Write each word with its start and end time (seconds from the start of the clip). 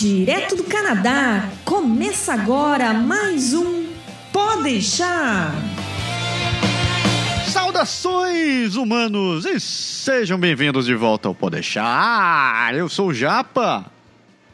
direto 0.00 0.56
do 0.56 0.64
Canadá. 0.64 1.50
Começa 1.62 2.32
agora 2.32 2.94
mais 2.94 3.52
um 3.52 3.86
Pode 4.32 4.62
deixar. 4.62 5.52
Saudações, 7.46 8.76
humanos, 8.76 9.44
e 9.44 9.60
sejam 9.60 10.38
bem-vindos 10.38 10.86
de 10.86 10.94
volta 10.94 11.28
ao 11.28 11.34
Pode 11.34 11.56
deixar. 11.56 12.74
Eu 12.74 12.88
sou 12.88 13.08
o 13.08 13.14
Japa. 13.14 13.84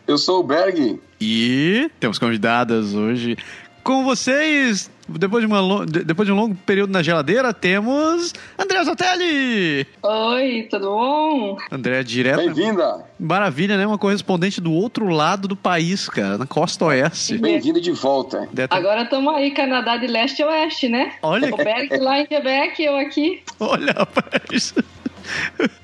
Eu 0.05 0.19
sou 0.19 0.41
o 0.41 0.43
Berg. 0.43 0.99
E 1.21 1.93
temos 2.01 2.19
convidadas 2.19 2.95
hoje 2.95 3.37
com 3.85 4.03
vocês. 4.03 4.91
Depois 5.09 5.47
de, 5.47 5.47
uma, 5.47 5.87
depois 5.87 6.27
de 6.27 6.33
um 6.33 6.37
longo 6.37 6.55
período 6.55 6.91
na 6.91 7.01
geladeira, 7.01 7.55
temos 7.55 8.33
André 8.59 8.83
Zotelli. 8.83 9.87
Oi, 10.03 10.67
tudo 10.69 10.91
bom? 10.91 11.57
André, 11.71 12.03
direto. 12.03 12.39
Bem-vinda. 12.39 13.05
Maravilha, 13.19 13.77
né? 13.77 13.87
Uma 13.87 13.99
correspondente 13.99 14.61
do 14.61 14.73
outro 14.73 15.09
lado 15.09 15.47
do 15.47 15.55
país, 15.55 16.09
cara, 16.09 16.37
na 16.37 16.47
costa 16.47 16.87
oeste. 16.87 17.39
Bem-vinda 17.39 17.81
de 17.81 17.93
volta. 17.93 18.49
Agora 18.69 19.03
estamos 19.03 19.33
aí, 19.35 19.53
Canadá 19.53 19.97
de 19.97 20.09
leste 20.09 20.43
a 20.43 20.49
oeste, 20.49 20.89
né? 20.89 21.13
Olha. 21.23 21.55
O 21.55 21.57
Berg 21.57 21.97
lá 21.99 22.21
em 22.21 22.27
Quebec, 22.27 22.83
eu 22.83 22.97
aqui. 22.97 23.43
Olha, 23.61 23.93
rapaz. 23.97 24.75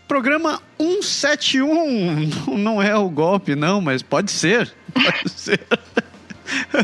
Programa 0.08 0.60
171 0.78 2.56
não 2.58 2.82
é 2.82 2.96
o 2.96 3.08
golpe, 3.08 3.54
não, 3.54 3.80
mas 3.80 4.02
pode 4.02 4.32
ser. 4.32 4.72
Pode 4.92 5.30
ser. 5.30 5.60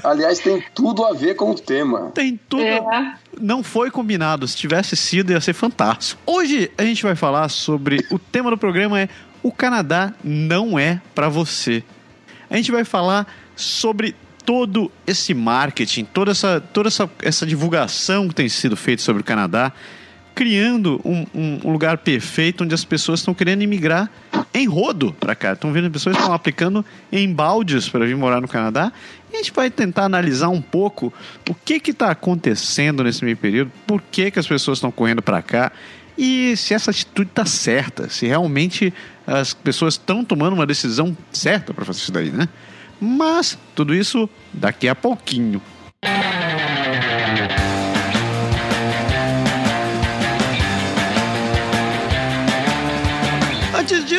Aliás, 0.03 0.39
tem 0.39 0.63
tudo 0.75 1.05
a 1.05 1.13
ver 1.13 1.35
com 1.35 1.51
o 1.51 1.55
tema. 1.55 2.11
Tem 2.15 2.39
tudo. 2.49 2.63
É. 2.63 3.15
Não 3.41 3.63
foi 3.63 3.91
combinado. 3.91 4.47
Se 4.47 4.57
tivesse 4.57 4.97
sido, 4.97 5.33
ia 5.33 5.41
ser 5.41 5.53
fantástico. 5.53 6.21
Hoje 6.27 6.71
a 6.77 6.83
gente 6.85 7.03
vai 7.03 7.15
falar 7.15 7.49
sobre. 7.49 8.07
O 8.11 8.19
tema 8.19 8.51
do 8.51 8.59
programa 8.59 9.01
é 9.01 9.09
O 9.43 9.53
Canadá 9.53 10.13
não 10.23 10.79
é 10.79 11.01
para 11.15 11.29
você. 11.29 11.83
A 12.51 12.57
gente 12.57 12.73
vai 12.73 12.85
falar 12.85 13.27
sobre 13.55 14.15
todo 14.45 14.91
esse 15.07 15.35
marketing, 15.35 16.05
toda 16.05 16.31
essa, 16.31 16.59
toda 16.73 16.89
essa, 16.89 17.11
essa 17.21 17.45
divulgação 17.45 18.29
que 18.29 18.35
tem 18.35 18.49
sido 18.49 18.77
feita 18.77 19.03
sobre 19.03 19.21
o 19.21 19.25
Canadá, 19.25 19.73
criando 20.39 21.01
um, 21.05 21.27
um 21.35 21.73
lugar 21.73 21.99
perfeito 21.99 22.63
onde 22.63 22.73
as 22.73 22.85
pessoas 22.85 23.19
estão 23.19 23.35
querendo 23.35 23.63
imigrar 23.63 24.09
em 24.55 24.69
rodo 24.69 25.13
para 25.19 25.35
cá. 25.35 25.55
Estão 25.55 25.73
vendo 25.73 25.91
pessoas 25.91 26.15
que 26.15 26.23
estão 26.23 26.33
aplicando 26.33 26.85
em 27.11 27.33
baldes 27.33 27.89
para 27.89 28.07
vir 28.07 28.17
morar 28.17 28.41
no 28.41 28.47
Canadá 28.47 28.93
a 29.33 29.37
gente 29.37 29.53
vai 29.53 29.69
tentar 29.69 30.05
analisar 30.05 30.49
um 30.49 30.63
pouco 30.63 31.13
o 31.49 31.55
que 31.55 31.91
está 31.91 32.11
acontecendo 32.11 33.05
nesse 33.05 33.25
meio 33.25 33.37
período, 33.37 33.71
por 33.87 34.01
que, 34.01 34.31
que 34.31 34.39
as 34.39 34.47
pessoas 34.47 34.79
estão 34.79 34.91
correndo 34.91 35.21
para 35.21 35.43
cá 35.43 35.73
e 36.17 36.57
se 36.57 36.73
essa 36.73 36.93
atitude 36.93 37.29
está 37.29 37.45
certa, 37.45 38.09
se 38.09 38.27
realmente 38.27 38.95
as 39.27 39.53
pessoas 39.53 39.95
estão 39.95 40.25
tomando 40.25 40.55
uma 40.55 40.67
decisão 40.67 41.17
certa 41.31 41.75
para 41.75 41.85
fazer 41.85 42.01
isso 42.01 42.13
daí, 42.13 42.31
né? 42.31 42.49
Mas 43.01 43.59
tudo 43.75 43.95
isso 43.95 44.29
daqui 44.53 44.89
a 44.89 44.95
pouquinho. 44.95 45.61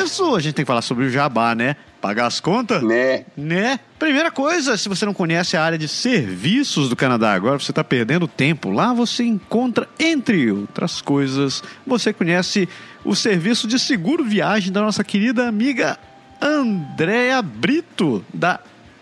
Disso, 0.03 0.36
a 0.36 0.39
gente 0.39 0.55
tem 0.55 0.64
que 0.64 0.67
falar 0.67 0.81
sobre 0.81 1.05
o 1.05 1.09
jabá, 1.09 1.53
né? 1.53 1.75
Pagar 2.02 2.28
as 2.28 2.39
contas? 2.39 2.81
Né? 2.81 3.25
Né? 3.36 3.80
Primeira 3.97 4.31
coisa, 4.31 4.78
se 4.78 4.88
você 4.88 5.06
não 5.06 5.14
conhece 5.14 5.58
a 5.58 5.64
área 5.64 5.78
de 5.78 5.88
serviços 5.88 6.89
do 6.89 6.95
Canadá 6.95 7.33
agora, 7.33 7.59
você 7.59 7.72
está 7.72 7.83
perdendo 7.83 8.28
tempo. 8.28 8.72
Lá 8.72 8.94
você 8.94 9.23
encontra, 9.23 9.88
entre 10.00 10.52
outras 10.52 11.02
coisas, 11.02 11.61
você 11.86 12.14
conhece 12.14 12.67
o 13.03 13.16
serviço 13.16 13.67
de 13.67 13.78
seguro 13.78 14.23
viagem 14.23 14.72
da 14.72 14.81
nossa 14.81 15.03
querida 15.03 15.47
amiga 15.47 15.97
Andréa 16.41 17.41
Brito, 17.41 18.23
da 18.34 18.59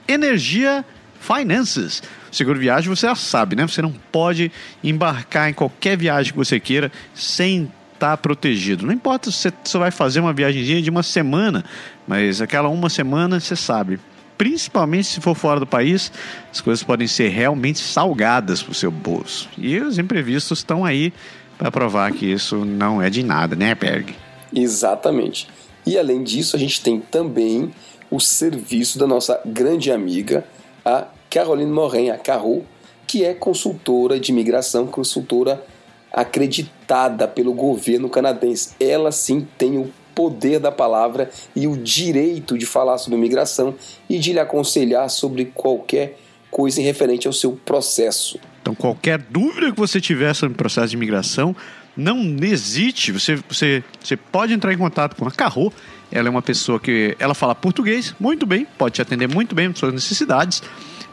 Energia 0.08 0.84
Finances. 1.20 2.02
Seguro 2.32 2.60
viagem 2.60 2.89
você 2.89 3.08
já 3.08 3.16
sabe, 3.16 3.55
né? 3.55 3.67
Você 3.67 3.82
não 3.82 3.92
pode 4.11 4.52
embarcar 4.83 5.49
em 5.49 5.54
qualquer 5.54 5.98
viagem 5.98 6.32
que 6.32 6.38
você 6.38 6.60
queira 6.60 6.92
sem 7.14 7.72
tá 7.98 8.16
protegido. 8.16 8.86
Não 8.86 8.94
importa 8.94 9.32
se 9.32 9.52
você 9.64 9.78
vai 9.78 9.92
fazer 9.92 10.20
uma 10.20 10.34
viagemzinha 10.34 10.82
de 10.82 10.90
uma 10.90 11.04
semana, 11.04 11.64
mas 12.08 12.42
aquela 12.42 12.70
uma 12.70 12.90
semana 12.90 13.40
você 13.40 13.56
sabe. 13.56 14.00
Principalmente 14.38 15.08
se 15.08 15.20
for 15.20 15.36
fora 15.36 15.60
do 15.60 15.66
país, 15.66 16.12
as 16.52 16.62
coisas 16.62 16.84
podem 16.84 17.08
ser 17.08 17.30
realmente 17.30 17.80
salgadas 17.80 18.62
para 18.62 18.72
o 18.72 18.76
seu 18.76 18.92
bolso. 18.92 19.50
E 19.58 19.80
os 19.80 19.98
imprevistos 19.98 20.60
estão 20.60 20.86
aí 20.86 21.12
para 21.58 21.72
provar 21.72 22.12
que 22.12 22.26
isso 22.26 22.64
não 22.64 23.02
é 23.02 23.10
de 23.10 23.24
nada, 23.24 23.56
né, 23.56 23.74
Berg? 23.74 24.16
Exatamente. 24.54 25.48
E 25.86 25.98
além 25.98 26.24
disso, 26.24 26.56
a 26.56 26.60
gente 26.60 26.82
tem 26.82 27.00
também 27.00 27.72
o 28.12 28.20
serviço 28.20 29.00
da 29.00 29.08
nossa 29.08 29.40
grande 29.46 29.92
amiga, 29.92 30.46
a 30.86 31.08
Caroline 31.30 31.72
Morin, 31.72 32.10
a 32.10 32.18
Carol, 32.18 32.64
que 33.08 33.24
é 33.24 33.34
consultora 33.34 34.20
de 34.20 34.32
imigração, 34.32 34.86
consultora 34.86 35.66
acreditada 36.12 37.28
pelo 37.28 37.54
governo 37.54 38.10
canadense. 38.10 38.76
Ela 38.80 39.12
sim 39.12 39.48
tem 39.58 39.78
o 39.78 39.92
poder 40.16 40.60
da 40.60 40.72
palavra 40.72 41.30
e 41.56 41.68
o 41.68 41.78
direito 41.78 42.58
de 42.58 42.66
falar 42.66 42.98
sobre 42.98 43.18
imigração 43.18 43.76
e 44.10 44.17
de 44.17 44.34
lhe 44.34 44.40
aconselhar 44.40 45.10
sobre 45.10 45.46
qualquer 45.54 46.17
coisa 46.50 46.82
em 46.82 46.84
referente 46.84 47.28
ao 47.28 47.34
seu 47.34 47.52
processo. 47.54 48.40
Então, 48.62 48.73
qualquer 48.73 49.20
dúvida 49.20 49.72
que 49.72 49.80
você 49.80 50.02
tiver 50.02 50.34
sobre 50.34 50.54
o 50.56 50.58
processo 50.58 50.88
de 50.88 50.96
imigração, 50.96 51.56
não 51.96 52.36
hesite. 52.42 53.12
Você, 53.12 53.36
você, 53.50 53.84
você 54.02 54.16
pode 54.16 54.54
entrar 54.54 54.73
em 54.73 54.78
contato 54.78 55.16
com 55.16 55.28
a 55.28 55.32
Carro. 55.32 55.72
Ela 56.12 56.28
é 56.28 56.32
uma 56.32 56.42
pessoa 56.42 56.80
que 56.80 57.16
ela 57.20 57.34
fala 57.34 57.54
português 57.54 58.16
muito 58.20 58.46
bem, 58.46 58.66
pode 58.78 58.96
te 58.96 59.02
atender 59.02 59.28
muito 59.28 59.54
bem 59.54 59.67
às 59.67 59.78
suas 59.78 59.94
necessidades. 59.94 60.64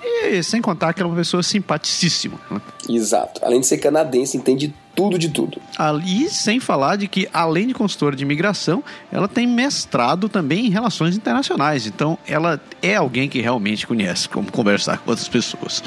E 0.05 0.43
sem 0.43 0.61
contar 0.61 0.93
que 0.93 1.01
ela 1.01 1.09
é 1.09 1.13
uma 1.13 1.17
pessoa 1.17 1.43
simpaticíssima. 1.43 2.39
Né? 2.51 2.61
Exato. 2.89 3.41
Além 3.45 3.61
de 3.61 3.67
ser 3.67 3.79
canadense, 3.79 4.37
entende 4.37 4.75
tudo 4.95 5.19
de 5.19 5.29
tudo. 5.29 5.61
Ali, 5.77 6.29
sem 6.31 6.61
falar 6.61 6.97
de 6.97 7.09
que, 7.09 7.29
além 7.33 7.67
de 7.67 7.75
consultora 7.75 8.15
de 8.15 8.23
imigração, 8.23 8.83
ela 9.11 9.27
tem 9.27 9.47
mestrado 9.47 10.29
também 10.29 10.67
em 10.67 10.71
relações 10.71 11.17
internacionais. 11.17 11.87
Então, 11.87 12.17
ela 12.27 12.61
é 12.81 12.95
alguém 12.95 13.29
que 13.29 13.41
realmente 13.41 13.87
conhece 13.87 14.29
como 14.29 14.51
conversar 14.51 14.99
com 14.99 15.11
outras 15.11 15.29
pessoas. 15.29 15.83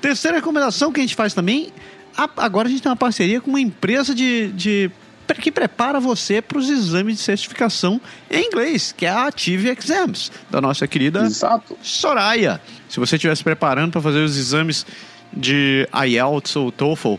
Terceira 0.00 0.36
recomendação 0.36 0.92
que 0.92 1.00
a 1.00 1.02
gente 1.02 1.14
faz 1.14 1.32
também, 1.32 1.72
agora 2.36 2.66
a 2.66 2.70
gente 2.70 2.82
tem 2.82 2.90
uma 2.90 2.96
parceria 2.96 3.40
com 3.40 3.50
uma 3.50 3.60
empresa 3.60 4.14
de, 4.14 4.50
de 4.52 4.90
que 5.40 5.50
prepara 5.50 6.00
você 6.00 6.40
para 6.40 6.58
os 6.58 6.68
exames 6.68 7.16
de 7.16 7.22
certificação 7.22 8.00
em 8.30 8.46
inglês, 8.46 8.94
que 8.96 9.06
é 9.06 9.10
a 9.10 9.26
Ative 9.26 9.68
Exams, 9.70 10.32
da 10.50 10.60
nossa 10.60 10.86
querida 10.86 11.22
Exato. 11.24 11.76
Soraya. 11.82 12.60
Se 12.88 13.00
você 13.00 13.16
estiver 13.16 13.36
se 13.36 13.44
preparando 13.44 13.92
para 13.92 14.00
fazer 14.00 14.20
os 14.20 14.36
exames 14.36 14.86
de 15.32 15.88
IELTS 16.06 16.56
ou 16.56 16.70
TOEFL, 16.70 17.14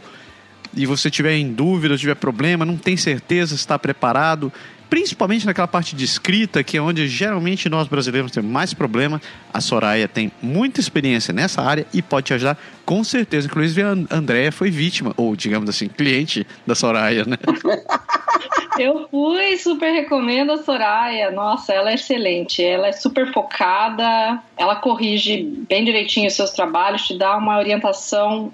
e 0.76 0.86
você 0.86 1.10
tiver 1.10 1.36
em 1.36 1.54
dúvida, 1.54 1.98
tiver 1.98 2.16
problema, 2.16 2.66
não 2.66 2.78
tem 2.78 2.98
certeza 2.98 3.50
se 3.50 3.62
está 3.62 3.78
preparado, 3.78 4.52
principalmente 4.94 5.44
naquela 5.48 5.68
parte 5.68 5.96
de 5.96 6.06
escrita, 6.06 6.64
que 6.64 6.78
é 6.78 6.82
onde 6.82 7.08
geralmente 7.08 7.68
nós 7.68 7.88
brasileiros 7.88 8.32
temos 8.32 8.52
mais 8.52 8.76
problema, 8.76 9.20
a 9.52 9.60
Soraya 9.60 10.08
tem 10.08 10.32
muita 10.40 10.80
experiência 10.80 11.34
nessa 11.34 11.64
área 11.64 11.84
e 11.92 12.00
pode 12.00 12.28
te 12.28 12.34
ajudar 12.36 12.56
com 12.86 13.04
certeza. 13.04 13.48
Inclusive, 13.48 13.82
a 13.82 14.16
Andréia 14.16 14.52
foi 14.52 14.70
vítima, 14.70 15.12
ou 15.18 15.36
digamos 15.36 15.68
assim, 15.68 15.88
cliente 15.88 16.46
da 16.68 16.76
Soraya, 16.76 17.26
né? 17.26 17.38
Eu 18.78 19.08
fui, 19.10 19.58
super 19.58 19.92
recomendo 19.92 20.52
a 20.52 20.58
Soraya. 20.58 21.32
Nossa, 21.32 21.74
ela 21.74 21.90
é 21.90 21.96
excelente. 21.96 22.64
Ela 22.64 22.90
é 22.90 22.92
super 22.92 23.34
focada, 23.34 24.40
ela 24.56 24.76
corrige 24.76 25.42
bem 25.68 25.84
direitinho 25.84 26.28
os 26.28 26.36
seus 26.36 26.52
trabalhos, 26.52 27.08
te 27.08 27.18
dá 27.18 27.36
uma 27.36 27.58
orientação 27.58 28.54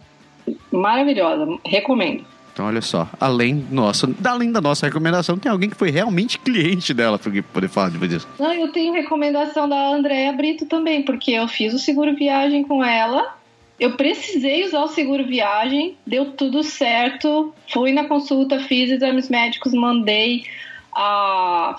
maravilhosa, 0.72 1.60
recomendo. 1.66 2.26
Então, 2.60 2.68
olha 2.68 2.82
só, 2.82 3.08
além, 3.18 3.66
nossa, 3.72 4.14
além 4.22 4.52
da 4.52 4.60
nossa 4.60 4.86
recomendação, 4.86 5.38
tem 5.38 5.50
alguém 5.50 5.70
que 5.70 5.78
foi 5.78 5.92
realmente 5.92 6.38
cliente 6.38 6.94
dela 6.94 7.18
para 7.18 7.32
poder 7.42 7.70
falar 7.70 7.90
de 7.90 8.06
disso. 8.06 8.28
Não, 8.38 8.54
eu 8.54 8.70
tenho 8.74 8.92
recomendação 8.92 9.70
da 9.70 9.96
Andréa 9.96 10.34
Brito 10.34 10.66
também, 10.66 11.02
porque 11.02 11.32
eu 11.32 11.48
fiz 11.48 11.74
o 11.74 11.80
seguro 11.80 12.14
viagem 12.18 12.66
com 12.66 12.84
ela. 12.84 13.34
Eu 13.80 13.96
precisei 13.96 14.66
usar 14.66 14.84
o 14.84 14.90
seguro 14.90 15.26
viagem, 15.26 15.96
deu 16.06 16.34
tudo 16.34 16.62
certo. 16.62 17.54
Fui 17.72 17.94
na 17.94 18.04
consulta, 18.10 18.60
fiz 18.60 18.92
exames 18.92 19.30
médicos, 19.30 19.72
mandei 19.72 20.44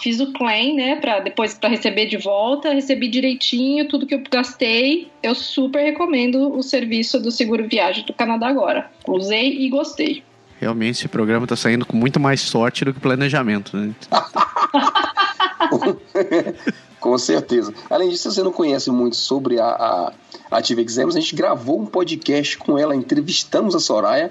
fiz 0.00 0.18
o 0.18 0.32
claim, 0.32 0.74
né, 0.76 0.96
para 0.96 1.20
depois 1.20 1.52
para 1.52 1.68
receber 1.68 2.06
de 2.06 2.16
volta, 2.16 2.72
recebi 2.72 3.08
direitinho 3.08 3.86
tudo 3.86 4.06
que 4.06 4.14
eu 4.14 4.22
gastei. 4.30 5.08
Eu 5.22 5.34
super 5.34 5.82
recomendo 5.82 6.56
o 6.56 6.62
serviço 6.62 7.20
do 7.20 7.30
seguro 7.30 7.68
viagem 7.68 8.02
do 8.06 8.14
Canadá 8.14 8.48
agora. 8.48 8.90
Usei 9.06 9.58
e 9.58 9.68
gostei. 9.68 10.22
Realmente 10.60 10.98
esse 10.98 11.08
programa 11.08 11.46
está 11.46 11.56
saindo 11.56 11.86
com 11.86 11.96
muito 11.96 12.20
mais 12.20 12.42
sorte 12.42 12.84
do 12.84 12.92
que 12.92 13.00
planejamento, 13.00 13.74
né? 13.74 13.94
com 17.00 17.16
certeza. 17.16 17.72
Além 17.88 18.10
disso, 18.10 18.30
se 18.30 18.36
você 18.36 18.42
não 18.42 18.52
conhece 18.52 18.90
muito 18.90 19.16
sobre 19.16 19.58
a, 19.58 20.12
a 20.50 20.60
Exams, 20.60 21.16
a 21.16 21.20
gente 21.20 21.34
gravou 21.34 21.80
um 21.80 21.86
podcast 21.86 22.58
com 22.58 22.78
ela, 22.78 22.94
entrevistamos 22.94 23.74
a 23.74 23.80
Soraya. 23.80 24.30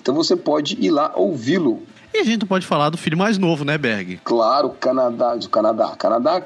Então 0.00 0.14
você 0.14 0.34
pode 0.34 0.78
ir 0.80 0.90
lá 0.90 1.12
ouvi-lo 1.14 1.82
E 2.14 2.18
a 2.18 2.24
gente 2.24 2.40
não 2.40 2.48
pode 2.48 2.66
falar 2.66 2.90
do 2.90 2.96
filho 2.96 3.16
mais 3.16 3.38
novo, 3.38 3.64
né, 3.64 3.76
Berg? 3.76 4.20
Claro, 4.24 4.70
Canadá, 4.70 5.34
do 5.34 5.48
Canadá. 5.48 5.94
Canadá, 5.96 6.42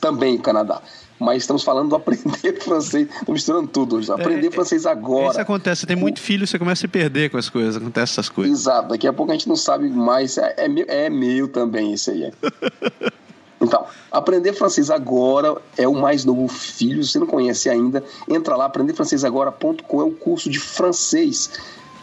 também 0.00 0.38
Canadá. 0.38 0.80
Mas 1.18 1.42
estamos 1.42 1.64
falando 1.64 1.88
do 1.88 1.96
aprender 1.96 2.60
francês. 2.62 3.08
Estou 3.08 3.34
misturando 3.34 3.68
tudo 3.68 3.96
hoje. 3.96 4.10
Aprender 4.10 4.46
É, 4.46 4.48
é, 4.48 4.52
francês 4.52 4.86
agora. 4.86 5.30
Isso 5.30 5.40
acontece, 5.40 5.80
você 5.80 5.86
tem 5.86 5.96
muito 5.96 6.20
filho, 6.20 6.46
você 6.46 6.58
começa 6.58 6.80
a 6.80 6.82
se 6.82 6.88
perder 6.88 7.30
com 7.30 7.36
as 7.36 7.48
coisas, 7.48 7.76
acontece 7.76 8.12
essas 8.12 8.28
coisas. 8.28 8.60
Exato, 8.60 8.88
daqui 8.88 9.06
a 9.06 9.12
pouco 9.12 9.32
a 9.32 9.34
gente 9.34 9.48
não 9.48 9.56
sabe 9.56 9.88
mais. 9.88 10.38
É, 10.38 10.54
é, 10.56 10.68
meu, 10.68 10.84
é 10.88 11.10
meu 11.10 11.48
também 11.48 11.92
esse 11.92 12.10
aí. 12.10 12.32
Então, 13.60 13.84
aprender 14.12 14.52
francês 14.52 14.88
agora 14.88 15.56
é 15.76 15.88
o 15.88 15.92
mais 15.92 16.24
novo 16.24 16.46
filho. 16.46 17.02
Se 17.02 17.10
você 17.12 17.18
não 17.18 17.26
conhece 17.26 17.68
ainda, 17.68 18.04
entra 18.28 18.54
lá, 18.56 18.66
aprenderfrancesagora.com 18.66 20.00
é 20.00 20.04
o 20.04 20.12
curso 20.12 20.48
de 20.48 20.60
francês 20.60 21.50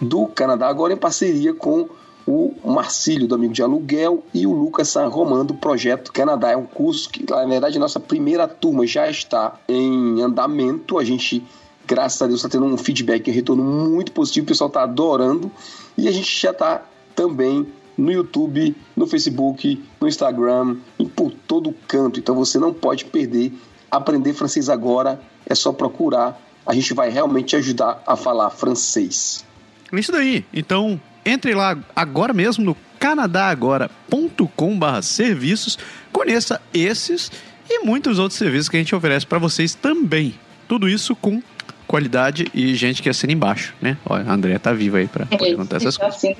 do 0.01 0.27
Canadá, 0.27 0.67
agora 0.67 0.91
em 0.91 0.97
parceria 0.97 1.53
com 1.53 1.87
o 2.27 2.53
Marcílio, 2.63 3.27
do 3.27 3.35
Amigo 3.35 3.53
de 3.53 3.61
Aluguel, 3.61 4.23
e 4.33 4.47
o 4.47 4.53
Lucas 4.53 4.89
San 4.89 5.07
Román, 5.07 5.45
do 5.45 5.53
Projeto 5.53 6.11
Canadá. 6.11 6.51
É 6.51 6.57
um 6.57 6.65
curso 6.65 7.09
que, 7.09 7.29
na 7.29 7.45
verdade, 7.45 7.77
nossa 7.77 7.99
primeira 7.99 8.47
turma 8.47 8.85
já 8.87 9.09
está 9.09 9.59
em 9.67 10.21
andamento. 10.21 10.97
A 10.97 11.03
gente, 11.03 11.43
graças 11.85 12.21
a 12.21 12.27
Deus, 12.27 12.39
está 12.39 12.49
tendo 12.49 12.65
um 12.65 12.77
feedback, 12.77 13.29
um 13.29 13.33
retorno 13.33 13.63
muito 13.63 14.11
positivo, 14.11 14.45
o 14.45 14.47
pessoal 14.47 14.69
está 14.69 14.83
adorando. 14.83 15.51
E 15.97 16.07
a 16.07 16.11
gente 16.11 16.41
já 16.41 16.51
está 16.51 16.83
também 17.15 17.67
no 17.97 18.11
YouTube, 18.11 18.75
no 18.95 19.07
Facebook, 19.07 19.83
no 20.01 20.07
Instagram 20.07 20.77
e 20.99 21.05
por 21.05 21.31
todo 21.31 21.73
canto. 21.87 22.19
Então 22.19 22.35
você 22.35 22.57
não 22.57 22.73
pode 22.73 23.05
perder. 23.05 23.53
Aprender 23.89 24.33
francês 24.33 24.67
agora 24.67 25.21
é 25.45 25.55
só 25.55 25.71
procurar. 25.71 26.41
A 26.65 26.73
gente 26.73 26.93
vai 26.93 27.09
realmente 27.09 27.49
te 27.49 27.55
ajudar 27.55 28.01
a 28.05 28.15
falar 28.15 28.49
francês. 28.49 29.45
É 29.91 29.99
Isso 29.99 30.11
daí. 30.11 30.43
Então, 30.51 30.99
entre 31.25 31.55
lá 31.55 31.77
agora 31.95 32.33
mesmo 32.33 32.63
no 32.63 32.77
canadagora.com.br 32.99 35.01
serviços, 35.01 35.79
conheça 36.11 36.61
esses 36.73 37.31
e 37.69 37.83
muitos 37.83 38.19
outros 38.19 38.37
serviços 38.37 38.69
que 38.69 38.77
a 38.77 38.79
gente 38.79 38.95
oferece 38.95 39.25
para 39.25 39.39
vocês 39.39 39.73
também. 39.73 40.35
Tudo 40.67 40.87
isso 40.87 41.15
com 41.15 41.41
qualidade 41.87 42.47
e 42.53 42.75
gente 42.75 43.01
que 43.01 43.09
assina 43.09 43.33
embaixo, 43.33 43.73
né? 43.81 43.97
Olha, 44.05 44.29
a 44.29 44.33
Andrea 44.33 44.59
tá 44.59 44.73
viva 44.73 44.97
aí 44.97 45.07
para 45.07 45.25
poder 45.25 45.55
contar 45.55 45.77
essas 45.77 45.97
coisas. 45.97 46.21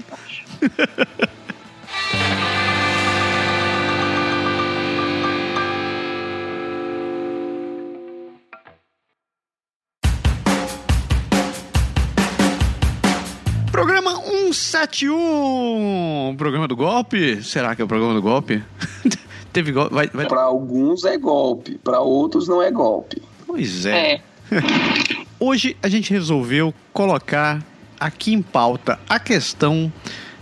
171! 14.88 16.36
Programa 16.38 16.68
do 16.68 16.76
golpe? 16.76 17.44
Será 17.44 17.76
que 17.76 17.82
é 17.82 17.86
o 17.86 17.88
programa 17.88 18.14
do 18.14 18.22
golpe? 18.22 18.64
Teve 19.52 19.72
golpe? 19.72 19.94
Vai, 19.94 20.08
vai... 20.08 20.28
Para 20.28 20.44
alguns 20.44 21.04
é 21.06 21.18
golpe, 21.18 21.78
para 21.84 22.00
outros 22.00 22.48
não 22.48 22.62
é 22.62 22.70
golpe. 22.70 23.22
Pois 23.48 23.86
é. 23.86 24.14
é. 24.14 24.22
Hoje 25.40 25.76
a 25.82 25.90
gente 25.90 26.12
resolveu 26.12 26.74
colocar 26.94 27.64
aqui 28.00 28.34
em 28.34 28.42
pauta 28.42 29.00
a 29.10 29.20
questão 29.20 29.92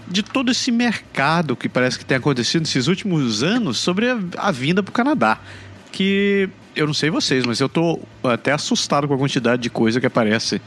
de 0.08 0.22
todo 0.22 0.52
esse 0.52 0.72
mercado 0.72 1.56
que 1.56 1.70
parece 1.70 1.98
que 1.98 2.06
tem 2.06 2.18
acontecido 2.18 2.62
nesses 2.62 2.88
últimos 2.88 3.44
anos 3.44 3.78
sobre 3.78 4.10
a, 4.10 4.20
a 4.38 4.52
vinda 4.52 4.84
para 4.84 4.92
o 4.92 4.94
Canadá. 4.94 5.40
Que 5.92 6.50
eu 6.76 6.86
não 6.86 6.94
sei 6.94 7.10
vocês, 7.10 7.46
mas 7.46 7.60
eu 7.60 7.70
tô 7.70 8.00
até 8.24 8.52
assustado 8.52 9.08
com 9.08 9.14
a 9.14 9.18
quantidade 9.18 9.62
de 9.62 9.70
coisa 9.70 10.00
que 10.00 10.08
aparece 10.08 10.62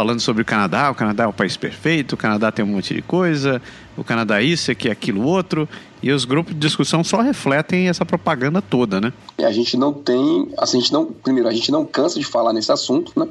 falando 0.00 0.20
sobre 0.20 0.40
o 0.40 0.46
Canadá. 0.46 0.90
O 0.90 0.94
Canadá 0.94 1.24
é 1.24 1.26
um 1.26 1.32
país 1.32 1.58
perfeito, 1.58 2.14
o 2.14 2.16
Canadá 2.16 2.50
tem 2.50 2.64
um 2.64 2.68
monte 2.68 2.94
de 2.94 3.02
coisa, 3.02 3.60
o 3.98 4.02
Canadá 4.02 4.40
é 4.40 4.44
isso, 4.44 4.70
aqui, 4.70 4.88
aquilo, 4.88 5.22
outro. 5.22 5.68
E 6.02 6.10
os 6.10 6.24
grupos 6.24 6.54
de 6.54 6.58
discussão 6.58 7.04
só 7.04 7.20
refletem 7.20 7.86
essa 7.86 8.06
propaganda 8.06 8.62
toda, 8.62 8.98
né? 8.98 9.12
A 9.38 9.52
gente 9.52 9.76
não 9.76 9.92
tem. 9.92 10.48
Assim, 10.56 10.78
a 10.78 10.80
gente 10.80 10.92
não, 10.94 11.04
primeiro, 11.04 11.46
a 11.46 11.52
gente 11.52 11.70
não 11.70 11.84
cansa 11.84 12.18
de 12.18 12.24
falar 12.24 12.54
nesse 12.54 12.72
assunto, 12.72 13.12
né? 13.14 13.28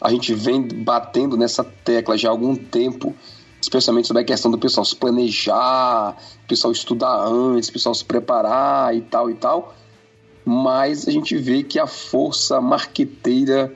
A 0.00 0.10
gente 0.10 0.32
vem 0.32 0.66
batendo 0.66 1.36
nessa 1.36 1.62
tecla 1.62 2.16
já 2.16 2.28
há 2.28 2.30
algum 2.30 2.56
tempo, 2.56 3.14
especialmente 3.60 4.08
sobre 4.08 4.22
a 4.22 4.24
questão 4.24 4.50
do 4.50 4.56
pessoal 4.56 4.86
se 4.86 4.96
planejar, 4.96 6.16
o 6.44 6.48
pessoal 6.48 6.72
estudar 6.72 7.26
antes, 7.26 7.68
o 7.68 7.72
pessoal 7.74 7.94
se 7.94 8.06
preparar 8.06 8.96
e 8.96 9.02
tal 9.02 9.30
e 9.30 9.34
tal. 9.34 9.74
Mas 10.46 11.06
a 11.06 11.10
gente 11.10 11.36
vê 11.36 11.62
que 11.62 11.78
a 11.78 11.86
força 11.86 12.58
marqueteira 12.58 13.70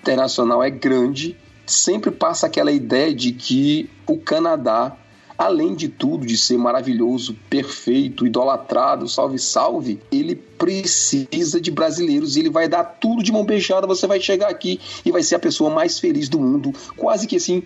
internacional 0.00 0.62
é 0.62 0.70
grande. 0.70 1.36
Sempre 1.66 2.10
passa 2.10 2.46
aquela 2.46 2.72
ideia 2.72 3.14
de 3.14 3.32
que 3.32 3.88
o 4.06 4.18
Canadá 4.18 4.96
além 5.42 5.74
de 5.74 5.88
tudo, 5.88 6.24
de 6.24 6.36
ser 6.36 6.56
maravilhoso, 6.56 7.36
perfeito, 7.50 8.26
idolatrado, 8.26 9.08
salve, 9.08 9.38
salve, 9.38 10.00
ele 10.10 10.36
precisa 10.36 11.60
de 11.60 11.70
brasileiros 11.70 12.36
e 12.36 12.40
ele 12.40 12.50
vai 12.50 12.68
dar 12.68 12.84
tudo 12.84 13.22
de 13.22 13.32
mão 13.32 13.44
beijada. 13.44 13.86
Você 13.86 14.06
vai 14.06 14.20
chegar 14.20 14.48
aqui 14.48 14.80
e 15.04 15.10
vai 15.10 15.22
ser 15.22 15.34
a 15.34 15.40
pessoa 15.40 15.68
mais 15.68 15.98
feliz 15.98 16.28
do 16.28 16.38
mundo, 16.38 16.72
quase 16.96 17.26
que 17.26 17.36
assim, 17.36 17.62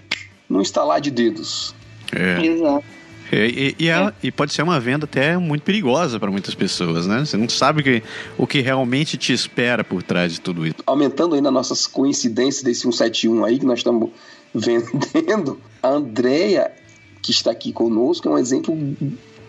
num 0.48 0.62
estalar 0.62 1.00
de 1.00 1.10
dedos. 1.10 1.74
É. 2.14 2.46
Exato. 2.46 2.95
É, 3.32 3.46
e, 3.46 3.76
e, 3.78 3.88
é, 3.88 4.12
e, 4.22 4.30
pode 4.30 4.52
ser 4.52 4.62
uma 4.62 4.78
venda 4.78 5.04
até 5.04 5.36
muito 5.36 5.62
perigosa 5.62 6.18
para 6.18 6.30
muitas 6.30 6.54
pessoas, 6.54 7.06
né? 7.06 7.24
Você 7.24 7.36
não 7.36 7.48
sabe 7.48 7.82
que, 7.82 8.02
o 8.38 8.46
que 8.46 8.60
realmente 8.60 9.16
te 9.16 9.32
espera 9.32 9.82
por 9.82 10.02
trás 10.02 10.32
de 10.32 10.40
tudo 10.40 10.66
isso. 10.66 10.76
Aumentando 10.86 11.34
ainda 11.34 11.50
nossas 11.50 11.86
coincidências 11.86 12.62
desse 12.62 12.82
171 12.82 13.44
aí 13.44 13.58
que 13.58 13.66
nós 13.66 13.80
estamos 13.80 14.10
vendendo, 14.54 15.60
a 15.82 15.88
Andrea 15.88 16.72
que 17.22 17.32
está 17.32 17.50
aqui 17.50 17.72
conosco, 17.72 18.28
é 18.28 18.30
um 18.30 18.38
exemplo 18.38 18.76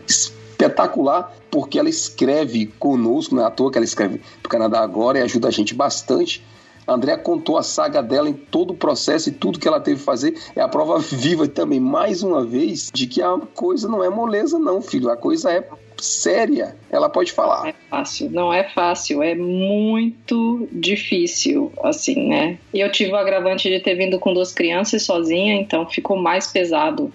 espetacular, 0.07 1.31
porque 1.51 1.77
ela 1.77 1.89
escreve 1.89 2.65
conosco, 2.79 3.35
não 3.35 3.43
é 3.43 3.45
à 3.45 3.51
toa 3.51 3.71
que 3.71 3.77
ela 3.77 3.85
escreve 3.85 4.19
para 4.41 4.47
o 4.47 4.49
Canadá 4.49 4.81
agora 4.81 5.19
e 5.19 5.21
ajuda 5.21 5.47
a 5.47 5.51
gente 5.51 5.75
bastante. 5.75 6.43
A 6.87 6.93
Andrea 6.93 7.17
contou 7.17 7.57
a 7.57 7.63
saga 7.63 8.01
dela 8.01 8.29
em 8.29 8.33
todo 8.33 8.71
o 8.71 8.77
processo 8.77 9.27
e 9.27 9.33
tudo 9.33 9.59
que 9.59 9.67
ela 9.67 9.81
teve 9.81 9.99
que 9.99 10.05
fazer. 10.05 10.33
É 10.55 10.61
a 10.61 10.69
prova 10.69 10.97
viva 11.11 11.45
também, 11.45 11.79
mais 11.79 12.23
uma 12.23 12.45
vez, 12.45 12.89
de 12.93 13.05
que 13.05 13.21
a 13.21 13.37
coisa 13.53 13.89
não 13.89 14.01
é 14.03 14.09
moleza, 14.09 14.57
não, 14.57 14.81
filho. 14.81 15.09
A 15.09 15.17
coisa 15.17 15.51
é 15.51 15.67
séria. 15.97 16.77
Ela 16.89 17.09
pode 17.09 17.33
falar. 17.33 17.63
Não 17.63 17.69
é 17.69 17.75
fácil, 17.89 18.29
não 18.31 18.53
é 18.53 18.63
fácil, 18.63 19.21
é 19.21 19.35
muito 19.35 20.67
difícil, 20.71 21.73
assim, 21.83 22.29
né? 22.29 22.57
E 22.73 22.79
eu 22.79 22.91
tive 22.91 23.11
o 23.11 23.17
agravante 23.17 23.69
de 23.69 23.79
ter 23.79 23.95
vindo 23.95 24.17
com 24.19 24.33
duas 24.33 24.53
crianças 24.53 25.03
sozinha, 25.03 25.55
então 25.55 25.85
ficou 25.87 26.15
mais 26.17 26.47
pesado 26.47 27.11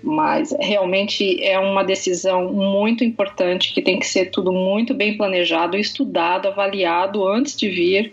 mas 0.00 0.54
realmente 0.60 1.42
é 1.42 1.58
uma 1.58 1.82
decisão 1.82 2.52
muito 2.52 3.02
importante 3.02 3.74
que 3.74 3.82
tem 3.82 3.98
que 3.98 4.06
ser 4.06 4.30
tudo 4.30 4.52
muito 4.52 4.94
bem 4.94 5.16
planejado, 5.16 5.76
estudado, 5.76 6.46
avaliado 6.46 7.26
antes 7.26 7.56
de 7.56 7.68
vir, 7.68 8.12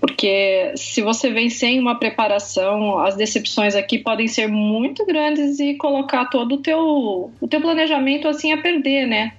porque 0.00 0.72
se 0.76 1.02
você 1.02 1.30
vem 1.30 1.50
sem 1.50 1.78
uma 1.78 1.94
preparação, 1.94 2.98
as 3.00 3.16
decepções 3.16 3.74
aqui 3.74 3.98
podem 3.98 4.26
ser 4.26 4.48
muito 4.48 5.04
grandes 5.04 5.60
e 5.60 5.74
colocar 5.74 6.26
todo 6.26 6.54
o 6.54 6.58
teu, 6.58 7.30
o 7.38 7.48
teu 7.48 7.60
planejamento 7.60 8.26
assim 8.26 8.50
a 8.52 8.56
perder, 8.56 9.06
né? 9.06 9.32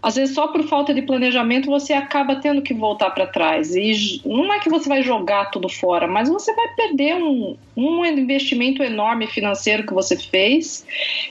Às 0.00 0.14
vezes 0.14 0.32
só 0.32 0.46
por 0.46 0.62
falta 0.62 0.94
de 0.94 1.02
planejamento 1.02 1.68
você 1.68 1.92
acaba 1.92 2.36
tendo 2.36 2.62
que 2.62 2.72
voltar 2.72 3.10
para 3.10 3.26
trás 3.26 3.74
e 3.74 4.22
não 4.24 4.54
é 4.54 4.60
que 4.60 4.70
você 4.70 4.88
vai 4.88 5.02
jogar 5.02 5.50
tudo 5.50 5.68
fora, 5.68 6.06
mas 6.06 6.28
você 6.28 6.54
vai 6.54 6.68
perder 6.76 7.16
um, 7.16 7.56
um 7.76 8.04
investimento 8.04 8.80
enorme 8.80 9.26
financeiro 9.26 9.84
que 9.84 9.92
você 9.92 10.16
fez 10.16 10.86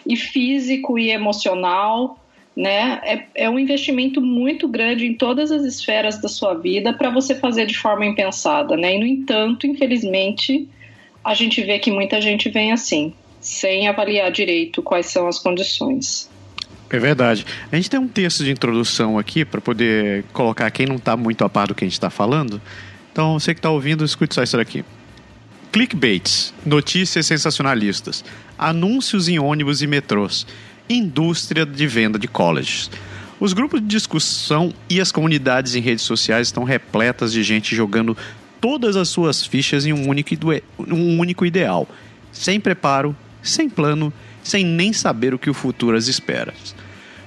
e 0.06 0.18
físico 0.18 1.00
e 1.00 1.10
emocional, 1.10 2.20
né? 2.58 3.00
É, 3.04 3.44
é 3.44 3.50
um 3.50 3.60
investimento 3.60 4.20
muito 4.20 4.68
grande 4.68 5.06
em 5.06 5.14
todas 5.14 5.52
as 5.52 5.64
esferas 5.64 6.20
da 6.20 6.28
sua 6.28 6.56
vida 6.56 6.92
para 6.92 7.12
você 7.12 7.36
fazer 7.36 7.68
de 7.68 7.78
forma 7.78 8.04
impensada, 8.04 8.76
né? 8.76 8.96
E 8.96 9.00
no 9.00 9.06
entanto, 9.06 9.68
infelizmente, 9.68 10.68
a 11.24 11.36
gente 11.36 11.62
vê 11.64 11.78
que 11.78 11.92
muita 11.92 12.20
gente 12.20 12.50
vem 12.50 12.72
assim, 12.72 13.14
sem 13.40 13.88
avaliar 13.88 14.32
direito 14.32 14.82
quais 14.82 15.06
são 15.06 15.28
as 15.28 15.38
condições. 15.38 16.28
É 16.90 16.98
verdade. 16.98 17.46
A 17.72 17.76
gente 17.76 17.92
tem 17.92 18.00
um 18.00 18.08
texto 18.08 18.44
de 18.44 18.50
introdução 18.50 19.20
aqui 19.20 19.46
para 19.46 19.62
poder 19.62 20.24
colocar 20.34 20.72
quem 20.72 20.88
não 20.88 20.96
está 20.96 21.16
muito 21.16 21.44
a 21.46 21.50
par 21.50 21.68
do 21.68 21.76
que 21.76 21.84
a 21.84 21.88
gente 21.88 21.94
está 21.94 22.10
falando. 22.10 22.60
Então, 23.12 23.40
você 23.40 23.54
que 23.54 23.60
está 23.60 23.70
ouvindo, 23.70 24.04
escute 24.04 24.34
só 24.34 24.42
isso 24.42 24.58
daqui. 24.58 24.84
Clickbaits, 25.72 26.56
notícias 26.66 27.28
sensacionalistas, 27.28 28.26
anúncios 28.58 29.28
em 29.28 29.38
ônibus 29.38 29.84
e 29.84 29.88
metrôs, 29.88 30.48
indústria 30.90 31.66
de 31.66 31.88
venda 31.88 32.18
de 32.18 32.28
colleges. 32.28 32.90
Os 33.40 33.54
grupos 33.54 33.82
de 33.82 33.88
discussão 33.88 34.74
e 34.90 35.00
as 35.00 35.12
comunidades 35.12 35.76
em 35.76 35.82
redes 35.82 36.04
sociais 36.04 36.48
estão 36.48 36.64
repletas 36.64 37.32
de 37.32 37.44
gente 37.44 37.76
jogando 37.76 38.18
todas 38.60 38.96
as 38.96 39.10
suas 39.10 39.46
fichas 39.46 39.86
em 39.86 39.94
um 39.94 40.10
único, 40.10 40.34
um 40.80 41.20
único 41.20 41.46
ideal, 41.46 41.88
sem 42.32 42.60
preparo, 42.60 43.16
sem 43.44 43.70
plano, 43.70 44.12
sem 44.44 44.66
nem 44.66 44.92
saber 44.92 45.34
o 45.34 45.40
que 45.40 45.50
o 45.50 45.54
futuro 45.54 45.96
as 45.96 46.08
espera. 46.08 46.54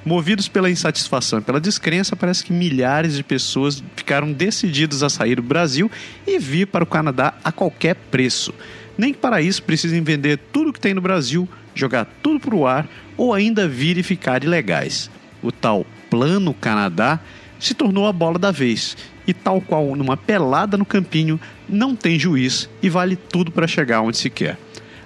Movidos 0.05 0.49
pela 0.49 0.71
insatisfação 0.71 1.39
e 1.39 1.43
pela 1.43 1.61
descrença, 1.61 2.17
parece 2.17 2.43
que 2.43 2.53
milhares 2.53 3.15
de 3.15 3.23
pessoas 3.23 3.83
ficaram 3.95 4.33
decididas 4.33 5.03
a 5.03 5.11
sair 5.11 5.37
do 5.37 5.43
Brasil 5.43 5.91
e 6.27 6.39
vir 6.39 6.67
para 6.67 6.83
o 6.83 6.87
Canadá 6.87 7.35
a 7.45 7.53
qualquer 7.53 7.95
preço. 7.95 8.55
nem 8.99 9.15
para 9.15 9.41
isso 9.41 9.63
precisem 9.63 10.03
vender 10.03 10.39
tudo 10.53 10.73
que 10.73 10.81
tem 10.81 10.93
no 10.93 11.01
Brasil, 11.01 11.49
jogar 11.75 12.07
tudo 12.23 12.41
para 12.41 12.55
o 12.55 12.67
ar 12.67 12.89
ou 13.21 13.35
ainda 13.35 13.69
vir 13.69 13.99
e 13.99 14.03
ficar 14.03 14.43
ilegais. 14.43 15.11
O 15.43 15.53
tal 15.53 15.85
Plano 16.09 16.55
Canadá 16.55 17.21
se 17.59 17.75
tornou 17.75 18.07
a 18.07 18.13
bola 18.15 18.39
da 18.39 18.51
vez 18.51 18.97
e, 19.27 19.35
tal 19.35 19.61
qual 19.61 19.95
numa 19.95 20.17
pelada 20.17 20.79
no 20.79 20.87
campinho, 20.87 21.39
não 21.69 21.95
tem 21.95 22.19
juiz 22.19 22.67
e 22.83 22.89
vale 22.89 23.17
tudo 23.17 23.53
para 23.53 23.67
chegar 23.67 24.01
onde 24.01 24.17
se 24.17 24.31
quer. 24.31 24.57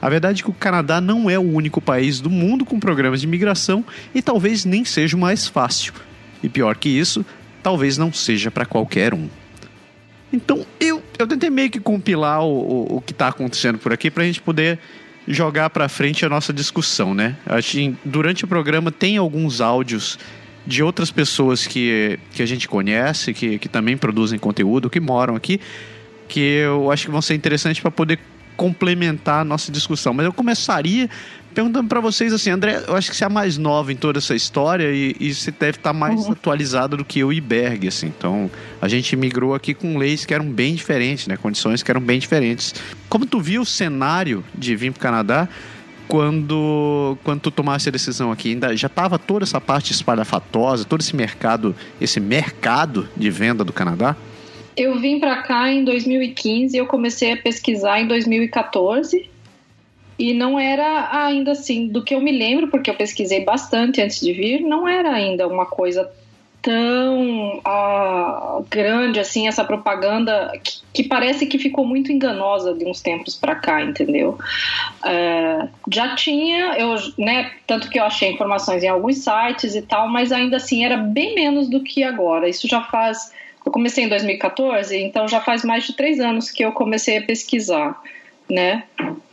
A 0.01 0.09
verdade 0.09 0.43
é 0.43 0.45
que 0.45 0.51
o 0.51 0.55
Canadá 0.55 1.01
não 1.01 1.29
é 1.29 1.37
o 1.37 1.43
único 1.43 1.81
país 1.81 2.21
do 2.21 2.31
mundo 2.31 2.65
com 2.65 2.79
programas 2.79 3.21
de 3.21 3.27
imigração 3.27 3.85
e 4.15 4.23
talvez 4.23 4.65
nem 4.65 4.85
seja 4.85 5.17
o 5.17 5.21
mais 5.21 5.49
fácil. 5.49 5.93
E 6.41 6.49
pior 6.49 6.77
que 6.77 6.89
isso, 6.89 7.27
talvez 7.65 7.99
não 7.99 8.13
seja 8.13 8.49
para 8.49 8.65
qualquer 8.65 9.13
um. 9.13 9.29
Então 10.33 10.65
eu, 10.79 11.03
eu 11.19 11.27
tentei 11.27 11.51
meio 11.51 11.69
que 11.69 11.81
compilar 11.81 12.45
o, 12.45 12.47
o, 12.47 12.97
o 12.99 13.01
que 13.01 13.11
está 13.11 13.27
acontecendo 13.27 13.77
por 13.77 13.93
aqui 13.93 14.09
para 14.09 14.23
a 14.23 14.27
gente 14.27 14.41
poder 14.41 14.79
jogar 15.27 15.71
para 15.71 15.89
frente 15.89 16.25
a 16.25 16.29
nossa 16.29 16.53
discussão, 16.53 17.15
né? 17.15 17.37
Que 17.63 17.95
durante 18.05 18.45
o 18.45 18.49
programa 18.49 18.91
tem 18.93 19.17
alguns 19.17 19.61
áudios 19.61 20.19
de 20.67 20.83
outras 20.83 21.11
pessoas 21.11 21.67
que, 21.67 22.19
que 22.33 22.43
a 22.43 22.47
gente 22.47 22.69
conhece, 22.69 23.35
que, 23.35 23.59
que 23.59 23.69
também 23.69 23.97
produzem 23.97 24.39
conteúdo, 24.39 24.89
que 24.89 25.01
moram 25.01 25.37
aqui, 25.37 25.61
que 26.29 26.41
eu 26.41 26.91
acho 26.91 27.07
que 27.07 27.11
vão 27.11 27.23
ser 27.23 27.35
interessantes 27.35 27.81
para 27.81 27.91
poder 27.91 28.19
complementar 28.57 29.41
a 29.41 29.45
nossa 29.45 29.71
discussão. 29.71 30.15
Mas 30.15 30.27
eu 30.27 30.33
começaria 30.33 31.09
perguntando 31.55 31.89
para 31.89 32.01
vocês 32.01 32.33
assim, 32.33 32.51
André, 32.51 32.83
eu 32.87 32.97
acho 32.97 33.11
que 33.11 33.17
você 33.17 33.25
é 33.25 33.27
a 33.27 33.31
mais 33.31 33.57
nova 33.57 33.93
em 33.93 33.97
toda 33.97 34.19
essa 34.19 34.35
história 34.35 34.91
e, 34.93 35.15
e 35.21 35.33
você 35.33 35.51
deve 35.51 35.79
estar 35.79 35.91
tá 35.91 35.93
mais 35.93 36.27
uhum. 36.27 36.33
atualizado 36.33 36.97
do 36.97 37.05
que 37.05 37.21
eu 37.21 37.33
e 37.33 37.41
Berg, 37.41 37.87
assim. 37.87 38.07
Então, 38.07 38.51
a 38.83 38.89
gente 38.89 39.15
migrou 39.17 39.55
aqui 39.55 39.73
com 39.73 39.97
leis 39.97 40.27
que 40.27 40.35
eram 40.35 40.47
bem 40.47 40.75
diferentes, 40.75 41.27
né? 41.29 41.37
Condições 41.37 41.83
que 41.83 41.91
eram 41.91 42.01
bem 42.01 42.19
diferentes. 42.19 42.75
Como 43.09 43.25
tu 43.25 43.41
viu 43.41 43.63
o 43.63 43.67
cenário 43.67 44.45
de 44.55 44.75
vir 44.75 44.93
para 44.93 44.99
o 44.99 45.03
Canadá 45.03 45.49
quando 46.09 47.17
quando 47.25 47.41
tu 47.41 47.51
tomasse 47.51 47.89
a 47.89 47.93
decisão 47.93 48.33
aqui? 48.33 48.51
Ainda 48.51 48.77
já 48.77 48.89
estava 48.89 49.19
toda 49.19 49.45
essa 49.45 49.61
parte 49.61 49.93
espalhafatosa, 49.93 50.85
todo 50.85 51.01
esse 51.01 51.15
mercado, 51.15 51.75
esse 52.01 52.19
mercado 52.19 53.09
de 53.17 53.31
venda 53.31 53.63
do 53.65 53.73
Canadá? 53.73 54.17
Eu 54.77 54.99
vim 54.99 55.21
para 55.21 55.41
cá 55.43 55.71
em 55.71 55.85
2015 55.85 56.75
e 56.75 56.79
eu 56.81 56.87
comecei 56.87 57.33
a 57.33 57.37
pesquisar 57.37 58.01
em 58.01 58.09
2014 58.09 59.34
e 60.19 60.33
não 60.33 60.59
era 60.59 61.09
ainda 61.25 61.53
assim, 61.53 61.89
do 61.89 62.03
que 62.03 62.15
eu 62.15 62.21
me 62.21 62.33
lembro, 62.33 62.69
porque 62.69 62.91
eu 62.91 62.95
pesquisei 62.95 63.45
bastante 63.45 64.01
antes 64.01 64.21
de 64.21 64.33
vir, 64.33 64.61
não 64.61 64.87
era 64.87 65.13
ainda 65.13 65.47
uma 65.49 65.67
coisa 65.67 66.11
tão 66.65 67.59
uh, 67.59 68.65
grande 68.71 69.21
assim, 69.21 69.47
essa 69.47 69.63
propaganda 69.63 70.51
que, 70.65 70.81
que, 70.95 71.05
parece 71.05 71.45
que 71.45 71.59
ficou 71.59 71.85
muito 71.85 72.11
enganosa 72.11 72.73
de 72.73 72.87
uns 72.87 73.03
tempos 73.03 73.35
para 73.37 73.55
cá, 73.55 73.83
entendeu? 73.83 74.39
Uh, 75.05 75.69
já 75.93 76.15
tinha, 76.17 76.75
eu, 76.79 76.95
né, 77.19 77.51
tanto 77.67 77.91
que 77.91 77.99
eu 77.99 78.05
achei 78.05 78.33
informações 78.33 78.83
em 78.83 78.89
alguns 78.89 79.19
sites 79.19 79.75
e 79.75 79.83
tal, 79.83 80.09
mas 80.09 80.33
ainda 80.33 80.57
assim 80.57 80.87
era 80.87 80.97
bem 80.97 81.35
menos 81.35 81.69
do 81.69 81.83
que 81.83 82.03
agora. 82.03 82.49
Isso 82.49 82.67
já 82.67 82.81
faz. 82.81 83.31
Eu 83.65 83.71
comecei 83.71 84.05
em 84.05 84.09
2014, 84.09 84.97
então 84.97 85.29
já 85.29 85.43
faz 85.43 85.65
mais 85.65 85.85
de 85.85 85.95
três 85.95 86.19
anos 86.19 86.51
que 86.51 86.65
eu 86.65 86.73
comecei 86.73 87.19
a 87.19 87.23
pesquisar 87.23 88.01
né? 88.49 88.85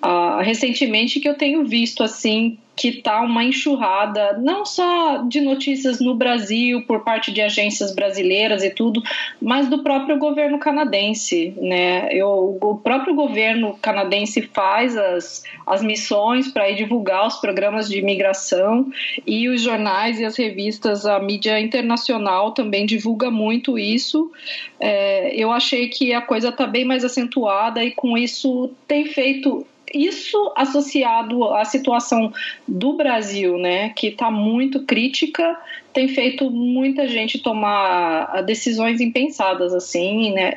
Uh, 0.03 0.41
recentemente 0.41 1.19
que 1.19 1.27
eu 1.27 1.35
tenho 1.35 1.65
visto 1.65 2.03
assim 2.03 2.57
que 2.75 3.01
tá 3.01 3.21
uma 3.21 3.43
enxurrada 3.43 4.37
não 4.39 4.65
só 4.65 5.17
de 5.27 5.41
notícias 5.41 5.99
no 5.99 6.15
Brasil 6.15 6.81
por 6.83 7.03
parte 7.03 7.31
de 7.31 7.41
agências 7.41 7.93
brasileiras 7.93 8.63
e 8.63 8.69
tudo, 8.69 9.03
mas 9.41 9.67
do 9.67 9.83
próprio 9.83 10.17
governo 10.17 10.57
canadense, 10.57 11.53
né? 11.57 12.07
Eu, 12.11 12.57
o 12.61 12.77
próprio 12.77 13.13
governo 13.13 13.77
canadense 13.81 14.41
faz 14.53 14.97
as, 14.97 15.43
as 15.65 15.83
missões 15.83 16.47
para 16.47 16.71
divulgar 16.71 17.27
os 17.27 17.35
programas 17.35 17.89
de 17.89 17.99
imigração 17.99 18.91
e 19.27 19.49
os 19.49 19.61
jornais 19.61 20.19
e 20.19 20.25
as 20.25 20.35
revistas, 20.37 21.05
a 21.05 21.19
mídia 21.19 21.59
internacional 21.59 22.51
também 22.51 22.85
divulga 22.85 23.29
muito 23.29 23.77
isso. 23.77 24.31
É, 24.79 25.35
eu 25.35 25.51
achei 25.51 25.87
que 25.89 26.13
a 26.13 26.21
coisa 26.21 26.49
está 26.49 26.65
bem 26.65 26.85
mais 26.85 27.03
acentuada 27.03 27.83
e 27.83 27.91
com 27.91 28.17
isso 28.17 28.71
tem 28.87 29.05
feito 29.05 29.65
isso 29.93 30.51
associado 30.55 31.43
à 31.53 31.65
situação 31.65 32.33
do 32.67 32.93
Brasil, 32.93 33.57
né, 33.57 33.89
que 33.89 34.07
está 34.07 34.31
muito 34.31 34.81
crítica, 34.81 35.57
tem 35.93 36.07
feito 36.07 36.49
muita 36.49 37.07
gente 37.07 37.39
tomar 37.39 38.43
decisões 38.43 39.01
impensadas, 39.01 39.73
assim, 39.73 40.33
né, 40.33 40.53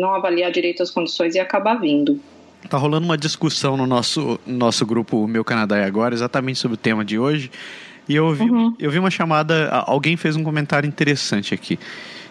não 0.00 0.14
avaliar 0.14 0.50
direito 0.50 0.82
as 0.82 0.90
condições 0.90 1.34
e 1.34 1.38
acabar 1.38 1.74
vindo. 1.74 2.20
Tá 2.68 2.76
rolando 2.76 3.06
uma 3.06 3.16
discussão 3.16 3.76
no 3.76 3.86
nosso, 3.86 4.38
nosso 4.46 4.84
grupo 4.84 5.26
Meu 5.28 5.44
Canadá 5.44 5.78
é 5.78 5.84
Agora, 5.84 6.14
exatamente 6.14 6.58
sobre 6.58 6.74
o 6.74 6.78
tema 6.78 7.04
de 7.04 7.18
hoje. 7.18 7.50
E 8.08 8.16
eu 8.16 8.32
vi, 8.32 8.50
uhum. 8.50 8.74
eu 8.78 8.90
vi 8.90 8.98
uma 8.98 9.10
chamada, 9.10 9.68
alguém 9.86 10.16
fez 10.16 10.34
um 10.34 10.42
comentário 10.42 10.86
interessante 10.86 11.54
aqui. 11.54 11.78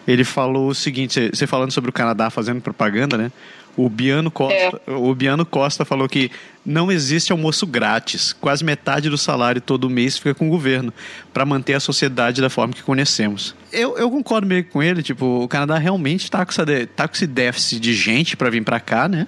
Ele 0.08 0.24
falou 0.24 0.70
o 0.70 0.76
seguinte, 0.76 1.30
você 1.34 1.46
falando 1.46 1.72
sobre 1.72 1.90
o 1.90 1.94
Canadá 1.94 2.30
fazendo 2.30 2.62
propaganda, 2.62 3.18
né? 3.18 3.32
O 3.78 3.88
Biano 3.88 4.32
Costa, 4.32 4.82
é. 4.88 4.92
o 4.92 5.14
Biano 5.14 5.46
Costa 5.46 5.86
falou 5.86 6.10
que 6.10 6.32
não 6.66 6.92
existe 6.92 7.32
almoço 7.32 7.68
grátis. 7.68 8.34
Quase 8.34 8.64
metade 8.66 9.08
do 9.08 9.20
salário 9.20 9.62
todo 9.62 9.88
mês 9.88 10.18
fica 10.18 10.34
com 10.34 10.48
o 10.48 10.50
governo 10.50 10.92
para 11.32 11.46
manter 11.46 11.76
a 11.76 11.80
sociedade 11.80 12.42
da 12.42 12.50
forma 12.50 12.74
que 12.74 12.82
conhecemos. 12.82 13.54
Eu, 13.72 13.96
eu 13.96 14.10
concordo 14.10 14.48
meio 14.48 14.66
com 14.66 14.82
ele. 14.82 15.04
Tipo, 15.04 15.44
o 15.44 15.48
Canadá 15.48 15.78
realmente 15.78 16.24
está 16.24 16.44
com, 16.44 16.52
tá 16.96 17.08
com 17.08 17.14
esse 17.14 17.28
déficit 17.28 17.80
de 17.80 17.94
gente 17.94 18.36
para 18.36 18.50
vir 18.50 18.64
para 18.64 18.80
cá, 18.80 19.08
né? 19.08 19.28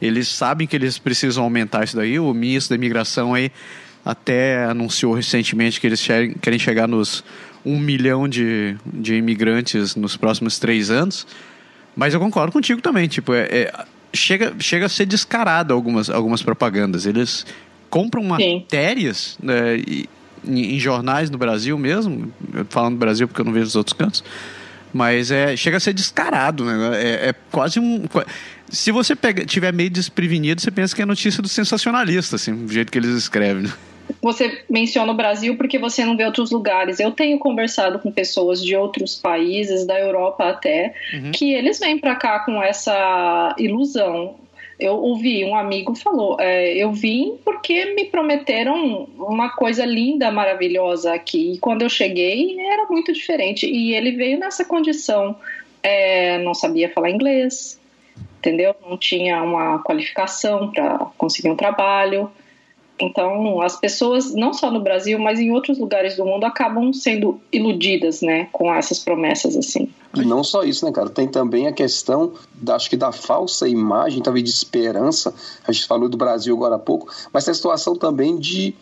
Eles 0.00 0.28
sabem 0.28 0.66
que 0.66 0.76
eles 0.76 0.98
precisam 0.98 1.42
aumentar 1.42 1.84
isso 1.84 1.96
daí. 1.96 2.18
O 2.18 2.34
ministro 2.34 2.76
da 2.76 2.76
imigração 2.76 3.32
aí 3.32 3.50
até 4.04 4.66
anunciou 4.66 5.14
recentemente 5.14 5.80
que 5.80 5.86
eles 5.86 6.06
querem 6.42 6.58
chegar 6.58 6.86
nos 6.86 7.24
um 7.64 7.80
milhão 7.80 8.28
de, 8.28 8.76
de 8.86 9.14
imigrantes 9.14 9.96
nos 9.96 10.16
próximos 10.18 10.58
três 10.58 10.90
anos. 10.90 11.26
Mas 11.96 12.12
eu 12.12 12.20
concordo 12.20 12.52
contigo 12.52 12.82
também, 12.82 13.08
tipo, 13.08 13.32
é, 13.32 13.44
é, 13.50 13.84
chega, 14.12 14.54
chega 14.60 14.86
a 14.86 14.88
ser 14.88 15.06
descarado 15.06 15.72
algumas, 15.72 16.10
algumas 16.10 16.42
propagandas. 16.42 17.06
Eles 17.06 17.46
compram 17.88 18.22
matérias 18.22 19.38
né, 19.42 19.78
em, 19.78 20.74
em, 20.74 20.78
jornais 20.78 21.30
no 21.30 21.38
Brasil 21.38 21.78
mesmo, 21.78 22.30
falando 22.68 22.94
do 22.94 22.98
Brasil 22.98 23.26
porque 23.26 23.40
eu 23.40 23.46
não 23.46 23.52
vejo 23.52 23.66
os 23.66 23.76
outros 23.76 23.94
cantos, 23.94 24.22
mas 24.92 25.30
é, 25.30 25.56
chega 25.56 25.78
a 25.78 25.80
ser 25.80 25.94
descarado, 25.94 26.64
né? 26.64 27.02
É, 27.02 27.28
é 27.28 27.34
quase 27.50 27.80
um. 27.80 28.04
Se 28.68 28.92
você 28.92 29.16
pega, 29.16 29.46
tiver 29.46 29.72
meio 29.72 29.88
desprevenido, 29.88 30.60
você 30.60 30.70
pensa 30.70 30.94
que 30.94 31.00
é 31.00 31.06
notícia 31.06 31.42
do 31.42 31.48
sensacionalista, 31.48 32.36
assim, 32.36 32.66
do 32.66 32.72
jeito 32.72 32.92
que 32.92 32.98
eles 32.98 33.10
escrevem. 33.10 33.64
Né? 33.64 33.72
Você 34.22 34.62
menciona 34.68 35.12
o 35.12 35.16
Brasil 35.16 35.56
porque 35.56 35.78
você 35.78 36.04
não 36.04 36.16
vê 36.16 36.24
outros 36.24 36.50
lugares. 36.50 37.00
Eu 37.00 37.12
tenho 37.12 37.38
conversado 37.38 37.98
com 37.98 38.10
pessoas 38.10 38.62
de 38.64 38.76
outros 38.76 39.14
países, 39.14 39.86
da 39.86 39.98
Europa 39.98 40.48
até, 40.48 40.94
uhum. 41.14 41.32
que 41.32 41.52
eles 41.52 41.78
vêm 41.78 41.98
para 41.98 42.14
cá 42.14 42.40
com 42.40 42.62
essa 42.62 43.54
ilusão. 43.58 44.36
Eu 44.78 44.96
ouvi 44.96 45.42
um 45.44 45.56
amigo 45.56 45.94
falou, 45.94 46.36
é, 46.38 46.74
eu 46.74 46.92
vim 46.92 47.38
porque 47.44 47.94
me 47.94 48.04
prometeram 48.04 49.08
uma 49.16 49.48
coisa 49.50 49.86
linda, 49.86 50.30
maravilhosa 50.30 51.14
aqui. 51.14 51.54
E 51.54 51.58
quando 51.58 51.82
eu 51.82 51.88
cheguei 51.88 52.60
era 52.60 52.86
muito 52.86 53.12
diferente. 53.12 53.66
E 53.66 53.94
ele 53.94 54.12
veio 54.12 54.38
nessa 54.38 54.64
condição, 54.64 55.34
é, 55.82 56.38
não 56.38 56.52
sabia 56.52 56.90
falar 56.90 57.10
inglês, 57.10 57.80
entendeu? 58.38 58.74
Não 58.86 58.98
tinha 58.98 59.42
uma 59.42 59.78
qualificação 59.82 60.70
para 60.70 60.98
conseguir 61.16 61.48
um 61.48 61.56
trabalho. 61.56 62.30
Então, 62.98 63.60
as 63.60 63.78
pessoas, 63.78 64.34
não 64.34 64.52
só 64.54 64.70
no 64.70 64.80
Brasil, 64.80 65.18
mas 65.18 65.38
em 65.38 65.50
outros 65.50 65.78
lugares 65.78 66.16
do 66.16 66.24
mundo, 66.24 66.44
acabam 66.44 66.92
sendo 66.92 67.38
iludidas, 67.52 68.22
né, 68.22 68.48
com 68.52 68.72
essas 68.72 68.98
promessas 68.98 69.56
assim. 69.56 69.88
E 70.14 70.24
não 70.24 70.42
só 70.42 70.62
isso, 70.62 70.84
né, 70.84 70.92
cara? 70.92 71.10
Tem 71.10 71.28
também 71.28 71.66
a 71.66 71.72
questão, 71.72 72.32
da, 72.54 72.74
acho 72.74 72.88
que 72.88 72.96
da 72.96 73.12
falsa 73.12 73.68
imagem, 73.68 74.22
talvez 74.22 74.44
de 74.44 74.50
esperança. 74.50 75.34
A 75.66 75.72
gente 75.72 75.86
falou 75.86 76.08
do 76.08 76.16
Brasil 76.16 76.54
agora 76.54 76.76
há 76.76 76.78
pouco, 76.78 77.12
mas 77.32 77.44
tem 77.44 77.52
a 77.52 77.54
situação 77.54 77.94
também 77.94 78.38
de 78.38 78.74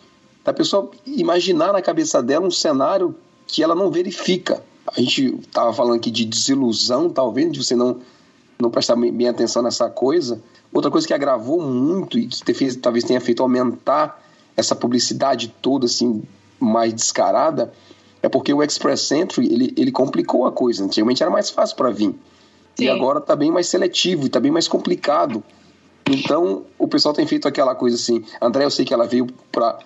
da 0.45 0.53
pessoa 0.53 0.91
imaginar 1.07 1.73
na 1.73 1.81
cabeça 1.81 2.21
dela 2.21 2.45
um 2.45 2.51
cenário 2.51 3.15
que 3.47 3.63
ela 3.63 3.73
não 3.73 3.89
verifica. 3.89 4.63
A 4.95 5.01
gente 5.01 5.39
estava 5.41 5.73
falando 5.73 5.95
aqui 5.95 6.11
de 6.11 6.23
desilusão, 6.23 7.09
talvez, 7.09 7.51
de 7.51 7.63
você 7.63 7.75
não, 7.75 7.97
não 8.59 8.69
prestar 8.69 8.95
bem 8.95 9.27
atenção 9.27 9.63
nessa 9.63 9.89
coisa. 9.89 10.39
Outra 10.75 10.91
coisa 10.91 11.07
que 11.07 11.13
agravou 11.13 11.61
muito 11.61 12.19
e 12.19 12.27
que 12.27 12.53
fez, 12.53 12.75
talvez 12.75 13.05
tenha 13.05 13.21
feito 13.21 13.41
aumentar 13.41 14.21
essa 14.57 14.75
publicidade 14.75 15.47
toda 15.61 15.85
assim 15.85 16.21
mais 16.59 16.93
descarada 16.93 17.71
é 18.21 18.27
porque 18.27 18.53
o 18.53 18.61
Express 18.61 19.09
Entry 19.13 19.45
ele, 19.53 19.73
ele 19.77 19.89
complicou 19.89 20.45
a 20.45 20.51
coisa. 20.51 20.83
Antigamente 20.83 21.23
era 21.23 21.31
mais 21.31 21.49
fácil 21.49 21.77
para 21.77 21.91
vir. 21.91 22.09
Sim. 22.75 22.83
E 22.83 22.89
agora 22.89 23.19
está 23.19 23.37
bem 23.37 23.49
mais 23.49 23.69
seletivo, 23.69 24.25
está 24.25 24.37
bem 24.37 24.51
mais 24.51 24.67
complicado. 24.67 25.41
Então, 26.09 26.65
o 26.77 26.89
pessoal 26.89 27.13
tem 27.13 27.25
feito 27.25 27.47
aquela 27.47 27.73
coisa 27.73 27.95
assim. 27.95 28.25
André, 28.41 28.65
eu 28.65 28.69
sei 28.69 28.83
que 28.83 28.93
ela 28.93 29.07
veio 29.07 29.27
pra, 29.53 29.79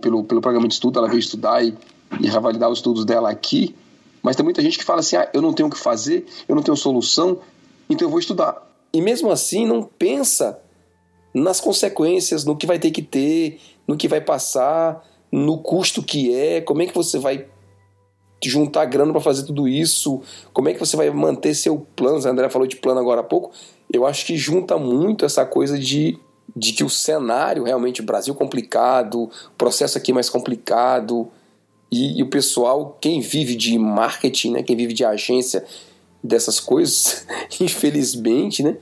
pelo, 0.00 0.22
pelo 0.22 0.40
programa 0.40 0.68
de 0.68 0.74
estudo, 0.74 0.96
ela 0.96 1.08
veio 1.08 1.18
estudar 1.18 1.64
e, 1.64 1.76
e 2.20 2.28
revalidar 2.28 2.70
os 2.70 2.78
estudos 2.78 3.04
dela 3.04 3.30
aqui. 3.30 3.74
Mas 4.22 4.36
tem 4.36 4.44
muita 4.44 4.62
gente 4.62 4.78
que 4.78 4.84
fala 4.84 5.00
assim: 5.00 5.16
ah, 5.16 5.28
eu 5.34 5.42
não 5.42 5.52
tenho 5.52 5.68
o 5.68 5.72
que 5.72 5.78
fazer, 5.78 6.24
eu 6.48 6.54
não 6.54 6.62
tenho 6.62 6.76
solução, 6.76 7.40
então 7.90 8.06
eu 8.06 8.10
vou 8.10 8.20
estudar 8.20 8.62
e 8.94 9.02
mesmo 9.02 9.28
assim 9.32 9.66
não 9.66 9.82
pensa 9.82 10.60
nas 11.34 11.60
consequências, 11.60 12.44
no 12.44 12.56
que 12.56 12.64
vai 12.64 12.78
ter 12.78 12.92
que 12.92 13.02
ter, 13.02 13.60
no 13.88 13.96
que 13.96 14.06
vai 14.06 14.20
passar, 14.20 15.04
no 15.32 15.58
custo 15.58 16.00
que 16.00 16.32
é, 16.32 16.60
como 16.60 16.80
é 16.80 16.86
que 16.86 16.94
você 16.94 17.18
vai 17.18 17.48
juntar 18.44 18.84
grana 18.84 19.10
para 19.10 19.20
fazer 19.20 19.44
tudo 19.44 19.66
isso, 19.66 20.22
como 20.52 20.68
é 20.68 20.72
que 20.74 20.78
você 20.78 20.96
vai 20.96 21.10
manter 21.10 21.54
seu 21.54 21.84
plano, 21.96 22.24
a 22.24 22.30
André 22.30 22.48
falou 22.48 22.68
de 22.68 22.76
plano 22.76 23.00
agora 23.00 23.20
há 23.20 23.24
pouco, 23.24 23.50
eu 23.92 24.06
acho 24.06 24.24
que 24.24 24.36
junta 24.36 24.78
muito 24.78 25.24
essa 25.24 25.44
coisa 25.44 25.76
de, 25.76 26.16
de 26.54 26.72
que 26.72 26.84
o 26.84 26.88
cenário 26.88 27.64
realmente, 27.64 28.00
Brasil 28.00 28.32
complicado, 28.32 29.28
processo 29.58 29.98
aqui 29.98 30.12
mais 30.12 30.30
complicado, 30.30 31.28
e, 31.90 32.20
e 32.20 32.22
o 32.22 32.30
pessoal, 32.30 32.96
quem 33.00 33.20
vive 33.20 33.56
de 33.56 33.76
marketing, 33.76 34.52
né, 34.52 34.62
quem 34.62 34.76
vive 34.76 34.92
de 34.92 35.04
agência 35.04 35.64
dessas 36.24 36.58
coisas, 36.58 37.26
infelizmente, 37.60 38.62
né, 38.62 38.78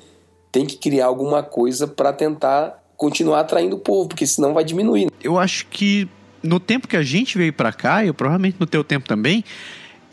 tem 0.53 0.65
que 0.65 0.77
criar 0.77 1.07
alguma 1.07 1.43
coisa 1.43 1.89
para 1.89 2.13
tentar 2.13 2.81
continuar 2.97 3.41
atraindo 3.41 3.75
o 3.75 3.79
povo, 3.81 4.09
porque 4.09 4.27
senão 4.27 4.55
vai 4.55 4.65
diminuir. 4.65 5.11
Eu 5.21 5.37
acho 5.37 5.67
que 5.67 6.09
no 6.41 6.61
tempo 6.61 6.87
que 6.87 6.97
a 6.97 7.03
gente 7.03 7.37
veio 7.37 7.53
para 7.53 7.73
cá, 7.73 8.05
e 8.05 8.13
provavelmente 8.13 8.57
no 8.61 8.67
teu 8.67 8.85
tempo 8.85 9.09
também, 9.09 9.45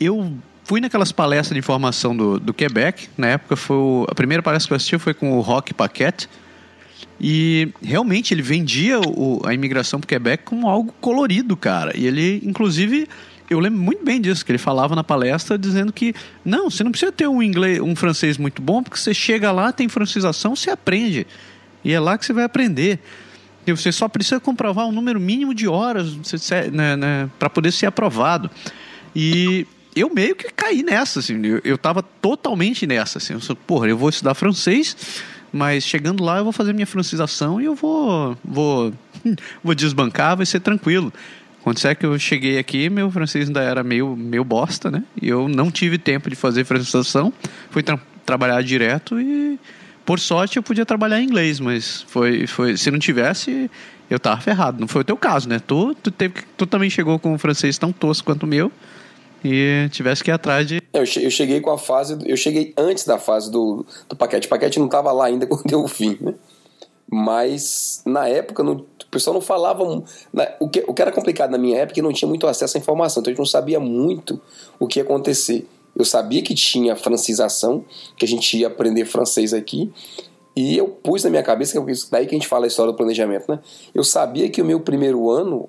eu 0.00 0.32
fui 0.64 0.80
naquelas 0.80 1.12
palestras 1.12 1.54
de 1.54 1.58
informação 1.58 2.16
do, 2.16 2.40
do 2.40 2.54
Quebec. 2.54 3.08
Na 3.16 3.28
época, 3.28 3.54
foi 3.56 3.76
o, 3.76 4.06
a 4.08 4.14
primeira 4.14 4.42
palestra 4.42 4.68
que 4.68 4.72
eu 4.72 4.76
assisti 4.76 4.98
foi 4.98 5.14
com 5.14 5.36
o 5.36 5.40
Rock 5.40 5.74
Paquette. 5.74 6.28
E 7.20 7.68
realmente 7.82 8.32
ele 8.32 8.42
vendia 8.42 8.98
o, 9.00 9.40
a 9.44 9.52
imigração 9.52 10.00
para 10.00 10.06
o 10.06 10.08
Quebec 10.08 10.44
como 10.44 10.68
algo 10.68 10.94
colorido, 11.00 11.56
cara. 11.56 11.96
E 11.96 12.06
ele, 12.06 12.40
inclusive, 12.44 13.08
eu 13.50 13.58
lembro 13.58 13.80
muito 13.80 14.04
bem 14.04 14.20
disso, 14.20 14.46
que 14.46 14.52
ele 14.52 14.58
falava 14.58 14.94
na 14.94 15.02
palestra 15.02 15.58
dizendo 15.58 15.92
que 15.92 16.14
não, 16.44 16.70
você 16.70 16.84
não 16.84 16.92
precisa 16.92 17.10
ter 17.10 17.26
um 17.26 17.42
inglês, 17.42 17.80
um 17.80 17.96
francês 17.96 18.38
muito 18.38 18.62
bom, 18.62 18.80
porque 18.80 18.96
você 18.96 19.12
chega 19.12 19.50
lá, 19.50 19.72
tem 19.72 19.88
francização, 19.88 20.54
você 20.54 20.70
aprende. 20.70 21.26
E 21.84 21.92
é 21.92 21.98
lá 21.98 22.16
que 22.16 22.24
você 22.24 22.32
vai 22.32 22.44
aprender. 22.44 23.00
E 23.66 23.72
você 23.72 23.90
só 23.90 24.08
precisa 24.08 24.38
comprovar 24.38 24.86
um 24.86 24.92
número 24.92 25.18
mínimo 25.18 25.52
de 25.52 25.66
horas 25.66 26.16
né, 26.72 26.96
né, 26.96 27.30
para 27.40 27.50
poder 27.50 27.72
ser 27.72 27.86
aprovado. 27.86 28.48
E 29.14 29.66
eu 29.96 30.14
meio 30.14 30.36
que 30.36 30.44
caí 30.52 30.84
nessa, 30.84 31.18
assim, 31.18 31.44
eu, 31.44 31.60
eu 31.64 31.76
tava 31.76 32.02
totalmente 32.02 32.86
nessa, 32.86 33.18
assim, 33.18 33.34
eu 33.34 33.56
porra, 33.56 33.88
eu 33.88 33.98
vou 33.98 34.08
estudar 34.08 34.34
francês, 34.34 34.96
mas 35.52 35.82
chegando 35.82 36.22
lá 36.22 36.38
eu 36.38 36.44
vou 36.44 36.52
fazer 36.52 36.72
minha 36.72 36.86
francização 36.86 37.60
e 37.60 37.64
eu 37.64 37.74
vou, 37.74 38.36
vou, 38.44 38.92
vou 39.62 39.74
desbancar, 39.74 40.36
vai 40.36 40.46
ser 40.46 40.60
tranquilo. 40.60 41.12
Quando 41.62 41.86
é 41.86 41.94
que 41.94 42.06
eu 42.06 42.18
cheguei 42.18 42.58
aqui, 42.58 42.88
meu 42.88 43.10
francês 43.10 43.48
ainda 43.48 43.60
era 43.60 43.82
meio, 43.82 44.16
meio 44.16 44.44
bosta, 44.44 44.90
né? 44.90 45.04
E 45.20 45.28
eu 45.28 45.48
não 45.48 45.70
tive 45.70 45.98
tempo 45.98 46.30
de 46.30 46.36
fazer 46.36 46.64
francização, 46.64 47.32
fui 47.70 47.82
tra 47.82 47.98
trabalhar 48.24 48.62
direto 48.62 49.20
e 49.20 49.58
por 50.04 50.20
sorte 50.20 50.56
eu 50.56 50.62
podia 50.62 50.86
trabalhar 50.86 51.20
em 51.20 51.24
inglês, 51.24 51.58
mas 51.58 52.02
foi, 52.02 52.46
foi 52.46 52.76
se 52.76 52.90
não 52.90 52.98
tivesse, 52.98 53.70
eu 54.08 54.18
tava 54.18 54.40
ferrado. 54.40 54.80
Não 54.80 54.88
foi 54.88 55.02
o 55.02 55.04
teu 55.04 55.16
caso, 55.16 55.48
né? 55.48 55.60
Tu, 55.64 55.94
tu, 55.96 56.10
teve, 56.10 56.34
tu 56.56 56.66
também 56.66 56.88
chegou 56.88 57.18
com 57.18 57.32
um 57.32 57.38
francês 57.38 57.76
tão 57.76 57.92
tosco 57.92 58.26
quanto 58.26 58.44
o 58.44 58.46
meu 58.46 58.72
e 59.44 59.88
tivesse 59.90 60.22
que 60.22 60.30
ir 60.30 60.34
atrás 60.34 60.66
de. 60.66 60.82
Eu 60.92 61.06
cheguei 61.06 61.60
com 61.60 61.70
a 61.70 61.78
fase. 61.78 62.18
Eu 62.24 62.36
cheguei 62.36 62.74
antes 62.76 63.04
da 63.04 63.18
fase 63.18 63.50
do, 63.50 63.86
do 64.08 64.16
paquete. 64.16 64.46
O 64.46 64.50
paquete 64.50 64.78
não 64.78 64.86
estava 64.86 65.12
lá 65.12 65.26
ainda 65.26 65.46
quando 65.48 65.72
eu 65.72 65.86
vim, 65.86 66.18
né? 66.20 66.34
Mas 67.10 68.02
na 68.06 68.28
época 68.28 68.62
não, 68.62 68.84
o 69.10 69.12
pessoal 69.12 69.34
não 69.34 69.40
falava. 69.40 69.82
o, 70.60 70.68
que, 70.68 70.84
o 70.86 70.94
que 70.94 71.02
era 71.02 71.10
complicado 71.10 71.50
na 71.50 71.58
minha 71.58 71.78
época 71.78 71.94
é 71.94 71.96
que 71.96 72.02
não 72.02 72.12
tinha 72.12 72.28
muito 72.28 72.46
acesso 72.46 72.76
à 72.76 72.80
informação, 72.80 73.20
então 73.20 73.28
a 73.28 73.32
gente 73.32 73.38
não 73.40 73.44
sabia 73.44 73.80
muito 73.80 74.40
o 74.78 74.86
que 74.86 75.00
ia 75.00 75.02
acontecer. 75.02 75.68
Eu 75.96 76.04
sabia 76.04 76.40
que 76.42 76.54
tinha 76.54 76.94
francização, 76.94 77.84
que 78.16 78.24
a 78.24 78.28
gente 78.28 78.56
ia 78.56 78.68
aprender 78.68 79.04
francês 79.04 79.52
aqui, 79.52 79.92
e 80.54 80.76
eu 80.76 80.86
pus 80.86 81.24
na 81.24 81.30
minha 81.30 81.42
cabeça, 81.42 81.72
que 81.72 81.90
é 81.90 81.94
daí 82.12 82.26
que 82.26 82.36
a 82.36 82.38
gente 82.38 82.46
fala 82.46 82.66
a 82.66 82.68
história 82.68 82.92
do 82.92 82.96
planejamento, 82.96 83.50
né? 83.50 83.58
Eu 83.92 84.04
sabia 84.04 84.48
que 84.48 84.62
o 84.62 84.64
meu 84.64 84.78
primeiro 84.78 85.28
ano 85.28 85.68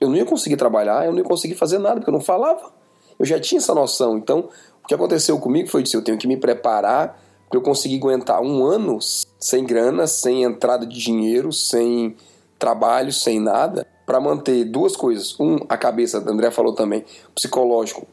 eu 0.00 0.08
não 0.08 0.16
ia 0.16 0.24
conseguir 0.24 0.56
trabalhar, 0.56 1.06
eu 1.06 1.12
não 1.12 1.18
ia 1.18 1.24
conseguir 1.24 1.54
fazer 1.54 1.78
nada, 1.78 1.96
porque 1.96 2.10
eu 2.10 2.14
não 2.14 2.20
falava. 2.20 2.72
Eu 3.16 3.24
já 3.24 3.38
tinha 3.38 3.58
essa 3.58 3.72
noção. 3.72 4.18
Então, 4.18 4.48
o 4.82 4.88
que 4.88 4.94
aconteceu 4.94 5.38
comigo 5.38 5.68
foi 5.68 5.82
isso: 5.82 5.96
eu 5.96 6.02
tenho 6.02 6.18
que 6.18 6.26
me 6.26 6.36
preparar 6.36 7.22
para 7.48 7.56
eu 7.56 7.62
conseguir 7.62 7.98
aguentar 7.98 8.42
um 8.42 8.64
ano 8.64 8.98
sem 9.38 9.64
grana, 9.64 10.08
sem 10.08 10.42
entrada 10.42 10.84
de 10.84 10.98
dinheiro, 10.98 11.52
sem 11.52 12.16
trabalho, 12.58 13.12
sem 13.12 13.40
nada, 13.40 13.86
para 14.06 14.20
manter 14.20 14.64
duas 14.64 14.96
coisas. 14.96 15.38
Um, 15.38 15.58
a 15.68 15.76
cabeça, 15.76 16.18
a 16.18 16.30
André 16.30 16.50
falou 16.50 16.74
também, 16.74 17.04
psicológico 17.34 18.06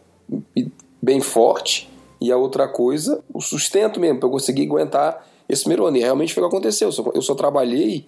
bem 1.02 1.20
forte, 1.20 1.90
e 2.22 2.32
a 2.32 2.38
outra 2.38 2.68
coisa, 2.68 3.24
o 3.34 3.42
sustento 3.42 4.00
mesmo, 4.00 4.20
para 4.20 4.28
eu 4.28 4.32
conseguir 4.32 4.68
aguentar 4.68 5.28
esse 5.50 5.64
primeiro 5.64 5.88
ano. 5.88 5.98
E 5.98 6.02
realmente 6.02 6.34
foi 6.34 6.44
o 6.44 6.48
que 6.48 6.56
aconteceu. 6.56 6.90
Eu 6.90 6.92
só, 6.92 7.12
eu 7.16 7.22
só 7.22 7.34
trabalhei 7.34 8.06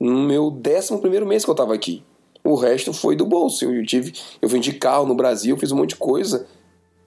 no 0.00 0.22
meu 0.22 0.50
décimo 0.50 0.98
primeiro 0.98 1.26
mês 1.26 1.44
que 1.44 1.50
eu 1.50 1.52
estava 1.52 1.74
aqui. 1.74 2.02
O 2.42 2.54
resto 2.54 2.94
foi 2.94 3.14
do 3.14 3.26
bolso. 3.26 3.66
Eu, 3.66 3.84
tive, 3.84 4.14
eu 4.40 4.48
vendi 4.48 4.72
carro 4.72 5.06
no 5.06 5.14
Brasil, 5.14 5.56
fiz 5.58 5.70
um 5.70 5.76
monte 5.76 5.90
de 5.90 5.96
coisa 5.96 6.46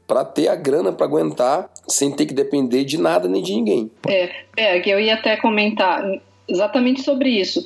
para 0.07 0.23
ter 0.23 0.47
a 0.47 0.55
grana 0.55 0.93
para 0.93 1.07
aguentar 1.07 1.69
sem 1.87 2.11
ter 2.11 2.27
que 2.27 2.33
depender 2.33 2.83
de 2.83 2.99
nada 2.99 3.27
nem 3.27 3.41
de 3.41 3.53
ninguém. 3.53 3.91
É, 4.07 4.29
é, 4.55 4.79
que 4.79 4.89
eu 4.91 4.99
ia 4.99 5.15
até 5.15 5.35
comentar 5.37 6.03
exatamente 6.47 7.01
sobre 7.01 7.29
isso. 7.29 7.63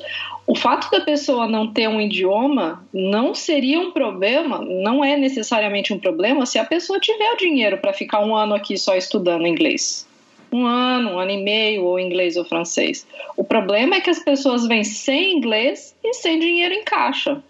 O 0.50 0.54
fato 0.56 0.90
da 0.90 1.00
pessoa 1.00 1.46
não 1.46 1.72
ter 1.72 1.88
um 1.88 2.00
idioma 2.00 2.84
não 2.92 3.36
seria 3.36 3.78
um 3.78 3.92
problema, 3.92 4.58
não 4.58 5.04
é 5.04 5.16
necessariamente 5.16 5.92
um 5.92 5.98
problema 6.00 6.44
se 6.44 6.58
a 6.58 6.64
pessoa 6.64 6.98
tiver 6.98 7.34
o 7.34 7.36
dinheiro 7.36 7.78
para 7.78 7.92
ficar 7.92 8.18
um 8.18 8.34
ano 8.34 8.56
aqui 8.56 8.76
só 8.76 8.96
estudando 8.96 9.46
inglês. 9.46 10.08
Um 10.50 10.66
ano, 10.66 11.10
um 11.10 11.18
ano 11.20 11.30
e 11.30 11.40
meio, 11.40 11.84
ou 11.84 12.00
inglês 12.00 12.36
ou 12.36 12.44
francês. 12.44 13.06
O 13.36 13.44
problema 13.44 13.94
é 13.94 14.00
que 14.00 14.10
as 14.10 14.18
pessoas 14.18 14.66
vêm 14.66 14.82
sem 14.82 15.36
inglês 15.36 15.94
e 16.02 16.14
sem 16.14 16.40
dinheiro 16.40 16.74
em 16.74 16.82
caixa. 16.82 17.40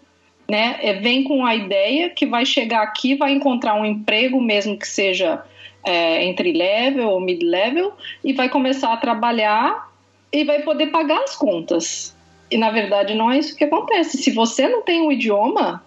Né? 0.47 0.77
É, 0.83 0.93
vem 0.93 1.23
com 1.23 1.43
a 1.43 1.55
ideia 1.55 2.07
que 2.07 2.27
vai 2.27 2.45
chegar 2.45 2.83
aqui, 2.83 3.15
vai 3.15 3.31
encontrar 3.31 3.81
um 3.81 3.83
emprego, 3.83 4.39
mesmo 4.39 4.77
que 4.77 4.87
seja 4.87 5.43
é, 5.83 6.23
entre 6.23 6.53
level 6.53 7.09
ou 7.09 7.19
mid 7.19 7.41
level, 7.41 7.93
e 8.23 8.31
vai 8.31 8.47
começar 8.47 8.93
a 8.93 8.97
trabalhar 8.97 9.89
e 10.31 10.43
vai 10.43 10.61
poder 10.61 10.91
pagar 10.91 11.23
as 11.23 11.35
contas. 11.35 12.15
E 12.51 12.57
na 12.57 12.69
verdade 12.69 13.15
não 13.15 13.31
é 13.31 13.39
isso 13.39 13.55
que 13.55 13.63
acontece. 13.63 14.17
Se 14.17 14.31
você 14.31 14.67
não 14.67 14.81
tem 14.81 15.01
um 15.01 15.11
idioma, 15.11 15.81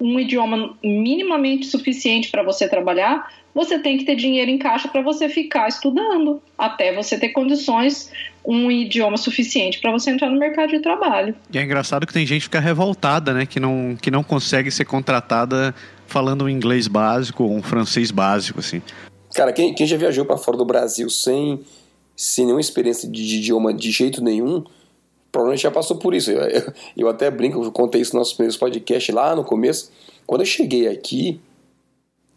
um 0.00 0.18
idioma 0.18 0.74
minimamente 0.82 1.66
suficiente 1.66 2.30
para 2.30 2.42
você 2.42 2.68
trabalhar, 2.68 3.32
você 3.54 3.78
tem 3.78 3.96
que 3.96 4.04
ter 4.04 4.16
dinheiro 4.16 4.50
em 4.50 4.58
caixa 4.58 4.88
para 4.88 5.02
você 5.02 5.28
ficar 5.28 5.68
estudando, 5.68 6.42
até 6.58 6.92
você 6.94 7.18
ter 7.18 7.30
condições, 7.30 8.10
um 8.44 8.70
idioma 8.70 9.16
suficiente 9.16 9.80
para 9.80 9.92
você 9.92 10.10
entrar 10.10 10.28
no 10.30 10.38
mercado 10.38 10.70
de 10.70 10.80
trabalho. 10.80 11.34
E 11.52 11.58
é 11.58 11.62
engraçado 11.62 12.06
que 12.06 12.12
tem 12.12 12.26
gente 12.26 12.40
que 12.40 12.44
fica 12.44 12.60
revoltada, 12.60 13.32
né, 13.32 13.46
que 13.46 13.60
não, 13.60 13.96
que 14.00 14.10
não 14.10 14.22
consegue 14.22 14.70
ser 14.70 14.84
contratada 14.84 15.74
falando 16.06 16.44
um 16.44 16.48
inglês 16.48 16.88
básico 16.88 17.44
ou 17.44 17.52
um 17.52 17.62
francês 17.62 18.10
básico, 18.10 18.58
assim. 18.58 18.82
Cara, 19.34 19.52
quem, 19.52 19.72
quem 19.74 19.86
já 19.86 19.96
viajou 19.96 20.24
para 20.24 20.36
fora 20.36 20.56
do 20.56 20.64
Brasil 20.64 21.08
sem 21.08 21.60
sem 22.20 22.44
nenhuma 22.44 22.60
experiência 22.60 23.08
de, 23.08 23.26
de 23.26 23.36
idioma 23.36 23.72
de 23.72 23.90
jeito 23.90 24.22
nenhum, 24.22 24.62
provavelmente 25.30 25.62
já 25.62 25.70
passou 25.70 25.96
por 25.96 26.14
isso. 26.14 26.30
Eu, 26.30 26.40
eu, 26.42 26.72
eu, 26.96 27.08
até 27.08 27.30
brinco, 27.30 27.62
eu 27.62 27.72
contei 27.72 28.00
isso 28.00 28.14
nos 28.14 28.20
nossos 28.20 28.34
primeiros 28.34 28.56
podcasts 28.56 29.14
lá 29.14 29.34
no 29.34 29.44
começo. 29.44 29.90
Quando 30.26 30.42
eu 30.42 30.46
cheguei 30.46 30.88
aqui, 30.88 31.40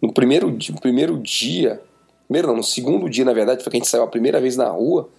no 0.02 0.12
primeiro, 0.12 0.50
no 0.50 0.82
primeiro 0.82 1.18
dia, 1.18 1.82
primeiro 2.28 2.48
não, 2.50 2.58
no 2.58 2.64
segundo 2.64 3.10
dia, 3.10 3.26
na 3.26 3.34
verdade, 3.34 3.64
foi 3.64 3.72
que 3.72 3.78
a 3.78 3.80
gente 3.80 3.90
saiu 3.90 4.04
a 4.04 4.08
primeira 4.08 4.40
vez 4.40 4.58
na 4.58 4.68
rua, 4.70 5.10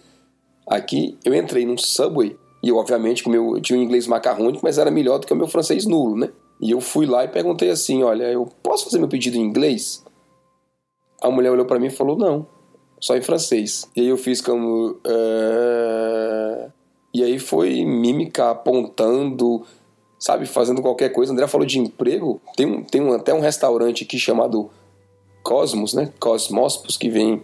aqui, 0.67 1.17
eu 1.25 1.35
entrei 1.35 1.65
num 1.65 1.79
subway, 1.79 2.37
e 2.63 2.69
eu, 2.69 2.77
obviamente, 2.77 3.23
com 3.23 3.31
meu, 3.31 3.57
eu 3.57 3.61
tinha 3.61 3.79
um 3.79 3.83
inglês 3.83 4.07
macarrônico, 4.07 4.61
mas 4.63 4.79
era 4.79 4.91
melhor 4.91 5.19
do 5.19 5.27
que 5.27 5.33
o 5.33 5.37
meu 5.37 5.47
francês 5.47 5.85
nulo, 5.85 6.17
né? 6.17 6.31
E 6.61 6.71
eu 6.71 6.81
fui 6.81 7.05
lá 7.05 7.25
e 7.25 7.29
perguntei 7.29 7.69
assim, 7.71 8.03
olha, 8.03 8.25
eu 8.25 8.49
posso 8.63 8.85
fazer 8.85 8.99
meu 8.99 9.09
pedido 9.09 9.37
em 9.37 9.41
inglês? 9.41 10.03
A 11.21 11.31
mulher 11.31 11.51
olhou 11.51 11.67
para 11.67 11.79
mim 11.79 11.89
e 11.89 11.91
falou, 11.91 12.17
não 12.17 12.47
só 13.05 13.15
em 13.15 13.21
francês. 13.21 13.87
E 13.95 14.01
aí 14.01 14.09
eu 14.09 14.17
fiz 14.17 14.41
como. 14.41 14.99
Uh... 15.07 16.73
E 17.15 17.23
aí 17.23 17.39
foi 17.39 17.85
mímica, 17.85 18.51
apontando, 18.51 19.65
sabe, 20.19 20.47
fazendo 20.47 20.83
qualquer 20.83 21.11
coisa. 21.11 21.33
André 21.33 21.47
falou 21.47 21.67
de 21.67 21.79
emprego. 21.79 22.41
Tem, 22.57 22.67
um, 22.67 22.83
tem 22.83 23.01
um, 23.01 23.13
até 23.13 23.33
um 23.33 23.41
restaurante 23.41 24.03
aqui 24.03 24.19
chamado 24.19 24.69
Cosmos, 25.41 25.95
né? 25.95 26.13
Cosmospos, 26.19 26.97
que 26.97 27.09
vem 27.09 27.41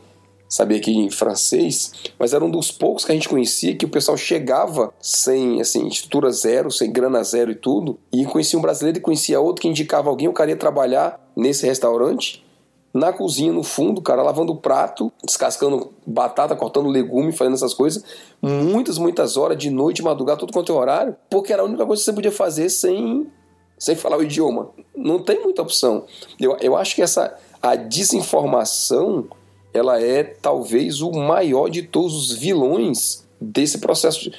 saber 0.49 0.79
aqui 0.79 0.91
em 0.91 1.09
francês, 1.09 1.93
mas 2.19 2.35
era 2.35 2.45
um 2.45 2.51
dos 2.51 2.73
poucos 2.73 3.05
que 3.05 3.13
a 3.13 3.15
gente 3.15 3.29
conhecia 3.29 3.77
que 3.77 3.85
o 3.85 3.89
pessoal 3.89 4.17
chegava 4.17 4.93
sem, 5.01 5.61
assim, 5.61 5.87
estrutura 5.87 6.33
zero, 6.33 6.73
sem 6.73 6.91
grana 6.91 7.23
zero 7.23 7.53
e 7.53 7.55
tudo, 7.55 8.01
e 8.13 8.25
conhecia 8.25 8.59
um 8.59 8.63
brasileiro 8.63 8.99
e 8.99 9.01
conhecia 9.01 9.41
outro 9.41 9.63
que 9.63 9.69
indicava 9.69 10.11
alguém, 10.11 10.27
o 10.27 10.33
cara 10.33 10.51
ia 10.51 10.57
trabalhar 10.57 11.25
nesse 11.37 11.65
restaurante, 11.65 12.45
na 12.93 13.13
cozinha, 13.13 13.53
no 13.53 13.63
fundo, 13.63 14.03
cara, 14.03 14.23
lavando 14.23 14.53
o 14.53 14.57
prato, 14.57 15.13
descascando 15.25 15.93
batata, 16.05 16.57
cortando 16.57 16.89
legume, 16.89 17.33
fazendo 17.33 17.55
essas 17.55 17.73
coisas, 17.73 18.05
muitas, 18.43 18.99
muitas 18.99 19.37
horas, 19.37 19.57
de 19.57 19.71
noite, 19.71 20.03
madrugada, 20.03 20.41
tudo 20.41 20.53
quanto 20.53 20.73
é 20.73 20.75
horário, 20.75 21.17
porque 21.29 21.53
era 21.53 21.63
a 21.63 21.65
única 21.65 21.87
coisa 21.87 22.01
que 22.01 22.05
você 22.05 22.13
podia 22.13 22.33
fazer 22.33 22.69
sem, 22.69 23.29
sem 23.79 23.95
falar 23.95 24.19
o 24.19 24.23
idioma. 24.23 24.71
Não 24.97 25.23
tem 25.23 25.41
muita 25.41 25.63
opção. 25.63 26.05
Eu, 26.39 26.57
eu 26.61 26.77
acho 26.77 26.95
que 26.95 27.03
essa 27.03 27.37
a 27.63 27.77
desinformação 27.77 29.29
ela 29.73 30.03
é 30.03 30.25
talvez 30.25 31.01
o 31.01 31.13
maior 31.13 31.69
de 31.69 31.83
todos 31.83 32.15
os 32.15 32.33
vilões 32.33 33.25
desse 33.41 33.79
processo 33.79 34.31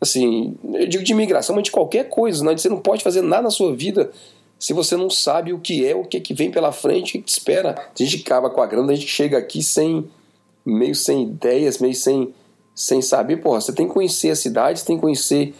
assim, 0.00 0.56
eu 0.74 0.86
digo 0.86 1.02
de 1.02 1.12
imigração, 1.12 1.56
mas 1.56 1.64
de 1.64 1.72
qualquer 1.72 2.08
coisa, 2.08 2.44
né? 2.44 2.56
você 2.56 2.68
não 2.68 2.78
pode 2.78 3.02
fazer 3.02 3.20
nada 3.20 3.42
na 3.42 3.50
sua 3.50 3.74
vida 3.74 4.10
se 4.58 4.72
você 4.72 4.96
não 4.96 5.08
sabe 5.08 5.52
o 5.52 5.60
que 5.60 5.86
é, 5.86 5.94
o 5.94 6.04
que, 6.04 6.16
é 6.16 6.20
que 6.20 6.34
vem 6.34 6.50
pela 6.50 6.72
frente, 6.72 7.10
o 7.10 7.12
que, 7.12 7.22
te 7.22 7.28
espera. 7.28 7.74
A 7.78 8.02
gente 8.02 8.22
acaba 8.24 8.50
com 8.50 8.60
a 8.60 8.66
grana, 8.66 8.92
a 8.92 8.94
gente 8.96 9.08
chega 9.08 9.38
aqui 9.38 9.62
sem 9.62 10.08
meio 10.66 10.94
sem 10.94 11.22
ideias, 11.22 11.78
meio 11.78 11.94
sem, 11.94 12.34
sem 12.74 13.00
saber. 13.00 13.38
Porra, 13.38 13.60
você 13.60 13.72
tem 13.72 13.86
que 13.86 13.94
conhecer 13.94 14.30
a 14.30 14.36
cidade, 14.36 14.80
você 14.80 14.86
tem 14.86 14.96
que 14.96 15.02
conhecer 15.02 15.54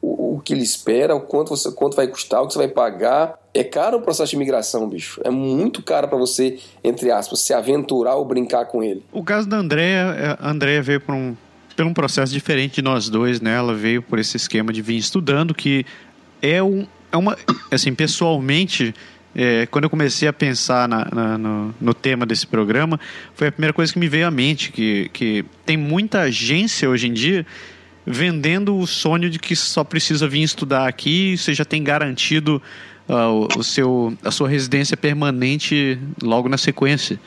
o, 0.00 0.36
o 0.36 0.40
que 0.40 0.54
lhe 0.54 0.62
espera, 0.62 1.14
o 1.14 1.20
quanto, 1.20 1.48
você, 1.48 1.72
quanto 1.72 1.96
vai 1.96 2.06
custar, 2.06 2.42
o 2.42 2.46
que 2.46 2.52
você 2.52 2.58
vai 2.58 2.68
pagar. 2.68 3.38
É 3.52 3.64
caro 3.64 3.98
o 3.98 4.02
processo 4.02 4.30
de 4.30 4.36
imigração, 4.36 4.88
bicho. 4.88 5.20
É 5.24 5.30
muito 5.30 5.82
caro 5.82 6.06
para 6.08 6.18
você, 6.18 6.58
entre 6.82 7.10
aspas, 7.10 7.40
se 7.40 7.54
aventurar 7.54 8.16
ou 8.16 8.24
brincar 8.24 8.66
com 8.66 8.82
ele. 8.82 9.02
O 9.12 9.24
caso 9.24 9.48
da 9.48 9.56
Andrea, 9.56 10.14
é, 10.18 10.36
a 10.38 10.50
Andrea 10.50 10.82
veio 10.82 11.00
por 11.00 11.14
um, 11.14 11.34
por 11.74 11.84
um 11.86 11.94
processo 11.94 12.32
diferente 12.32 12.76
de 12.76 12.82
nós 12.82 13.08
dois, 13.08 13.40
né? 13.40 13.56
Ela 13.56 13.74
veio 13.74 14.02
por 14.02 14.18
esse 14.18 14.36
esquema 14.36 14.72
de 14.72 14.82
vir 14.82 14.96
estudando, 14.96 15.54
que 15.54 15.86
é 16.42 16.62
um, 16.62 16.86
é 17.14 17.16
uma, 17.16 17.38
assim, 17.70 17.94
pessoalmente, 17.94 18.92
é, 19.34 19.66
quando 19.66 19.84
eu 19.84 19.90
comecei 19.90 20.26
a 20.26 20.32
pensar 20.32 20.88
na, 20.88 21.06
na, 21.12 21.38
no, 21.38 21.74
no, 21.80 21.94
tema 21.94 22.26
desse 22.26 22.44
programa, 22.44 22.98
foi 23.34 23.48
a 23.48 23.52
primeira 23.52 23.72
coisa 23.72 23.92
que 23.92 23.98
me 24.00 24.08
veio 24.08 24.26
à 24.26 24.30
mente, 24.32 24.72
que, 24.72 25.08
que 25.12 25.44
tem 25.64 25.76
muita 25.76 26.22
agência 26.22 26.90
hoje 26.90 27.06
em 27.06 27.12
dia 27.12 27.46
vendendo 28.04 28.76
o 28.76 28.86
sonho 28.86 29.30
de 29.30 29.38
que 29.38 29.54
só 29.56 29.82
precisa 29.82 30.28
vir 30.28 30.42
estudar 30.42 30.86
aqui, 30.88 31.38
você 31.38 31.54
já 31.54 31.64
tem 31.64 31.82
garantido 31.82 32.60
uh, 33.08 33.58
o, 33.58 33.62
seu, 33.62 34.12
a 34.22 34.30
sua 34.30 34.48
residência 34.48 34.96
permanente 34.96 35.98
logo 36.20 36.48
na 36.48 36.58
sequência. 36.58 37.18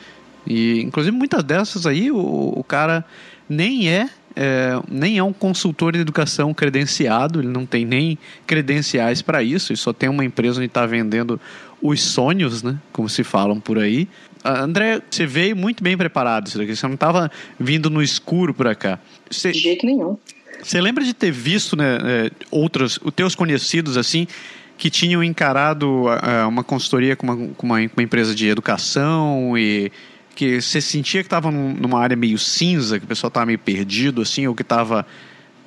E, 0.46 0.82
inclusive, 0.82 1.16
muitas 1.16 1.42
dessas 1.42 1.84
aí, 1.84 2.12
o, 2.12 2.52
o 2.56 2.62
cara 2.62 3.04
nem 3.48 3.88
é 3.88 4.08
é, 4.40 4.80
nem 4.88 5.18
é 5.18 5.22
um 5.22 5.32
consultor 5.32 5.92
de 5.92 5.98
educação 5.98 6.54
credenciado, 6.54 7.40
ele 7.40 7.48
não 7.48 7.66
tem 7.66 7.84
nem 7.84 8.16
credenciais 8.46 9.20
para 9.20 9.42
isso, 9.42 9.72
ele 9.72 9.78
só 9.78 9.92
tem 9.92 10.08
uma 10.08 10.24
empresa 10.24 10.58
onde 10.60 10.66
está 10.66 10.86
vendendo 10.86 11.40
os 11.82 12.00
sonhos, 12.00 12.62
né? 12.62 12.78
Como 12.92 13.08
se 13.08 13.24
falam 13.24 13.58
por 13.58 13.80
aí. 13.80 14.06
André, 14.44 15.02
você 15.10 15.26
veio 15.26 15.56
muito 15.56 15.82
bem 15.82 15.96
preparado, 15.96 16.48
você 16.48 16.86
não 16.86 16.94
estava 16.94 17.28
vindo 17.58 17.90
no 17.90 18.00
escuro 18.00 18.54
por 18.54 18.72
cá. 18.76 19.00
Você, 19.28 19.50
de 19.50 19.58
jeito 19.58 19.84
nenhum. 19.84 20.16
Você 20.62 20.80
lembra 20.80 21.02
de 21.02 21.14
ter 21.14 21.32
visto 21.32 21.76
né, 21.76 21.98
é, 22.00 22.30
outros, 22.48 23.00
os 23.02 23.12
teus 23.12 23.34
conhecidos 23.34 23.96
assim, 23.96 24.28
que 24.76 24.88
tinham 24.88 25.22
encarado 25.24 26.04
uh, 26.04 26.48
uma 26.48 26.62
consultoria 26.62 27.16
com 27.16 27.26
uma, 27.26 27.36
com 27.56 27.66
uma, 27.66 27.78
uma 27.78 28.02
empresa 28.02 28.32
de 28.32 28.46
educação 28.46 29.58
e 29.58 29.90
que 30.38 30.60
você 30.62 30.80
sentia 30.80 31.20
que 31.20 31.26
estava 31.26 31.50
numa 31.50 31.98
área 31.98 32.16
meio 32.16 32.38
cinza, 32.38 33.00
que 33.00 33.04
o 33.04 33.08
pessoal 33.08 33.26
estava 33.26 33.46
meio 33.46 33.58
perdido, 33.58 34.22
assim, 34.22 34.46
ou 34.46 34.54
que 34.54 34.62
estava 34.62 35.04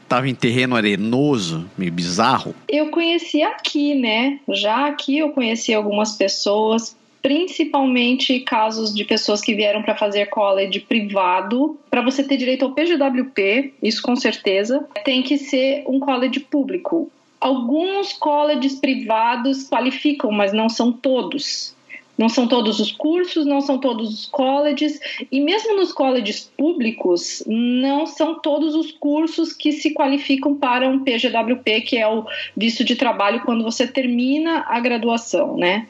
tava 0.08 0.30
em 0.30 0.36
terreno 0.36 0.78
arenoso, 0.78 1.70
meio 1.78 1.92
bizarro? 1.92 2.56
Eu 2.70 2.90
conheci 2.90 3.44
aqui, 3.44 3.94
né? 3.96 4.40
Já 4.48 4.88
aqui 4.88 5.18
eu 5.18 5.32
conheci 5.32 5.74
algumas 5.74 6.16
pessoas, 6.16 6.96
principalmente 7.22 8.40
casos 8.42 8.94
de 8.94 9.04
pessoas 9.04 9.42
que 9.42 9.54
vieram 9.54 9.82
para 9.82 9.96
fazer 9.96 10.28
college 10.28 10.80
privado. 10.80 11.78
Para 11.90 12.02
você 12.02 12.24
ter 12.24 12.38
direito 12.38 12.64
ao 12.64 12.72
PGWP, 12.72 13.74
isso 13.84 14.02
com 14.02 14.16
certeza, 14.16 14.86
tem 15.04 15.22
que 15.22 15.38
ser 15.38 15.84
um 15.86 16.00
college 16.00 16.40
público. 16.40 17.12
Alguns 17.42 18.14
colleges 18.14 18.76
privados 18.76 19.68
qualificam, 19.68 20.32
mas 20.32 20.54
não 20.54 20.70
são 20.70 20.94
todos. 20.94 21.76
Não 22.22 22.30
são 22.30 22.48
todos 22.48 22.80
os 22.80 22.92
cursos, 22.92 23.48
não 23.48 23.62
são 23.62 23.80
todos 23.80 24.14
os 24.14 24.26
colleges, 24.28 25.00
e 25.32 25.42
mesmo 25.42 25.76
nos 25.76 25.92
colleges 25.92 26.52
públicos, 26.56 27.44
não 27.48 28.06
são 28.06 28.40
todos 28.40 28.76
os 28.76 28.92
cursos 28.92 29.54
que 29.54 29.72
se 29.72 29.92
qualificam 29.92 30.54
para 30.54 30.88
um 30.88 31.04
PGWP, 31.04 31.82
que 31.82 31.98
é 31.98 32.08
o 32.08 32.24
visto 32.56 32.84
de 32.84 32.96
trabalho 32.96 33.42
quando 33.44 33.64
você 33.64 33.88
termina 33.88 34.64
a 34.68 34.80
graduação, 34.80 35.58
né? 35.58 35.88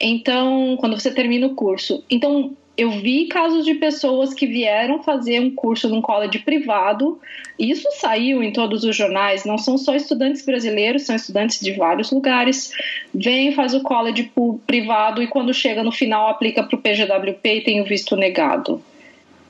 Então, 0.00 0.76
quando 0.80 0.98
você 0.98 1.14
termina 1.14 1.46
o 1.46 1.54
curso. 1.54 2.02
Então, 2.10 2.56
eu 2.78 2.92
vi 2.92 3.26
casos 3.26 3.64
de 3.64 3.74
pessoas 3.74 4.32
que 4.32 4.46
vieram 4.46 5.02
fazer 5.02 5.40
um 5.40 5.50
curso 5.50 5.88
num 5.88 6.00
college 6.00 6.38
privado. 6.38 7.20
Isso 7.58 7.88
saiu 7.98 8.40
em 8.40 8.52
todos 8.52 8.84
os 8.84 8.94
jornais. 8.94 9.44
Não 9.44 9.58
são 9.58 9.76
só 9.76 9.96
estudantes 9.96 10.46
brasileiros, 10.46 11.02
são 11.02 11.16
estudantes 11.16 11.58
de 11.58 11.72
vários 11.72 12.12
lugares. 12.12 12.70
Vem, 13.12 13.50
faz 13.50 13.74
o 13.74 13.82
college 13.82 14.30
privado 14.64 15.20
e 15.20 15.26
quando 15.26 15.52
chega 15.52 15.82
no 15.82 15.90
final 15.90 16.28
aplica 16.28 16.62
para 16.62 16.76
o 16.76 16.80
PGWP 16.80 17.56
e 17.56 17.64
tem 17.64 17.80
o 17.80 17.84
visto 17.84 18.14
negado. 18.14 18.80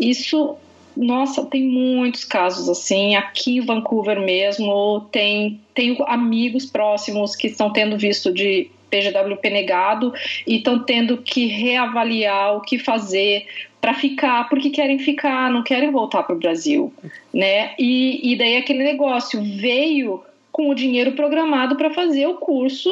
Isso, 0.00 0.56
nossa, 0.96 1.44
tem 1.44 1.64
muitos 1.64 2.24
casos 2.24 2.66
assim. 2.66 3.14
Aqui 3.14 3.58
em 3.58 3.60
Vancouver 3.60 4.18
mesmo, 4.18 5.06
tem 5.12 5.60
tenho 5.74 6.02
amigos 6.08 6.64
próximos 6.64 7.36
que 7.36 7.48
estão 7.48 7.70
tendo 7.70 7.98
visto 7.98 8.32
de 8.32 8.70
PGWP 8.90 9.50
negado 9.50 10.12
e 10.46 10.56
estão 10.56 10.78
tendo 10.78 11.18
que 11.18 11.46
reavaliar 11.46 12.56
o 12.56 12.60
que 12.60 12.78
fazer 12.78 13.46
para 13.80 13.94
ficar, 13.94 14.48
porque 14.48 14.70
querem 14.70 14.98
ficar, 14.98 15.50
não 15.50 15.62
querem 15.62 15.90
voltar 15.90 16.22
para 16.24 16.34
o 16.34 16.38
Brasil, 16.38 16.92
né? 17.32 17.74
E, 17.78 18.32
e 18.32 18.36
daí 18.36 18.56
aquele 18.56 18.82
negócio 18.82 19.40
veio 19.42 20.22
com 20.50 20.70
o 20.70 20.74
dinheiro 20.74 21.12
programado 21.12 21.76
para 21.76 21.90
fazer 21.90 22.26
o 22.26 22.34
curso 22.34 22.90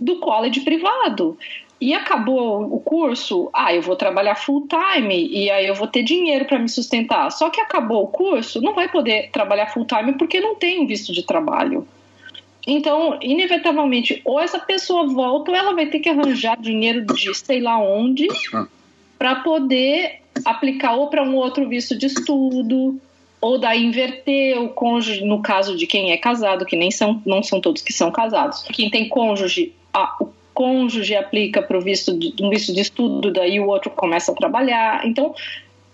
do 0.00 0.16
college 0.16 0.60
privado. 0.60 1.36
E 1.80 1.94
acabou 1.94 2.62
o 2.72 2.78
curso, 2.78 3.50
ah, 3.52 3.74
eu 3.74 3.82
vou 3.82 3.96
trabalhar 3.96 4.36
full 4.36 4.68
time 4.68 5.28
e 5.28 5.50
aí 5.50 5.66
eu 5.66 5.74
vou 5.74 5.88
ter 5.88 6.04
dinheiro 6.04 6.44
para 6.44 6.58
me 6.58 6.68
sustentar. 6.68 7.30
Só 7.32 7.50
que 7.50 7.60
acabou 7.60 8.04
o 8.04 8.06
curso, 8.06 8.60
não 8.62 8.72
vai 8.72 8.88
poder 8.88 9.30
trabalhar 9.32 9.66
full 9.66 9.84
time 9.84 10.12
porque 10.12 10.40
não 10.40 10.54
tem 10.54 10.86
visto 10.86 11.12
de 11.12 11.24
trabalho. 11.24 11.86
Então, 12.66 13.18
inevitavelmente, 13.20 14.20
ou 14.24 14.38
essa 14.38 14.58
pessoa 14.58 15.06
volta 15.06 15.50
ou 15.50 15.56
ela 15.56 15.74
vai 15.74 15.86
ter 15.86 15.98
que 15.98 16.08
arranjar 16.08 16.60
dinheiro 16.60 17.04
de 17.06 17.34
sei 17.34 17.60
lá 17.60 17.78
onde 17.78 18.28
para 19.18 19.36
poder 19.36 20.20
aplicar 20.44 20.94
ou 20.94 21.08
para 21.08 21.22
um 21.22 21.34
outro 21.36 21.68
visto 21.68 21.96
de 21.96 22.06
estudo, 22.06 23.00
ou 23.40 23.58
daí 23.58 23.84
inverter 23.84 24.60
o 24.60 24.68
cônjuge, 24.68 25.24
no 25.24 25.42
caso 25.42 25.76
de 25.76 25.86
quem 25.86 26.12
é 26.12 26.16
casado, 26.16 26.64
que 26.64 26.76
nem 26.76 26.90
são, 26.90 27.20
não 27.26 27.42
são 27.42 27.60
todos 27.60 27.82
que 27.82 27.92
são 27.92 28.10
casados. 28.10 28.62
Quem 28.72 28.88
tem 28.88 29.08
cônjuge, 29.08 29.74
a, 29.92 30.16
o 30.20 30.32
cônjuge 30.54 31.16
aplica 31.16 31.60
para 31.60 31.76
o 31.76 31.80
visto 31.80 32.16
de, 32.16 32.32
um 32.40 32.48
visto 32.48 32.72
de 32.72 32.80
estudo, 32.80 33.32
daí 33.32 33.58
o 33.58 33.66
outro 33.66 33.90
começa 33.90 34.30
a 34.30 34.34
trabalhar. 34.34 35.04
Então, 35.04 35.34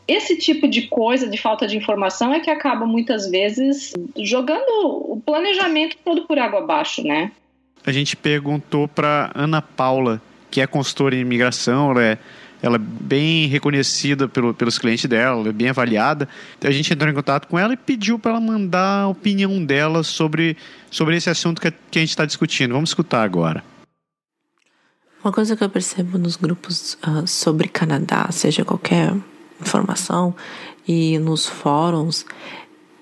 esse 0.08 0.38
tipo 0.38 0.66
de 0.66 0.86
coisa, 0.86 1.28
de 1.28 1.36
falta 1.36 1.66
de 1.66 1.76
informação, 1.76 2.32
é 2.32 2.40
que 2.40 2.50
acaba 2.50 2.86
muitas 2.86 3.30
vezes 3.30 3.92
jogando 4.16 4.66
o 5.12 5.22
planejamento 5.24 5.98
todo 6.02 6.22
por 6.22 6.38
água 6.38 6.60
abaixo, 6.60 7.02
né? 7.02 7.30
A 7.84 7.92
gente 7.92 8.16
perguntou 8.16 8.88
para 8.88 9.30
Ana 9.34 9.60
Paula, 9.60 10.20
que 10.50 10.62
é 10.62 10.66
consultora 10.66 11.14
em 11.14 11.20
imigração, 11.20 11.90
ela 11.90 12.02
é, 12.02 12.18
ela 12.62 12.76
é 12.76 12.78
bem 12.78 13.46
reconhecida 13.48 14.26
pelo, 14.26 14.54
pelos 14.54 14.78
clientes 14.78 15.04
dela, 15.04 15.40
ela 15.40 15.50
é 15.50 15.52
bem 15.52 15.68
avaliada. 15.68 16.26
A 16.62 16.70
gente 16.70 16.90
entrou 16.90 17.10
em 17.10 17.14
contato 17.14 17.46
com 17.46 17.58
ela 17.58 17.74
e 17.74 17.76
pediu 17.76 18.18
para 18.18 18.32
ela 18.32 18.40
mandar 18.40 19.02
a 19.02 19.08
opinião 19.08 19.62
dela 19.62 20.02
sobre, 20.02 20.56
sobre 20.90 21.16
esse 21.16 21.28
assunto 21.28 21.60
que, 21.60 21.70
que 21.90 21.98
a 21.98 22.00
gente 22.00 22.10
está 22.10 22.24
discutindo. 22.24 22.72
Vamos 22.72 22.90
escutar 22.90 23.22
agora. 23.22 23.62
Uma 25.22 25.32
coisa 25.32 25.54
que 25.54 25.62
eu 25.62 25.68
percebo 25.68 26.16
nos 26.16 26.36
grupos 26.36 26.94
uh, 27.06 27.26
sobre 27.26 27.68
Canadá, 27.68 28.28
seja 28.30 28.64
qualquer 28.64 29.12
informação 29.60 30.34
e 30.86 31.18
nos 31.18 31.46
fóruns 31.46 32.24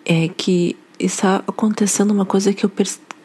é 0.04 0.28
que 0.28 0.76
está 0.98 1.36
acontecendo 1.46 2.10
uma 2.10 2.24
coisa 2.24 2.52
que 2.52 2.64
eu, 2.64 2.72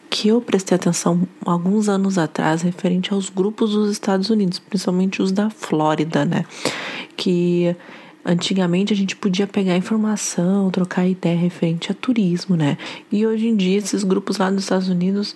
que 0.09 0.27
eu 0.27 0.41
prestei 0.41 0.75
atenção 0.75 1.27
alguns 1.45 1.87
anos 1.87 2.17
atrás 2.17 2.61
referente 2.61 3.13
aos 3.13 3.29
grupos 3.29 3.71
dos 3.71 3.91
Estados 3.91 4.29
Unidos, 4.29 4.59
principalmente 4.59 5.21
os 5.21 5.31
da 5.31 5.49
Flórida, 5.49 6.25
né? 6.25 6.45
Que 7.15 7.75
antigamente 8.23 8.93
a 8.93 8.95
gente 8.95 9.15
podia 9.15 9.47
pegar 9.47 9.75
informação, 9.75 10.69
trocar 10.69 11.07
ideia 11.07 11.37
referente 11.37 11.91
a 11.91 11.95
turismo, 11.95 12.55
né? 12.55 12.77
E 13.11 13.25
hoje 13.25 13.47
em 13.47 13.55
dia 13.55 13.77
esses 13.77 14.03
grupos 14.03 14.37
lá 14.37 14.51
dos 14.51 14.63
Estados 14.63 14.89
Unidos 14.89 15.35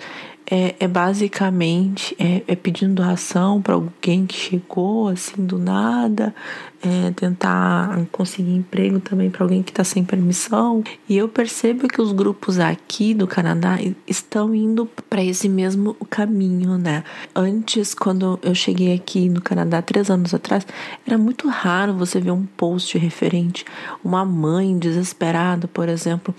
é, 0.49 0.75
é 0.79 0.87
basicamente 0.87 2.15
é, 2.19 2.43
é, 2.47 2.55
pedindo 2.55 2.95
doação 2.95 3.61
para 3.61 3.73
alguém 3.73 4.25
que 4.25 4.35
chegou 4.35 5.07
assim 5.07 5.45
do 5.45 5.57
nada, 5.57 6.35
é, 6.83 7.11
tentar 7.11 7.99
conseguir 8.11 8.53
emprego 8.53 8.99
também 8.99 9.29
para 9.31 9.43
alguém 9.43 9.63
que 9.63 9.71
está 9.71 9.83
sem 9.83 10.03
permissão. 10.03 10.83
E 11.09 11.17
eu 11.17 11.27
percebo 11.27 11.87
que 11.87 11.99
os 11.99 12.11
grupos 12.11 12.59
aqui 12.59 13.13
do 13.13 13.25
Canadá 13.25 13.77
estão 14.07 14.53
indo 14.53 14.85
para 15.09 15.23
esse 15.23 15.49
mesmo 15.49 15.95
caminho, 16.09 16.77
né? 16.77 17.03
Antes, 17.35 17.95
quando 17.95 18.39
eu 18.43 18.53
cheguei 18.53 18.93
aqui 18.93 19.29
no 19.29 19.41
Canadá 19.41 19.81
três 19.81 20.09
anos 20.11 20.33
atrás, 20.33 20.65
era 21.07 21.17
muito 21.17 21.47
raro 21.47 21.93
você 21.95 22.19
ver 22.19 22.31
um 22.31 22.45
post 22.45 22.97
referente 22.97 23.65
uma 24.03 24.23
mãe 24.23 24.77
desesperada, 24.77 25.67
por 25.67 25.89
exemplo, 25.89 26.33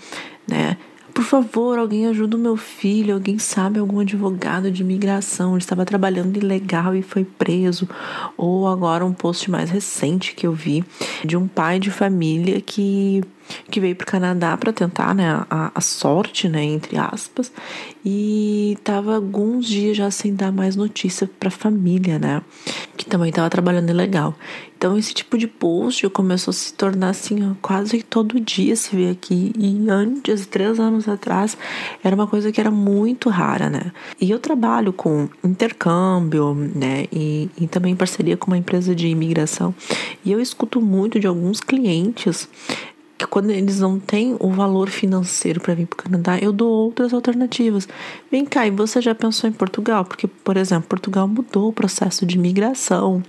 né? 0.47 0.77
Por 1.17 1.23
favor, 1.23 1.79
alguém 1.79 2.05
ajuda 2.05 2.37
o 2.37 2.39
meu 2.39 2.55
filho, 2.55 3.15
alguém 3.15 3.39
sabe 3.39 3.79
algum 3.79 4.01
advogado 4.01 4.69
de 4.69 4.83
imigração, 4.83 5.53
ele 5.53 5.63
estava 5.63 5.83
trabalhando 5.83 6.37
ilegal 6.37 6.95
e 6.95 7.01
foi 7.01 7.23
preso. 7.25 7.89
Ou 8.37 8.67
agora 8.67 9.03
um 9.03 9.11
post 9.11 9.49
mais 9.49 9.71
recente 9.71 10.35
que 10.35 10.45
eu 10.45 10.53
vi 10.53 10.85
de 11.25 11.35
um 11.35 11.47
pai 11.47 11.79
de 11.79 11.89
família 11.89 12.61
que 12.61 13.23
que 13.69 13.79
veio 13.79 13.95
para 13.95 14.03
o 14.03 14.07
Canadá 14.07 14.55
para 14.57 14.73
tentar 14.73 15.13
né, 15.13 15.45
a, 15.49 15.71
a, 15.73 15.81
sorte, 15.81 16.47
né, 16.47 16.63
entre 16.63 16.97
aspas, 16.97 17.51
e 18.03 18.75
estava 18.77 19.15
alguns 19.15 19.67
dias 19.67 19.97
já 19.97 20.09
sem 20.11 20.35
dar 20.35 20.51
mais 20.51 20.75
notícia 20.75 21.29
para 21.39 21.49
a 21.49 21.51
família, 21.51 22.19
né, 22.19 22.41
que 22.95 23.05
também 23.05 23.29
estava 23.29 23.49
trabalhando 23.49 23.89
ilegal. 23.89 24.35
Então 24.77 24.95
esse 24.95 25.11
tipo 25.11 25.39
de 25.39 25.47
post 25.47 26.07
começou 26.09 26.51
a 26.51 26.53
se 26.53 26.71
tornar 26.71 27.09
assim, 27.09 27.55
quase 27.63 28.03
todo 28.03 28.39
dia 28.39 28.75
se 28.75 28.95
vê 28.95 29.09
aqui. 29.09 29.51
E 29.57 29.89
antes, 29.89 30.45
três 30.45 30.79
anos 30.79 31.07
atrás, 31.07 31.57
era 32.03 32.15
uma 32.15 32.27
coisa 32.27 32.51
que 32.51 32.61
era 32.61 32.69
muito 32.69 33.27
rara, 33.27 33.71
né? 33.71 33.91
E 34.21 34.29
eu 34.29 34.37
trabalho 34.37 34.93
com 34.93 35.27
intercâmbio, 35.43 36.53
né? 36.53 37.05
E, 37.11 37.49
e 37.59 37.65
também 37.65 37.95
parceria 37.95 38.37
com 38.37 38.51
uma 38.51 38.57
empresa 38.57 38.93
de 38.93 39.07
imigração. 39.07 39.73
E 40.23 40.31
eu 40.31 40.39
escuto 40.39 40.79
muito 40.79 41.19
de 41.19 41.25
alguns 41.25 41.59
clientes 41.59 42.47
quando 43.25 43.49
eles 43.49 43.79
não 43.79 43.99
têm 43.99 44.35
o 44.39 44.49
valor 44.51 44.89
financeiro 44.89 45.59
para 45.59 45.73
vir 45.73 45.87
para 45.87 45.95
o 45.95 46.03
Canadá, 46.03 46.37
eu 46.39 46.51
dou 46.51 46.69
outras 46.69 47.13
alternativas. 47.13 47.87
Vem 48.29 48.45
cá, 48.45 48.67
e 48.67 48.71
você 48.71 49.01
já 49.01 49.15
pensou 49.15 49.49
em 49.49 49.53
Portugal? 49.53 50.05
Porque, 50.05 50.27
por 50.27 50.57
exemplo, 50.57 50.87
Portugal 50.87 51.27
mudou 51.27 51.69
o 51.69 51.73
processo 51.73 52.25
de 52.25 52.35
imigração, 52.35 53.23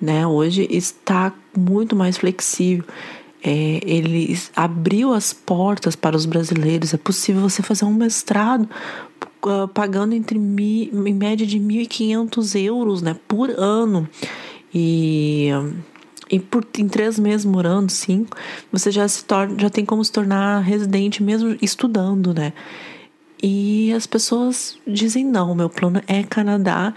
né? 0.00 0.26
Hoje 0.26 0.68
está 0.70 1.32
muito 1.56 1.96
mais 1.96 2.16
flexível. 2.16 2.84
É, 3.42 3.80
ele 3.84 4.38
abriu 4.56 5.12
as 5.12 5.32
portas 5.32 5.96
para 5.96 6.16
os 6.16 6.24
brasileiros. 6.24 6.94
É 6.94 6.96
possível 6.96 7.42
você 7.42 7.62
fazer 7.62 7.84
um 7.84 7.92
mestrado 7.92 8.68
uh, 9.44 9.68
pagando 9.68 10.14
entre 10.14 10.38
mi, 10.38 10.88
em 10.88 11.14
média 11.14 11.46
de 11.46 11.58
1.500 11.58 12.60
euros 12.62 13.02
né, 13.02 13.16
por 13.28 13.50
ano. 13.50 14.08
E 14.72 15.50
e 16.34 16.40
por 16.40 16.66
em 16.78 16.88
três 16.88 17.16
meses 17.16 17.46
morando, 17.46 17.90
cinco, 17.92 18.36
você 18.72 18.90
já 18.90 19.06
se 19.06 19.24
torna, 19.24 19.56
já 19.56 19.70
tem 19.70 19.84
como 19.84 20.04
se 20.04 20.10
tornar 20.10 20.58
residente 20.62 21.22
mesmo 21.22 21.56
estudando, 21.62 22.34
né? 22.34 22.52
E 23.40 23.92
as 23.92 24.04
pessoas 24.04 24.76
dizem 24.84 25.24
não, 25.24 25.54
meu 25.54 25.70
plano 25.70 26.02
é 26.08 26.24
Canadá 26.24 26.92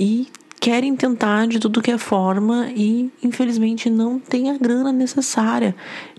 e 0.00 0.26
querem 0.58 0.96
tentar 0.96 1.46
de 1.48 1.58
tudo 1.58 1.82
que 1.82 1.90
é 1.90 1.98
forma 1.98 2.70
e 2.74 3.10
infelizmente 3.22 3.90
não 3.90 4.18
tem 4.18 4.50
a 4.50 4.56
grana 4.56 4.90
necessária. 4.90 5.76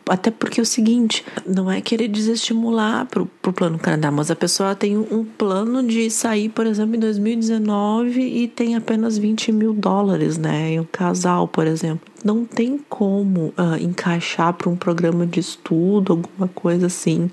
Até 0.07 0.29
porque 0.29 0.59
é 0.59 0.63
o 0.63 0.65
seguinte, 0.65 1.23
não 1.45 1.71
é 1.71 1.79
querer 1.79 2.09
desestimular 2.09 3.05
pro, 3.05 3.25
pro 3.41 3.53
plano 3.53 3.79
Canadá, 3.79 4.11
mas 4.11 4.29
a 4.29 4.35
pessoa 4.35 4.75
tem 4.75 4.97
um 4.97 5.23
plano 5.23 5.81
de 5.81 6.09
sair, 6.09 6.49
por 6.49 6.65
exemplo, 6.65 6.95
em 6.95 6.99
2019 6.99 8.19
e 8.19 8.47
tem 8.47 8.75
apenas 8.75 9.17
20 9.17 9.51
mil 9.51 9.73
dólares, 9.73 10.37
né? 10.37 10.73
E 10.73 10.79
um 10.79 10.85
casal, 10.91 11.47
por 11.47 11.65
exemplo. 11.65 12.01
Não 12.23 12.43
tem 12.43 12.77
como 12.89 13.53
uh, 13.57 13.77
encaixar 13.79 14.53
para 14.53 14.69
um 14.69 14.75
programa 14.75 15.25
de 15.25 15.39
estudo, 15.39 16.13
alguma 16.13 16.47
coisa 16.49 16.87
assim, 16.87 17.31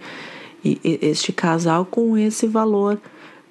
e, 0.65 0.81
e 0.85 0.99
este 1.03 1.33
casal 1.33 1.85
com 1.85 2.17
esse 2.17 2.47
valor 2.47 3.01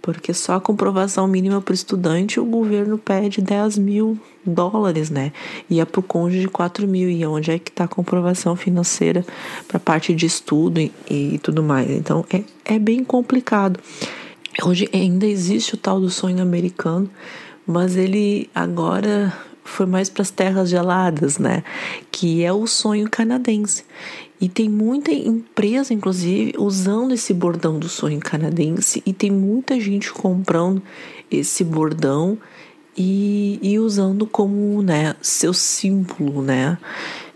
porque 0.01 0.33
só 0.33 0.55
a 0.55 0.61
comprovação 0.61 1.27
mínima 1.27 1.61
para 1.61 1.71
o 1.71 1.75
estudante 1.75 2.39
o 2.39 2.45
governo 2.45 2.97
pede 2.97 3.41
10 3.41 3.77
mil 3.77 4.19
dólares, 4.45 5.09
né? 5.09 5.31
E 5.69 5.79
é 5.79 5.85
para 5.85 5.99
o 5.99 6.03
cônjuge 6.03 6.47
4 6.47 6.87
mil. 6.87 7.09
E 7.09 7.25
onde 7.25 7.51
é 7.51 7.59
que 7.59 7.69
está 7.69 7.83
a 7.83 7.87
comprovação 7.87 8.55
financeira 8.55 9.25
para 9.67 9.79
parte 9.79 10.13
de 10.13 10.25
estudo 10.25 10.79
e, 10.79 10.91
e, 11.09 11.39
tudo 11.39 11.61
mais? 11.61 11.89
Então 11.89 12.25
é, 12.31 12.43
é 12.65 12.79
bem 12.79 13.03
complicado. 13.03 13.79
Hoje 14.63 14.89
ainda 14.93 15.25
existe 15.25 15.75
o 15.75 15.77
tal 15.77 15.99
do 15.99 16.09
sonho 16.09 16.41
americano, 16.41 17.09
mas 17.65 17.95
ele 17.95 18.49
agora 18.53 19.33
foi 19.63 19.85
mais 19.85 20.09
para 20.09 20.23
as 20.23 20.31
terras 20.31 20.69
geladas, 20.69 21.37
né? 21.37 21.63
Que 22.11 22.43
é 22.43 22.51
o 22.51 22.65
sonho 22.65 23.09
canadense. 23.09 23.85
E 24.41 24.47
tem 24.47 24.69
muita 24.69 25.11
empresa, 25.11 25.93
inclusive, 25.93 26.53
usando 26.57 27.13
esse 27.13 27.33
bordão 27.33 27.77
do 27.77 27.89
sonho 27.89 28.19
canadense, 28.19 29.03
e 29.05 29.11
tem 29.11 29.29
muita 29.29 29.79
gente 29.79 30.11
comprando 30.13 30.81
esse 31.29 31.63
bordão 31.63 32.37
e, 32.95 33.59
e 33.61 33.77
usando 33.77 34.25
como 34.25 34.81
né, 34.81 35.15
seu 35.21 35.53
símbolo, 35.53 36.41
né? 36.41 36.77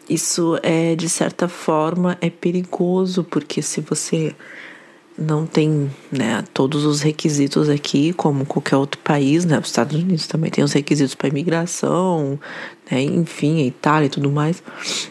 Isso 0.10 0.58
é, 0.63 0.96
de 0.96 1.10
certa 1.10 1.48
forma, 1.48 2.18
é 2.22 2.30
perigoso, 2.30 3.24
porque 3.24 3.62
se 3.62 3.82
você 3.82 4.34
não 5.18 5.46
tem 5.46 5.92
né, 6.12 6.44
todos 6.54 6.86
os 6.86 7.02
requisitos 7.02 7.70
aqui, 7.70 8.13
como 8.13 8.46
qualquer 8.46 8.78
outro 8.78 9.00
país, 9.02 9.46
né? 9.46 9.60
Os 9.60 9.68
Estados 9.68 9.96
Unidos 9.96 10.28
também 10.28 10.50
tem 10.50 10.63
os 10.63 10.74
requisitos 10.74 11.16
para 11.16 11.30
imigração, 11.30 12.39
né? 12.89 13.02
enfim, 13.02 13.62
a 13.62 13.66
Itália 13.66 14.08
e 14.08 14.10
tudo 14.10 14.32
mais, 14.32 14.63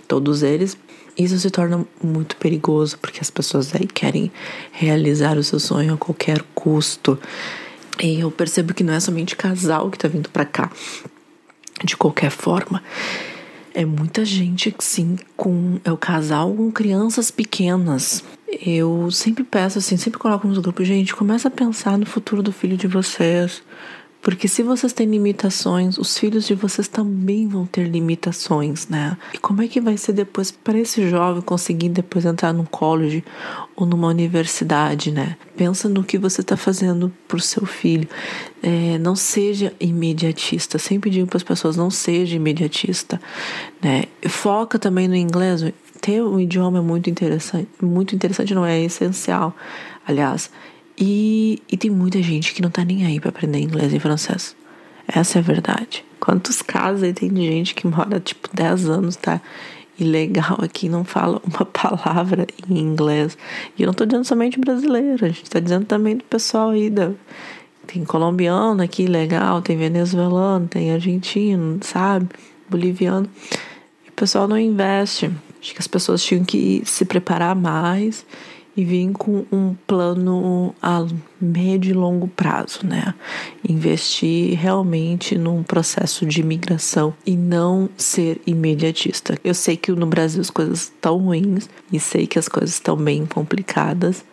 todos 0.08 0.42
eles 0.42 0.76
isso 1.24 1.38
se 1.38 1.50
torna 1.50 1.84
muito 2.02 2.36
perigoso 2.36 2.98
porque 2.98 3.20
as 3.20 3.30
pessoas 3.30 3.74
aí 3.74 3.86
querem 3.86 4.30
realizar 4.72 5.36
o 5.36 5.42
seu 5.42 5.58
sonho 5.58 5.94
a 5.94 5.96
qualquer 5.96 6.42
custo. 6.54 7.18
E 8.02 8.20
eu 8.20 8.30
percebo 8.30 8.74
que 8.74 8.82
não 8.82 8.94
é 8.94 9.00
somente 9.00 9.36
casal 9.36 9.90
que 9.90 9.98
tá 9.98 10.08
vindo 10.08 10.28
para 10.30 10.44
cá. 10.44 10.70
De 11.84 11.96
qualquer 11.96 12.30
forma, 12.30 12.82
é 13.74 13.84
muita 13.84 14.24
gente, 14.24 14.74
sim, 14.78 15.16
com 15.36 15.80
é 15.84 15.90
o 15.90 15.96
casal 15.96 16.52
com 16.54 16.70
crianças 16.70 17.30
pequenas. 17.30 18.22
Eu 18.64 19.10
sempre 19.10 19.42
peço 19.42 19.78
assim, 19.78 19.96
sempre 19.96 20.18
coloco 20.18 20.46
nos 20.46 20.58
grupos, 20.58 20.86
gente, 20.86 21.14
começa 21.14 21.48
a 21.48 21.50
pensar 21.50 21.98
no 21.98 22.06
futuro 22.06 22.42
do 22.42 22.52
filho 22.52 22.76
de 22.76 22.86
vocês. 22.86 23.62
Porque 24.22 24.46
se 24.46 24.62
vocês 24.62 24.92
têm 24.92 25.08
limitações, 25.08 25.98
os 25.98 26.16
filhos 26.16 26.46
de 26.46 26.54
vocês 26.54 26.86
também 26.86 27.48
vão 27.48 27.66
ter 27.66 27.88
limitações, 27.88 28.86
né? 28.86 29.16
E 29.34 29.38
como 29.38 29.62
é 29.62 29.66
que 29.66 29.80
vai 29.80 29.96
ser 29.96 30.12
depois 30.12 30.52
para 30.52 30.78
esse 30.78 31.10
jovem 31.10 31.42
conseguir 31.42 31.88
depois 31.88 32.24
entrar 32.24 32.52
num 32.52 32.64
college 32.64 33.24
ou 33.74 33.84
numa 33.84 34.06
universidade, 34.06 35.10
né? 35.10 35.36
Pensa 35.56 35.88
no 35.88 36.04
que 36.04 36.18
você 36.18 36.40
está 36.40 36.56
fazendo 36.56 37.12
pro 37.26 37.40
seu 37.40 37.66
filho. 37.66 38.08
É, 38.62 38.96
não 38.98 39.16
seja 39.16 39.74
imediatista. 39.80 40.78
Sempre 40.78 41.10
digo 41.10 41.26
para 41.26 41.38
as 41.38 41.42
pessoas, 41.42 41.76
não 41.76 41.90
seja 41.90 42.36
imediatista, 42.36 43.20
né? 43.82 44.04
Foca 44.28 44.78
também 44.78 45.08
no 45.08 45.16
inglês. 45.16 45.64
Ter 46.00 46.22
um 46.22 46.38
idioma 46.38 46.78
é 46.78 46.82
muito 46.82 47.10
interessante. 47.10 47.68
Muito 47.82 48.14
interessante, 48.14 48.54
não 48.54 48.64
é 48.64 48.80
essencial. 48.80 49.52
Aliás, 50.06 50.48
e, 50.98 51.62
e 51.70 51.76
tem 51.76 51.90
muita 51.90 52.22
gente 52.22 52.52
que 52.54 52.62
não 52.62 52.70
tá 52.70 52.84
nem 52.84 53.06
aí 53.06 53.18
para 53.18 53.30
aprender 53.30 53.58
inglês 53.58 53.92
e 53.92 53.98
francês. 53.98 54.54
Essa 55.06 55.38
é 55.38 55.40
a 55.40 55.42
verdade. 55.42 56.04
Quantos 56.20 56.62
casos 56.62 57.02
aí 57.02 57.12
tem 57.12 57.28
de 57.32 57.42
gente 57.42 57.74
que 57.74 57.86
mora 57.86 58.20
tipo 58.20 58.48
10 58.52 58.88
anos, 58.88 59.16
tá? 59.16 59.40
Ilegal 59.98 60.58
aqui, 60.62 60.88
não 60.88 61.04
fala 61.04 61.40
uma 61.46 61.64
palavra 61.66 62.46
em 62.68 62.78
inglês. 62.78 63.36
E 63.76 63.82
eu 63.82 63.86
não 63.86 63.94
tô 63.94 64.04
dizendo 64.04 64.24
somente 64.24 64.58
brasileiro, 64.58 65.24
a 65.24 65.28
gente 65.28 65.50
tá 65.50 65.60
dizendo 65.60 65.86
também 65.86 66.16
do 66.16 66.24
pessoal 66.24 66.70
aí 66.70 66.88
da. 66.88 67.10
Tem 67.86 68.04
colombiano 68.04 68.80
aqui 68.80 69.06
legal, 69.06 69.60
tem 69.60 69.76
venezuelano, 69.76 70.68
tem 70.68 70.92
argentino, 70.92 71.80
sabe? 71.82 72.28
Boliviano. 72.70 73.28
E 74.06 74.08
o 74.08 74.12
pessoal 74.12 74.46
não 74.46 74.56
investe. 74.56 75.30
Acho 75.60 75.74
que 75.74 75.80
as 75.80 75.88
pessoas 75.88 76.22
tinham 76.22 76.44
que 76.44 76.82
se 76.86 77.04
preparar 77.04 77.56
mais 77.56 78.24
e 78.76 78.84
vir 78.84 79.12
com 79.12 79.44
um 79.52 79.74
plano 79.86 80.74
a 80.82 81.06
médio 81.40 81.90
e 81.90 81.92
longo 81.92 82.26
prazo, 82.26 82.80
né? 82.84 83.14
Investir 83.68 84.58
realmente 84.58 85.36
num 85.36 85.62
processo 85.62 86.24
de 86.24 86.40
imigração 86.40 87.14
e 87.26 87.36
não 87.36 87.88
ser 87.96 88.40
imediatista. 88.46 89.38
Eu 89.44 89.54
sei 89.54 89.76
que 89.76 89.92
no 89.92 90.06
Brasil 90.06 90.40
as 90.40 90.50
coisas 90.50 90.84
estão 90.84 91.18
ruins 91.18 91.68
e 91.92 92.00
sei 92.00 92.26
que 92.26 92.38
as 92.38 92.48
coisas 92.48 92.74
estão 92.74 92.96
bem 92.96 93.26
complicadas, 93.26 94.24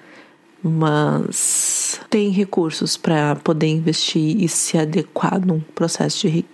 mas 0.63 1.99
tem 2.10 2.30
recursos 2.30 2.97
para 2.97 3.36
poder 3.36 3.67
investir 3.67 4.41
e 4.41 4.47
se 4.47 4.78
adequar 4.78 5.45
num 5.45 5.60
processo 5.60 6.28
de, 6.28 6.45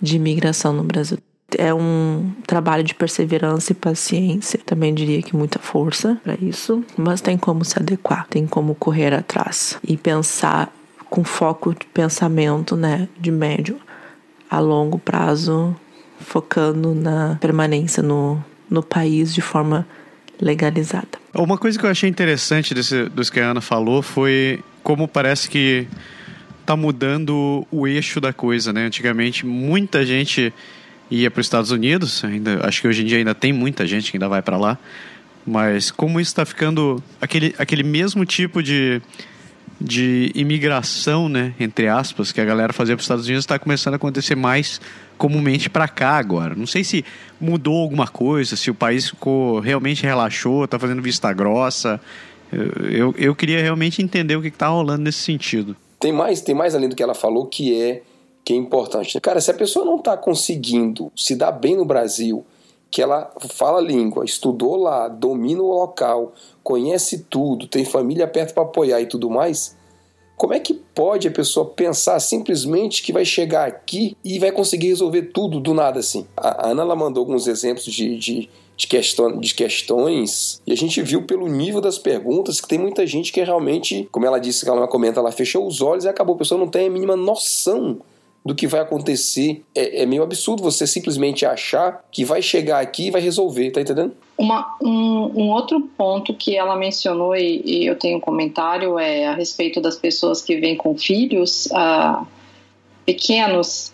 de 0.00 0.16
imigração 0.16 0.72
no 0.72 0.84
Brasil 0.84 1.18
é 1.58 1.72
um 1.72 2.32
trabalho 2.46 2.82
de 2.82 2.94
perseverança 2.94 3.72
e 3.72 3.74
paciência. 3.74 4.60
Também 4.64 4.94
diria 4.94 5.22
que 5.22 5.36
muita 5.36 5.58
força 5.58 6.18
para 6.22 6.34
isso, 6.40 6.84
mas 6.96 7.20
tem 7.20 7.36
como 7.36 7.64
se 7.64 7.78
adequar, 7.78 8.26
tem 8.28 8.46
como 8.46 8.74
correr 8.74 9.14
atrás 9.14 9.78
e 9.86 9.96
pensar 9.96 10.72
com 11.08 11.22
foco 11.22 11.72
de 11.72 11.86
pensamento, 11.86 12.76
né, 12.76 13.08
de 13.18 13.30
médio 13.30 13.78
a 14.50 14.58
longo 14.58 14.98
prazo, 14.98 15.74
focando 16.20 16.94
na 16.94 17.36
permanência 17.40 18.02
no, 18.02 18.42
no 18.68 18.82
país 18.82 19.32
de 19.32 19.40
forma 19.40 19.86
legalizada. 20.40 21.18
Uma 21.34 21.58
coisa 21.58 21.78
que 21.78 21.84
eu 21.84 21.90
achei 21.90 22.08
interessante 22.08 22.74
desse, 22.74 23.08
dos 23.08 23.30
que 23.30 23.40
a 23.40 23.50
Ana 23.50 23.60
falou 23.60 24.02
foi 24.02 24.60
como 24.82 25.08
parece 25.08 25.48
que 25.48 25.86
tá 26.66 26.76
mudando 26.76 27.66
o 27.70 27.86
eixo 27.86 28.20
da 28.20 28.32
coisa, 28.32 28.72
né? 28.72 28.86
Antigamente, 28.86 29.44
muita 29.44 30.04
gente 30.04 30.52
ia 31.10 31.30
para 31.30 31.40
os 31.40 31.46
Estados 31.46 31.70
Unidos. 31.70 32.24
Ainda, 32.24 32.66
acho 32.66 32.80
que 32.80 32.88
hoje 32.88 33.02
em 33.02 33.06
dia 33.06 33.18
ainda 33.18 33.34
tem 33.34 33.52
muita 33.52 33.86
gente 33.86 34.10
que 34.10 34.16
ainda 34.16 34.28
vai 34.28 34.42
para 34.42 34.56
lá. 34.56 34.78
Mas 35.46 35.90
como 35.90 36.20
isso 36.20 36.30
está 36.30 36.44
ficando 36.44 37.02
aquele, 37.20 37.54
aquele 37.58 37.82
mesmo 37.82 38.24
tipo 38.24 38.62
de, 38.62 39.02
de 39.80 40.32
imigração, 40.34 41.28
né, 41.28 41.54
entre 41.60 41.86
aspas, 41.86 42.32
que 42.32 42.40
a 42.40 42.44
galera 42.44 42.72
fazia 42.72 42.94
para 42.96 43.00
os 43.00 43.04
Estados 43.04 43.26
Unidos 43.26 43.44
está 43.44 43.58
começando 43.58 43.94
a 43.94 43.96
acontecer 43.96 44.34
mais 44.34 44.80
comumente 45.18 45.68
para 45.68 45.86
cá 45.86 46.12
agora. 46.12 46.54
Não 46.54 46.66
sei 46.66 46.82
se 46.82 47.04
mudou 47.40 47.82
alguma 47.82 48.08
coisa, 48.08 48.56
se 48.56 48.70
o 48.70 48.74
país 48.74 49.10
ficou 49.10 49.60
realmente 49.60 50.02
relaxou, 50.02 50.64
está 50.64 50.78
fazendo 50.78 51.02
vista 51.02 51.32
grossa. 51.32 52.00
Eu, 52.90 53.14
eu 53.18 53.34
queria 53.34 53.60
realmente 53.60 54.00
entender 54.00 54.36
o 54.36 54.42
que 54.42 54.48
está 54.48 54.68
rolando 54.68 55.02
nesse 55.02 55.18
sentido. 55.18 55.76
Tem 55.98 56.12
mais, 56.12 56.40
tem 56.40 56.54
mais 56.54 56.74
além 56.74 56.88
do 56.88 56.96
que 56.96 57.02
ela 57.02 57.14
falou 57.14 57.46
que 57.46 57.74
é 57.74 58.02
que 58.44 58.52
é 58.52 58.56
importante. 58.56 59.18
Cara, 59.20 59.40
se 59.40 59.50
a 59.50 59.54
pessoa 59.54 59.84
não 59.84 59.96
está 59.96 60.16
conseguindo 60.16 61.10
se 61.16 61.34
dar 61.34 61.52
bem 61.52 61.76
no 61.76 61.84
Brasil, 61.84 62.44
que 62.90 63.02
ela 63.02 63.32
fala 63.48 63.78
a 63.78 63.82
língua, 63.82 64.24
estudou 64.24 64.76
lá, 64.76 65.08
domina 65.08 65.62
o 65.62 65.72
local, 65.72 66.32
conhece 66.62 67.26
tudo, 67.28 67.66
tem 67.66 67.84
família 67.84 68.28
perto 68.28 68.54
para 68.54 68.62
apoiar 68.62 69.00
e 69.00 69.06
tudo 69.06 69.30
mais, 69.30 69.76
como 70.36 70.52
é 70.52 70.60
que 70.60 70.74
pode 70.74 71.26
a 71.26 71.30
pessoa 71.30 71.66
pensar 71.66 72.20
simplesmente 72.20 73.02
que 73.02 73.12
vai 73.12 73.24
chegar 73.24 73.66
aqui 73.66 74.16
e 74.24 74.38
vai 74.38 74.52
conseguir 74.52 74.88
resolver 74.88 75.22
tudo 75.32 75.58
do 75.58 75.72
nada 75.72 76.00
assim? 76.00 76.26
A 76.36 76.68
Ana 76.68 76.82
ela 76.82 76.96
mandou 76.96 77.22
alguns 77.22 77.46
exemplos 77.46 77.86
de, 77.86 78.18
de, 78.18 78.48
de, 78.76 78.86
questão, 78.86 79.38
de 79.38 79.54
questões 79.54 80.60
e 80.66 80.72
a 80.72 80.76
gente 80.76 81.00
viu 81.02 81.22
pelo 81.22 81.48
nível 81.48 81.80
das 81.80 81.98
perguntas 81.98 82.60
que 82.60 82.68
tem 82.68 82.78
muita 82.78 83.06
gente 83.06 83.32
que 83.32 83.42
realmente, 83.42 84.08
como 84.10 84.26
ela 84.26 84.38
disse, 84.38 84.68
ela 84.68 84.88
comenta, 84.88 85.20
ela 85.20 85.32
fechou 85.32 85.66
os 85.66 85.80
olhos 85.80 86.04
e 86.04 86.08
acabou. 86.08 86.34
A 86.34 86.38
pessoa 86.38 86.58
não 86.58 86.68
tem 86.68 86.88
a 86.88 86.90
mínima 86.90 87.16
noção 87.16 88.00
do 88.44 88.54
que 88.54 88.66
vai 88.66 88.80
acontecer. 88.80 89.64
É, 89.74 90.02
é, 90.02 90.06
meio 90.06 90.22
absurdo 90.22 90.62
você 90.62 90.86
simplesmente 90.86 91.46
achar 91.46 92.04
que 92.12 92.24
vai 92.24 92.42
chegar 92.42 92.80
aqui 92.80 93.06
e 93.06 93.10
vai 93.10 93.20
resolver, 93.20 93.70
tá 93.70 93.80
entendendo? 93.80 94.14
Uma, 94.36 94.76
um, 94.82 95.42
um, 95.42 95.50
outro 95.50 95.80
ponto 95.96 96.34
que 96.34 96.56
ela 96.56 96.76
mencionou 96.76 97.34
e, 97.34 97.62
e, 97.64 97.86
eu 97.86 97.96
tenho 97.96 98.18
um 98.18 98.20
comentário 98.20 98.98
é 98.98 99.26
a 99.26 99.34
respeito 99.34 99.80
das 99.80 99.96
pessoas 99.96 100.42
que 100.42 100.56
vêm 100.56 100.76
com 100.76 100.96
filhos 100.98 101.66
uh, 101.66 102.26
pequenos. 103.06 103.92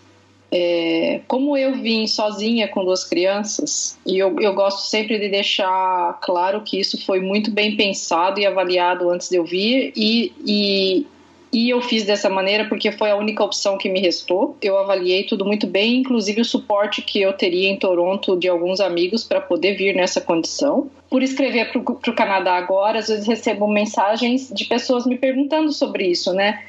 É, 0.52 1.20
como 1.28 1.56
eu 1.56 1.80
vim 1.80 2.08
sozinha 2.08 2.66
com 2.66 2.84
duas 2.84 3.04
crianças, 3.04 3.96
e 4.04 4.18
eu, 4.18 4.34
eu 4.40 4.52
gosto 4.52 4.80
sempre 4.88 5.16
de 5.16 5.28
deixar 5.28 6.18
claro 6.20 6.62
que 6.62 6.80
isso 6.80 7.04
foi 7.06 7.20
muito 7.20 7.52
bem 7.52 7.76
pensado 7.76 8.40
e 8.40 8.46
avaliado 8.46 9.08
antes 9.10 9.28
de 9.28 9.36
eu 9.36 9.44
vir, 9.44 9.92
e, 9.94 10.32
e 10.44 11.06
e 11.52 11.68
eu 11.68 11.82
fiz 11.82 12.04
dessa 12.04 12.30
maneira 12.30 12.66
porque 12.66 12.92
foi 12.92 13.10
a 13.10 13.16
única 13.16 13.42
opção 13.42 13.76
que 13.76 13.88
me 13.88 14.00
restou. 14.00 14.56
Eu 14.62 14.78
avaliei 14.78 15.24
tudo 15.24 15.44
muito 15.44 15.66
bem, 15.66 15.96
inclusive 15.96 16.40
o 16.40 16.44
suporte 16.44 17.02
que 17.02 17.20
eu 17.20 17.32
teria 17.32 17.68
em 17.68 17.76
Toronto 17.76 18.36
de 18.36 18.48
alguns 18.48 18.80
amigos 18.80 19.24
para 19.24 19.40
poder 19.40 19.74
vir 19.74 19.94
nessa 19.94 20.20
condição. 20.20 20.88
Por 21.08 21.22
escrever 21.22 21.72
para 21.72 21.80
o 21.80 22.14
Canadá 22.14 22.54
agora, 22.54 23.00
às 23.00 23.08
vezes 23.08 23.26
recebo 23.26 23.66
mensagens 23.66 24.48
de 24.54 24.64
pessoas 24.66 25.04
me 25.04 25.18
perguntando 25.18 25.72
sobre 25.72 26.06
isso, 26.06 26.32
né? 26.32 26.62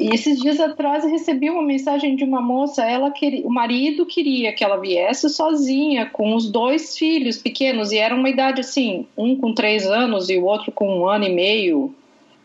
E 0.00 0.12
esses 0.12 0.40
dias 0.40 0.58
atrás 0.58 1.04
eu 1.04 1.10
recebi 1.10 1.48
uma 1.48 1.62
mensagem 1.62 2.16
de 2.16 2.24
uma 2.24 2.42
moça, 2.42 2.84
ela 2.84 3.12
queria, 3.12 3.46
o 3.46 3.50
marido 3.50 4.04
queria 4.04 4.52
que 4.52 4.64
ela 4.64 4.76
viesse 4.76 5.28
sozinha 5.28 6.06
com 6.06 6.34
os 6.34 6.50
dois 6.50 6.98
filhos 6.98 7.38
pequenos 7.38 7.92
e 7.92 7.98
era 7.98 8.12
uma 8.12 8.28
idade 8.28 8.60
assim, 8.60 9.06
um 9.16 9.36
com 9.36 9.54
três 9.54 9.86
anos 9.86 10.28
e 10.28 10.36
o 10.36 10.44
outro 10.44 10.72
com 10.72 10.98
um 10.98 11.08
ano 11.08 11.26
e 11.26 11.32
meio, 11.32 11.94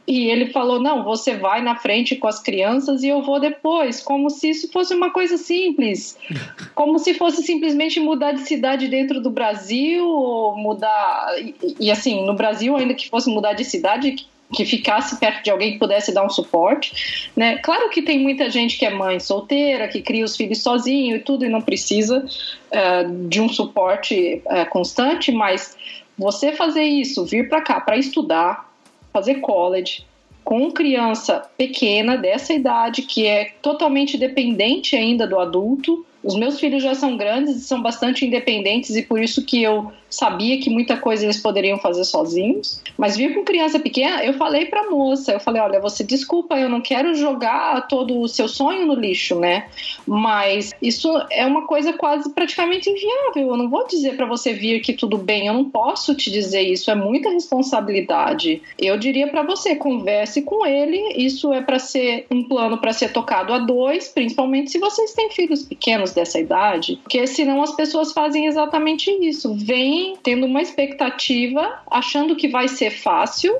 e 0.09 0.27
ele 0.27 0.47
falou: 0.47 0.81
não, 0.81 1.03
você 1.03 1.35
vai 1.35 1.61
na 1.61 1.75
frente 1.75 2.15
com 2.15 2.27
as 2.27 2.39
crianças 2.39 3.03
e 3.03 3.07
eu 3.09 3.21
vou 3.21 3.39
depois, 3.39 4.01
como 4.01 4.31
se 4.31 4.49
isso 4.49 4.71
fosse 4.71 4.95
uma 4.95 5.11
coisa 5.11 5.37
simples, 5.37 6.17
como 6.73 6.97
se 6.97 7.13
fosse 7.13 7.43
simplesmente 7.43 7.99
mudar 7.99 8.31
de 8.31 8.41
cidade 8.41 8.87
dentro 8.87 9.21
do 9.21 9.29
Brasil, 9.29 10.03
ou 10.03 10.57
mudar. 10.57 11.35
E, 11.39 11.55
e 11.79 11.91
assim, 11.91 12.25
no 12.25 12.33
Brasil, 12.33 12.75
ainda 12.75 12.95
que 12.95 13.07
fosse 13.07 13.29
mudar 13.29 13.53
de 13.53 13.63
cidade, 13.63 14.27
que 14.51 14.65
ficasse 14.65 15.19
perto 15.19 15.43
de 15.43 15.51
alguém 15.51 15.73
que 15.73 15.77
pudesse 15.77 16.11
dar 16.11 16.25
um 16.25 16.29
suporte, 16.29 17.29
né? 17.35 17.59
Claro 17.59 17.87
que 17.91 18.01
tem 18.01 18.17
muita 18.17 18.49
gente 18.49 18.79
que 18.79 18.85
é 18.87 18.89
mãe 18.89 19.19
solteira, 19.19 19.87
que 19.87 20.01
cria 20.01 20.25
os 20.25 20.35
filhos 20.35 20.63
sozinho 20.63 21.17
e 21.17 21.19
tudo 21.19 21.45
e 21.45 21.49
não 21.49 21.61
precisa 21.61 22.25
uh, 22.25 23.27
de 23.27 23.39
um 23.39 23.47
suporte 23.47 24.41
uh, 24.47 24.67
constante, 24.71 25.31
mas 25.31 25.77
você 26.17 26.51
fazer 26.51 26.83
isso, 26.83 27.23
vir 27.25 27.47
para 27.47 27.61
cá 27.61 27.79
para 27.79 27.95
estudar, 27.95 28.68
fazer 29.11 29.35
college 29.35 30.05
com 30.43 30.71
criança 30.71 31.47
pequena 31.57 32.17
dessa 32.17 32.53
idade 32.53 33.03
que 33.03 33.27
é 33.27 33.51
totalmente 33.61 34.17
dependente 34.17 34.95
ainda 34.95 35.27
do 35.27 35.39
adulto. 35.39 36.05
Os 36.23 36.35
meus 36.35 36.59
filhos 36.59 36.81
já 36.81 36.95
são 36.95 37.15
grandes 37.15 37.55
e 37.55 37.61
são 37.61 37.81
bastante 37.81 38.25
independentes 38.25 38.95
e 38.95 39.03
por 39.03 39.21
isso 39.21 39.45
que 39.45 39.61
eu 39.61 39.91
sabia 40.09 40.59
que 40.59 40.69
muita 40.69 40.97
coisa 40.97 41.25
eles 41.25 41.37
poderiam 41.37 41.77
fazer 41.77 42.03
sozinhos, 42.03 42.81
mas 42.97 43.15
vir 43.15 43.33
com 43.33 43.43
criança 43.43 43.79
pequena, 43.79 44.23
eu 44.23 44.33
falei 44.33 44.65
pra 44.65 44.89
moça, 44.89 45.33
eu 45.33 45.39
falei, 45.39 45.61
olha, 45.61 45.79
você 45.79 46.03
desculpa, 46.03 46.57
eu 46.57 46.69
não 46.69 46.81
quero 46.81 47.13
jogar 47.13 47.87
todo 47.87 48.19
o 48.19 48.27
seu 48.27 48.47
sonho 48.47 48.85
no 48.85 48.95
lixo, 48.95 49.39
né? 49.39 49.67
Mas 50.05 50.71
isso 50.81 51.09
é 51.31 51.45
uma 51.45 51.65
coisa 51.65 51.93
quase 51.93 52.29
praticamente 52.31 52.89
inviável. 52.89 53.49
Eu 53.49 53.57
não 53.57 53.69
vou 53.69 53.85
dizer 53.87 54.15
para 54.15 54.25
você 54.25 54.53
vir 54.53 54.81
que 54.81 54.93
tudo 54.93 55.17
bem, 55.17 55.47
eu 55.47 55.53
não 55.53 55.65
posso 55.65 56.15
te 56.15 56.31
dizer 56.31 56.61
isso, 56.61 56.89
é 56.89 56.95
muita 56.95 57.29
responsabilidade. 57.29 58.61
Eu 58.77 58.97
diria 58.97 59.27
para 59.27 59.43
você, 59.43 59.75
converse 59.75 60.41
com 60.41 60.65
ele, 60.65 60.97
isso 61.15 61.53
é 61.53 61.61
para 61.61 61.79
ser 61.79 62.25
um 62.31 62.43
plano 62.43 62.77
para 62.77 62.93
ser 62.93 63.11
tocado 63.11 63.53
a 63.53 63.59
dois, 63.59 64.07
principalmente 64.07 64.71
se 64.71 64.79
vocês 64.79 65.13
têm 65.13 65.29
filhos 65.29 65.63
pequenos 65.63 66.11
dessa 66.11 66.39
idade, 66.39 66.99
porque 67.03 67.25
senão 67.27 67.61
as 67.61 67.75
pessoas 67.75 68.11
fazem 68.11 68.45
exatamente 68.45 69.09
isso. 69.21 69.53
Vem 69.53 69.98
tendo 70.23 70.45
uma 70.45 70.61
expectativa, 70.61 71.81
achando 71.89 72.35
que 72.35 72.47
vai 72.47 72.67
ser 72.67 72.91
fácil 72.91 73.55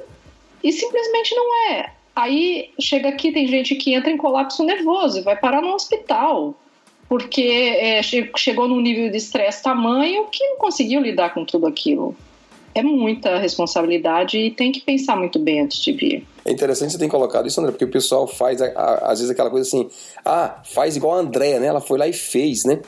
e 0.63 0.71
simplesmente 0.71 1.35
não 1.35 1.71
é. 1.71 1.91
Aí 2.15 2.71
chega 2.79 3.09
aqui, 3.09 3.31
tem 3.31 3.47
gente 3.47 3.75
que 3.75 3.93
entra 3.93 4.11
em 4.11 4.17
colapso 4.17 4.63
nervoso 4.63 5.19
e 5.19 5.21
vai 5.21 5.37
parar 5.37 5.61
no 5.61 5.73
hospital 5.73 6.55
porque 7.09 7.41
é, 7.41 8.01
chegou 8.03 8.67
num 8.67 8.79
nível 8.79 9.09
de 9.09 9.17
estresse 9.17 9.63
tamanho 9.63 10.27
que 10.31 10.47
não 10.47 10.57
conseguiu 10.57 11.01
lidar 11.01 11.33
com 11.33 11.43
tudo 11.43 11.65
aquilo. 11.65 12.15
É 12.75 12.83
muita 12.83 13.39
responsabilidade 13.39 14.37
e 14.37 14.51
tem 14.51 14.71
que 14.71 14.79
pensar 14.79 15.15
muito 15.15 15.39
bem 15.39 15.61
antes 15.61 15.81
de 15.81 15.91
vir. 15.91 16.27
É 16.45 16.51
interessante 16.51 16.91
você 16.91 16.99
ter 16.99 17.07
colocado 17.07 17.47
isso, 17.47 17.59
André, 17.59 17.71
porque 17.71 17.85
o 17.85 17.89
pessoal 17.89 18.27
faz, 18.27 18.61
às 18.61 19.19
vezes, 19.19 19.31
aquela 19.31 19.49
coisa 19.49 19.67
assim: 19.67 19.89
ah, 20.23 20.61
faz 20.63 20.95
igual 20.95 21.15
a 21.15 21.17
Andréa, 21.17 21.59
né? 21.59 21.65
Ela 21.65 21.81
foi 21.81 21.97
lá 21.97 22.07
e 22.07 22.13
fez, 22.13 22.63
né? 22.63 22.79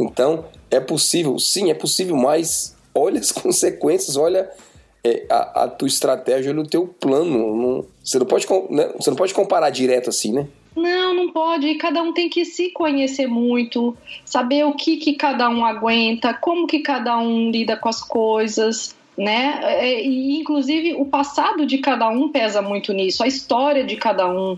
Então, 0.00 0.46
é 0.70 0.80
possível, 0.80 1.38
sim, 1.38 1.70
é 1.70 1.74
possível, 1.74 2.16
mas 2.16 2.74
olha 2.98 3.20
as 3.20 3.30
consequências, 3.32 4.16
olha 4.16 4.50
é, 5.04 5.26
a, 5.30 5.64
a, 5.64 5.68
tua 5.68 5.88
estratégia, 5.88 6.50
olha 6.50 6.62
o 6.62 6.66
teu 6.66 6.86
plano. 6.86 7.56
Não, 7.56 7.84
você, 8.02 8.18
não 8.18 8.26
pode, 8.26 8.46
né, 8.70 8.90
você 8.96 9.10
não 9.10 9.16
pode 9.16 9.34
comparar 9.34 9.70
direto 9.70 10.10
assim, 10.10 10.32
né? 10.32 10.46
Não, 10.76 11.14
não 11.14 11.32
pode. 11.32 11.66
E 11.66 11.76
cada 11.76 12.02
um 12.02 12.12
tem 12.12 12.28
que 12.28 12.44
se 12.44 12.70
conhecer 12.70 13.26
muito, 13.26 13.96
saber 14.24 14.64
o 14.64 14.74
que, 14.74 14.96
que 14.96 15.14
cada 15.14 15.48
um 15.48 15.64
aguenta, 15.64 16.34
como 16.34 16.66
que 16.66 16.80
cada 16.80 17.18
um 17.18 17.50
lida 17.50 17.76
com 17.76 17.88
as 17.88 18.02
coisas, 18.02 18.94
né? 19.16 19.60
É, 19.62 20.00
e, 20.00 20.38
inclusive, 20.38 20.94
o 20.94 21.04
passado 21.04 21.66
de 21.66 21.78
cada 21.78 22.08
um 22.08 22.28
pesa 22.28 22.62
muito 22.62 22.92
nisso, 22.92 23.22
a 23.22 23.26
história 23.26 23.84
de 23.84 23.96
cada 23.96 24.28
um 24.28 24.56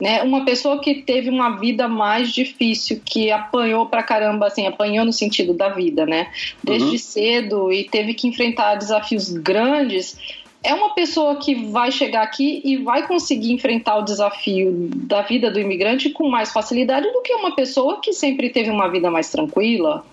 né? 0.00 0.22
Uma 0.22 0.44
pessoa 0.44 0.80
que 0.80 1.02
teve 1.02 1.28
uma 1.28 1.58
vida 1.58 1.88
mais 1.88 2.30
difícil, 2.30 3.00
que 3.04 3.30
apanhou 3.30 3.86
pra 3.86 4.02
caramba, 4.02 4.46
assim, 4.46 4.66
apanhou 4.66 5.04
no 5.04 5.12
sentido 5.12 5.52
da 5.52 5.70
vida, 5.70 6.06
né? 6.06 6.30
Desde 6.62 6.90
uhum. 6.90 6.98
cedo 6.98 7.72
e 7.72 7.84
teve 7.84 8.14
que 8.14 8.28
enfrentar 8.28 8.76
desafios 8.76 9.30
grandes. 9.30 10.16
É 10.62 10.74
uma 10.74 10.94
pessoa 10.94 11.36
que 11.36 11.54
vai 11.70 11.90
chegar 11.90 12.22
aqui 12.22 12.60
e 12.64 12.76
vai 12.76 13.06
conseguir 13.06 13.52
enfrentar 13.52 13.96
o 13.96 14.02
desafio 14.02 14.88
da 14.94 15.22
vida 15.22 15.50
do 15.50 15.58
imigrante 15.58 16.10
com 16.10 16.28
mais 16.28 16.52
facilidade 16.52 17.10
do 17.12 17.22
que 17.22 17.32
uma 17.34 17.54
pessoa 17.54 18.00
que 18.00 18.12
sempre 18.12 18.50
teve 18.50 18.70
uma 18.70 18.88
vida 18.88 19.10
mais 19.10 19.30
tranquila. 19.30 20.04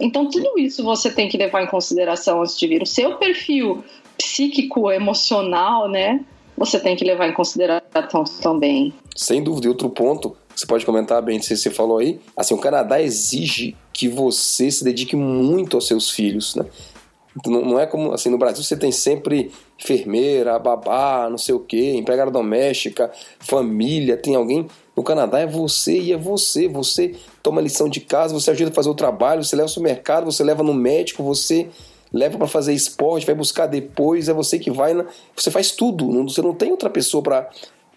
Então, 0.00 0.30
tudo 0.30 0.58
isso 0.58 0.84
você 0.84 1.10
tem 1.10 1.28
que 1.28 1.36
levar 1.36 1.62
em 1.62 1.66
consideração 1.66 2.40
antes 2.40 2.56
de 2.56 2.66
vir. 2.66 2.82
O 2.82 2.86
seu 2.86 3.16
perfil 3.16 3.84
psíquico, 4.16 4.90
emocional, 4.90 5.88
né? 5.88 6.20
Você 6.56 6.78
tem 6.78 6.96
que 6.96 7.04
levar 7.04 7.28
em 7.28 7.32
consideração 7.32 7.87
também. 8.40 8.92
Sem 9.16 9.42
dúvida. 9.42 9.66
E 9.66 9.68
outro 9.68 9.90
ponto, 9.90 10.36
você 10.54 10.66
pode 10.66 10.84
comentar 10.84 11.20
bem 11.22 11.40
se 11.40 11.56
você 11.56 11.70
falou 11.70 11.98
aí, 11.98 12.20
assim, 12.36 12.54
o 12.54 12.58
Canadá 12.58 13.00
exige 13.00 13.76
que 13.92 14.08
você 14.08 14.70
se 14.70 14.84
dedique 14.84 15.16
muito 15.16 15.76
aos 15.76 15.86
seus 15.86 16.10
filhos, 16.10 16.54
né? 16.54 16.64
Não, 17.46 17.60
não 17.62 17.78
é 17.78 17.86
como 17.86 18.12
assim 18.12 18.30
no 18.30 18.38
Brasil 18.38 18.64
você 18.64 18.76
tem 18.76 18.90
sempre 18.90 19.52
enfermeira, 19.80 20.58
babá, 20.58 21.28
não 21.30 21.38
sei 21.38 21.54
o 21.54 21.60
que, 21.60 21.94
empregada 21.94 22.30
doméstica, 22.30 23.12
família, 23.38 24.16
tem 24.16 24.34
alguém. 24.34 24.66
No 24.96 25.02
Canadá 25.04 25.38
é 25.38 25.46
você 25.46 25.98
e 25.98 26.12
é 26.12 26.16
você. 26.16 26.66
Você 26.68 27.14
toma 27.42 27.60
lição 27.60 27.88
de 27.88 28.00
casa, 28.00 28.34
você 28.34 28.50
ajuda 28.50 28.70
a 28.70 28.74
fazer 28.74 28.90
o 28.90 28.94
trabalho, 28.94 29.44
você 29.44 29.54
leva 29.54 29.66
ao 29.66 29.68
supermercado, 29.68 30.24
você 30.24 30.42
leva 30.42 30.64
no 30.64 30.74
médico, 30.74 31.22
você 31.22 31.68
leva 32.12 32.36
para 32.38 32.48
fazer 32.48 32.72
esporte, 32.72 33.26
vai 33.26 33.34
buscar 33.34 33.66
depois, 33.66 34.28
é 34.28 34.32
você 34.32 34.58
que 34.58 34.70
vai, 34.70 34.94
você 35.36 35.50
faz 35.50 35.70
tudo. 35.70 36.10
Você 36.24 36.42
não 36.42 36.54
tem 36.54 36.70
outra 36.70 36.90
pessoa 36.90 37.22
para 37.22 37.48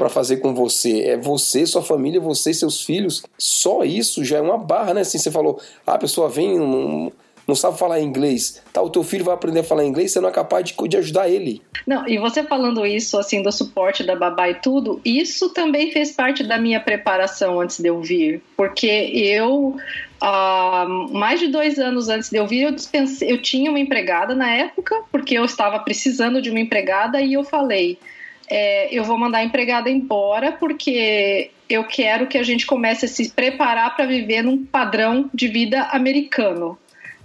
para 0.02 0.10
fazer 0.10 0.38
com 0.38 0.52
você. 0.52 1.02
É 1.02 1.18
você, 1.18 1.64
sua 1.64 1.84
família, 1.84 2.20
você 2.20 2.52
seus 2.52 2.82
filhos. 2.82 3.22
Só 3.38 3.84
isso 3.84 4.26
já 4.26 4.40
é 4.40 4.42
uma 4.42 4.58
barra, 4.58 4.96
né? 4.96 5.02
Assim, 5.02 5.20
você 5.20 5.30
falou, 5.30 5.62
ah, 5.86 5.94
a 5.94 5.98
pessoa 6.00 6.28
vem, 6.28 6.58
não, 6.58 7.12
não 7.48 7.54
sabe 7.54 7.78
falar 7.78 8.02
inglês, 8.02 8.64
tá? 8.74 8.82
O 8.82 8.90
teu 8.90 9.04
filho 9.04 9.24
vai 9.24 9.36
aprender 9.36 9.60
a 9.60 9.64
falar 9.64 9.86
inglês, 9.86 10.12
você 10.12 10.20
não 10.20 10.30
é 10.30 10.32
capaz 10.32 10.66
de, 10.66 10.76
de 10.88 10.98
ajudar 10.98 11.30
ele. 11.30 11.62
Não, 11.86 12.08
e 12.08 12.18
você 12.18 12.42
falando 12.44 12.84
isso, 12.84 13.16
assim, 13.20 13.44
do 13.44 13.52
suporte 13.52 14.04
da 14.04 14.16
babá 14.16 14.50
e 14.50 14.56
tudo, 14.56 15.00
isso 15.06 15.50
também 15.50 15.92
fez 15.92 16.14
parte 16.14 16.44
da 16.44 16.58
minha 16.58 16.80
preparação 16.80 17.62
antes 17.62 17.80
de 17.80 17.88
eu 17.88 18.02
vir. 18.02 18.42
Porque 18.58 18.88
eu, 18.88 19.76
uh, 20.20 21.14
mais 21.14 21.40
de 21.40 21.48
dois 21.48 21.78
anos 21.78 22.10
antes 22.10 22.32
de 22.32 22.38
eu 22.38 22.48
vir, 22.48 22.64
eu, 22.64 22.72
dispensei, 22.72 23.32
eu 23.32 23.40
tinha 23.40 23.70
uma 23.70 23.80
empregada 23.80 24.34
na 24.34 24.50
época, 24.50 25.00
porque 25.12 25.38
eu 25.38 25.46
estava 25.46 25.78
precisando 25.78 26.42
de 26.42 26.50
uma 26.50 26.60
empregada, 26.60 27.22
e 27.22 27.34
eu 27.34 27.44
falei. 27.44 28.00
É, 28.54 28.94
eu 28.94 29.06
vou 29.06 29.18
mandar 29.18 29.38
a 29.38 29.44
empregada 29.46 29.90
embora 29.90 30.52
porque 30.52 31.52
eu 31.70 31.86
quero 31.86 32.28
que 32.28 32.38
a 32.38 32.44
gente 32.44 32.66
comece 32.66 33.06
a 33.06 33.08
se 33.08 33.32
preparar 33.32 33.96
para 33.96 34.06
viver 34.06 34.42
num 34.42 34.66
padrão 34.66 35.30
de 35.34 35.48
vida 35.48 35.84
americano 35.84 36.78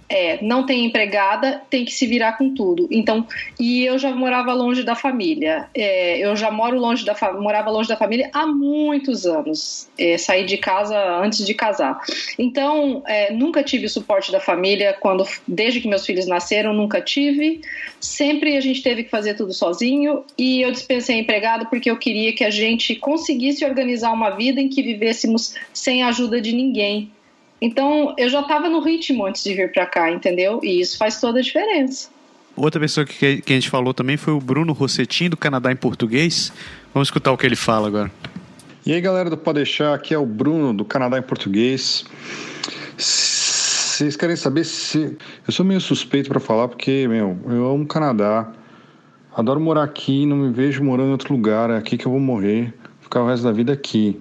é, 0.09 0.43
não 0.43 0.65
tem 0.65 0.85
empregada, 0.85 1.61
tem 1.69 1.83
que 1.83 1.91
se 1.91 2.05
virar 2.05 2.37
com 2.37 2.53
tudo. 2.53 2.87
Então, 2.89 3.27
e 3.59 3.85
eu 3.85 3.99
já 3.99 4.11
morava 4.11 4.53
longe 4.53 4.83
da 4.83 4.95
família. 4.95 5.67
É, 5.75 6.19
eu 6.19 6.35
já 6.35 6.49
moro 6.49 6.79
longe 6.79 7.05
da 7.05 7.15
morava 7.33 7.69
longe 7.69 7.89
da 7.89 7.97
família 7.97 8.29
há 8.33 8.45
muitos 8.45 9.25
anos. 9.25 9.87
É, 9.97 10.17
saí 10.17 10.45
de 10.45 10.57
casa 10.57 10.97
antes 11.19 11.45
de 11.45 11.53
casar. 11.53 11.99
Então, 12.39 13.03
é, 13.05 13.33
nunca 13.33 13.63
tive 13.63 13.89
suporte 13.89 14.31
da 14.31 14.39
família 14.39 14.95
quando, 14.99 15.25
desde 15.47 15.81
que 15.81 15.87
meus 15.87 16.05
filhos 16.05 16.25
nasceram, 16.25 16.73
nunca 16.73 17.01
tive. 17.01 17.61
Sempre 17.99 18.55
a 18.55 18.61
gente 18.61 18.81
teve 18.81 19.03
que 19.03 19.09
fazer 19.09 19.33
tudo 19.33 19.53
sozinho 19.53 20.23
e 20.37 20.61
eu 20.61 20.71
dispensei 20.71 21.19
empregado 21.19 21.65
porque 21.67 21.91
eu 21.91 21.97
queria 21.97 22.33
que 22.33 22.43
a 22.43 22.49
gente 22.49 22.95
conseguisse 22.95 23.65
organizar 23.65 24.11
uma 24.13 24.29
vida 24.29 24.61
em 24.61 24.69
que 24.69 24.81
vivêssemos 24.81 25.55
sem 25.73 26.03
a 26.03 26.07
ajuda 26.07 26.39
de 26.39 26.53
ninguém 26.53 27.11
então, 27.59 28.13
eu 28.17 28.29
já 28.29 28.41
estava 28.41 28.69
no 28.69 28.79
ritmo 28.79 29.25
antes 29.25 29.43
de 29.43 29.53
vir 29.53 29.71
para 29.71 29.85
cá, 29.85 30.11
entendeu? 30.11 30.59
E 30.63 30.79
isso 30.79 30.97
faz 30.97 31.19
toda 31.19 31.39
a 31.39 31.41
diferença. 31.41 32.09
Outra 32.55 32.79
pessoa 32.79 33.05
que, 33.05 33.41
que 33.41 33.53
a 33.53 33.55
gente 33.55 33.69
falou 33.69 33.93
também 33.93 34.17
foi 34.17 34.33
o 34.33 34.39
Bruno 34.39 34.73
Rossetin, 34.73 35.29
do 35.29 35.37
Canadá 35.37 35.71
em 35.71 35.75
português. 35.75 36.51
Vamos 36.93 37.07
escutar 37.07 37.31
o 37.31 37.37
que 37.37 37.45
ele 37.45 37.55
fala 37.55 37.87
agora. 37.87 38.11
E 38.85 38.93
aí, 38.93 39.01
galera 39.01 39.29
do 39.29 39.37
Pode 39.37 39.57
Deixar, 39.57 39.93
aqui 39.93 40.13
é 40.13 40.17
o 40.17 40.25
Bruno, 40.25 40.73
do 40.73 40.85
Canadá 40.85 41.19
em 41.19 41.21
português. 41.21 42.05
Vocês 42.97 44.15
querem 44.15 44.35
saber 44.35 44.63
se. 44.63 45.17
Eu 45.45 45.51
sou 45.51 45.65
meio 45.65 45.81
suspeito 45.81 46.29
para 46.29 46.39
falar, 46.39 46.67
porque, 46.67 47.07
meu, 47.07 47.37
eu 47.47 47.69
amo 47.69 47.83
o 47.83 47.87
Canadá. 47.87 48.51
Adoro 49.35 49.59
morar 49.59 49.83
aqui, 49.83 50.25
não 50.25 50.37
me 50.37 50.51
vejo 50.51 50.83
morando 50.83 51.09
em 51.09 51.11
outro 51.11 51.33
lugar. 51.33 51.69
É 51.69 51.77
aqui 51.77 51.97
que 51.97 52.07
eu 52.07 52.11
vou 52.11 52.19
morrer, 52.19 52.73
ficar 53.01 53.21
o 53.21 53.27
resto 53.27 53.43
da 53.43 53.51
vida 53.51 53.73
aqui. 53.73 54.19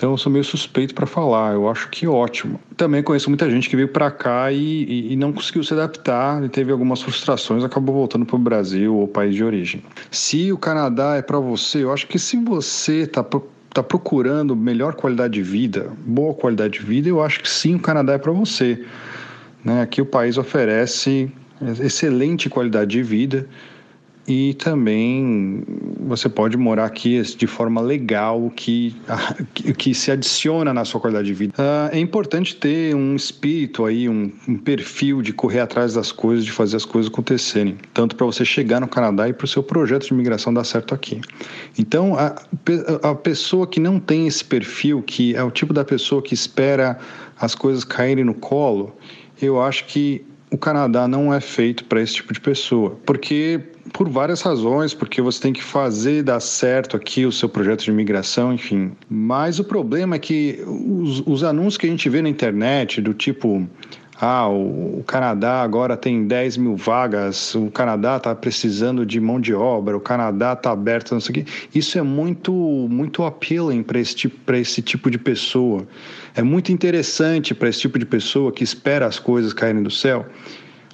Então 0.00 0.12
eu 0.12 0.16
sou 0.16 0.32
meio 0.32 0.42
suspeito 0.42 0.94
para 0.94 1.04
falar. 1.04 1.52
Eu 1.52 1.68
acho 1.68 1.90
que 1.90 2.06
ótimo. 2.06 2.58
Também 2.74 3.02
conheço 3.02 3.28
muita 3.28 3.50
gente 3.50 3.68
que 3.68 3.76
veio 3.76 3.88
para 3.88 4.10
cá 4.10 4.50
e, 4.50 4.56
e, 4.56 5.12
e, 5.12 5.16
não 5.16 5.30
conseguiu 5.30 5.62
se 5.62 5.74
adaptar, 5.74 6.42
e 6.42 6.48
teve 6.48 6.72
algumas 6.72 7.02
frustrações, 7.02 7.62
acabou 7.62 7.94
voltando 7.94 8.24
para 8.24 8.34
o 8.34 8.38
Brasil 8.38 8.96
ou 8.96 9.06
país 9.06 9.34
de 9.34 9.44
origem. 9.44 9.84
Se 10.10 10.50
o 10.50 10.56
Canadá 10.56 11.16
é 11.16 11.22
para 11.22 11.38
você, 11.38 11.84
eu 11.84 11.92
acho 11.92 12.06
que 12.06 12.18
se 12.18 12.38
você 12.38 13.00
está 13.02 13.22
tá 13.22 13.82
procurando 13.82 14.56
melhor 14.56 14.94
qualidade 14.94 15.34
de 15.34 15.42
vida, 15.42 15.92
boa 16.06 16.32
qualidade 16.32 16.78
de 16.78 16.86
vida, 16.86 17.06
eu 17.06 17.22
acho 17.22 17.40
que 17.40 17.50
sim, 17.50 17.74
o 17.74 17.78
Canadá 17.78 18.14
é 18.14 18.18
para 18.18 18.32
você. 18.32 18.82
Né? 19.62 19.82
Aqui 19.82 20.00
o 20.00 20.06
país 20.06 20.38
oferece 20.38 21.30
excelente 21.78 22.48
qualidade 22.48 22.92
de 22.92 23.02
vida 23.02 23.46
e 24.30 24.54
também 24.54 25.64
você 26.06 26.28
pode 26.28 26.56
morar 26.56 26.84
aqui 26.84 27.20
de 27.36 27.48
forma 27.48 27.80
legal 27.80 28.48
que, 28.54 28.94
que 29.76 29.92
se 29.92 30.12
adiciona 30.12 30.72
na 30.72 30.84
sua 30.84 31.00
qualidade 31.00 31.26
de 31.26 31.34
vida. 31.34 31.54
Ah, 31.58 31.90
é 31.92 31.98
importante 31.98 32.54
ter 32.54 32.94
um 32.94 33.16
espírito 33.16 33.84
aí, 33.84 34.08
um, 34.08 34.30
um 34.46 34.56
perfil 34.56 35.20
de 35.20 35.32
correr 35.32 35.58
atrás 35.58 35.94
das 35.94 36.12
coisas, 36.12 36.44
de 36.44 36.52
fazer 36.52 36.76
as 36.76 36.84
coisas 36.84 37.10
acontecerem, 37.10 37.76
tanto 37.92 38.14
para 38.14 38.24
você 38.24 38.44
chegar 38.44 38.80
no 38.80 38.86
Canadá 38.86 39.28
e 39.28 39.32
para 39.32 39.46
o 39.46 39.48
seu 39.48 39.64
projeto 39.64 40.06
de 40.06 40.14
imigração 40.14 40.54
dar 40.54 40.62
certo 40.62 40.94
aqui. 40.94 41.20
Então, 41.76 42.14
a, 42.16 42.36
a 43.02 43.14
pessoa 43.16 43.66
que 43.66 43.80
não 43.80 43.98
tem 43.98 44.28
esse 44.28 44.44
perfil, 44.44 45.02
que 45.02 45.34
é 45.34 45.42
o 45.42 45.50
tipo 45.50 45.74
da 45.74 45.84
pessoa 45.84 46.22
que 46.22 46.34
espera 46.34 47.00
as 47.36 47.56
coisas 47.56 47.82
caírem 47.82 48.24
no 48.24 48.34
colo, 48.34 48.94
eu 49.42 49.60
acho 49.60 49.86
que 49.86 50.24
o 50.52 50.58
Canadá 50.58 51.06
não 51.06 51.34
é 51.34 51.40
feito 51.40 51.84
para 51.84 52.00
esse 52.00 52.14
tipo 52.14 52.32
de 52.32 52.40
pessoa, 52.40 52.96
porque 53.04 53.60
por 53.92 54.08
várias 54.08 54.42
razões, 54.42 54.94
porque 54.94 55.20
você 55.20 55.40
tem 55.40 55.52
que 55.52 55.62
fazer 55.62 56.22
dar 56.22 56.40
certo 56.40 56.96
aqui 56.96 57.26
o 57.26 57.32
seu 57.32 57.48
projeto 57.48 57.84
de 57.84 57.90
imigração, 57.90 58.52
enfim. 58.52 58.92
Mas 59.08 59.58
o 59.58 59.64
problema 59.64 60.16
é 60.16 60.18
que 60.18 60.62
os, 60.66 61.22
os 61.26 61.44
anúncios 61.44 61.76
que 61.76 61.86
a 61.86 61.90
gente 61.90 62.08
vê 62.08 62.22
na 62.22 62.28
internet, 62.28 63.00
do 63.00 63.12
tipo, 63.14 63.68
ah, 64.20 64.48
o, 64.48 65.02
Canadá 65.06 65.62
agora 65.62 65.96
tem 65.96 66.26
10 66.26 66.58
mil 66.58 66.76
vagas, 66.76 67.54
o 67.54 67.70
Canadá 67.70 68.18
está 68.18 68.34
precisando 68.34 69.06
de 69.06 69.18
mão 69.18 69.40
de 69.40 69.54
obra, 69.54 69.96
o 69.96 70.00
Canadá 70.00 70.52
está 70.52 70.72
aberto, 70.72 71.12
não 71.12 71.20
sei 71.20 71.30
o 71.30 71.34
quê. 71.34 71.44
Isso 71.74 71.98
é 71.98 72.02
muito, 72.02 72.52
muito 72.52 73.24
appealing 73.24 73.82
para 73.82 73.98
esse, 73.98 74.14
tipo, 74.14 74.52
esse 74.52 74.82
tipo 74.82 75.10
de 75.10 75.18
pessoa. 75.18 75.86
É 76.34 76.42
muito 76.42 76.70
interessante 76.70 77.54
para 77.54 77.68
esse 77.68 77.80
tipo 77.80 77.98
de 77.98 78.04
pessoa 78.04 78.52
que 78.52 78.62
espera 78.62 79.06
as 79.06 79.18
coisas 79.18 79.52
caírem 79.52 79.82
do 79.82 79.90
céu 79.90 80.26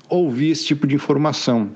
ouvir 0.08 0.50
esse 0.50 0.64
tipo 0.64 0.86
de 0.86 0.94
informação. 0.94 1.70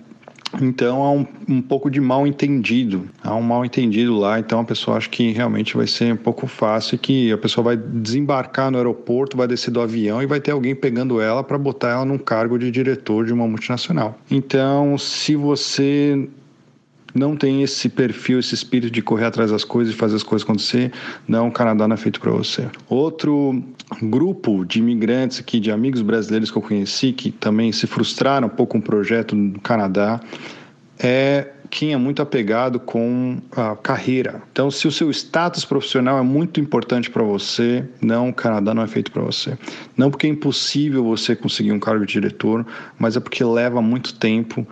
Então 0.60 1.02
há 1.02 1.12
um, 1.12 1.26
um 1.48 1.62
pouco 1.62 1.90
de 1.90 2.00
mal 2.00 2.26
entendido, 2.26 3.08
há 3.22 3.34
um 3.34 3.42
mal 3.42 3.64
entendido 3.64 4.16
lá, 4.18 4.38
então 4.38 4.60
a 4.60 4.64
pessoa 4.64 4.96
acha 4.96 5.08
que 5.08 5.30
realmente 5.32 5.76
vai 5.76 5.86
ser 5.86 6.12
um 6.12 6.16
pouco 6.16 6.46
fácil 6.46 6.98
que 6.98 7.30
a 7.30 7.38
pessoa 7.38 7.64
vai 7.64 7.76
desembarcar 7.76 8.70
no 8.70 8.78
aeroporto, 8.78 9.36
vai 9.36 9.46
descer 9.46 9.70
do 9.70 9.80
avião 9.80 10.22
e 10.22 10.26
vai 10.26 10.40
ter 10.40 10.50
alguém 10.50 10.74
pegando 10.74 11.20
ela 11.20 11.44
para 11.44 11.58
botar 11.58 11.90
ela 11.90 12.04
num 12.04 12.18
cargo 12.18 12.58
de 12.58 12.70
diretor 12.70 13.24
de 13.24 13.32
uma 13.32 13.46
multinacional. 13.46 14.18
Então, 14.30 14.98
se 14.98 15.36
você 15.36 16.28
não 17.14 17.36
tem 17.36 17.62
esse 17.62 17.88
perfil, 17.88 18.38
esse 18.38 18.54
espírito 18.54 18.92
de 18.92 19.02
correr 19.02 19.26
atrás 19.26 19.50
das 19.50 19.64
coisas 19.64 19.94
e 19.94 19.96
fazer 19.96 20.16
as 20.16 20.22
coisas 20.22 20.46
acontecer, 20.46 20.92
não, 21.26 21.48
o 21.48 21.52
Canadá 21.52 21.86
não 21.86 21.94
é 21.94 21.96
feito 21.96 22.20
para 22.20 22.30
você. 22.30 22.68
Outro 22.88 23.62
grupo 24.02 24.64
de 24.64 24.78
imigrantes 24.78 25.40
aqui, 25.40 25.58
de 25.58 25.70
amigos 25.70 26.02
brasileiros 26.02 26.50
que 26.50 26.58
eu 26.58 26.62
conheci, 26.62 27.12
que 27.12 27.30
também 27.30 27.72
se 27.72 27.86
frustraram 27.86 28.46
um 28.46 28.50
pouco 28.50 28.72
com 28.72 28.78
o 28.78 28.82
projeto 28.82 29.34
no 29.34 29.60
Canadá, 29.60 30.20
é 30.98 31.48
quem 31.70 31.92
é 31.92 31.96
muito 31.96 32.20
apegado 32.20 32.80
com 32.80 33.38
a 33.52 33.76
carreira. 33.76 34.42
Então, 34.50 34.70
se 34.70 34.88
o 34.88 34.92
seu 34.92 35.08
status 35.10 35.64
profissional 35.64 36.18
é 36.18 36.22
muito 36.22 36.60
importante 36.60 37.08
para 37.08 37.22
você, 37.22 37.84
não, 38.02 38.30
o 38.30 38.34
Canadá 38.34 38.74
não 38.74 38.82
é 38.82 38.86
feito 38.88 39.12
para 39.12 39.22
você. 39.22 39.56
Não 39.96 40.10
porque 40.10 40.26
é 40.26 40.30
impossível 40.30 41.04
você 41.04 41.36
conseguir 41.36 41.70
um 41.70 41.78
cargo 41.78 42.04
de 42.04 42.12
diretor, 42.12 42.66
mas 42.98 43.16
é 43.16 43.20
porque 43.20 43.44
leva 43.44 43.80
muito 43.80 44.14
tempo 44.14 44.66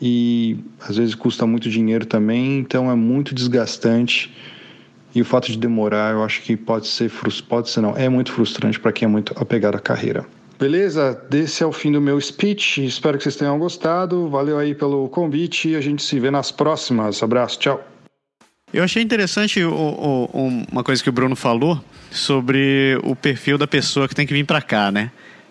e 0.00 0.58
às 0.80 0.96
vezes 0.96 1.14
custa 1.14 1.46
muito 1.46 1.68
dinheiro 1.68 2.06
também, 2.06 2.58
então 2.58 2.90
é 2.90 2.94
muito 2.94 3.34
desgastante. 3.34 4.34
E 5.14 5.20
o 5.20 5.24
fato 5.24 5.50
de 5.50 5.58
demorar, 5.58 6.12
eu 6.12 6.22
acho 6.22 6.40
que 6.42 6.56
pode 6.56 6.86
ser 6.86 7.10
pode 7.48 7.68
ser 7.68 7.80
não, 7.80 7.96
é 7.96 8.08
muito 8.08 8.32
frustrante 8.32 8.78
para 8.78 8.92
quem 8.92 9.06
é 9.06 9.08
muito 9.08 9.34
apegado 9.36 9.74
à 9.74 9.80
carreira. 9.80 10.24
Beleza? 10.58 11.20
Esse 11.32 11.62
é 11.62 11.66
o 11.66 11.72
fim 11.72 11.90
do 11.90 12.00
meu 12.00 12.20
speech. 12.20 12.84
Espero 12.84 13.16
que 13.16 13.24
vocês 13.24 13.34
tenham 13.34 13.58
gostado. 13.58 14.28
Valeu 14.28 14.58
aí 14.58 14.74
pelo 14.74 15.08
convite. 15.08 15.74
A 15.74 15.80
gente 15.80 16.02
se 16.02 16.20
vê 16.20 16.30
nas 16.30 16.52
próximas. 16.52 17.22
Abraço, 17.22 17.58
tchau. 17.58 17.82
Eu 18.72 18.84
achei 18.84 19.02
interessante 19.02 19.64
o, 19.64 19.72
o, 19.72 20.64
uma 20.70 20.84
coisa 20.84 21.02
que 21.02 21.08
o 21.08 21.12
Bruno 21.12 21.34
falou 21.34 21.82
sobre 22.10 22.98
o 23.02 23.16
perfil 23.16 23.56
da 23.56 23.66
pessoa 23.66 24.06
que 24.06 24.14
tem 24.14 24.26
que 24.26 24.34
vir 24.34 24.44
para 24.44 24.60
cá, 24.60 24.92
né? 24.92 25.10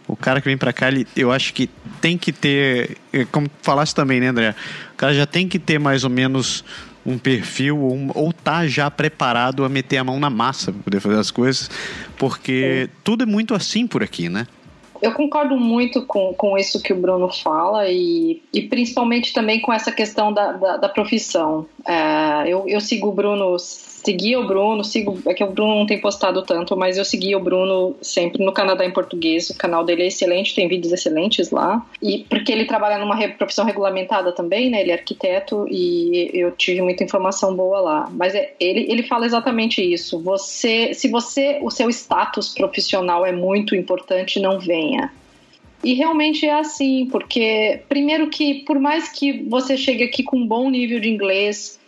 O 0.10 0.16
cara 0.16 0.42
que 0.42 0.48
vem 0.48 0.58
para 0.58 0.74
cá, 0.74 0.88
ele, 0.88 1.08
eu 1.16 1.32
acho 1.32 1.54
que 1.54 1.70
tem 2.02 2.18
que 2.18 2.32
ter, 2.32 2.98
é, 3.14 3.26
como 3.26 3.48
falaste 3.62 3.94
também, 3.94 4.20
né, 4.20 4.28
André? 4.28 4.56
O 4.94 4.98
cara 4.98 5.14
já 5.14 5.28
tem 5.28 5.48
que 5.48 5.60
ter 5.60 5.80
mais 5.80 6.04
ou 6.04 6.10
menos 6.10 6.64
um 7.06 7.18
perfil 7.18 7.80
ou, 7.80 8.12
ou 8.16 8.34
tá 8.34 8.68
já 8.68 8.90
preparado 8.90 9.64
a 9.64 9.70
meter 9.70 9.98
a 9.98 10.04
mão 10.04 10.20
na 10.20 10.30
massa 10.30 10.72
para 10.72 10.82
poder 10.82 11.00
fazer 11.00 11.20
as 11.20 11.32
coisas, 11.32 11.70
porque 12.18 12.88
é. 12.88 12.90
tudo 13.04 13.24
é 13.24 13.26
muito 13.26 13.54
assim 13.54 13.86
por 13.86 14.04
aqui, 14.04 14.30
né? 14.30 14.48
Eu 15.02 15.14
concordo 15.14 15.56
muito 15.56 16.06
com, 16.06 16.34
com 16.34 16.58
isso 16.58 16.82
que 16.82 16.92
o 16.92 16.96
Bruno 16.96 17.30
fala 17.30 17.90
e, 17.90 18.42
e 18.54 18.64
principalmente 18.64 19.32
também 19.32 19.62
com 19.62 19.72
essa 19.72 19.92
questão 19.92 20.34
da, 20.34 20.52
da, 20.54 20.78
da 20.78 20.90
profissão. 20.90 21.66
É, 21.88 22.50
eu, 22.50 22.66
eu 22.68 22.82
sigo 22.82 23.08
o 23.08 23.12
Bruno 23.14 23.56
seguia 24.04 24.40
o 24.40 24.48
Bruno, 24.48 24.84
sigo, 24.84 25.20
é 25.26 25.34
que 25.34 25.44
o 25.44 25.52
Bruno 25.52 25.76
não 25.76 25.86
tem 25.86 26.00
postado 26.00 26.42
tanto, 26.44 26.76
mas 26.76 26.98
eu 26.98 27.06
seguia 27.06 27.38
o 27.38 27.40
Bruno 27.40 27.96
sempre 28.02 28.44
no 28.44 28.52
Canadá 28.52 28.86
em 28.86 28.92
português. 28.92 29.50
O 29.50 29.58
canal 29.58 29.84
dele 29.84 30.04
é 30.04 30.08
excelente, 30.08 30.56
tem 30.56 30.68
vídeos 30.68 30.94
excelentes 30.94 31.52
lá. 31.52 31.86
E 32.02 32.26
porque 32.30 32.52
ele 32.52 32.66
trabalha 32.66 32.98
numa 32.98 33.18
profissão 33.30 33.66
regulamentada 33.66 34.32
também, 34.32 34.70
né? 34.70 34.82
Ele 34.82 34.92
é 34.92 34.96
arquiteto 34.96 35.66
e 35.70 36.32
eu 36.34 36.52
tive 36.52 36.82
muita 36.82 37.04
informação 37.04 37.56
boa 37.56 37.80
lá. 37.80 38.10
Mas 38.12 38.34
é, 38.34 38.54
ele, 38.60 38.86
ele 38.90 39.04
fala 39.04 39.26
exatamente 39.26 39.82
isso. 39.82 40.20
Você, 40.22 40.94
se 40.94 41.08
você, 41.08 41.60
o 41.62 41.70
seu 41.70 41.90
status 41.90 42.54
profissional 42.54 43.26
é 43.26 43.32
muito 43.32 43.76
importante, 43.76 44.40
não 44.40 44.60
venha. 44.60 45.12
E 45.84 45.94
realmente 45.94 46.46
é 46.46 46.60
assim, 46.60 47.08
porque 47.10 47.82
primeiro 47.88 48.30
que 48.30 48.66
por 48.66 48.78
mais 48.80 49.10
que 49.10 49.44
você 49.44 49.78
chegue 49.78 50.04
aqui 50.04 50.24
com 50.24 50.38
um 50.38 50.46
bom 50.46 50.70
nível 50.70 51.00
de 51.00 51.10
inglês, 51.10 51.79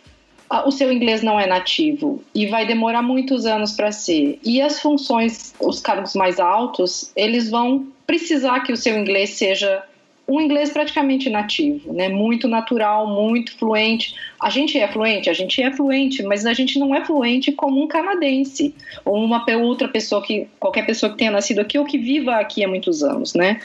o 0.66 0.70
seu 0.70 0.92
inglês 0.92 1.22
não 1.22 1.38
é 1.40 1.46
nativo 1.46 2.22
e 2.34 2.46
vai 2.46 2.66
demorar 2.66 3.02
muitos 3.02 3.46
anos 3.46 3.72
para 3.72 3.90
ser. 3.90 4.38
E 4.44 4.60
as 4.60 4.80
funções, 4.80 5.54
os 5.58 5.80
cargos 5.80 6.14
mais 6.14 6.38
altos, 6.38 7.10
eles 7.16 7.50
vão 7.50 7.86
precisar 8.06 8.60
que 8.60 8.72
o 8.72 8.76
seu 8.76 8.98
inglês 8.98 9.30
seja 9.30 9.82
um 10.26 10.40
inglês 10.40 10.70
praticamente 10.70 11.28
nativo, 11.28 11.92
né? 11.92 12.08
Muito 12.08 12.46
natural, 12.46 13.06
muito 13.06 13.56
fluente. 13.56 14.14
A 14.40 14.48
gente 14.48 14.78
é 14.78 14.86
fluente, 14.86 15.28
a 15.28 15.32
gente 15.32 15.60
é 15.60 15.72
fluente, 15.72 16.22
mas 16.22 16.46
a 16.46 16.54
gente 16.54 16.78
não 16.78 16.94
é 16.94 17.04
fluente 17.04 17.50
como 17.52 17.82
um 17.82 17.88
canadense 17.88 18.74
ou 19.04 19.16
uma 19.22 19.44
outra 19.60 19.88
pessoa 19.88 20.22
que 20.22 20.46
qualquer 20.60 20.86
pessoa 20.86 21.10
que 21.10 21.18
tenha 21.18 21.30
nascido 21.30 21.60
aqui 21.60 21.76
ou 21.76 21.84
que 21.84 21.98
viva 21.98 22.36
aqui 22.36 22.64
há 22.64 22.68
muitos 22.68 23.02
anos, 23.02 23.34
né? 23.34 23.60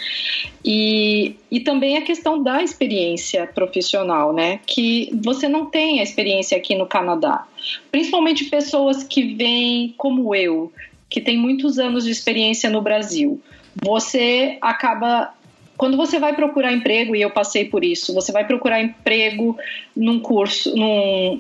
E, 0.66 1.36
e 1.52 1.60
também 1.60 1.96
a 1.96 2.02
questão 2.02 2.42
da 2.42 2.64
experiência 2.64 3.46
profissional, 3.48 4.34
né? 4.34 4.60
Que 4.66 5.12
você 5.24 5.48
não 5.48 5.68
tem 5.68 6.00
a 6.00 6.04
experiência 6.04 6.58
aqui 6.58 6.76
no 6.76 6.88
Canadá, 6.88 7.46
principalmente 7.92 8.46
pessoas 8.46 9.04
que 9.04 9.36
vêm 9.36 9.94
como 9.96 10.34
eu, 10.34 10.72
que 11.10 11.22
tem 11.22 11.38
muitos 11.38 11.78
anos 11.78 12.04
de 12.04 12.12
experiência 12.12 12.70
no 12.70 12.82
Brasil. 12.82 13.40
Você 13.84 14.58
acaba 14.60 15.37
quando 15.78 15.96
você 15.96 16.20
vai 16.20 16.36
procurar 16.36 16.74
emprego, 16.74 17.16
e 17.16 17.22
eu 17.22 17.30
passei 17.30 17.66
por 17.66 17.84
isso, 17.84 18.14
você 18.14 18.32
vai 18.32 18.46
procurar 18.46 18.82
emprego 18.82 19.58
num 19.96 20.20
curso, 20.20 20.76
num, 20.76 21.40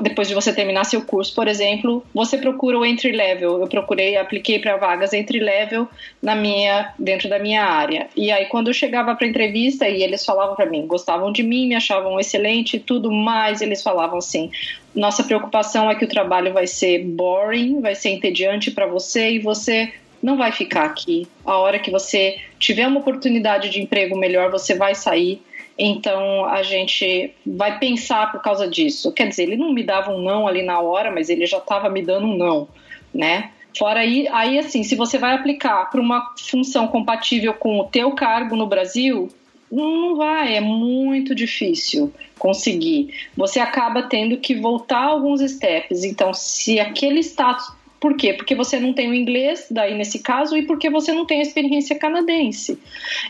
depois 0.00 0.28
de 0.28 0.34
você 0.34 0.52
terminar 0.52 0.84
seu 0.84 1.02
curso, 1.02 1.34
por 1.34 1.46
exemplo, 1.48 2.02
você 2.14 2.38
procura 2.38 2.78
o 2.78 2.86
entry 2.86 3.12
level. 3.12 3.60
Eu 3.60 3.66
procurei, 3.66 4.16
apliquei 4.16 4.58
para 4.58 4.76
vagas 4.76 5.12
entry 5.12 5.38
level 5.38 5.86
na 6.22 6.34
minha, 6.34 6.94
dentro 6.98 7.28
da 7.28 7.38
minha 7.38 7.62
área. 7.62 8.08
E 8.16 8.30
aí 8.30 8.46
quando 8.46 8.68
eu 8.68 8.74
chegava 8.74 9.14
para 9.14 9.26
entrevista 9.26 9.86
e 9.88 10.02
eles 10.02 10.24
falavam 10.24 10.54
para 10.54 10.66
mim, 10.66 10.86
gostavam 10.86 11.30
de 11.30 11.42
mim, 11.42 11.68
me 11.68 11.74
achavam 11.74 12.18
excelente 12.18 12.76
e 12.76 12.80
tudo 12.80 13.10
mais, 13.12 13.60
eles 13.60 13.82
falavam 13.82 14.18
assim: 14.18 14.50
"Nossa 14.94 15.24
preocupação 15.24 15.90
é 15.90 15.94
que 15.94 16.04
o 16.04 16.08
trabalho 16.08 16.54
vai 16.54 16.66
ser 16.66 17.04
boring, 17.04 17.80
vai 17.80 17.94
ser 17.94 18.10
entediante 18.10 18.70
para 18.70 18.86
você 18.86 19.32
e 19.32 19.38
você 19.38 19.92
não 20.26 20.36
vai 20.36 20.50
ficar 20.50 20.86
aqui. 20.86 21.28
A 21.44 21.56
hora 21.56 21.78
que 21.78 21.88
você 21.88 22.40
tiver 22.58 22.84
uma 22.88 22.98
oportunidade 22.98 23.70
de 23.70 23.80
emprego 23.80 24.18
melhor, 24.18 24.50
você 24.50 24.74
vai 24.74 24.92
sair. 24.92 25.40
Então 25.78 26.44
a 26.46 26.64
gente 26.64 27.32
vai 27.46 27.78
pensar 27.78 28.32
por 28.32 28.42
causa 28.42 28.66
disso. 28.66 29.12
Quer 29.12 29.28
dizer, 29.28 29.44
ele 29.44 29.56
não 29.56 29.72
me 29.72 29.84
dava 29.84 30.10
um 30.10 30.20
não 30.20 30.48
ali 30.48 30.62
na 30.62 30.80
hora, 30.80 31.12
mas 31.12 31.28
ele 31.28 31.46
já 31.46 31.58
estava 31.58 31.88
me 31.88 32.02
dando 32.02 32.26
um 32.26 32.36
não, 32.36 32.66
né? 33.14 33.52
Fora 33.78 34.00
aí, 34.00 34.26
aí 34.32 34.58
assim, 34.58 34.82
se 34.82 34.96
você 34.96 35.16
vai 35.16 35.32
aplicar 35.32 35.88
para 35.90 36.00
uma 36.00 36.34
função 36.36 36.88
compatível 36.88 37.54
com 37.54 37.78
o 37.78 37.84
teu 37.84 38.10
cargo 38.12 38.56
no 38.56 38.66
Brasil, 38.66 39.28
não 39.70 40.16
vai, 40.16 40.56
é 40.56 40.60
muito 40.60 41.36
difícil 41.36 42.12
conseguir. 42.36 43.14
Você 43.36 43.60
acaba 43.60 44.02
tendo 44.02 44.38
que 44.38 44.54
voltar 44.56 45.04
alguns 45.04 45.40
steps. 45.40 46.02
Então, 46.02 46.34
se 46.34 46.80
aquele 46.80 47.20
status 47.20 47.75
por 47.98 48.16
quê? 48.16 48.32
Porque 48.32 48.54
você 48.54 48.78
não 48.78 48.92
tem 48.92 49.08
o 49.08 49.14
inglês, 49.14 49.66
daí 49.70 49.94
nesse 49.94 50.18
caso, 50.18 50.56
e 50.56 50.62
porque 50.62 50.90
você 50.90 51.12
não 51.12 51.24
tem 51.24 51.38
a 51.40 51.42
experiência 51.42 51.98
canadense. 51.98 52.78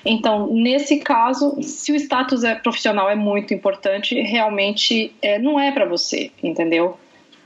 Então, 0.04 0.52
nesse 0.52 0.98
caso, 0.98 1.56
se 1.62 1.92
o 1.92 1.96
status 1.96 2.42
é 2.42 2.54
profissional 2.54 3.08
é 3.08 3.14
muito 3.14 3.54
importante, 3.54 4.20
realmente 4.20 5.12
é, 5.22 5.38
não 5.38 5.58
é 5.58 5.70
para 5.70 5.84
você, 5.84 6.30
entendeu? 6.42 6.96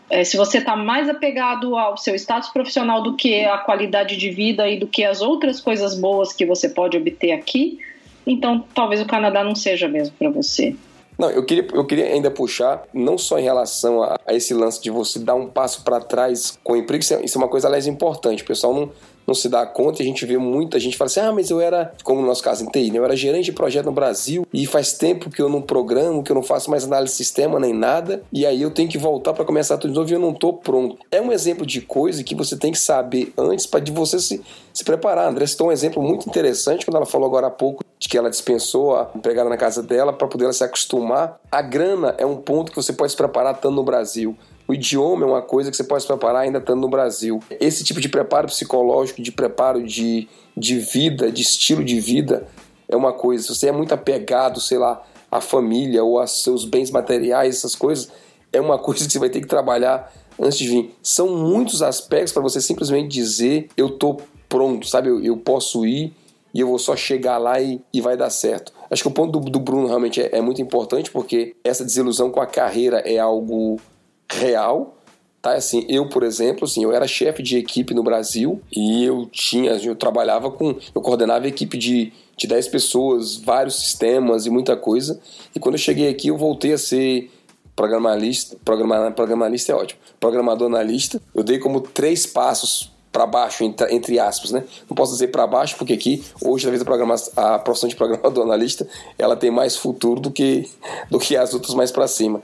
É, 0.09 0.25
se 0.25 0.37
você 0.37 0.59
está 0.59 0.75
mais 0.75 1.09
apegado 1.09 1.77
ao 1.77 1.97
seu 1.97 2.15
status 2.17 2.49
profissional 2.49 3.03
do 3.03 3.15
que 3.15 3.45
a 3.45 3.59
qualidade 3.59 4.17
de 4.17 4.31
vida 4.31 4.69
e 4.69 4.77
do 4.77 4.87
que 4.87 5.05
as 5.05 5.21
outras 5.21 5.61
coisas 5.61 5.99
boas 5.99 6.33
que 6.33 6.45
você 6.45 6.69
pode 6.69 6.97
obter 6.97 7.33
aqui, 7.33 7.79
então 8.27 8.65
talvez 8.75 9.01
o 9.01 9.07
Canadá 9.07 9.45
não 9.45 9.55
seja 9.55 9.87
mesmo 9.89 10.15
para 10.19 10.31
você. 10.31 10.75
Não, 11.21 11.31
eu 11.31 11.45
queria, 11.45 11.67
eu 11.75 11.85
queria 11.85 12.07
ainda 12.07 12.31
puxar, 12.31 12.83
não 12.95 13.19
só 13.19 13.39
em 13.39 13.43
relação 13.43 14.03
a, 14.03 14.19
a 14.27 14.33
esse 14.33 14.55
lance 14.55 14.81
de 14.81 14.91
você 14.91 15.19
dar 15.19 15.35
um 15.35 15.47
passo 15.47 15.85
para 15.85 16.01
trás 16.01 16.59
com 16.65 16.73
o 16.73 16.77
emprego, 16.77 17.03
isso 17.03 17.13
é, 17.13 17.23
isso 17.23 17.37
é 17.37 17.39
uma 17.43 17.49
coisa, 17.49 17.69
aliás, 17.69 17.87
importante. 17.87 18.43
O 18.43 18.47
pessoal 18.47 18.73
não, 18.73 18.91
não 19.27 19.35
se 19.35 19.49
dá 19.49 19.65
conta 19.67 20.03
e 20.03 20.05
a 20.05 20.09
gente 20.09 20.25
vê 20.27 20.37
muita 20.39 20.79
gente 20.81 20.97
fala 20.97 21.07
assim: 21.07 21.21
ah, 21.21 21.33
mas 21.33 21.51
eu 21.51 21.61
era, 21.61 21.93
como 22.03 22.21
no 22.21 22.27
nosso 22.27 22.43
caso 22.43 22.65
em 22.65 22.69
TI, 22.69 22.91
né? 22.91 22.99
eu 22.99 23.05
era 23.05 23.17
gerente 23.17 23.47
de 23.47 23.53
projeto 23.53 23.87
no 23.87 23.93
Brasil 23.93 24.47
e 24.53 24.67
faz 24.67 24.93
tempo 24.93 25.31
que 25.31 25.41
eu 25.41 25.49
não 25.49 25.63
programo, 25.63 26.23
que 26.23 26.31
eu 26.31 26.35
não 26.35 26.43
faço 26.43 26.71
mais 26.71 26.85
análise 26.85 27.13
de 27.13 27.17
sistema 27.17 27.59
nem 27.59 27.73
nada, 27.73 28.23
e 28.33 28.45
aí 28.45 28.61
eu 28.63 28.71
tenho 28.71 28.89
que 28.89 28.99
voltar 28.99 29.33
para 29.33 29.45
começar 29.45 29.79
tudo 29.79 29.93
de 29.93 29.99
novo 29.99 30.11
e 30.11 30.15
eu 30.15 30.21
não 30.21 30.35
tô 30.35 30.53
pronto. 30.53 30.99
É 31.11 31.21
um 31.21 31.33
exemplo 31.33 31.65
de 31.65 31.81
coisa 31.81 32.25
que 32.25 32.35
você 32.35 32.57
tem 32.57 32.73
que 32.73 32.79
saber 32.79 33.33
antes 33.37 33.67
para 33.67 33.81
de 33.81 33.93
você 33.93 34.19
se, 34.19 34.43
se 34.73 34.85
preparar. 34.85 35.29
André 35.29 35.47
citou 35.47 35.69
um 35.69 35.73
exemplo 35.73 36.03
muito 36.03 36.29
interessante 36.29 36.85
quando 36.85 36.97
ela 36.97 37.07
falou 37.07 37.27
agora 37.27 37.47
há 37.47 37.51
pouco 37.51 37.85
de 37.99 38.09
que 38.09 38.17
ela 38.17 38.31
dispensou 38.31 38.97
a 38.97 39.11
empregada 39.15 39.49
na 39.51 39.59
casa 39.59 39.83
dela 39.83 40.13
para 40.13 40.27
poder 40.27 40.45
ela 40.45 40.53
se 40.53 40.65
acostumar. 40.65 41.39
A 41.53 41.61
grana 41.61 42.15
é 42.17 42.25
um 42.25 42.37
ponto 42.37 42.73
que 42.73 42.77
você 42.77 42.93
pode 42.95 43.13
se 43.13 43.17
preparar 43.17 43.55
estando 43.55 43.77
no 43.77 43.85
Brasil. 43.85 44.37
O 44.71 44.73
idioma 44.73 45.27
é 45.27 45.29
uma 45.29 45.43
coisa 45.43 45.69
que 45.69 45.77
você 45.77 45.83
pode 45.83 46.03
se 46.03 46.07
preparar 46.07 46.43
ainda 46.43 46.59
estando 46.59 46.81
no 46.81 46.89
Brasil. 46.89 47.43
Esse 47.59 47.83
tipo 47.83 48.01
de 48.01 48.09
preparo 48.09 48.47
psicológico, 48.47 49.21
de 49.21 49.33
preparo 49.33 49.83
de, 49.83 50.29
de 50.57 50.79
vida, 50.79 51.33
de 51.33 51.43
estilo 51.43 51.85
de 51.85 51.99
vida, 51.99 52.47
é 52.89 52.95
uma 52.95 53.13
coisa. 53.13 53.43
Se 53.43 53.49
você 53.53 53.69
é 53.71 53.73
muito 53.73 53.93
apegado, 53.93 54.61
sei 54.61 54.79
lá, 54.79 55.03
à 55.29 55.41
família 55.41 56.05
ou 56.05 56.21
aos 56.21 56.45
seus 56.45 56.65
bens 56.65 56.89
materiais, 56.89 57.57
essas 57.57 57.75
coisas, 57.75 58.13
é 58.53 58.61
uma 58.61 58.79
coisa 58.79 59.05
que 59.05 59.11
você 59.11 59.19
vai 59.19 59.29
ter 59.29 59.41
que 59.41 59.49
trabalhar 59.49 60.09
antes 60.41 60.57
de 60.57 60.69
vir. 60.69 60.95
São 61.03 61.37
muitos 61.37 61.83
aspectos 61.83 62.33
para 62.33 62.41
você 62.41 62.61
simplesmente 62.61 63.09
dizer 63.09 63.71
eu 63.77 63.99
tô 63.99 64.19
pronto, 64.49 64.87
sabe? 64.87 65.09
Eu, 65.09 65.21
eu 65.21 65.37
posso 65.37 65.85
ir 65.85 66.15
e 66.55 66.61
eu 66.61 66.69
vou 66.69 66.79
só 66.79 66.95
chegar 66.95 67.39
lá 67.39 67.61
e, 67.61 67.81
e 67.93 68.01
vai 68.01 68.17
dar 68.17 68.31
certo. 68.31 68.73
Acho 68.89 69.03
que 69.03 69.09
o 69.09 69.13
ponto 69.13 69.41
do, 69.41 69.51
do 69.51 69.59
Bruno 69.59 69.89
realmente 69.89 70.23
é, 70.23 70.37
é, 70.37 70.41
muito 70.41 70.63
importante 70.63 71.11
porque 71.11 71.57
essa 71.65 71.85
desilusão 71.85 72.31
com 72.31 72.41
a 72.41 72.47
carreira 72.47 73.01
é 73.01 73.19
algo 73.19 73.81
real. 74.31 74.97
Tá, 75.43 75.55
assim, 75.55 75.87
eu, 75.89 76.07
por 76.07 76.23
exemplo, 76.23 76.65
assim, 76.65 76.85
eu 76.85 76.93
era 76.93 77.07
chefe 77.07 77.43
de 77.43 77.57
equipe 77.57 77.95
no 77.95 78.03
Brasil 78.03 78.61
e 78.71 79.05
eu 79.05 79.27
tinha, 79.33 79.73
eu 79.73 79.97
trabalhava 79.97 80.51
com, 80.51 80.77
eu 80.95 81.01
coordenava 81.01 81.49
equipe 81.49 81.79
de, 81.79 82.13
de 82.37 82.47
10 82.47 82.69
pessoas, 82.69 83.37
vários 83.37 83.77
sistemas 83.77 84.45
e 84.45 84.51
muita 84.51 84.77
coisa. 84.77 85.19
E 85.57 85.59
quando 85.59 85.77
eu 85.77 85.79
cheguei 85.79 86.11
aqui, 86.11 86.29
eu 86.29 86.37
voltei 86.37 86.75
a 86.75 86.79
ser 86.79 87.31
programalista, 87.75 88.59
programar, 88.63 89.15
programalista 89.15 89.73
é 89.73 89.75
ótimo, 89.75 89.99
programador 90.21 90.69
analista. 90.69 91.23
Eu 91.35 91.43
dei 91.43 91.59
como 91.59 91.81
três 91.81 92.27
passos 92.27 92.91
para 93.11 93.27
baixo, 93.27 93.65
entre 93.65 94.19
aspas, 94.21 94.51
né? 94.51 94.65
Não 94.89 94.95
posso 94.95 95.13
dizer 95.13 95.29
para 95.29 95.47
baixo, 95.47 95.77
porque 95.77 95.95
aqui, 95.95 96.23
hoje, 96.43 96.65
talvez 96.65 97.33
a, 97.37 97.55
a 97.55 97.59
profissão 97.59 97.89
de 97.89 97.97
programador 97.97 98.45
analista, 98.45 98.87
ela 99.19 99.35
tem 99.35 99.51
mais 99.51 99.77
futuro 99.77 100.21
do 100.21 100.31
que, 100.31 100.69
do 101.11 101.19
que 101.19 101.37
as 101.37 101.55
outras 101.55 101.75
mais 101.75 101.91
para 101.91 102.07
cima. 102.07 102.43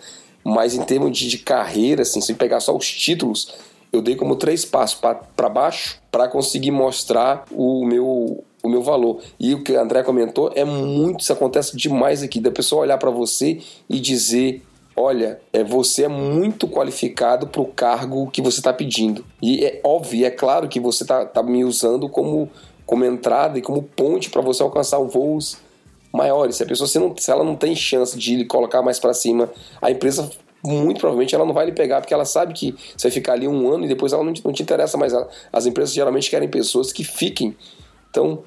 Mas 0.49 0.77
em 0.77 0.83
termos 0.85 1.19
de, 1.19 1.29
de, 1.29 1.39
carreira, 1.39 2.03
assim, 2.03 2.21
se 2.21 2.33
pegar 2.33 2.61
só 2.61 2.77
os 2.77 2.89
títulos, 2.89 3.53
eu 3.93 4.01
dei 4.01 4.15
como 4.15 4.37
três 4.37 4.65
passos 4.65 4.97
para 5.35 5.49
baixo 5.49 6.01
para 6.09 6.29
conseguir 6.29 6.71
mostrar 6.71 7.45
o 7.51 7.85
meu, 7.85 8.45
o 8.63 8.69
meu 8.69 8.81
valor. 8.81 9.21
E 9.41 9.55
o 9.55 9.65
que 9.65 9.73
o 9.73 9.81
André 9.81 10.05
comentou 10.05 10.53
é 10.55 10.65
muito, 10.65 11.21
isso 11.21 11.33
acontece 11.33 11.77
demais 11.77 12.23
aqui, 12.23 12.39
da 12.39 12.53
pessoa 12.53 12.83
olhar 12.83 12.97
para 12.97 13.11
você 13.11 13.61
e 13.91 13.99
dizer 13.99 14.63
olha, 14.95 15.41
é, 15.53 15.65
você 15.65 16.05
é 16.05 16.09
muito 16.09 16.69
qualificado 16.69 17.49
para 17.49 17.61
o 17.61 17.67
cargo 17.67 18.31
que 18.31 18.41
você 18.41 18.61
está 18.61 18.73
pedindo. 18.73 19.25
E 19.43 19.65
é 19.65 19.81
óbvio, 19.85 20.25
é 20.25 20.31
claro 20.31 20.69
que 20.69 20.79
você 20.79 21.03
está 21.03 21.27
tá 21.27 21.43
me 21.43 21.65
usando 21.65 22.09
como, 22.09 22.49
como 22.87 23.05
entrada 23.05 23.59
e 23.59 23.63
como 23.63 23.83
ponte 23.83 24.31
para 24.31 24.41
você 24.41 24.63
alcançar 24.63 24.99
voos 25.01 25.59
maiores. 26.13 26.57
Se 26.57 26.63
a 26.63 26.67
pessoa 26.67 26.87
se, 26.87 26.99
não, 26.99 27.17
se 27.17 27.31
ela 27.31 27.45
não 27.45 27.57
tem 27.57 27.75
chance 27.75 28.19
de 28.19 28.45
colocar 28.45 28.83
mais 28.83 28.99
para 28.99 29.15
cima, 29.15 29.51
a 29.81 29.91
empresa 29.91 30.31
muito 30.65 30.99
provavelmente 30.99 31.35
ela 31.35 31.45
não 31.45 31.55
vai 31.55 31.67
lhe 31.67 31.73
pegar, 31.73 32.01
porque 32.01 32.13
ela 32.13 32.25
sabe 32.25 32.53
que 32.53 32.75
você 32.97 33.09
vai 33.09 33.13
ficar 33.13 33.35
ali 33.35 33.47
um 33.47 33.73
ano 33.73 33.85
e 33.85 33.89
depois 33.89 34.13
ela 34.13 34.25
não 34.25 34.33
te, 34.33 34.45
não 34.45 34.53
te 34.53 34.63
interessa 34.63 34.97
mais. 34.97 35.13
As 35.53 35.67
empresas 35.67 35.95
geralmente 35.95 36.29
querem 36.29 36.49
pessoas 36.49 36.93
que 36.93 37.05
fiquem. 37.05 37.57
Então, 38.11 38.43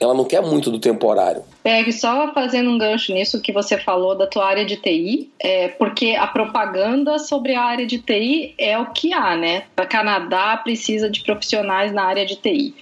ela 0.00 0.14
não 0.14 0.24
quer 0.24 0.42
muito 0.42 0.70
do 0.70 0.78
temporário. 0.78 1.42
Pegue 1.62 1.92
só 1.92 2.32
fazendo 2.32 2.70
um 2.70 2.78
gancho 2.78 3.12
nisso 3.12 3.40
que 3.40 3.52
você 3.52 3.78
falou 3.78 4.14
da 4.14 4.26
tua 4.26 4.46
área 4.46 4.64
de 4.64 4.76
TI, 4.76 5.30
é, 5.40 5.68
porque 5.68 6.14
a 6.18 6.26
propaganda 6.26 7.18
sobre 7.18 7.54
a 7.54 7.62
área 7.62 7.86
de 7.86 7.98
TI 7.98 8.54
é 8.58 8.78
o 8.78 8.86
que 8.86 9.12
há, 9.12 9.36
né? 9.36 9.64
O 9.78 9.86
Canadá 9.86 10.56
precisa 10.58 11.08
de 11.08 11.22
profissionais 11.22 11.92
na 11.92 12.04
área 12.04 12.26
de 12.26 12.36
TI. 12.36 12.74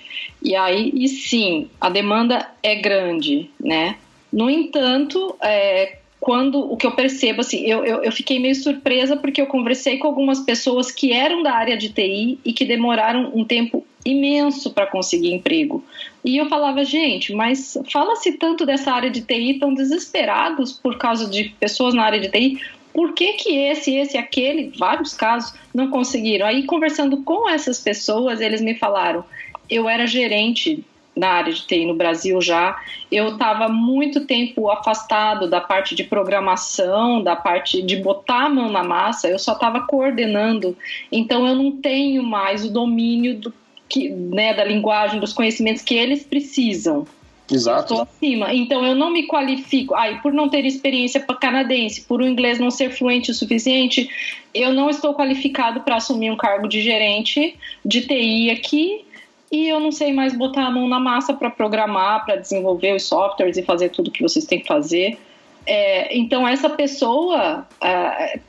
E 0.42 0.54
aí, 0.54 0.90
e 0.94 1.08
sim, 1.08 1.68
a 1.80 1.88
demanda 1.88 2.48
é 2.62 2.74
grande, 2.74 3.50
né? 3.60 3.96
No 4.32 4.50
entanto, 4.50 5.36
é, 5.40 5.98
quando 6.24 6.58
o 6.58 6.76
que 6.76 6.86
eu 6.86 6.92
percebo, 6.92 7.42
assim, 7.42 7.64
eu, 7.66 7.84
eu, 7.84 8.02
eu, 8.02 8.10
fiquei 8.10 8.38
meio 8.38 8.54
surpresa 8.54 9.16
porque 9.16 9.40
eu 9.40 9.46
conversei 9.46 9.98
com 9.98 10.06
algumas 10.06 10.40
pessoas 10.40 10.90
que 10.90 11.12
eram 11.12 11.42
da 11.42 11.52
área 11.52 11.76
de 11.76 11.90
TI 11.90 12.38
e 12.44 12.52
que 12.52 12.64
demoraram 12.64 13.30
um 13.34 13.44
tempo 13.44 13.86
imenso 14.04 14.72
para 14.72 14.86
conseguir 14.86 15.32
emprego. 15.32 15.84
E 16.24 16.38
eu 16.38 16.48
falava, 16.48 16.82
gente, 16.84 17.34
mas 17.34 17.76
fala-se 17.92 18.32
tanto 18.32 18.64
dessa 18.64 18.90
área 18.90 19.10
de 19.10 19.20
TI, 19.20 19.58
tão 19.60 19.74
desesperados 19.74 20.72
por 20.72 20.96
causa 20.96 21.28
de 21.28 21.50
pessoas 21.60 21.92
na 21.92 22.02
área 22.02 22.18
de 22.18 22.30
TI, 22.30 22.60
por 22.94 23.12
que, 23.12 23.34
que 23.34 23.56
esse, 23.56 23.94
esse, 23.94 24.16
aquele, 24.16 24.72
vários 24.78 25.12
casos, 25.12 25.52
não 25.74 25.90
conseguiram? 25.90 26.46
Aí, 26.46 26.62
conversando 26.64 27.22
com 27.22 27.48
essas 27.48 27.80
pessoas, 27.80 28.40
eles 28.40 28.62
me 28.62 28.74
falaram: 28.74 29.24
eu 29.68 29.88
era 29.88 30.06
gerente 30.06 30.82
na 31.14 31.28
área 31.28 31.52
de 31.52 31.66
TI 31.66 31.86
no 31.86 31.94
Brasil 31.94 32.40
já, 32.40 32.76
eu 33.10 33.34
estava 33.34 33.68
muito 33.68 34.26
tempo 34.26 34.70
afastado 34.70 35.48
da 35.48 35.60
parte 35.60 35.94
de 35.94 36.04
programação, 36.04 37.22
da 37.22 37.36
parte 37.36 37.82
de 37.82 37.96
botar 37.96 38.46
a 38.46 38.48
mão 38.48 38.70
na 38.70 38.82
massa, 38.82 39.28
eu 39.28 39.38
só 39.38 39.52
estava 39.52 39.86
coordenando, 39.86 40.76
então 41.12 41.46
eu 41.46 41.54
não 41.54 41.70
tenho 41.70 42.22
mais 42.22 42.64
o 42.64 42.72
domínio 42.72 43.36
do 43.38 43.52
que, 43.88 44.08
né, 44.08 44.54
da 44.54 44.64
linguagem, 44.64 45.20
dos 45.20 45.32
conhecimentos 45.32 45.82
que 45.82 45.94
eles 45.94 46.24
precisam. 46.24 47.06
Exato. 47.50 47.94
Estou 47.94 48.02
acima. 48.02 48.54
Então 48.54 48.84
eu 48.86 48.94
não 48.94 49.10
me 49.10 49.26
qualifico. 49.26 49.94
Aí, 49.94 50.18
por 50.20 50.32
não 50.32 50.48
ter 50.48 50.64
experiência 50.64 51.20
para 51.20 51.36
canadense, 51.36 52.02
por 52.02 52.20
o 52.20 52.26
inglês 52.26 52.58
não 52.58 52.70
ser 52.70 52.90
fluente 52.90 53.30
o 53.30 53.34
suficiente, 53.34 54.08
eu 54.54 54.72
não 54.72 54.88
estou 54.88 55.14
qualificado 55.14 55.80
para 55.80 55.96
assumir 55.96 56.30
um 56.30 56.36
cargo 56.36 56.68
de 56.68 56.80
gerente 56.80 57.56
de 57.84 58.00
TI 58.02 58.50
aqui. 58.50 59.04
E 59.52 59.68
eu 59.68 59.78
não 59.78 59.92
sei 59.92 60.12
mais 60.12 60.36
botar 60.36 60.66
a 60.66 60.70
mão 60.70 60.88
na 60.88 60.98
massa 60.98 61.32
para 61.32 61.50
programar, 61.50 62.24
para 62.24 62.36
desenvolver 62.36 62.94
os 62.94 63.04
softwares 63.04 63.56
e 63.56 63.62
fazer 63.62 63.90
tudo 63.90 64.10
que 64.10 64.22
vocês 64.22 64.46
têm 64.46 64.60
que 64.60 64.66
fazer. 64.66 65.18
É, 65.66 66.16
então 66.16 66.46
essa 66.46 66.68
pessoa 66.68 67.66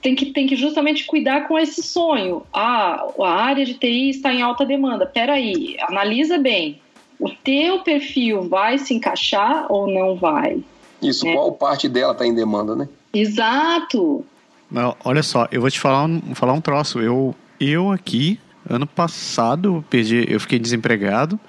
tem, 0.02 0.16
que, 0.16 0.28
tem 0.28 0.48
que 0.48 0.56
justamente 0.56 1.06
cuidar 1.06 1.48
com 1.48 1.58
esse 1.58 1.82
sonho. 1.82 2.44
Ah, 2.54 3.08
a 3.20 3.30
área 3.30 3.66
de 3.66 3.76
TI 3.76 4.10
está 4.10 4.34
em 4.34 4.42
alta 4.42 4.66
demanda. 4.66 5.06
Peraí, 5.06 5.78
analisa 5.82 6.38
bem 6.38 6.80
o 7.20 7.30
teu 7.30 7.80
perfil 7.80 8.48
vai 8.48 8.78
se 8.78 8.94
encaixar 8.94 9.66
ou 9.70 9.88
não 9.88 10.16
vai. 10.16 10.64
Isso, 11.02 11.26
né? 11.26 11.34
qual 11.34 11.52
parte 11.52 11.88
dela 11.88 12.14
está 12.14 12.26
em 12.26 12.34
demanda, 12.34 12.76
né? 12.76 12.88
Exato. 13.14 14.26
Não, 14.70 14.96
olha 15.04 15.24
só, 15.24 15.48
eu 15.52 15.62
vou 15.62 15.70
te 15.70 15.80
falar 15.80 16.06
um, 16.06 16.36
falar 16.36 16.54
um 16.54 16.62
troço. 16.62 17.00
Eu, 17.00 17.36
eu 17.60 17.92
aqui, 17.92 18.40
ano 18.70 18.88
passado, 18.88 19.86
perdi, 19.90 20.26
eu 20.28 20.40
fiquei 20.40 20.60
desempregado. 20.60 21.40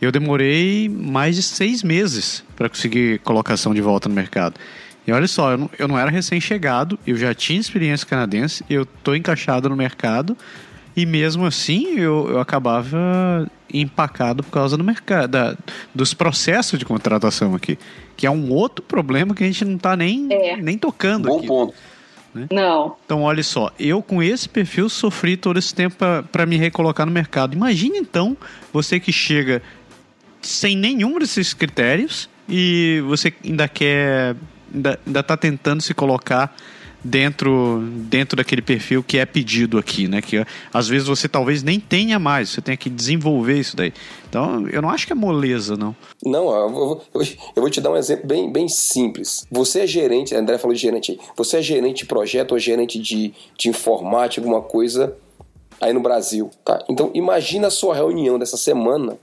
Eu 0.00 0.12
demorei 0.12 0.88
mais 0.88 1.36
de 1.36 1.42
seis 1.42 1.82
meses 1.82 2.44
para 2.54 2.68
conseguir 2.68 3.20
colocação 3.20 3.72
de 3.72 3.80
volta 3.80 4.08
no 4.08 4.14
mercado. 4.14 4.60
E 5.06 5.12
olha 5.12 5.26
só, 5.28 5.52
eu 5.52 5.58
não, 5.58 5.70
eu 5.78 5.88
não 5.88 5.98
era 5.98 6.10
recém-chegado, 6.10 6.98
eu 7.06 7.16
já 7.16 7.34
tinha 7.34 7.60
experiência 7.60 8.06
canadense, 8.06 8.64
eu 8.70 8.86
tô 8.86 9.14
encaixado 9.14 9.68
no 9.68 9.76
mercado, 9.76 10.36
e 10.96 11.04
mesmo 11.04 11.44
assim, 11.44 11.98
eu, 11.98 12.28
eu 12.30 12.40
acabava 12.40 13.50
empacado 13.72 14.42
por 14.42 14.50
causa 14.50 14.76
do 14.76 14.84
mercado, 14.84 15.30
da, 15.30 15.56
dos 15.94 16.14
processos 16.14 16.78
de 16.78 16.84
contratação 16.84 17.54
aqui. 17.54 17.76
Que 18.16 18.26
é 18.26 18.30
um 18.30 18.52
outro 18.52 18.84
problema 18.84 19.34
que 19.34 19.42
a 19.42 19.46
gente 19.46 19.64
não 19.64 19.74
está 19.74 19.96
nem, 19.96 20.28
é. 20.30 20.56
nem 20.56 20.78
tocando 20.78 21.28
Bom 21.28 21.38
aqui. 21.38 21.46
ponto. 21.48 21.74
Né? 22.32 22.46
Não. 22.50 22.96
Então, 23.04 23.22
olha 23.22 23.42
só, 23.42 23.72
eu 23.78 24.02
com 24.02 24.22
esse 24.22 24.48
perfil 24.48 24.88
sofri 24.88 25.36
todo 25.36 25.58
esse 25.58 25.74
tempo 25.74 25.96
para 26.30 26.46
me 26.46 26.56
recolocar 26.56 27.04
no 27.06 27.12
mercado. 27.12 27.54
Imagine 27.54 27.98
então 27.98 28.36
você 28.72 29.00
que 29.00 29.12
chega 29.12 29.62
sem 30.40 30.76
nenhum 30.76 31.18
desses 31.18 31.54
critérios 31.54 32.28
e 32.48 33.02
você 33.06 33.32
ainda 33.44 33.66
quer, 33.66 34.36
ainda, 34.74 34.98
ainda 35.06 35.22
tá 35.22 35.36
tentando 35.36 35.82
se 35.82 35.94
colocar 35.94 36.54
dentro 37.04 37.80
dentro 38.08 38.36
daquele 38.36 38.62
perfil 38.62 39.02
que 39.02 39.18
é 39.18 39.26
pedido 39.26 39.76
aqui, 39.76 40.08
né? 40.08 40.22
Que 40.22 40.44
às 40.72 40.88
vezes 40.88 41.06
você 41.06 41.28
talvez 41.28 41.62
nem 41.62 41.78
tenha 41.78 42.18
mais, 42.18 42.48
você 42.48 42.62
tem 42.62 42.76
que 42.76 42.88
desenvolver 42.88 43.58
isso 43.58 43.76
daí. 43.76 43.92
Então, 44.28 44.66
eu 44.68 44.80
não 44.80 44.88
acho 44.88 45.06
que 45.06 45.12
é 45.12 45.16
moleza, 45.16 45.76
não. 45.76 45.94
Não, 46.24 46.50
eu 46.54 46.70
vou, 46.70 47.04
eu 47.14 47.62
vou 47.62 47.70
te 47.70 47.80
dar 47.80 47.90
um 47.90 47.96
exemplo 47.96 48.26
bem, 48.26 48.50
bem 48.50 48.68
simples. 48.68 49.46
Você 49.50 49.80
é 49.80 49.86
gerente, 49.86 50.34
André 50.34 50.56
falou 50.56 50.74
de 50.74 50.80
gerente 50.80 51.20
você 51.36 51.58
é 51.58 51.62
gerente 51.62 51.98
de 51.98 52.06
projeto 52.06 52.52
ou 52.52 52.58
gerente 52.58 52.98
de, 52.98 53.34
de 53.58 53.68
informática, 53.68 54.40
alguma 54.40 54.62
coisa 54.62 55.14
aí 55.80 55.92
no 55.92 56.00
Brasil, 56.00 56.50
tá? 56.64 56.82
Então, 56.88 57.10
imagina 57.12 57.66
a 57.66 57.70
sua 57.70 57.94
reunião 57.94 58.38
dessa 58.38 58.56
semana 58.56 59.18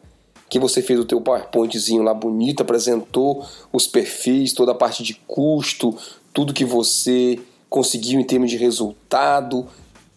que 0.52 0.60
você 0.60 0.82
fez 0.82 1.00
o 1.00 1.06
teu 1.06 1.22
PowerPointzinho 1.22 2.04
lá 2.04 2.14
bonito, 2.14 2.60
apresentou 2.60 3.46
os 3.72 3.88
perfis, 3.88 4.52
toda 4.52 4.74
a 4.74 4.76
parte 4.76 5.02
de 5.02 5.14
custo, 5.26 5.96
tudo 6.34 6.54
que 6.54 6.66
você 6.66 7.40
conseguiu 7.70 8.20
em 8.20 8.24
termos 8.26 8.52
de 8.52 8.58
resultado, 8.58 9.66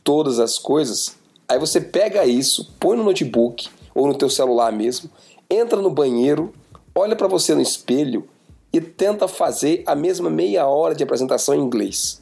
todas 0.03 0.41
as 0.41 0.59
coisas. 0.59 1.15
Aí 1.49 1.57
você 1.57 1.81
pega 1.81 2.27
isso, 2.27 2.75
põe 2.81 2.97
no 2.97 3.05
notebook 3.05 3.69
ou 3.95 4.09
no 4.09 4.15
teu 4.19 4.29
celular 4.29 4.73
mesmo, 4.73 5.09
entra 5.49 5.81
no 5.81 5.89
banheiro, 5.89 6.53
olha 6.93 7.15
para 7.15 7.29
você 7.29 7.55
no 7.55 7.63
espelho 7.63 8.29
e 8.73 8.81
tenta 8.81 9.29
fazer 9.29 9.85
a 9.87 9.95
mesma 9.95 10.29
meia 10.29 10.67
hora 10.67 10.97
de 10.97 11.05
apresentação 11.05 11.55
em 11.55 11.61
inglês. 11.61 12.21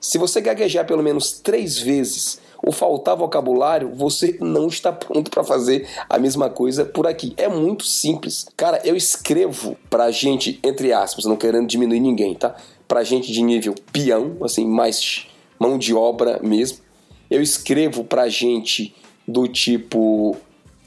Se 0.00 0.18
você 0.18 0.40
gaguejar 0.40 0.86
pelo 0.86 1.02
menos 1.02 1.32
três 1.32 1.78
vezes 1.78 2.38
ou 2.64 2.72
faltar 2.72 3.16
vocabulário, 3.16 3.92
você 3.94 4.38
não 4.40 4.68
está 4.68 4.92
pronto 4.92 5.30
para 5.30 5.44
fazer 5.44 5.86
a 6.08 6.18
mesma 6.18 6.48
coisa 6.48 6.84
por 6.84 7.06
aqui. 7.06 7.34
É 7.36 7.48
muito 7.48 7.84
simples. 7.84 8.46
Cara, 8.56 8.80
eu 8.84 8.96
escrevo 8.96 9.76
pra 9.90 10.10
gente, 10.10 10.58
entre 10.62 10.92
aspas, 10.92 11.24
não 11.24 11.36
querendo 11.36 11.66
diminuir 11.66 12.00
ninguém, 12.00 12.34
tá? 12.34 12.54
para 12.86 13.02
gente 13.02 13.32
de 13.32 13.42
nível 13.42 13.74
peão, 13.92 14.36
assim, 14.42 14.66
mais 14.66 15.26
mão 15.58 15.78
de 15.78 15.94
obra 15.94 16.40
mesmo. 16.42 16.78
Eu 17.30 17.42
escrevo 17.42 18.04
para 18.04 18.28
gente 18.28 18.94
do 19.26 19.48
tipo, 19.48 20.36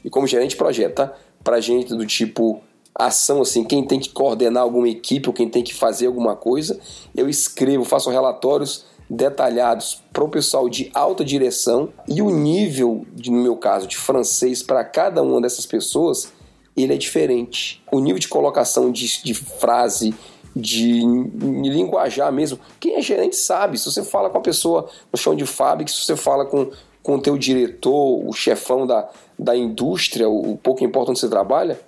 e 0.04 0.10
como 0.10 0.26
gerente 0.26 0.50
de 0.50 0.56
projeto, 0.56 0.94
tá? 0.94 1.14
Para 1.42 1.60
gente 1.60 1.94
do 1.94 2.06
tipo 2.06 2.62
ação, 2.94 3.42
assim, 3.42 3.64
quem 3.64 3.84
tem 3.84 4.00
que 4.00 4.08
coordenar 4.08 4.62
alguma 4.62 4.88
equipe 4.88 5.28
ou 5.28 5.34
quem 5.34 5.48
tem 5.48 5.62
que 5.62 5.74
fazer 5.74 6.06
alguma 6.06 6.34
coisa. 6.34 6.80
Eu 7.14 7.28
escrevo, 7.28 7.84
faço 7.84 8.10
relatórios 8.10 8.86
detalhados 9.08 10.02
para 10.12 10.24
o 10.24 10.28
pessoal 10.28 10.68
de 10.68 10.90
alta 10.92 11.24
direção 11.24 11.88
e 12.06 12.20
o 12.20 12.30
nível, 12.30 13.06
de, 13.14 13.30
no 13.30 13.42
meu 13.42 13.56
caso, 13.56 13.86
de 13.86 13.96
francês 13.96 14.62
para 14.62 14.84
cada 14.84 15.22
uma 15.22 15.40
dessas 15.40 15.64
pessoas, 15.64 16.32
ele 16.76 16.92
é 16.92 16.96
diferente. 16.96 17.82
O 17.90 18.00
nível 18.00 18.18
de 18.18 18.28
colocação 18.28 18.92
de, 18.92 19.22
de 19.22 19.34
frase, 19.34 20.14
de, 20.54 21.00
de 21.00 21.70
linguajar 21.70 22.32
mesmo. 22.32 22.58
Quem 22.78 22.96
é 22.96 23.02
gerente 23.02 23.36
sabe. 23.36 23.78
Se 23.78 23.90
você 23.90 24.02
fala 24.02 24.28
com 24.28 24.38
a 24.38 24.42
pessoa 24.42 24.88
no 25.12 25.18
chão 25.18 25.34
de 25.34 25.46
fábrica, 25.46 25.90
se 25.90 26.04
você 26.04 26.16
fala 26.16 26.44
com, 26.44 26.70
com 27.02 27.16
o 27.16 27.20
teu 27.20 27.38
diretor, 27.38 28.26
o 28.26 28.32
chefão 28.32 28.86
da, 28.86 29.08
da 29.38 29.56
indústria, 29.56 30.28
o, 30.28 30.52
o 30.52 30.56
pouco 30.58 30.84
importa 30.84 31.10
onde 31.10 31.20
você 31.20 31.28
trabalha, 31.28 31.80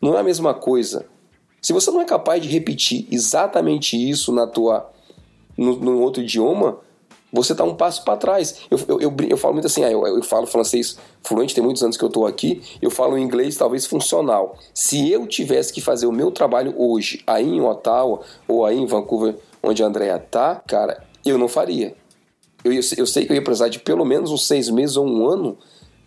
não 0.00 0.16
é 0.16 0.20
a 0.20 0.24
mesma 0.24 0.54
coisa. 0.54 1.06
Se 1.60 1.72
você 1.72 1.90
não 1.90 2.00
é 2.00 2.04
capaz 2.04 2.42
de 2.42 2.48
repetir 2.48 3.06
exatamente 3.10 3.96
isso 3.96 4.32
na 4.32 4.46
tua 4.46 4.90
no, 5.56 5.76
no 5.76 6.00
outro 6.00 6.22
idioma, 6.22 6.78
você 7.32 7.52
está 7.52 7.64
um 7.64 7.74
passo 7.74 8.04
para 8.04 8.16
trás. 8.16 8.60
Eu, 8.70 8.78
eu, 8.86 9.00
eu, 9.00 9.16
eu, 9.30 9.36
falo 9.36 9.54
muito 9.54 9.66
assim, 9.66 9.82
ah, 9.82 9.90
eu, 9.90 10.06
eu 10.06 10.22
falo 10.22 10.46
francês 10.46 10.98
fluente, 11.22 11.54
tem 11.54 11.64
muitos 11.64 11.82
anos 11.82 11.96
que 11.96 12.04
eu 12.04 12.08
estou 12.08 12.26
aqui, 12.26 12.62
eu 12.82 12.90
falo 12.90 13.16
inglês 13.16 13.56
talvez 13.56 13.86
funcional. 13.86 14.58
Se 14.74 15.10
eu 15.10 15.26
tivesse 15.26 15.72
que 15.72 15.80
fazer 15.80 16.06
o 16.06 16.12
meu 16.12 16.30
trabalho 16.30 16.74
hoje, 16.76 17.22
aí 17.26 17.48
em 17.48 17.60
Ottawa 17.60 18.20
ou 18.46 18.66
aí 18.66 18.78
em 18.78 18.86
Vancouver, 18.86 19.36
onde 19.62 19.82
a 19.82 19.86
Andrea 19.86 20.18
tá, 20.18 20.62
cara, 20.66 21.02
eu 21.24 21.38
não 21.38 21.48
faria. 21.48 21.96
Eu, 22.62 22.72
eu 22.72 23.06
sei 23.06 23.24
que 23.24 23.32
eu 23.32 23.34
ia 23.34 23.42
precisar 23.42 23.68
de 23.68 23.78
pelo 23.78 24.04
menos 24.04 24.30
uns 24.30 24.46
seis 24.46 24.68
meses 24.68 24.96
ou 24.96 25.06
um 25.06 25.26
ano 25.26 25.58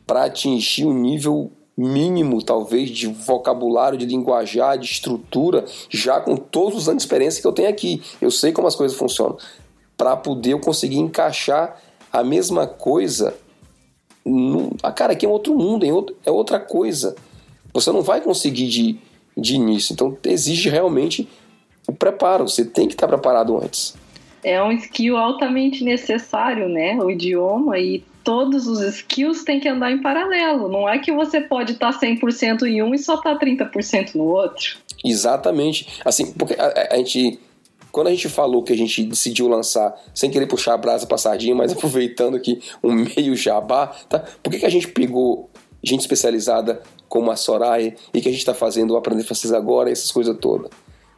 para 0.06 0.26
atingir 0.26 0.86
um 0.86 0.93
nível 0.93 1.52
mínimo, 1.78 2.42
talvez, 2.42 2.90
de 2.90 3.08
vocabulário, 3.08 3.98
de 3.98 4.06
linguajar, 4.06 4.78
de 4.78 4.86
estrutura, 4.86 5.66
já 5.90 6.20
com 6.22 6.38
todos 6.38 6.80
os 6.80 6.88
anos 6.88 7.04
de 7.04 7.08
experiência 7.08 7.42
que 7.42 7.48
eu 7.48 7.52
tenho 7.52 7.70
aqui. 7.70 8.02
Eu 8.22 8.32
sei 8.32 8.52
como 8.52 8.68
as 8.68 8.76
coisas 8.76 8.98
funcionam 8.98 9.38
para 9.98 10.16
poder 10.16 10.54
eu 10.54 10.60
conseguir 10.60 10.98
encaixar 10.98 11.82
a 12.12 12.24
mesma 12.24 12.66
coisa. 12.66 13.36
No... 14.26 14.72
Ah, 14.82 14.92
cara, 14.92 15.14
aqui 15.14 15.26
é 15.26 15.30
outro 15.30 15.54
mundo, 15.56 15.86
é 16.26 16.32
outra 16.32 16.60
coisa. 16.60 17.16
Você 17.74 17.92
não 17.92 18.02
vai 18.02 18.22
conseguir 18.22 18.68
de, 18.68 18.98
de 19.38 19.56
início. 19.56 19.94
Então 19.94 20.18
exige 20.24 20.70
realmente 20.70 21.28
o 21.88 21.94
preparo. 21.94 22.48
Você 22.48 22.64
tem 22.64 22.88
que 22.88 22.94
estar 22.94 23.08
preparado 23.08 23.58
antes. 23.58 23.96
É 24.44 24.62
um 24.62 24.72
skill 24.72 25.18
altamente 25.18 25.84
necessário, 25.84 26.70
né? 26.70 26.96
O 27.02 27.10
idioma 27.10 27.80
e 27.80 28.04
todos 28.26 28.68
os 28.68 28.82
skills 28.82 29.44
têm 29.44 29.60
que 29.60 29.70
andar 29.70 29.92
em 29.92 30.02
paralelo. 30.02 30.68
Não 30.68 30.90
é 30.90 30.98
que 30.98 31.14
você 31.14 31.40
pode 31.40 31.74
estar 31.74 31.98
100% 31.98 32.64
em 32.64 32.82
um 32.82 32.94
e 32.94 32.98
só 32.98 33.16
estar 33.16 33.38
30% 33.38 34.16
no 34.16 34.24
outro. 34.24 34.78
Exatamente. 35.06 36.02
Assim, 36.04 36.34
porque 36.34 36.56
a, 36.56 36.90
a, 36.92 36.98
gente 36.98 37.40
quando 37.92 38.08
a 38.08 38.10
gente 38.10 38.28
falou 38.28 38.64
que 38.64 38.74
a 38.74 38.78
gente 38.78 39.04
decidiu 39.04 39.48
lançar, 39.48 39.96
sem 40.14 40.30
querer 40.30 40.48
puxar 40.48 40.74
a 40.74 40.78
brasa 40.78 41.06
pra 41.06 41.18
sardinha, 41.18 41.56
mas 41.56 41.72
aproveitando 41.74 42.36
aqui 42.36 42.60
um 42.84 42.92
meio 42.92 43.36
jabá, 43.36 43.88
tá? 44.10 44.20
Por 44.42 44.52
que, 44.52 44.60
que 44.60 44.66
a 44.66 44.72
gente 44.72 44.88
pegou 44.88 45.50
gente 45.84 46.02
especializada 46.02 46.82
como 47.08 47.30
a 47.30 47.36
Soraya 47.36 47.96
e 48.12 48.20
que 48.20 48.28
a 48.28 48.32
gente 48.32 48.40
está 48.40 48.56
fazendo 48.56 48.96
o 48.96 48.98
Aprender 48.98 49.24
Francês 49.24 49.54
Agora, 49.54 49.92
essas 49.92 50.12
coisas 50.12 50.36
todas? 50.42 50.72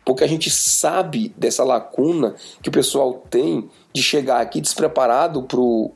Porque 0.05 0.23
a 0.23 0.27
gente 0.27 0.49
sabe 0.49 1.33
dessa 1.37 1.63
lacuna 1.63 2.35
que 2.61 2.69
o 2.69 2.71
pessoal 2.71 3.25
tem 3.29 3.69
de 3.93 4.03
chegar 4.03 4.39
aqui 4.39 4.61
despreparado 4.61 5.43
pro, 5.43 5.91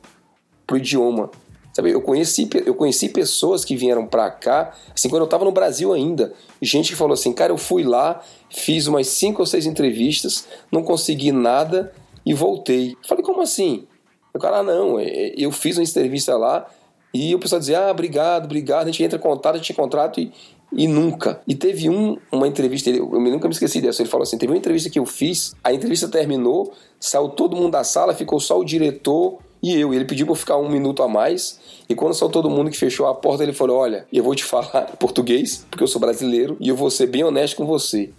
pro 0.66 0.76
idioma. 0.76 1.30
Sabe, 1.72 1.90
eu 1.90 2.02
conheci, 2.02 2.48
eu 2.66 2.74
conheci 2.74 3.08
pessoas 3.08 3.64
que 3.64 3.74
vieram 3.74 4.06
para 4.06 4.30
cá, 4.30 4.74
assim, 4.94 5.08
quando 5.08 5.22
eu 5.22 5.24
estava 5.26 5.42
no 5.42 5.52
Brasil 5.52 5.90
ainda, 5.90 6.34
gente 6.60 6.90
que 6.90 6.96
falou 6.96 7.14
assim, 7.14 7.32
cara, 7.32 7.50
eu 7.50 7.56
fui 7.56 7.82
lá, 7.82 8.20
fiz 8.50 8.86
umas 8.86 9.06
cinco 9.06 9.40
ou 9.40 9.46
seis 9.46 9.64
entrevistas, 9.64 10.46
não 10.70 10.82
consegui 10.82 11.32
nada 11.32 11.90
e 12.26 12.34
voltei. 12.34 12.94
Falei, 13.08 13.24
como 13.24 13.40
assim? 13.40 13.86
O 14.34 14.38
cara, 14.38 14.58
ah, 14.58 14.62
não, 14.62 14.98
é, 14.98 15.04
é, 15.04 15.34
eu 15.36 15.50
fiz 15.50 15.78
uma 15.78 15.84
entrevista 15.84 16.36
lá 16.36 16.66
e 17.12 17.34
o 17.34 17.38
pessoal 17.38 17.58
dizia, 17.58 17.86
ah, 17.86 17.90
obrigado, 17.90 18.44
obrigado, 18.44 18.88
a 18.88 18.90
gente 18.90 19.02
entra 19.02 19.18
em 19.18 19.22
contato, 19.22 19.54
a 19.54 19.58
gente 19.58 19.72
contrato 19.72 20.20
e, 20.20 20.30
e 20.74 20.86
nunca. 20.86 21.40
E 21.48 21.54
teve 21.54 21.88
um, 21.88 22.18
uma 22.30 22.46
entrevista, 22.46 22.90
eu 22.90 23.08
nunca 23.18 23.48
me 23.48 23.54
esqueci 23.54 23.80
dessa, 23.80 24.02
ele 24.02 24.10
falou 24.10 24.24
assim, 24.24 24.36
teve 24.36 24.52
uma 24.52 24.58
entrevista 24.58 24.90
que 24.90 24.98
eu 24.98 25.06
fiz, 25.06 25.54
a 25.64 25.72
entrevista 25.72 26.06
terminou, 26.06 26.74
saiu 27.00 27.30
todo 27.30 27.56
mundo 27.56 27.70
da 27.70 27.82
sala, 27.82 28.14
ficou 28.14 28.38
só 28.38 28.58
o 28.58 28.64
diretor 28.64 29.38
e 29.62 29.78
eu. 29.78 29.94
Ele 29.94 30.04
pediu 30.04 30.26
pra 30.26 30.32
eu 30.32 30.36
ficar 30.36 30.56
um 30.56 30.68
minuto 30.68 31.02
a 31.02 31.08
mais. 31.08 31.60
E 31.88 31.94
quando 31.94 32.14
só 32.14 32.28
todo 32.28 32.50
mundo 32.50 32.70
que 32.70 32.76
fechou 32.76 33.06
a 33.06 33.14
porta, 33.14 33.42
ele 33.42 33.52
falou: 33.52 33.78
Olha, 33.78 34.06
eu 34.12 34.24
vou 34.24 34.34
te 34.34 34.42
falar 34.44 34.96
português, 34.98 35.64
porque 35.70 35.84
eu 35.84 35.88
sou 35.88 36.00
brasileiro, 36.00 36.56
e 36.58 36.68
eu 36.68 36.76
vou 36.76 36.90
ser 36.90 37.06
bem 37.06 37.22
honesto 37.22 37.56
com 37.56 37.64
você. 37.64 38.10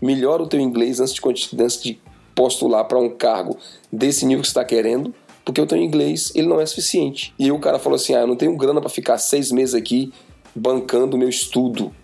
Melhora 0.00 0.42
o 0.42 0.46
teu 0.46 0.60
inglês 0.60 1.00
antes 1.00 1.14
de, 1.14 1.20
antes 1.58 1.82
de 1.82 2.00
postular 2.34 2.84
para 2.84 2.98
um 2.98 3.08
cargo 3.08 3.56
desse 3.92 4.24
nível 4.24 4.42
que 4.42 4.48
você 4.48 4.52
está 4.52 4.64
querendo, 4.64 5.14
porque 5.44 5.60
o 5.60 5.66
teu 5.66 5.78
inglês 5.78 6.32
ele 6.34 6.46
não 6.46 6.60
é 6.60 6.66
suficiente. 6.66 7.34
E 7.38 7.44
aí 7.44 7.52
o 7.52 7.58
cara 7.58 7.78
falou 7.78 7.96
assim: 7.96 8.14
Ah, 8.14 8.20
eu 8.20 8.26
não 8.26 8.36
tenho 8.36 8.54
grana 8.56 8.80
para 8.80 8.90
ficar 8.90 9.16
seis 9.16 9.50
meses 9.50 9.74
aqui 9.74 10.12
bancando 10.54 11.16
o 11.16 11.18
meu 11.18 11.28
estudo 11.28 11.94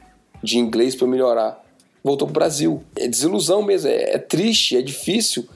de 0.42 0.58
inglês 0.58 0.94
para 0.94 1.06
melhorar. 1.06 1.62
Voltou 2.02 2.28
pro 2.28 2.34
Brasil. 2.34 2.84
É 2.94 3.08
desilusão 3.08 3.62
mesmo, 3.62 3.90
é, 3.90 4.14
é 4.14 4.18
triste, 4.18 4.76
é 4.76 4.82
difícil 4.82 5.46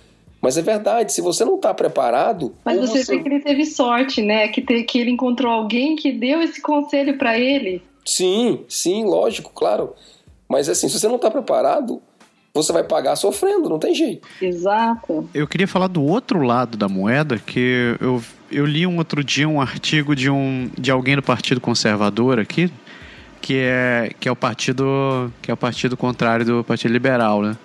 mas 0.40 0.56
é 0.56 0.62
verdade, 0.62 1.12
se 1.12 1.20
você 1.20 1.44
não 1.44 1.56
está 1.56 1.74
preparado. 1.74 2.54
Mas 2.64 2.80
você, 2.80 3.04
você 3.04 3.16
vê 3.16 3.22
que 3.22 3.28
ele 3.28 3.40
teve 3.40 3.66
sorte, 3.66 4.22
né? 4.22 4.48
Que, 4.48 4.62
te, 4.62 4.82
que 4.84 4.98
ele 4.98 5.10
encontrou 5.10 5.52
alguém 5.52 5.96
que 5.96 6.10
deu 6.10 6.40
esse 6.40 6.62
conselho 6.62 7.18
para 7.18 7.38
ele. 7.38 7.82
Sim, 8.04 8.64
sim, 8.68 9.04
lógico, 9.04 9.52
claro. 9.54 9.94
Mas 10.48 10.68
assim, 10.68 10.88
se 10.88 10.98
você 10.98 11.06
não 11.06 11.16
está 11.16 11.30
preparado, 11.30 12.00
você 12.54 12.72
vai 12.72 12.82
pagar 12.82 13.16
sofrendo, 13.16 13.68
não 13.68 13.78
tem 13.78 13.94
jeito. 13.94 14.26
Exato. 14.40 15.28
Eu 15.34 15.46
queria 15.46 15.68
falar 15.68 15.86
do 15.86 16.02
outro 16.02 16.42
lado 16.42 16.76
da 16.76 16.88
moeda, 16.88 17.38
que 17.38 17.96
eu, 18.00 18.22
eu 18.50 18.64
li 18.64 18.86
um 18.86 18.96
outro 18.96 19.22
dia 19.22 19.48
um 19.48 19.60
artigo 19.60 20.16
de, 20.16 20.30
um, 20.30 20.70
de 20.76 20.90
alguém 20.90 21.16
do 21.16 21.22
Partido 21.22 21.60
Conservador 21.60 22.40
aqui, 22.40 22.72
que 23.40 23.56
é, 23.56 24.10
que 24.18 24.28
é 24.28 24.32
o 24.32 24.36
partido 24.36 25.32
que 25.40 25.50
é 25.50 25.54
o 25.54 25.56
partido 25.56 25.96
contrário 25.96 26.44
do 26.44 26.64
Partido 26.64 26.92
Liberal, 26.92 27.42
né? 27.42 27.56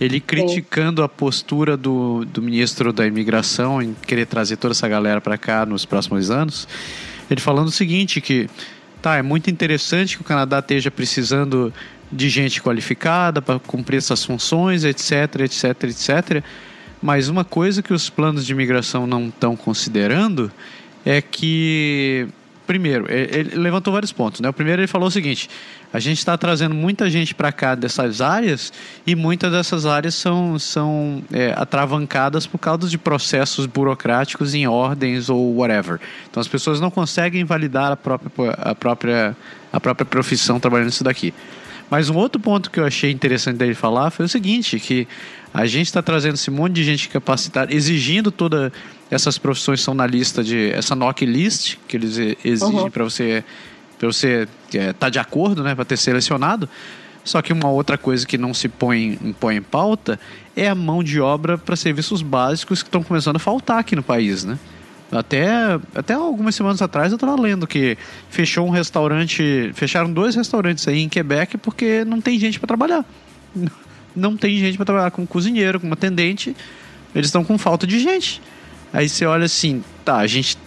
Ele 0.00 0.18
criticando 0.18 1.02
a 1.02 1.08
postura 1.08 1.76
do, 1.76 2.24
do 2.24 2.40
ministro 2.40 2.92
da 2.92 3.06
imigração 3.06 3.82
em 3.82 3.94
querer 4.06 4.26
trazer 4.26 4.56
toda 4.56 4.72
essa 4.72 4.88
galera 4.88 5.20
para 5.20 5.36
cá 5.36 5.66
nos 5.66 5.84
próximos 5.84 6.30
anos. 6.30 6.66
Ele 7.30 7.40
falando 7.40 7.68
o 7.68 7.72
seguinte, 7.72 8.20
que 8.20 8.48
tá, 9.02 9.16
é 9.16 9.22
muito 9.22 9.50
interessante 9.50 10.16
que 10.16 10.22
o 10.22 10.24
Canadá 10.24 10.60
esteja 10.60 10.90
precisando 10.90 11.72
de 12.10 12.28
gente 12.28 12.62
qualificada 12.62 13.42
para 13.42 13.58
cumprir 13.58 13.98
essas 13.98 14.24
funções, 14.24 14.84
etc, 14.84 15.40
etc, 15.40 15.84
etc. 15.84 16.44
Mas 17.02 17.28
uma 17.28 17.44
coisa 17.44 17.82
que 17.82 17.92
os 17.92 18.10
planos 18.10 18.44
de 18.44 18.52
imigração 18.52 19.06
não 19.06 19.28
estão 19.28 19.54
considerando 19.54 20.50
é 21.04 21.20
que 21.20 22.26
primeiro, 22.70 23.06
ele 23.10 23.56
levantou 23.56 23.92
vários 23.92 24.12
pontos. 24.12 24.40
Né? 24.40 24.48
O 24.48 24.52
primeiro, 24.52 24.80
ele 24.80 24.86
falou 24.86 25.08
o 25.08 25.10
seguinte: 25.10 25.50
a 25.92 25.98
gente 25.98 26.18
está 26.18 26.38
trazendo 26.38 26.72
muita 26.72 27.10
gente 27.10 27.34
para 27.34 27.50
cá 27.50 27.74
dessas 27.74 28.20
áreas 28.20 28.72
e 29.04 29.16
muitas 29.16 29.50
dessas 29.50 29.86
áreas 29.86 30.14
são, 30.14 30.56
são 30.56 31.20
é, 31.32 31.52
atravancadas 31.56 32.46
por 32.46 32.58
causa 32.58 32.88
de 32.88 32.96
processos 32.96 33.66
burocráticos 33.66 34.54
em 34.54 34.68
ordens 34.68 35.28
ou 35.28 35.56
whatever. 35.56 35.98
Então 36.30 36.40
as 36.40 36.46
pessoas 36.46 36.78
não 36.78 36.92
conseguem 36.92 37.42
validar 37.42 37.90
a 37.90 37.96
própria, 37.96 38.52
a 38.52 38.72
própria, 38.72 39.36
a 39.72 39.80
própria 39.80 40.06
profissão 40.06 40.60
trabalhando 40.60 40.90
isso 40.90 41.02
daqui. 41.02 41.34
Mas 41.90 42.08
um 42.08 42.14
outro 42.14 42.40
ponto 42.40 42.70
que 42.70 42.78
eu 42.78 42.84
achei 42.84 43.10
interessante 43.10 43.56
dele 43.56 43.74
falar 43.74 44.12
foi 44.12 44.26
o 44.26 44.28
seguinte, 44.28 44.78
que 44.78 45.08
a 45.52 45.66
gente 45.66 45.86
está 45.86 46.00
trazendo 46.00 46.34
esse 46.34 46.50
monte 46.50 46.74
de 46.74 46.84
gente 46.84 47.08
capacitada, 47.08 47.74
exigindo 47.74 48.30
todas 48.30 48.72
essas 49.10 49.36
profissões 49.38 49.80
são 49.80 49.94
na 49.94 50.06
lista 50.06 50.44
de 50.44 50.70
essa 50.70 50.94
NOC 50.94 51.22
list 51.22 51.76
que 51.88 51.96
eles 51.96 52.16
exigem 52.44 52.80
uhum. 52.80 52.90
para 52.90 53.04
você 53.04 53.44
para 53.98 54.06
você 54.06 54.48
estar 54.66 54.78
é, 54.78 54.92
tá 54.94 55.10
de 55.10 55.18
acordo, 55.18 55.62
né, 55.62 55.74
para 55.74 55.84
ter 55.84 55.98
selecionado. 55.98 56.66
Só 57.22 57.42
que 57.42 57.52
uma 57.52 57.68
outra 57.68 57.98
coisa 57.98 58.26
que 58.26 58.38
não 58.38 58.54
se 58.54 58.66
põe, 58.66 59.34
põe 59.38 59.56
em 59.56 59.62
pauta 59.62 60.18
é 60.56 60.68
a 60.68 60.74
mão 60.74 61.04
de 61.04 61.20
obra 61.20 61.58
para 61.58 61.76
serviços 61.76 62.22
básicos 62.22 62.82
que 62.82 62.88
estão 62.88 63.02
começando 63.02 63.36
a 63.36 63.38
faltar 63.38 63.78
aqui 63.78 63.94
no 63.94 64.02
país, 64.02 64.42
né? 64.42 64.58
Até, 65.12 65.78
até 65.94 66.14
algumas 66.14 66.54
semanas 66.54 66.80
atrás 66.80 67.12
eu 67.12 67.16
estava 67.16 67.38
lendo 67.38 67.66
que 67.66 67.98
fechou 68.30 68.66
um 68.66 68.70
restaurante, 68.70 69.70
fecharam 69.74 70.10
dois 70.10 70.34
restaurantes 70.34 70.86
aí 70.88 71.00
em 71.00 71.08
Quebec 71.08 71.58
porque 71.58 72.04
não 72.04 72.22
tem 72.22 72.38
gente 72.38 72.58
para 72.58 72.68
trabalhar. 72.68 73.04
Não 74.14 74.36
tem 74.36 74.58
gente 74.58 74.76
para 74.76 74.86
trabalhar 74.86 75.10
como 75.10 75.26
cozinheiro, 75.26 75.80
como 75.80 75.92
atendente. 75.92 76.56
Eles 77.14 77.28
estão 77.28 77.44
com 77.44 77.56
falta 77.58 77.86
de 77.86 77.98
gente. 77.98 78.40
Aí 78.92 79.08
você 79.08 79.24
olha 79.24 79.44
assim, 79.44 79.84
tá, 80.04 80.16
a 80.16 80.26
gente. 80.26 80.58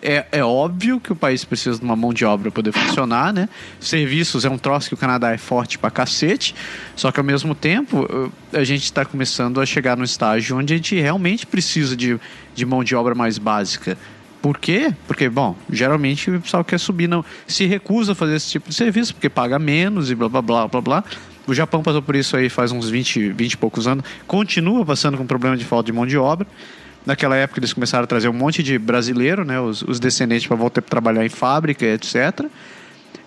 É, 0.00 0.24
é 0.30 0.44
óbvio 0.44 1.00
que 1.00 1.12
o 1.12 1.16
país 1.16 1.44
precisa 1.44 1.78
de 1.78 1.84
uma 1.84 1.96
mão 1.96 2.14
de 2.14 2.24
obra 2.24 2.50
para 2.50 2.62
poder 2.62 2.72
funcionar, 2.72 3.32
né? 3.32 3.48
Serviços 3.80 4.44
é 4.44 4.48
um 4.48 4.56
troço 4.56 4.88
que 4.88 4.94
o 4.94 4.96
Canadá 4.96 5.32
é 5.32 5.36
forte 5.36 5.76
pra 5.76 5.90
cacete, 5.90 6.54
só 6.94 7.10
que 7.10 7.18
ao 7.18 7.24
mesmo 7.24 7.54
tempo 7.54 8.06
a 8.52 8.62
gente 8.62 8.84
está 8.84 9.04
começando 9.04 9.60
a 9.60 9.66
chegar 9.66 9.96
no 9.96 10.04
estágio 10.04 10.56
onde 10.56 10.72
a 10.72 10.76
gente 10.76 10.94
realmente 10.94 11.44
precisa 11.44 11.96
de, 11.96 12.18
de 12.54 12.64
mão 12.64 12.84
de 12.84 12.94
obra 12.94 13.14
mais 13.14 13.38
básica. 13.38 13.98
Por 14.40 14.58
quê? 14.58 14.94
Porque, 15.08 15.28
bom, 15.28 15.56
geralmente 15.68 16.30
o 16.30 16.40
pessoal 16.40 16.64
quer 16.64 16.78
subir, 16.78 17.08
não 17.08 17.24
se 17.48 17.66
recusa 17.66 18.12
a 18.12 18.14
fazer 18.14 18.36
esse 18.36 18.52
tipo 18.52 18.68
de 18.68 18.74
serviço, 18.76 19.12
porque 19.12 19.28
paga 19.28 19.58
menos 19.58 20.10
e 20.10 20.14
blá 20.14 20.28
blá 20.28 20.40
blá 20.40 20.68
blá 20.68 20.80
blá. 20.80 21.04
O 21.46 21.54
Japão 21.54 21.82
passou 21.82 22.02
por 22.02 22.16
isso 22.16 22.36
aí 22.36 22.48
faz 22.48 22.72
uns 22.72 22.88
20, 22.88 23.30
20 23.30 23.52
e 23.52 23.56
poucos 23.56 23.86
anos, 23.86 24.04
continua 24.26 24.84
passando 24.84 25.16
com 25.16 25.26
problema 25.26 25.56
de 25.56 25.64
falta 25.64 25.86
de 25.86 25.92
mão 25.92 26.06
de 26.06 26.18
obra. 26.18 26.46
Naquela 27.04 27.36
época 27.36 27.60
eles 27.60 27.72
começaram 27.72 28.02
a 28.02 28.06
trazer 28.06 28.28
um 28.28 28.32
monte 28.32 28.62
de 28.64 28.78
brasileiro, 28.78 29.44
né, 29.44 29.60
os, 29.60 29.82
os 29.82 30.00
descendentes 30.00 30.46
para 30.46 30.56
voltar 30.56 30.82
para 30.82 30.90
trabalhar 30.90 31.24
em 31.24 31.28
fábrica, 31.28 31.86
etc. 31.86 32.46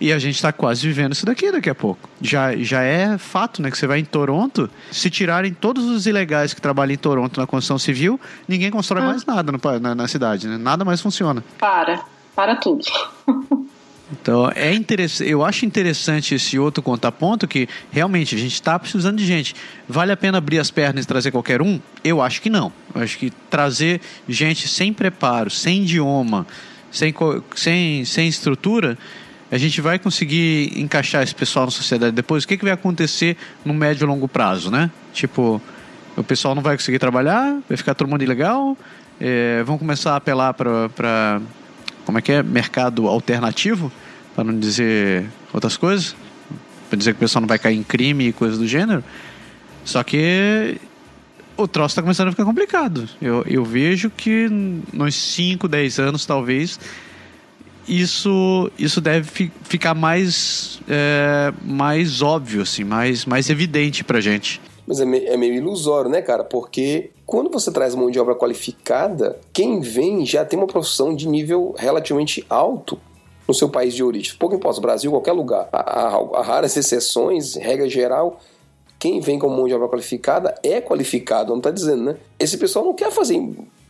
E 0.01 0.13
a 0.13 0.19
gente 0.19 0.35
está 0.35 0.51
quase 0.51 0.85
vivendo 0.85 1.13
isso 1.13 1.25
daqui 1.25 1.51
daqui 1.51 1.69
a 1.69 1.75
pouco. 1.75 2.09
Já, 2.21 2.55
já 2.57 2.81
é 2.81 3.17
fato, 3.17 3.61
né? 3.61 3.69
Que 3.69 3.77
você 3.77 3.85
vai 3.87 3.99
em 3.99 4.05
Toronto, 4.05 4.69
se 4.91 5.09
tirarem 5.09 5.53
todos 5.53 5.85
os 5.85 6.05
ilegais 6.05 6.53
que 6.53 6.61
trabalham 6.61 6.93
em 6.93 6.97
Toronto 6.97 7.39
na 7.39 7.45
construção 7.45 7.77
civil, 7.77 8.19
ninguém 8.47 8.71
constrói 8.71 9.03
ah. 9.03 9.07
mais 9.07 9.25
nada 9.25 9.51
no, 9.51 9.59
na, 9.79 9.95
na 9.95 10.07
cidade, 10.07 10.47
né? 10.47 10.57
Nada 10.57 10.85
mais 10.85 11.01
funciona. 11.01 11.43
Para, 11.57 12.01
para 12.35 12.55
tudo. 12.55 12.85
Então, 14.11 14.51
é 14.55 14.73
interessante, 14.73 15.29
eu 15.29 15.45
acho 15.45 15.65
interessante 15.65 16.33
esse 16.33 16.57
outro 16.57 16.81
contraponto 16.81 17.47
que 17.47 17.69
realmente 17.91 18.33
a 18.33 18.37
gente 18.37 18.53
está 18.53 18.77
precisando 18.79 19.17
de 19.17 19.25
gente. 19.25 19.55
Vale 19.87 20.11
a 20.11 20.17
pena 20.17 20.39
abrir 20.39 20.57
as 20.57 20.71
pernas 20.71 21.05
e 21.05 21.07
trazer 21.07 21.31
qualquer 21.31 21.61
um? 21.61 21.79
Eu 22.03 22.21
acho 22.21 22.41
que 22.41 22.49
não. 22.49 22.71
Eu 22.95 23.01
acho 23.01 23.17
que 23.17 23.29
trazer 23.49 24.01
gente 24.27 24.67
sem 24.67 24.91
preparo, 24.91 25.51
sem 25.51 25.83
idioma, 25.83 26.47
sem, 26.91 27.13
sem, 27.55 28.03
sem 28.03 28.27
estrutura, 28.27 28.97
a 29.51 29.57
gente 29.57 29.81
vai 29.81 29.97
conseguir 29.97 30.79
encaixar 30.79 31.23
esse 31.23 31.33
pessoal 31.33 31.65
na 31.65 31.71
sociedade 31.71 32.11
depois. 32.11 32.43
O 32.43 32.47
que, 32.47 32.57
que 32.57 32.63
vai 32.63 32.73
acontecer 32.73 33.35
no 33.65 33.73
médio 33.73 34.05
e 34.05 34.07
longo 34.07 34.27
prazo, 34.27 34.69
né? 34.69 34.91
Tipo, 35.13 35.61
o 36.15 36.23
pessoal 36.23 36.53
não 36.53 36.61
vai 36.61 36.75
conseguir 36.75 36.99
trabalhar, 36.99 37.59
vai 37.67 37.77
ficar 37.77 37.95
todo 37.95 38.07
mundo 38.07 38.23
ilegal, 38.23 38.77
é, 39.19 39.63
vão 39.63 39.77
começar 39.77 40.13
a 40.13 40.15
apelar 40.17 40.53
para 40.53 41.41
como 42.09 42.17
é 42.17 42.21
que 42.23 42.31
é? 42.31 42.41
Mercado 42.41 43.07
alternativo, 43.07 43.91
para 44.33 44.43
não 44.43 44.57
dizer 44.57 45.27
outras 45.53 45.77
coisas, 45.77 46.15
para 46.89 46.97
dizer 46.97 47.11
que 47.11 47.17
o 47.17 47.19
pessoal 47.19 47.41
não 47.41 47.47
vai 47.47 47.59
cair 47.59 47.77
em 47.77 47.83
crime 47.83 48.29
e 48.29 48.33
coisas 48.33 48.57
do 48.57 48.67
gênero. 48.67 49.03
Só 49.85 50.03
que 50.03 50.79
o 51.55 51.67
troço 51.67 51.91
está 51.91 52.01
começando 52.01 52.29
a 52.29 52.31
ficar 52.31 52.45
complicado. 52.45 53.07
Eu, 53.21 53.43
eu 53.45 53.63
vejo 53.63 54.09
que 54.09 54.47
nos 54.91 55.13
5, 55.13 55.67
10 55.67 55.99
anos, 55.99 56.25
talvez, 56.25 56.79
isso, 57.87 58.71
isso 58.79 58.99
deve 58.99 59.29
fi, 59.29 59.51
ficar 59.65 59.93
mais, 59.93 60.81
é, 60.89 61.53
mais 61.63 62.23
óbvio, 62.23 62.63
assim, 62.63 62.83
mais, 62.83 63.23
mais 63.23 63.51
evidente 63.51 64.03
para 64.03 64.19
gente. 64.19 64.59
Mas 64.87 64.99
é 64.99 65.05
meio, 65.05 65.27
é 65.27 65.37
meio 65.37 65.53
ilusório, 65.53 66.09
né, 66.09 66.23
cara? 66.23 66.43
Porque 66.43 67.11
quando 67.29 67.51
você 67.51 67.71
traz 67.71 67.93
mão 67.93 68.09
de 68.09 68.19
obra 68.19 68.33
qualificada, 68.33 69.39
quem 69.53 69.81
vem 69.81 70.25
já 70.25 70.43
tem 70.43 70.57
uma 70.57 70.65
profissão 70.65 71.15
de 71.15 71.27
nível 71.27 71.75
relativamente 71.77 72.43
alto 72.49 72.99
no 73.47 73.53
seu 73.53 73.69
país 73.69 73.93
de 73.93 74.03
origem. 74.03 74.33
Pouco 74.39 74.55
importa, 74.55 74.81
Brasil, 74.81 75.11
qualquer 75.11 75.33
lugar. 75.33 75.69
Há, 75.71 76.41
raras 76.41 76.75
exceções, 76.75 77.53
regra 77.53 77.87
geral, 77.87 78.39
quem 78.97 79.19
vem 79.19 79.37
com 79.37 79.47
mão 79.47 79.67
de 79.67 79.75
obra 79.75 79.87
qualificada 79.87 80.55
é 80.63 80.81
qualificado, 80.81 81.51
não 81.51 81.59
está 81.59 81.69
dizendo, 81.69 82.01
né? 82.01 82.17
Esse 82.39 82.57
pessoal 82.57 82.83
não 82.83 82.95
quer 82.95 83.11
fazer 83.11 83.39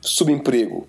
subemprego. 0.01 0.85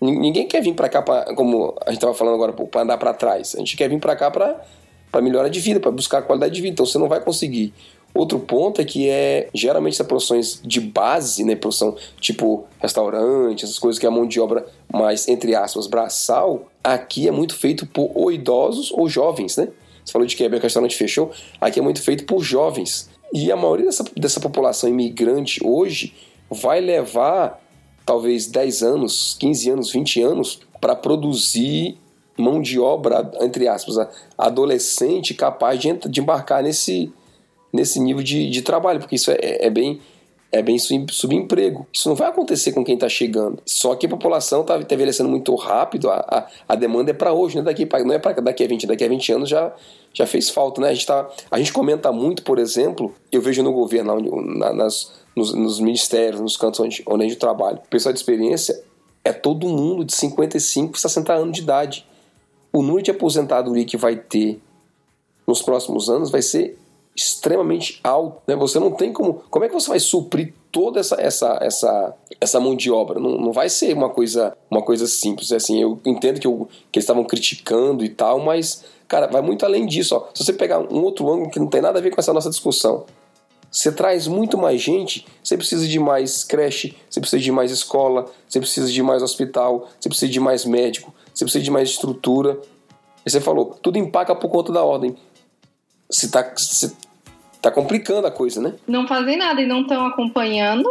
Ninguém 0.00 0.46
quer 0.46 0.62
vir 0.62 0.74
para 0.74 0.88
cá, 0.88 1.02
pra, 1.02 1.34
como 1.34 1.74
a 1.84 1.90
gente 1.90 1.98
estava 1.98 2.14
falando 2.14 2.34
agora, 2.34 2.52
para 2.52 2.82
andar 2.82 2.96
para 2.96 3.12
trás. 3.12 3.56
A 3.56 3.58
gente 3.58 3.76
quer 3.76 3.88
vir 3.88 3.98
para 3.98 4.14
cá 4.14 4.30
para 4.30 5.20
melhorar 5.20 5.48
de 5.48 5.58
vida, 5.58 5.80
para 5.80 5.90
buscar 5.90 6.22
qualidade 6.22 6.54
de 6.54 6.62
vida. 6.62 6.74
Então 6.74 6.86
você 6.86 6.96
não 6.96 7.08
vai 7.08 7.20
conseguir 7.20 7.74
Outro 8.12 8.40
ponto 8.40 8.80
é 8.80 8.84
que 8.84 9.08
é 9.08 9.48
geralmente 9.54 9.94
essas 9.94 10.06
profissões 10.06 10.60
de 10.64 10.80
base, 10.80 11.44
né, 11.44 11.54
profissão 11.54 11.96
tipo 12.20 12.64
restaurante, 12.80 13.64
essas 13.64 13.78
coisas 13.78 13.98
que 13.98 14.06
é 14.06 14.08
a 14.08 14.12
mão 14.12 14.26
de 14.26 14.40
obra 14.40 14.66
mais 14.92 15.28
entre 15.28 15.54
aspas 15.54 15.86
braçal, 15.86 16.68
aqui 16.82 17.28
é 17.28 17.30
muito 17.30 17.54
feito 17.56 17.86
por 17.86 18.10
ou 18.14 18.32
idosos 18.32 18.90
ou 18.90 19.08
jovens, 19.08 19.56
né? 19.56 19.68
Você 20.04 20.12
falou 20.12 20.26
de 20.26 20.34
que 20.34 20.44
o 20.44 20.58
restaurante 20.58 20.96
fechou, 20.96 21.30
aqui 21.60 21.78
é 21.78 21.82
muito 21.82 22.02
feito 22.02 22.24
por 22.24 22.42
jovens. 22.42 23.08
E 23.32 23.52
a 23.52 23.56
maioria 23.56 23.86
dessa, 23.86 24.04
dessa 24.16 24.40
população 24.40 24.90
imigrante 24.90 25.60
hoje 25.64 26.14
vai 26.50 26.80
levar 26.80 27.60
talvez 28.04 28.46
10 28.48 28.82
anos, 28.82 29.36
15 29.38 29.70
anos, 29.70 29.92
20 29.92 30.22
anos 30.22 30.60
para 30.80 30.96
produzir 30.96 31.96
mão 32.36 32.60
de 32.60 32.80
obra, 32.80 33.30
entre 33.40 33.68
aspas, 33.68 34.08
adolescente 34.36 35.34
capaz 35.34 35.78
de, 35.78 35.92
de 36.08 36.20
embarcar 36.20 36.62
nesse, 36.62 37.12
nesse 37.72 38.00
nível 38.00 38.22
de, 38.22 38.48
de 38.50 38.62
trabalho, 38.62 39.00
porque 39.00 39.16
isso 39.16 39.30
é, 39.30 39.38
é 39.40 39.70
bem 39.70 40.00
é 40.52 40.62
bem 40.62 40.76
subemprego. 40.78 41.86
Isso 41.92 42.08
não 42.08 42.16
vai 42.16 42.28
acontecer 42.28 42.72
com 42.72 42.84
quem 42.84 42.94
está 42.94 43.08
chegando. 43.08 43.62
Só 43.64 43.94
que 43.94 44.06
a 44.06 44.08
população 44.08 44.62
está 44.62 44.82
tá 44.82 44.94
envelhecendo 44.94 45.28
muito 45.28 45.54
rápido, 45.54 46.10
a, 46.10 46.16
a, 46.16 46.46
a 46.68 46.74
demanda 46.74 47.12
é 47.12 47.14
para 47.14 47.32
hoje, 47.32 47.54
não 47.54 47.62
é 47.62 47.64
daqui, 47.64 47.86
pra, 47.86 48.02
não 48.02 48.12
é 48.12 48.18
para 48.18 48.40
daqui 48.40 48.64
a 48.64 48.66
20, 48.66 48.86
daqui 48.86 49.04
a 49.04 49.08
20 49.08 49.32
anos 49.32 49.48
já, 49.48 49.72
já 50.12 50.26
fez 50.26 50.50
falta, 50.50 50.80
né? 50.80 50.88
A 50.88 50.92
gente, 50.92 51.06
tá, 51.06 51.28
a 51.50 51.58
gente 51.58 51.72
comenta 51.72 52.10
muito, 52.10 52.42
por 52.42 52.58
exemplo, 52.58 53.14
eu 53.30 53.40
vejo 53.40 53.62
no 53.62 53.72
governo, 53.72 54.18
na, 54.58 54.72
nas, 54.72 55.12
nos, 55.36 55.54
nos, 55.54 55.78
ministérios, 55.78 56.40
nos 56.40 56.56
cantos 56.56 56.80
onde, 56.80 57.02
onde 57.06 57.24
a 57.24 57.28
gente 57.28 57.38
trabalha, 57.38 57.76
o 57.76 57.88
pessoal 57.88 58.12
de 58.12 58.18
experiência 58.18 58.82
é 59.24 59.32
todo 59.32 59.68
mundo 59.68 60.04
de 60.04 60.14
55, 60.14 60.98
60 60.98 61.32
anos 61.32 61.52
de 61.52 61.62
idade. 61.62 62.06
O 62.72 62.82
número 62.82 63.02
de 63.02 63.10
aposentadoria 63.10 63.84
que 63.84 63.96
vai 63.96 64.16
ter 64.16 64.60
nos 65.46 65.62
próximos 65.62 66.08
anos 66.08 66.30
vai 66.30 66.42
ser 66.42 66.78
extremamente 67.14 68.00
alto. 68.02 68.40
Né? 68.46 68.56
Você 68.56 68.78
não 68.78 68.92
tem 68.92 69.12
como. 69.12 69.42
Como 69.50 69.64
é 69.64 69.68
que 69.68 69.74
você 69.74 69.88
vai 69.88 70.00
suprir 70.00 70.54
toda 70.72 71.00
essa 71.00 71.16
essa 71.20 71.58
essa, 71.60 72.14
essa 72.40 72.60
mão 72.60 72.74
de 72.74 72.90
obra? 72.90 73.18
Não, 73.18 73.38
não 73.38 73.52
vai 73.52 73.68
ser 73.68 73.94
uma 73.94 74.08
coisa 74.08 74.56
uma 74.70 74.82
coisa 74.82 75.06
simples. 75.06 75.52
Assim, 75.52 75.80
eu 75.80 75.98
entendo 76.04 76.40
que, 76.40 76.46
eu, 76.46 76.68
que 76.90 76.98
eles 76.98 77.04
estavam 77.04 77.24
criticando 77.24 78.04
e 78.04 78.08
tal, 78.08 78.40
mas 78.40 78.84
cara, 79.08 79.26
vai 79.26 79.42
muito 79.42 79.66
além 79.66 79.86
disso. 79.86 80.16
Ó. 80.16 80.28
Se 80.34 80.44
você 80.44 80.52
pegar 80.52 80.78
um 80.80 81.02
outro 81.02 81.28
ângulo 81.30 81.50
que 81.50 81.58
não 81.58 81.66
tem 81.66 81.80
nada 81.80 81.98
a 81.98 82.02
ver 82.02 82.10
com 82.10 82.20
essa 82.20 82.32
nossa 82.32 82.48
discussão, 82.48 83.04
você 83.70 83.92
traz 83.92 84.26
muito 84.26 84.58
mais 84.58 84.80
gente, 84.80 85.26
você 85.42 85.56
precisa 85.56 85.86
de 85.86 85.98
mais 85.98 86.42
creche, 86.42 86.96
você 87.08 87.20
precisa 87.20 87.40
de 87.40 87.52
mais 87.52 87.70
escola, 87.70 88.26
você 88.48 88.58
precisa 88.58 88.90
de 88.90 89.02
mais 89.02 89.22
hospital, 89.22 89.88
você 89.98 90.08
precisa 90.08 90.30
de 90.30 90.40
mais 90.40 90.64
médico, 90.64 91.14
você 91.32 91.44
precisa 91.44 91.62
de 91.62 91.70
mais 91.70 91.90
estrutura. 91.90 92.60
E 93.24 93.30
você 93.30 93.40
falou, 93.40 93.76
tudo 93.80 93.98
empaca 93.98 94.34
por 94.34 94.48
conta 94.48 94.72
da 94.72 94.82
ordem. 94.82 95.14
Se 96.10 96.30
tá, 96.30 96.42
tá 97.62 97.70
complicando 97.70 98.26
a 98.26 98.30
coisa, 98.30 98.60
né? 98.60 98.74
Não 98.86 99.06
fazem 99.06 99.36
nada 99.36 99.60
e 99.60 99.66
não 99.66 99.82
estão 99.82 100.04
acompanhando, 100.06 100.88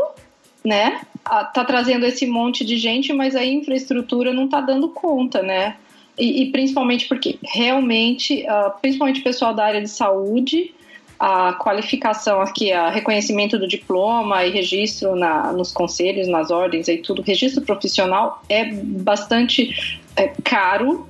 né? 0.64 1.02
Tá 1.24 1.66
trazendo 1.66 2.06
esse 2.06 2.26
monte 2.26 2.66
de 2.66 2.78
gente, 2.78 3.14
mas 3.14 3.36
a 3.36 3.46
infraestrutura 3.46 4.34
não 4.34 4.48
tá 4.48 4.62
dando 4.62 4.90
conta, 4.90 5.42
né? 5.42 5.76
E, 6.18 6.44
e 6.44 6.52
principalmente 6.52 7.08
porque 7.08 7.38
realmente, 7.44 8.44
uh, 8.44 8.72
principalmente 8.82 9.22
o 9.22 9.24
pessoal 9.24 9.54
da 9.54 9.66
área 9.66 9.82
de 9.82 9.90
saúde, 9.90 10.74
a 11.20 11.54
qualificação 11.54 12.42
aqui, 12.42 12.72
a 12.72 12.90
reconhecimento 12.90 13.60
do 13.60 13.68
diploma 13.68 14.46
e 14.46 14.52
registro 14.52 15.16
na, 15.16 15.52
nos 15.52 15.72
conselhos, 15.72 16.28
nas 16.28 16.50
ordens 16.50 16.88
e 16.88 16.98
tudo, 16.98 17.22
registro 17.22 17.62
profissional 17.62 18.42
é 18.48 18.66
bastante 18.66 20.00
é, 20.16 20.30
caro, 20.44 21.08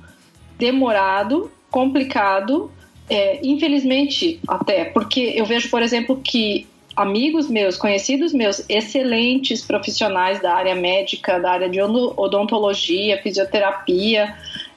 demorado, 0.58 1.50
complicado 1.70 2.70
é, 3.10 3.40
infelizmente, 3.42 4.38
até, 4.46 4.84
porque 4.84 5.32
eu 5.34 5.44
vejo, 5.44 5.68
por 5.68 5.82
exemplo, 5.82 6.20
que 6.22 6.68
amigos 6.94 7.48
meus, 7.48 7.76
conhecidos 7.76 8.32
meus, 8.32 8.64
excelentes 8.68 9.62
profissionais 9.62 10.40
da 10.40 10.54
área 10.54 10.76
médica, 10.76 11.40
da 11.40 11.50
área 11.50 11.68
de 11.68 11.80
odontologia, 11.80 13.20
fisioterapia, 13.20 14.32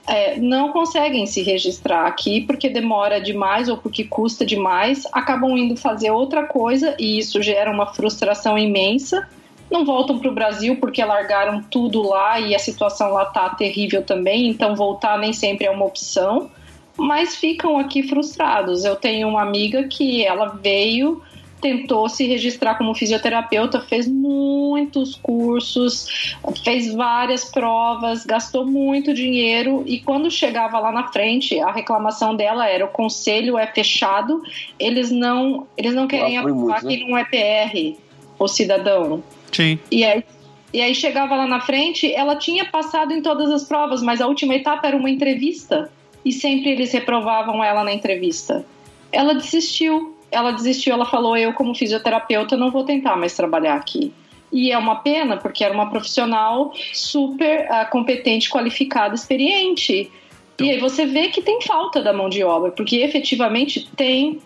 é, 0.08 0.38
não 0.38 0.72
conseguem 0.72 1.28
se 1.28 1.44
registrar 1.44 2.08
aqui 2.08 2.42
porque 2.42 2.70
demora 2.70 3.22
demais 3.22 3.70
ou 3.70 3.78
porque 3.78 4.04
custa 4.04 4.44
demais, 4.44 5.08
acabam 5.12 5.56
indo 5.56 5.78
fazer 5.78 6.10
outra 6.10 6.44
coisa 6.44 6.96
e 7.00 7.20
isso 7.20 7.42
gera 7.42 7.72
uma 7.72 7.94
frustração 7.94 8.58
imensa. 8.58 9.30
Não 9.70 9.86
voltam 9.86 10.18
para 10.18 10.30
o 10.30 10.34
Brasil 10.34 10.78
porque 10.78 11.04
largaram 11.04 11.62
tudo 11.62 12.02
lá 12.02 12.40
e 12.40 12.56
a 12.56 12.60
situação 12.60 13.12
lá 13.12 13.24
está 13.24 13.50
terrível 13.52 14.04
também, 14.04 14.50
então 14.50 14.76
voltar 14.76 15.20
nem 15.20 15.34
sempre 15.34 15.68
é 15.68 15.72
uma 15.72 15.86
opção 15.86 16.50
mas 16.98 17.36
ficam 17.36 17.78
aqui 17.78 18.04
frustrados. 18.04 18.86
Eu 18.86 18.96
tenho 18.96 19.28
uma 19.28 19.42
amiga 19.42 19.84
que 19.84 20.24
ela 20.24 20.48
veio, 20.62 21.22
tentou 21.62 22.10
se 22.10 22.28
registrar 22.28 22.76
como 22.76 22.94
fisioterapeuta, 22.94 23.80
fez 23.80 24.08
muitos 24.08 25.16
cursos, 25.16 26.36
fez 26.64 26.94
várias 26.94 27.46
provas, 27.46 28.26
gastou 28.26 28.66
muito 28.66 29.14
dinheiro 29.14 29.84
e 29.86 30.00
quando 30.00 30.30
chegava 30.30 30.78
lá 30.80 30.92
na 30.92 31.08
frente, 31.08 31.60
a 31.60 31.72
reclamação 31.72 32.36
dela 32.36 32.68
era 32.68 32.86
o 32.86 32.90
conselho 32.90 33.58
é 33.58 33.66
fechado, 33.66 34.42
eles 34.78 35.10
não, 35.10 35.66
eles 35.78 35.94
não 35.94 36.06
querem 36.06 36.38
aprovar 36.38 36.82
que 36.82 36.98
né? 36.98 37.06
não 37.08 37.18
é 37.18 37.24
PR, 37.24 37.98
o 38.38 38.48
cidadão. 38.48 39.24
Sim. 39.52 39.80
E 39.90 40.04
aí 40.04 40.24
e 40.74 40.82
aí 40.82 40.96
chegava 40.96 41.36
lá 41.36 41.46
na 41.46 41.62
frente, 41.62 42.12
ela 42.12 42.36
tinha 42.36 42.66
passado 42.66 43.14
em 43.14 43.22
todas 43.22 43.52
as 43.52 43.64
provas, 43.64 44.02
mas 44.02 44.20
a 44.20 44.26
última 44.26 44.56
etapa 44.56 44.88
era 44.88 44.98
uma 44.98 45.10
entrevista 45.10 45.92
e 46.26 46.32
sempre 46.32 46.72
eles 46.72 46.92
reprovavam 46.92 47.64
ela 47.64 47.84
na 47.84 47.94
entrevista. 47.94 48.66
Ela 49.12 49.34
desistiu. 49.34 50.18
Ela 50.32 50.52
desistiu, 50.52 50.94
ela 50.94 51.06
falou: 51.06 51.38
Eu, 51.38 51.54
como 51.54 51.76
fisioterapeuta, 51.76 52.58
não 52.58 52.72
vou 52.72 52.84
tentar 52.84 53.16
mais 53.16 53.36
trabalhar 53.36 53.76
aqui. 53.76 54.12
E 54.52 54.72
é 54.72 54.78
uma 54.78 54.98
pena, 54.98 55.38
porque 55.38 55.64
era 55.64 55.74
uma 55.74 55.90
profissional 55.90 56.74
super 56.94 57.68
uh, 57.68 57.90
competente, 57.90 58.50
qualificada, 58.50 59.16
experiente. 59.16 60.12
E 60.62 60.70
aí 60.70 60.80
você 60.80 61.06
vê 61.06 61.30
que 61.30 61.42
tem 61.42 61.62
falta 61.62 62.02
da 62.02 62.14
mão 62.14 62.30
de 62.30 62.44
obra, 62.44 62.72
porque 62.72 62.98
efetivamente 62.98 63.90
tem. 63.96 64.40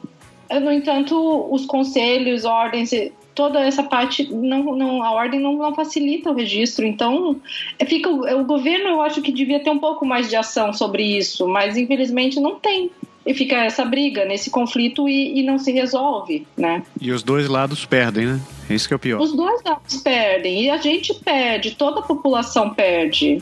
No 0.50 0.72
entanto, 0.72 1.48
os 1.52 1.66
conselhos, 1.66 2.46
ordens, 2.46 2.92
toda 3.38 3.60
essa 3.60 3.84
parte 3.84 4.28
não, 4.34 4.76
não 4.76 5.04
a 5.04 5.12
ordem 5.12 5.40
não, 5.40 5.56
não 5.56 5.76
facilita 5.76 6.32
o 6.32 6.34
registro. 6.34 6.84
Então 6.84 7.40
é, 7.78 7.86
fica 7.86 8.10
o, 8.10 8.42
o, 8.42 8.44
governo 8.44 8.90
eu 8.90 9.02
acho 9.02 9.22
que 9.22 9.32
devia 9.32 9.60
ter 9.60 9.70
um 9.70 9.78
pouco 9.78 10.04
mais 10.04 10.28
de 10.28 10.36
ação 10.36 10.74
sobre 10.74 11.04
isso 11.04 11.48
mas 11.48 11.78
infelizmente 11.78 12.40
não 12.40 12.56
tem. 12.56 12.90
E 13.24 13.34
fica 13.34 13.58
essa 13.58 13.84
briga 13.86 14.24
nesse 14.26 14.50
conflito 14.50 15.08
e, 15.08 15.40
e 15.40 15.44
não 15.44 15.60
se 15.60 15.72
resolve 15.72 16.48
né? 16.58 16.82
E 17.00 17.12
os 17.12 17.22
dois 17.22 17.48
lados 17.48 17.86
perdem 17.86 18.26
né? 18.26 18.42
É 18.68 18.74
isso 18.74 18.88
que 18.88 18.94
é 18.94 18.98
o 18.98 19.00
pior. 19.00 19.22
Os 19.22 19.34
dois 19.34 19.62
lados 19.64 19.98
perdem 19.98 20.64
e 20.64 20.70
a 20.72 20.78
gente 20.78 21.14
perde 21.14 21.76
toda 21.76 22.00
a 22.00 22.04
população 22.04 22.74
perde. 22.74 23.42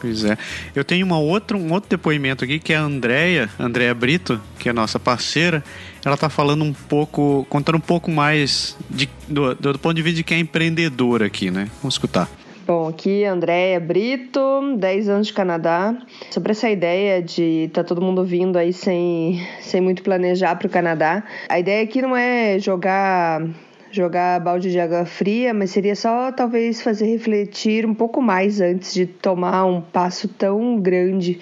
Pois 0.00 0.24
é. 0.24 0.36
Eu 0.74 0.84
tenho 0.84 1.04
uma 1.04 1.18
outra, 1.18 1.56
um 1.56 1.72
outro 1.72 1.90
depoimento 1.90 2.44
aqui 2.44 2.58
que 2.58 2.72
é 2.72 2.76
a 2.76 2.82
Andrea, 2.82 3.50
Andrea 3.58 3.94
Brito, 3.94 4.40
que 4.58 4.68
é 4.68 4.72
nossa 4.72 4.98
parceira. 4.98 5.64
Ela 6.06 6.16
tá 6.16 6.30
falando 6.30 6.62
um 6.62 6.72
pouco, 6.72 7.44
contando 7.50 7.78
um 7.78 7.80
pouco 7.80 8.12
mais 8.12 8.76
de, 8.88 9.10
do, 9.26 9.52
do 9.56 9.76
ponto 9.76 9.92
de 9.92 10.02
vista 10.02 10.18
de 10.18 10.22
quem 10.22 10.36
é 10.36 10.40
empreendedor 10.40 11.20
aqui, 11.20 11.50
né? 11.50 11.68
Vamos 11.82 11.94
escutar. 11.94 12.30
Bom, 12.64 12.86
aqui 12.86 13.24
Andréia 13.24 13.80
Brito, 13.80 14.76
10 14.78 15.08
anos 15.08 15.26
de 15.26 15.32
Canadá. 15.32 15.98
Sobre 16.30 16.52
essa 16.52 16.70
ideia 16.70 17.20
de 17.20 17.68
tá 17.72 17.82
todo 17.82 18.00
mundo 18.00 18.24
vindo 18.24 18.56
aí 18.56 18.72
sem, 18.72 19.44
sem 19.60 19.80
muito 19.80 20.04
planejar 20.04 20.54
para 20.54 20.68
o 20.68 20.70
Canadá. 20.70 21.24
A 21.48 21.58
ideia 21.58 21.82
aqui 21.82 22.00
não 22.00 22.16
é 22.16 22.56
jogar 22.60 23.44
jogar 23.90 24.40
balde 24.40 24.70
de 24.70 24.78
água 24.78 25.04
fria, 25.06 25.52
mas 25.52 25.72
seria 25.72 25.96
só 25.96 26.30
talvez 26.30 26.82
fazer 26.82 27.06
refletir 27.06 27.84
um 27.84 27.94
pouco 27.94 28.22
mais 28.22 28.60
antes 28.60 28.94
de 28.94 29.06
tomar 29.06 29.64
um 29.64 29.80
passo 29.80 30.28
tão 30.28 30.78
grande 30.78 31.40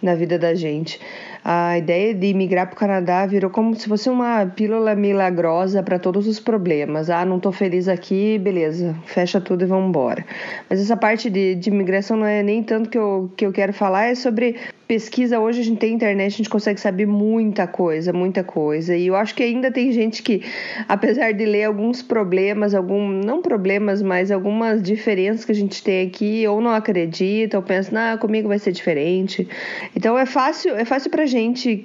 na 0.00 0.14
vida 0.14 0.38
da 0.38 0.54
gente 0.54 1.00
a 1.46 1.76
ideia 1.76 2.14
de 2.14 2.32
migrar 2.32 2.66
para 2.66 2.74
o 2.74 2.78
Canadá 2.78 3.26
virou 3.26 3.50
como 3.50 3.74
se 3.74 3.86
fosse 3.86 4.08
uma 4.08 4.46
pílula 4.46 4.94
milagrosa 4.94 5.82
para 5.82 5.98
todos 5.98 6.26
os 6.26 6.40
problemas. 6.40 7.10
Ah, 7.10 7.22
não 7.22 7.36
estou 7.36 7.52
feliz 7.52 7.86
aqui, 7.86 8.38
beleza, 8.38 8.96
fecha 9.04 9.38
tudo 9.42 9.62
e 9.62 9.66
vamos 9.66 9.90
embora. 9.90 10.24
Mas 10.70 10.80
essa 10.80 10.96
parte 10.96 11.28
de, 11.28 11.54
de 11.54 11.68
imigração 11.68 12.16
não 12.16 12.24
é 12.24 12.42
nem 12.42 12.62
tanto 12.62 12.88
que 12.88 12.96
eu, 12.96 13.30
que 13.36 13.44
eu 13.44 13.52
quero 13.52 13.74
falar, 13.74 14.06
é 14.06 14.14
sobre 14.14 14.56
pesquisa. 14.88 15.38
Hoje 15.38 15.60
a 15.60 15.64
gente 15.64 15.78
tem 15.78 15.92
internet, 15.92 16.32
a 16.32 16.36
gente 16.38 16.48
consegue 16.48 16.80
saber 16.80 17.06
muita 17.06 17.66
coisa, 17.66 18.10
muita 18.10 18.42
coisa. 18.42 18.96
E 18.96 19.08
eu 19.08 19.16
acho 19.16 19.34
que 19.34 19.42
ainda 19.42 19.70
tem 19.70 19.92
gente 19.92 20.22
que, 20.22 20.42
apesar 20.88 21.32
de 21.32 21.44
ler 21.44 21.64
alguns 21.64 22.00
problemas, 22.00 22.74
algum, 22.74 23.06
não 23.10 23.42
problemas, 23.42 24.00
mas 24.00 24.30
algumas 24.30 24.82
diferenças 24.82 25.44
que 25.44 25.52
a 25.52 25.54
gente 25.54 25.82
tem 25.82 26.06
aqui, 26.06 26.46
ou 26.46 26.60
não 26.62 26.70
acredita, 26.70 27.58
ou 27.58 27.62
pensa, 27.62 27.92
não, 27.92 28.16
comigo 28.16 28.48
vai 28.48 28.58
ser 28.58 28.72
diferente. 28.72 29.46
Então 29.94 30.18
é 30.18 30.24
fácil, 30.24 30.74
é 30.74 30.86
fácil 30.86 31.10
pra 31.10 31.26
gente 31.26 31.33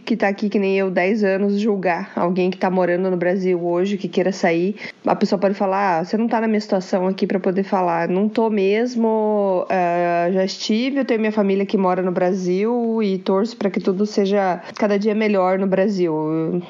que 0.06 0.16
tá 0.16 0.28
aqui, 0.28 0.50
que 0.50 0.60
nem 0.60 0.78
eu, 0.78 0.92
10 0.92 1.24
anos, 1.24 1.60
julgar 1.60 2.12
alguém 2.16 2.50
que 2.50 2.58
tá 2.58 2.70
morando 2.70 3.10
no 3.10 3.18
Brasil 3.18 3.60
hoje, 3.64 3.98
que 3.98 4.08
queira 4.08 4.32
sair. 4.32 4.76
A 5.06 5.16
pessoa 5.16 5.40
pode 5.40 5.56
falar, 5.56 6.00
ah, 6.00 6.04
você 6.04 6.18
não 6.18 6.28
tá 6.28 6.40
na 6.40 6.48
minha 6.48 6.60
situação 6.60 7.08
aqui 7.08 7.26
para 7.26 7.40
poder 7.40 7.64
falar. 7.64 8.08
Não 8.08 8.30
tô 8.30 8.50
mesmo, 8.50 9.66
uh, 9.66 10.34
já 10.34 10.44
estive, 10.44 10.98
eu 10.98 11.06
tenho 11.06 11.20
minha 11.20 11.32
família 11.32 11.66
que 11.66 11.78
mora 11.78 12.02
no 12.02 12.12
Brasil 12.12 13.02
e 13.02 13.18
torço 13.18 13.58
para 13.58 13.70
que 13.70 13.80
tudo 13.80 14.06
seja 14.06 14.62
cada 14.78 15.00
dia 15.00 15.16
melhor 15.16 15.58
no 15.58 15.68
Brasil. 15.68 16.14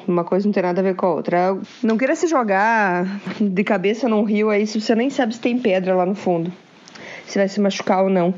Uma 0.06 0.24
coisa 0.24 0.46
não 0.46 0.52
tem 0.52 0.62
nada 0.62 0.80
a 0.80 0.84
ver 0.84 0.94
com 0.96 1.06
a 1.06 1.14
outra. 1.14 1.58
Não 1.82 1.98
queira 1.98 2.14
se 2.16 2.26
jogar 2.26 3.20
de 3.40 3.64
cabeça 3.64 4.08
num 4.08 4.24
rio 4.24 4.50
aí 4.50 4.66
se 4.66 4.80
você 4.80 4.94
nem 4.94 5.10
sabe 5.10 5.34
se 5.34 5.40
tem 5.40 5.58
pedra 5.58 5.94
lá 5.94 6.06
no 6.06 6.14
fundo 6.14 6.52
se 7.30 7.38
vai 7.38 7.48
se 7.48 7.60
machucar 7.60 8.02
ou 8.02 8.10
não. 8.10 8.34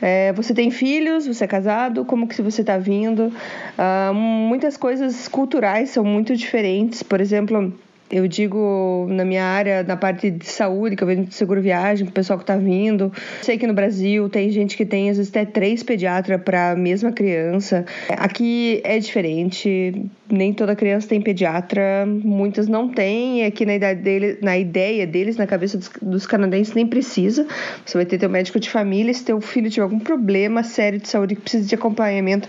É, 0.00 0.32
você 0.32 0.54
tem 0.54 0.70
filhos, 0.70 1.26
você 1.26 1.44
é 1.44 1.46
casado, 1.46 2.04
como 2.04 2.26
que 2.26 2.40
você 2.40 2.60
está 2.60 2.78
vindo? 2.78 3.32
Uh, 3.78 4.14
muitas 4.14 4.76
coisas 4.76 5.28
culturais 5.28 5.90
são 5.90 6.04
muito 6.04 6.36
diferentes. 6.36 7.02
Por 7.02 7.20
exemplo, 7.20 7.72
Eu 8.10 8.26
digo 8.26 9.06
na 9.10 9.24
minha 9.24 9.44
área, 9.44 9.82
na 9.82 9.96
parte 9.96 10.30
de 10.30 10.46
saúde, 10.46 10.96
que 10.96 11.02
eu 11.02 11.06
vejo 11.06 11.24
de 11.24 11.34
seguro 11.34 11.60
viagem, 11.60 12.08
o 12.08 12.10
pessoal 12.10 12.38
que 12.38 12.42
está 12.42 12.56
vindo. 12.56 13.12
Sei 13.42 13.58
que 13.58 13.66
no 13.66 13.74
Brasil 13.74 14.28
tem 14.30 14.50
gente 14.50 14.76
que 14.76 14.86
tem, 14.86 15.10
às 15.10 15.18
vezes, 15.18 15.30
até 15.30 15.44
três 15.44 15.82
pediatras 15.82 16.40
para 16.40 16.70
a 16.70 16.76
mesma 16.76 17.12
criança. 17.12 17.84
Aqui 18.08 18.80
é 18.82 18.98
diferente, 18.98 20.08
nem 20.30 20.54
toda 20.54 20.74
criança 20.74 21.08
tem 21.08 21.20
pediatra, 21.20 22.06
muitas 22.06 22.66
não 22.66 22.88
têm. 22.88 23.44
Aqui 23.44 23.66
na, 23.66 23.74
idade 23.74 24.00
dele, 24.00 24.38
na 24.40 24.56
ideia 24.56 25.06
deles, 25.06 25.36
na 25.36 25.46
cabeça 25.46 25.76
dos, 25.76 25.90
dos 26.00 26.26
canadenses, 26.26 26.74
nem 26.74 26.86
precisa. 26.86 27.46
Você 27.84 27.98
vai 27.98 28.06
ter 28.06 28.16
teu 28.16 28.30
médico 28.30 28.58
de 28.58 28.70
família, 28.70 29.12
se 29.12 29.24
teu 29.24 29.38
filho 29.40 29.68
tiver 29.68 29.82
algum 29.82 29.98
problema 29.98 30.62
sério 30.62 30.98
de 30.98 31.08
saúde 31.08 31.34
que 31.34 31.42
precisa 31.42 31.66
de 31.68 31.74
acompanhamento 31.74 32.48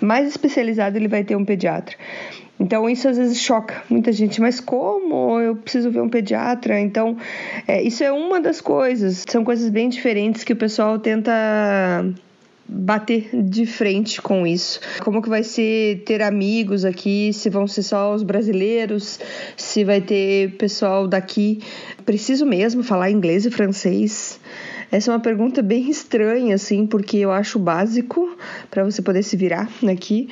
mais 0.00 0.28
especializado, 0.28 0.96
ele 0.96 1.08
vai 1.08 1.24
ter 1.24 1.34
um 1.34 1.44
pediatra. 1.44 1.96
Então 2.60 2.88
isso 2.90 3.08
às 3.08 3.16
vezes 3.16 3.40
choca 3.40 3.82
muita 3.88 4.12
gente, 4.12 4.38
mas 4.38 4.60
como 4.60 5.40
eu 5.40 5.56
preciso 5.56 5.90
ver 5.90 6.02
um 6.02 6.10
pediatra? 6.10 6.78
Então 6.78 7.16
é, 7.66 7.82
isso 7.82 8.04
é 8.04 8.12
uma 8.12 8.38
das 8.38 8.60
coisas. 8.60 9.24
São 9.26 9.42
coisas 9.42 9.70
bem 9.70 9.88
diferentes 9.88 10.44
que 10.44 10.52
o 10.52 10.56
pessoal 10.56 10.98
tenta 10.98 11.32
bater 12.68 13.30
de 13.32 13.64
frente 13.64 14.20
com 14.20 14.46
isso. 14.46 14.78
Como 15.02 15.22
que 15.22 15.28
vai 15.28 15.42
ser 15.42 16.02
ter 16.04 16.20
amigos 16.20 16.84
aqui? 16.84 17.32
Se 17.32 17.48
vão 17.48 17.66
ser 17.66 17.82
só 17.82 18.14
os 18.14 18.22
brasileiros? 18.22 19.18
Se 19.56 19.82
vai 19.82 20.02
ter 20.02 20.56
pessoal 20.58 21.08
daqui? 21.08 21.60
Preciso 22.04 22.44
mesmo 22.44 22.82
falar 22.82 23.10
inglês 23.10 23.46
e 23.46 23.50
francês? 23.50 24.38
Essa 24.92 25.10
é 25.10 25.14
uma 25.14 25.20
pergunta 25.20 25.62
bem 25.62 25.88
estranha, 25.88 26.56
assim, 26.56 26.84
porque 26.84 27.16
eu 27.16 27.30
acho 27.30 27.58
básico 27.58 28.36
para 28.70 28.84
você 28.84 29.00
poder 29.00 29.22
se 29.22 29.36
virar 29.36 29.68
aqui 29.90 30.28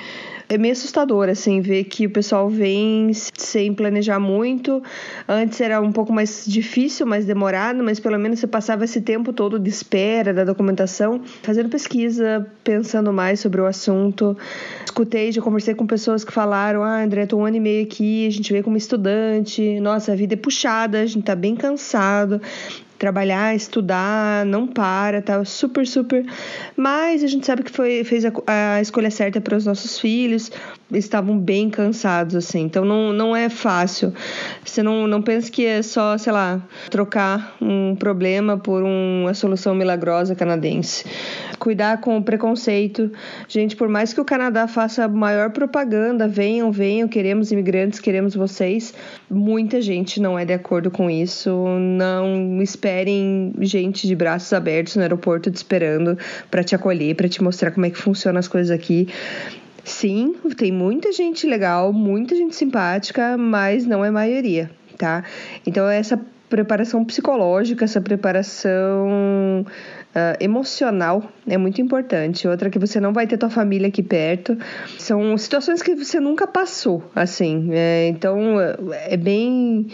é 0.49 0.57
meio 0.57 0.73
assustador, 0.73 1.29
assim, 1.29 1.61
ver 1.61 1.85
que 1.85 2.07
o 2.07 2.11
pessoal 2.11 2.49
vem 2.49 3.13
sem 3.13 3.75
planejar 3.75 4.19
muito. 4.19 4.83
Antes 5.29 5.61
era 5.61 5.81
um 5.81 5.93
pouco 5.93 6.13
mais 6.13 6.45
difícil, 6.47 7.07
mais 7.07 7.27
demorado, 7.27 7.85
mas 7.85 8.01
pelo 8.01 8.19
menos 8.19 8.41
você 8.41 8.47
passava 8.47 8.85
esse 8.85 9.01
tempo 9.03 9.33
todo 9.33 9.59
de 9.59 9.69
espera 9.69 10.33
da 10.33 10.45
documentação, 10.45 11.21
fazendo 11.43 11.69
pesquisa, 11.69 12.47
pensando 12.65 13.13
mais 13.13 13.41
sobre 13.41 13.61
o 13.61 13.67
assunto. 13.67 14.37
Escutei, 14.85 15.31
já 15.33 15.43
conversei 15.43 15.75
com 15.75 15.87
pessoas 15.87 16.25
que 16.25 16.33
falaram: 16.33 16.83
Ah, 16.83 17.03
André, 17.03 17.27
tô 17.27 17.37
um 17.37 17.45
ano 17.45 17.57
e 17.57 17.61
meio 17.61 17.85
aqui, 17.85 18.27
a 18.27 18.31
gente 18.31 18.51
veio 18.51 18.65
como 18.65 18.77
estudante, 18.77 19.79
nossa, 19.81 20.13
a 20.13 20.17
vida 20.17 20.33
é 20.33 20.37
puxada, 20.37 21.01
a 21.01 21.07
gente 21.07 21.25
tá 21.25 21.35
bem 21.35 21.55
cansado 21.55 22.41
trabalhar, 22.99 23.55
estudar, 23.55 24.45
não 24.45 24.67
para, 24.67 25.23
tá 25.23 25.45
super, 25.45 25.87
super. 25.87 26.27
Mas 26.77 27.23
a 27.23 27.27
gente 27.27 27.47
sabe 27.47 27.63
que 27.63 27.71
foi, 27.71 28.03
fez 28.05 28.25
a, 28.25 28.33
a 28.47 28.81
escolha 28.81 29.11
certa 29.11 29.41
para 29.41 29.57
os 29.57 29.65
nossos 29.65 29.99
filhos, 29.99 30.51
estavam 30.93 31.39
bem 31.39 31.71
cansados, 31.71 32.35
assim, 32.35 32.63
então 32.63 32.85
não, 32.85 33.13
não 33.13 33.37
é 33.37 33.49
fácil. 33.49 34.13
Você 34.65 34.83
não, 34.83 35.07
não 35.07 35.23
pensa 35.23 35.51
que 35.51 35.65
é 35.65 35.83
só, 35.83 36.19
sei 36.19 36.33
lá, 36.33 36.61
trocar 36.91 37.57
um 37.61 37.95
problema 37.95 38.57
por 38.57 38.83
uma 38.83 39.35
solução 39.35 39.75
milagrosa 39.75 40.35
canadense. 40.35 41.05
Cuidar 41.59 42.01
com 42.01 42.17
o 42.17 42.23
preconceito. 42.23 43.11
Gente, 43.49 43.75
por 43.75 43.89
mais 43.89 44.13
que 44.13 44.21
o 44.21 44.25
Canadá 44.25 44.67
faça 44.69 45.09
maior 45.09 45.51
propaganda, 45.51 46.29
venham, 46.29 46.71
venham, 46.71 47.09
queremos 47.09 47.51
imigrantes, 47.51 47.99
queremos 47.99 48.35
vocês, 48.35 48.95
muita 49.29 49.81
gente 49.81 50.21
não 50.21 50.39
é 50.39 50.45
de 50.45 50.53
acordo 50.53 50.91
com 50.91 51.11
isso, 51.11 51.51
não 51.79 52.63
esperem 52.63 53.53
gente 53.61 54.07
de 54.07 54.15
braços 54.15 54.53
abertos 54.53 54.97
no 54.97 55.03
aeroporto 55.03 55.51
te 55.51 55.57
esperando 55.57 56.17
para 56.51 56.63
te 56.63 56.75
acolher, 56.75 57.15
para 57.15 57.29
te 57.29 57.43
mostrar 57.43 57.71
como 57.71 57.87
é 57.87 57.91
que 57.91 57.99
funcionam 57.99 58.39
as 58.39 58.49
coisas 58.49 58.71
aqui. 58.71 59.09
Sim, 59.85 60.35
tem 60.57 60.71
muita 60.71 61.13
gente 61.13 61.47
legal, 61.47 61.93
muita 61.93 62.37
gente 62.37 62.55
simpática, 62.55 63.37
mas 63.39 63.87
não 63.87 64.05
é 64.05 64.11
maioria, 64.11 64.71
tá? 64.99 65.25
Então 65.67 65.89
essa 65.89 66.21
preparação 66.49 67.05
psicológica, 67.05 67.85
essa 67.85 68.01
preparação 68.01 69.65
uh, 70.15 70.37
emocional 70.41 71.23
é 71.47 71.57
muito 71.57 71.81
importante. 71.81 72.47
Outra 72.47 72.71
que 72.71 72.79
você 72.79 73.01
não 73.01 73.13
vai 73.13 73.27
ter 73.27 73.39
tua 73.39 73.51
família 73.51 73.89
aqui 73.89 74.03
perto. 74.03 74.57
São 74.99 75.37
situações 75.37 75.83
que 75.83 75.95
você 75.95 76.21
nunca 76.21 76.47
passou, 76.47 77.03
assim. 77.15 77.69
É, 77.73 78.09
então 78.09 78.61
é 78.61 79.17
bem 79.17 79.89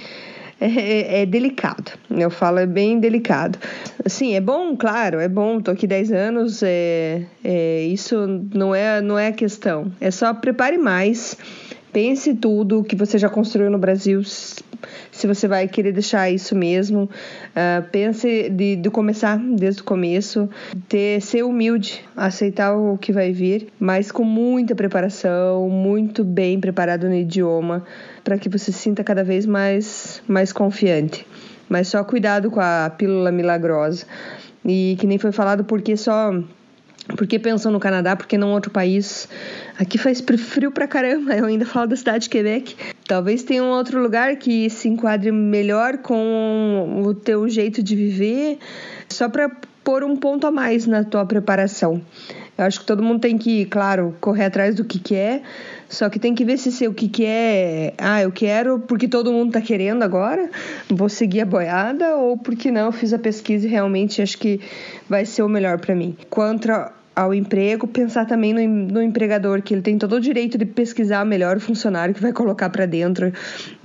é, 0.61 0.67
é, 0.67 1.23
é, 1.23 1.27
delicado. 1.27 1.93
Eu 2.11 2.31
falo, 2.31 2.59
é 2.59 2.67
bem 2.67 2.99
delicado. 2.99 3.59
Assim, 4.05 4.35
é 4.35 4.41
bom, 4.41 4.77
claro, 4.77 5.21
é 5.21 5.29
bom. 5.29 5.61
Tô 5.61 5.71
aqui 5.71 5.87
10 5.87 6.12
anos, 6.12 6.62
é, 6.62 7.23
é, 7.43 7.83
isso 7.83 8.27
não 8.55 8.75
é, 8.75 9.01
não 9.01 9.19
é 9.19 9.29
a 9.29 9.33
questão. 9.33 9.93
É 10.01 10.11
só 10.11 10.33
prepare 10.33 10.79
mais. 10.79 11.37
Pense 11.93 12.35
tudo 12.35 12.83
que 12.83 12.97
você 12.97 13.19
já 13.19 13.29
construiu 13.29 13.71
no 13.71 13.79
Brasil, 13.79 14.23
se 15.25 15.27
você 15.27 15.49
vai 15.49 15.66
querer 15.66 15.93
deixar 15.93 16.31
isso 16.31 16.55
mesmo. 16.55 17.05
Uh, 17.05 17.83
pense 17.91 18.51
de, 18.51 18.77
de 18.77 18.91
começar 18.91 19.39
desde 19.39 19.81
o 19.81 19.85
começo, 19.85 20.51
ter, 20.87 21.22
ser 21.22 21.43
humilde, 21.43 22.05
aceitar 22.14 22.77
o 22.77 22.99
que 22.99 23.11
vai 23.11 23.33
vir, 23.33 23.68
mas 23.81 24.12
com 24.12 24.22
muita 24.22 24.75
preparação, 24.75 25.66
muito 25.70 26.22
bem 26.22 26.61
preparado 26.61 27.09
no 27.09 27.14
idioma 27.14 27.87
para 28.22 28.37
que 28.37 28.51
você 28.51 28.70
se 28.70 28.79
sinta 28.79 29.03
cada 29.03 29.25
vez 29.25 29.47
mais, 29.47 30.22
mais 30.29 30.53
confiante. 30.53 31.27
Mas 31.70 31.89
só 31.89 32.05
cuidado 32.05 32.51
com 32.51 32.61
a 32.61 32.93
pílula 32.95 33.33
milagrosa. 33.33 34.05
E 34.62 34.95
que 35.01 35.07
nem 35.07 35.16
foi 35.16 35.33
falado, 35.33 35.64
porque 35.64 35.97
só. 35.97 36.39
Porque 37.16 37.39
pensam 37.39 37.72
no 37.72 37.81
Canadá, 37.81 38.14
porque 38.14 38.37
não 38.37 38.53
outro 38.53 38.70
país. 38.70 39.27
Aqui 39.77 39.99
faz 39.99 40.20
frio 40.20 40.70
pra 40.70 40.87
caramba, 40.87 41.35
eu 41.35 41.47
ainda 41.47 41.66
falo 41.66 41.89
da 41.89 41.97
cidade 41.97 42.25
de 42.25 42.31
Quebec. 42.31 42.77
Talvez 43.09 43.43
tenha 43.43 43.62
um 43.62 43.70
outro 43.70 44.01
lugar 44.01 44.37
que 44.37 44.70
se 44.70 44.89
enquadre 44.89 45.33
melhor 45.33 45.99
com 45.99 47.03
o 47.05 47.12
teu 47.12 47.49
jeito 47.49 47.83
de 47.83 47.97
viver, 47.97 48.59
só 49.09 49.29
para 49.29 49.51
pôr 49.83 50.05
um 50.05 50.16
ponto 50.16 50.47
a 50.47 50.51
mais 50.51 50.87
na 50.87 51.03
tua 51.03 51.27
preparação. 51.27 52.01
Eu 52.57 52.64
acho 52.64 52.81
que 52.81 52.87
todo 52.87 53.03
mundo 53.03 53.20
tem 53.20 53.37
que, 53.37 53.64
claro, 53.64 54.16
correr 54.20 54.45
atrás 54.45 54.77
do 54.77 54.85
que 54.85 55.01
quer, 55.01 55.43
só 55.89 56.09
que 56.09 56.20
tem 56.20 56.37
que 56.37 56.45
ver 56.45 56.57
se, 56.57 56.70
se 56.70 56.87
o 56.87 56.95
que 56.95 57.09
quer, 57.09 57.95
ah, 57.99 58.22
eu 58.22 58.31
quero 58.31 58.79
porque 58.79 59.09
todo 59.09 59.33
mundo 59.33 59.53
tá 59.53 59.61
querendo 59.61 60.05
agora, 60.05 60.49
vou 60.89 61.09
seguir 61.09 61.41
a 61.41 61.47
boiada, 61.47 62.14
ou 62.14 62.39
porque 62.39 62.70
não, 62.70 62.87
eu 62.87 62.93
fiz 62.93 63.12
a 63.12 63.18
pesquisa 63.18 63.66
e 63.66 63.70
realmente 63.70 64.22
acho 64.22 64.39
que 64.39 64.61
vai 65.09 65.27
ser 65.27 65.43
o 65.43 65.49
melhor 65.49 65.81
para 65.81 65.97
mim. 65.97 66.16
Quanto 66.31 66.70
ao 67.15 67.33
emprego, 67.33 67.87
pensar 67.87 68.25
também 68.25 68.53
no, 68.53 68.93
no, 68.95 69.03
empregador, 69.03 69.62
que 69.62 69.73
ele 69.73 69.83
tem 69.83 69.97
todo 69.97 70.17
o 70.17 70.21
direito 70.21 70.59
de 70.59 70.65
pesquisar 70.65 71.25
melhor 71.25 71.57
o 71.57 71.61
funcionário 71.61 72.15
que 72.15 72.21
vai 72.21 72.33
colocar 72.33 72.69
para 72.71 72.87
dentro 72.87 73.33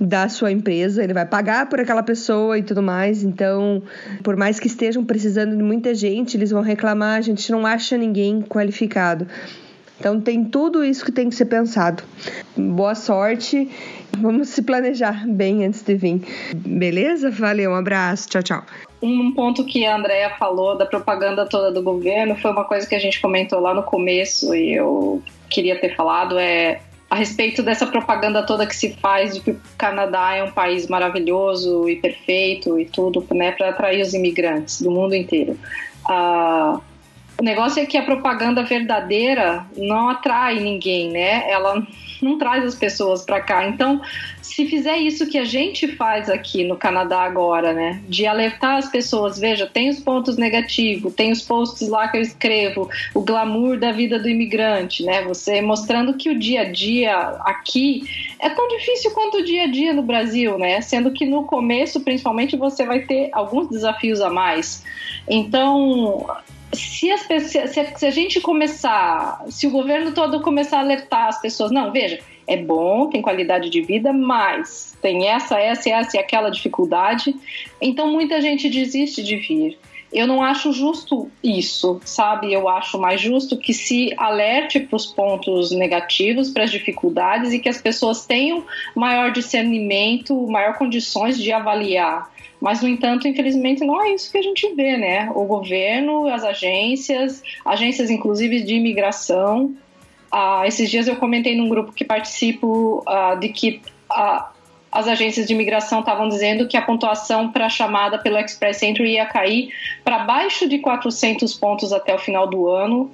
da 0.00 0.28
sua 0.28 0.50
empresa, 0.50 1.02
ele 1.02 1.14
vai 1.14 1.24
pagar 1.24 1.68
por 1.68 1.80
aquela 1.80 2.02
pessoa 2.02 2.58
e 2.58 2.62
tudo 2.62 2.82
mais. 2.82 3.22
Então, 3.22 3.82
por 4.22 4.36
mais 4.36 4.58
que 4.58 4.66
estejam 4.66 5.04
precisando 5.04 5.56
de 5.56 5.62
muita 5.62 5.94
gente, 5.94 6.36
eles 6.36 6.50
vão 6.50 6.62
reclamar, 6.62 7.18
a 7.18 7.20
gente 7.20 7.50
não 7.52 7.66
acha 7.66 7.96
ninguém 7.96 8.42
qualificado. 8.42 9.26
Então 10.00 10.18
tem 10.18 10.42
tudo 10.44 10.82
isso 10.82 11.04
que 11.04 11.12
tem 11.12 11.28
que 11.28 11.34
ser 11.34 11.44
pensado. 11.44 12.02
Boa 12.56 12.94
sorte. 12.94 13.68
Vamos 14.18 14.48
se 14.48 14.62
planejar 14.62 15.26
bem 15.28 15.66
antes 15.66 15.82
de 15.82 15.94
vir. 15.94 16.22
Beleza? 16.54 17.30
Valeu, 17.30 17.70
um 17.70 17.74
abraço. 17.74 18.28
Tchau, 18.30 18.42
tchau. 18.42 18.89
Um 19.02 19.32
ponto 19.32 19.64
que 19.64 19.86
a 19.86 19.96
Andrea 19.96 20.30
falou 20.38 20.76
da 20.76 20.84
propaganda 20.84 21.46
toda 21.46 21.72
do 21.72 21.82
governo 21.82 22.36
foi 22.36 22.50
uma 22.50 22.64
coisa 22.64 22.86
que 22.86 22.94
a 22.94 22.98
gente 22.98 23.20
comentou 23.20 23.58
lá 23.58 23.72
no 23.72 23.82
começo 23.82 24.54
e 24.54 24.74
eu 24.74 25.22
queria 25.48 25.80
ter 25.80 25.96
falado 25.96 26.38
é 26.38 26.80
a 27.10 27.16
respeito 27.16 27.60
dessa 27.60 27.86
propaganda 27.86 28.44
toda 28.44 28.66
que 28.66 28.76
se 28.76 28.94
faz 28.94 29.34
de 29.34 29.40
que 29.40 29.50
o 29.50 29.60
Canadá 29.76 30.36
é 30.36 30.44
um 30.44 30.52
país 30.52 30.86
maravilhoso 30.86 31.88
e 31.88 31.96
perfeito 31.96 32.78
e 32.78 32.84
tudo, 32.84 33.26
né, 33.32 33.50
para 33.50 33.70
atrair 33.70 34.00
os 34.00 34.14
imigrantes 34.14 34.80
do 34.80 34.92
mundo 34.92 35.16
inteiro. 35.16 35.58
Uh, 36.08 36.80
o 37.36 37.42
negócio 37.42 37.82
é 37.82 37.86
que 37.86 37.96
a 37.96 38.02
propaganda 38.04 38.62
verdadeira 38.62 39.66
não 39.76 40.08
atrai 40.08 40.60
ninguém, 40.60 41.10
né? 41.10 41.50
Ela 41.50 41.82
não 42.24 42.38
traz 42.38 42.64
as 42.64 42.74
pessoas 42.74 43.24
para 43.24 43.40
cá. 43.40 43.66
Então, 43.66 44.00
se 44.40 44.66
fizer 44.66 44.98
isso 44.98 45.28
que 45.28 45.38
a 45.38 45.44
gente 45.44 45.88
faz 45.96 46.28
aqui 46.28 46.64
no 46.64 46.76
Canadá 46.76 47.20
agora, 47.22 47.72
né, 47.72 48.00
de 48.08 48.26
alertar 48.26 48.76
as 48.76 48.88
pessoas, 48.88 49.38
veja, 49.38 49.66
tem 49.66 49.88
os 49.88 50.00
pontos 50.00 50.36
negativos, 50.36 51.14
tem 51.14 51.30
os 51.30 51.42
posts 51.42 51.88
lá 51.88 52.08
que 52.08 52.16
eu 52.16 52.20
escrevo, 52.20 52.88
o 53.14 53.20
glamour 53.20 53.78
da 53.78 53.92
vida 53.92 54.18
do 54.18 54.28
imigrante, 54.28 55.04
né, 55.04 55.22
você 55.22 55.62
mostrando 55.62 56.14
que 56.14 56.30
o 56.30 56.38
dia 56.38 56.62
a 56.62 56.70
dia 56.70 57.16
aqui 57.44 58.02
é 58.38 58.48
tão 58.50 58.66
difícil 58.68 59.10
quanto 59.12 59.38
o 59.38 59.44
dia 59.44 59.64
a 59.64 59.66
dia 59.66 59.92
no 59.92 60.02
Brasil, 60.02 60.58
né, 60.58 60.80
sendo 60.80 61.12
que 61.12 61.24
no 61.24 61.44
começo, 61.44 62.00
principalmente, 62.00 62.56
você 62.56 62.84
vai 62.84 63.00
ter 63.00 63.30
alguns 63.32 63.68
desafios 63.68 64.20
a 64.20 64.30
mais. 64.30 64.84
Então, 65.28 66.26
se, 66.72 67.10
as, 67.10 67.22
se, 67.22 67.66
se, 67.96 68.06
a 68.06 68.10
gente 68.10 68.40
começar, 68.40 69.44
se 69.48 69.66
o 69.66 69.70
governo 69.70 70.12
todo 70.12 70.40
começar 70.40 70.78
a 70.78 70.80
alertar 70.80 71.28
as 71.28 71.40
pessoas, 71.40 71.70
não, 71.70 71.90
veja, 71.90 72.20
é 72.46 72.56
bom, 72.56 73.08
tem 73.08 73.22
qualidade 73.22 73.70
de 73.70 73.80
vida, 73.80 74.12
mas 74.12 74.96
tem 75.00 75.28
essa, 75.28 75.58
essa, 75.58 75.88
essa 75.88 76.16
e 76.16 76.20
aquela 76.20 76.50
dificuldade. 76.50 77.34
Então 77.80 78.12
muita 78.12 78.40
gente 78.40 78.68
desiste 78.68 79.22
de 79.22 79.36
vir. 79.36 79.78
Eu 80.12 80.26
não 80.26 80.42
acho 80.42 80.72
justo 80.72 81.30
isso, 81.42 82.00
sabe? 82.04 82.52
Eu 82.52 82.68
acho 82.68 82.98
mais 82.98 83.20
justo 83.20 83.56
que 83.56 83.72
se 83.72 84.12
alerte 84.16 84.80
para 84.80 84.96
os 84.96 85.06
pontos 85.06 85.70
negativos, 85.70 86.50
para 86.50 86.64
as 86.64 86.70
dificuldades 86.72 87.52
e 87.52 87.60
que 87.60 87.68
as 87.68 87.80
pessoas 87.80 88.26
tenham 88.26 88.64
maior 88.94 89.30
discernimento, 89.30 90.34
maior 90.48 90.76
condições 90.76 91.38
de 91.38 91.52
avaliar. 91.52 92.28
Mas, 92.60 92.82
no 92.82 92.88
entanto, 92.88 93.26
infelizmente, 93.26 93.84
não 93.84 94.02
é 94.02 94.12
isso 94.12 94.30
que 94.30 94.38
a 94.38 94.42
gente 94.42 94.72
vê, 94.74 94.96
né? 94.96 95.30
O 95.34 95.44
governo, 95.44 96.28
as 96.28 96.44
agências, 96.44 97.42
agências 97.64 98.10
inclusive 98.10 98.62
de 98.62 98.74
imigração. 98.74 99.74
Ah, 100.30 100.64
esses 100.66 100.90
dias 100.90 101.08
eu 101.08 101.16
comentei 101.16 101.56
num 101.56 101.68
grupo 101.68 101.92
que 101.92 102.04
participo 102.04 103.02
ah, 103.06 103.34
de 103.34 103.48
que 103.48 103.80
ah, 104.10 104.50
as 104.92 105.08
agências 105.08 105.46
de 105.46 105.54
imigração 105.54 106.00
estavam 106.00 106.28
dizendo 106.28 106.68
que 106.68 106.76
a 106.76 106.82
pontuação 106.82 107.50
para 107.50 107.66
a 107.66 107.70
chamada 107.70 108.18
pelo 108.18 108.38
Express 108.38 108.82
Entry 108.82 109.12
ia 109.12 109.24
cair 109.24 109.70
para 110.04 110.18
baixo 110.20 110.68
de 110.68 110.78
400 110.78 111.54
pontos 111.54 111.92
até 111.92 112.14
o 112.14 112.18
final 112.18 112.46
do 112.46 112.68
ano. 112.68 113.10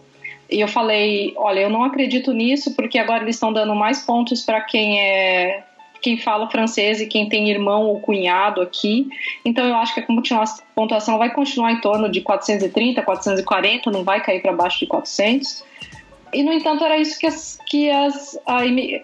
E 0.51 0.61
eu 0.61 0.69
falei, 0.69 1.35
olha, 1.37 1.61
eu 1.61 1.71
não 1.71 1.85
acredito 1.85 2.33
nisso 2.33 2.75
porque 2.75 2.99
agora 2.99 3.23
eles 3.23 3.37
estão 3.37 3.53
dando 3.53 3.75
mais 3.75 4.05
pontos 4.05 4.43
para 4.43 4.61
quem 4.61 5.01
é 5.01 5.65
quem 6.07 6.17
fala 6.17 6.49
francês 6.49 7.01
e 7.01 7.07
quem 7.07 7.29
tem 7.29 7.51
irmão 7.51 7.89
ou 7.89 7.99
cunhado 7.99 8.61
aqui. 8.61 9.09
Então 9.45 9.67
eu 9.67 9.75
acho 9.75 9.93
que 9.93 9.99
a 9.99 10.07
pontuação 10.73 11.19
vai 11.19 11.35
continuar 11.35 11.73
em 11.73 11.81
torno 11.81 12.09
de 12.09 12.21
430, 12.21 13.03
440, 13.03 13.91
não 13.91 14.05
vai 14.05 14.23
cair 14.23 14.41
para 14.41 14.53
baixo 14.53 14.79
de 14.79 14.87
400. 14.87 15.65
E, 16.33 16.45
no 16.45 16.53
entanto, 16.53 16.85
era 16.85 16.97
isso 16.97 17.19
que 17.19 17.27
as, 17.27 17.59
que 17.67 17.91
as 17.91 18.39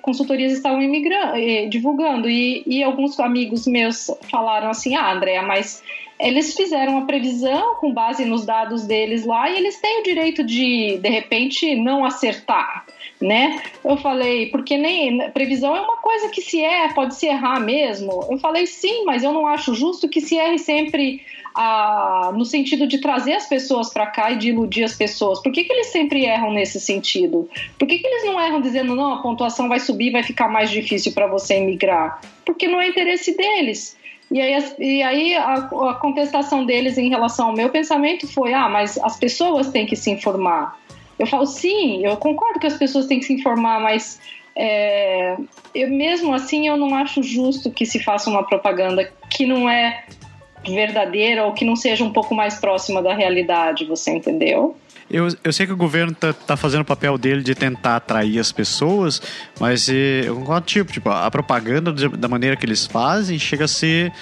consultorias 0.00 0.52
estavam 0.52 0.80
eh, 0.80 1.66
divulgando. 1.66 2.28
E, 2.28 2.62
e 2.66 2.82
alguns 2.84 3.18
amigos 3.18 3.66
meus 3.66 4.08
falaram 4.30 4.70
assim: 4.70 4.94
ah, 4.94 5.12
Andréa, 5.12 5.42
mas 5.42 5.82
eles 6.20 6.54
fizeram 6.54 6.98
uma 6.98 7.06
previsão 7.06 7.76
com 7.76 7.92
base 7.92 8.24
nos 8.24 8.46
dados 8.46 8.86
deles 8.86 9.26
lá 9.26 9.50
e 9.50 9.56
eles 9.56 9.80
têm 9.80 10.00
o 10.00 10.02
direito 10.04 10.44
de, 10.44 10.98
de 10.98 11.08
repente, 11.08 11.74
não 11.74 12.04
acertar, 12.04 12.86
né? 13.22 13.62
Eu 13.84 13.96
falei, 13.96 14.46
porque 14.50 14.76
nem 14.76 15.30
previsão 15.30 15.74
é 15.74 15.80
uma 15.80 15.98
coisa 15.98 16.28
que 16.28 16.42
se 16.42 16.62
é, 16.62 16.88
pode 16.92 17.14
se 17.14 17.26
errar 17.26 17.60
mesmo. 17.60 18.26
Eu 18.30 18.38
falei, 18.38 18.66
sim, 18.66 19.04
mas 19.04 19.22
eu 19.22 19.32
não 19.32 19.46
acho 19.46 19.74
justo 19.74 20.08
que 20.08 20.20
se 20.20 20.36
erre 20.36 20.58
sempre 20.58 21.22
a, 21.54 22.32
no 22.34 22.44
sentido 22.44 22.86
de 22.86 22.98
trazer 22.98 23.34
as 23.34 23.46
pessoas 23.46 23.92
para 23.92 24.06
cá 24.06 24.32
e 24.32 24.36
de 24.36 24.48
iludir 24.48 24.84
as 24.84 24.94
pessoas. 24.94 25.40
Por 25.40 25.52
que, 25.52 25.64
que 25.64 25.72
eles 25.72 25.88
sempre 25.88 26.24
erram 26.24 26.52
nesse 26.52 26.80
sentido? 26.80 27.48
Por 27.78 27.86
que, 27.86 27.98
que 27.98 28.06
eles 28.06 28.24
não 28.24 28.40
erram 28.40 28.60
dizendo, 28.60 28.94
não, 28.94 29.14
a 29.14 29.22
pontuação 29.22 29.68
vai 29.68 29.78
subir, 29.78 30.10
vai 30.10 30.22
ficar 30.22 30.48
mais 30.48 30.70
difícil 30.70 31.12
para 31.12 31.26
você 31.26 31.54
emigrar? 31.54 32.20
Porque 32.44 32.66
não 32.66 32.80
é 32.80 32.88
interesse 32.88 33.36
deles. 33.36 33.96
E 34.30 34.40
aí, 34.40 34.64
e 34.78 35.02
aí 35.02 35.34
a, 35.34 35.54
a, 35.54 35.94
contestação 35.94 36.64
deles 36.64 36.96
em 36.96 37.10
relação 37.10 37.48
ao 37.48 37.52
meu 37.52 37.68
pensamento 37.68 38.26
foi: 38.26 38.54
ah, 38.54 38.68
mas 38.68 38.96
as 38.98 39.18
pessoas 39.18 39.68
têm 39.68 39.84
que 39.84 39.94
se 39.94 40.10
informar. 40.10 40.80
Eu 41.22 41.26
falo, 41.28 41.46
sim, 41.46 42.04
eu 42.04 42.16
concordo 42.16 42.58
que 42.58 42.66
as 42.66 42.76
pessoas 42.76 43.06
têm 43.06 43.20
que 43.20 43.26
se 43.26 43.32
informar, 43.32 43.80
mas 43.80 44.18
é, 44.56 45.36
eu, 45.72 45.88
mesmo 45.88 46.34
assim 46.34 46.66
eu 46.66 46.76
não 46.76 46.96
acho 46.96 47.22
justo 47.22 47.70
que 47.70 47.86
se 47.86 48.02
faça 48.02 48.28
uma 48.28 48.44
propaganda 48.44 49.08
que 49.30 49.46
não 49.46 49.70
é 49.70 50.02
verdadeira 50.66 51.44
ou 51.44 51.52
que 51.52 51.64
não 51.64 51.76
seja 51.76 52.02
um 52.02 52.12
pouco 52.12 52.34
mais 52.34 52.56
próxima 52.56 53.00
da 53.00 53.14
realidade, 53.14 53.84
você 53.84 54.10
entendeu? 54.10 54.76
Eu, 55.08 55.28
eu 55.44 55.52
sei 55.52 55.64
que 55.64 55.72
o 55.72 55.76
governo 55.76 56.12
tá, 56.12 56.32
tá 56.32 56.56
fazendo 56.56 56.80
o 56.80 56.84
papel 56.84 57.16
dele 57.16 57.44
de 57.44 57.54
tentar 57.54 57.96
atrair 57.96 58.40
as 58.40 58.50
pessoas, 58.50 59.22
mas 59.60 59.88
eh, 59.88 60.22
eu 60.24 60.34
concordo, 60.34 60.66
tipo, 60.66 60.92
tipo, 60.92 61.08
a 61.08 61.30
propaganda 61.30 61.92
da 61.92 62.26
maneira 62.26 62.56
que 62.56 62.66
eles 62.66 62.84
fazem 62.84 63.38
chega 63.38 63.66
a 63.66 63.68
ser 63.68 64.12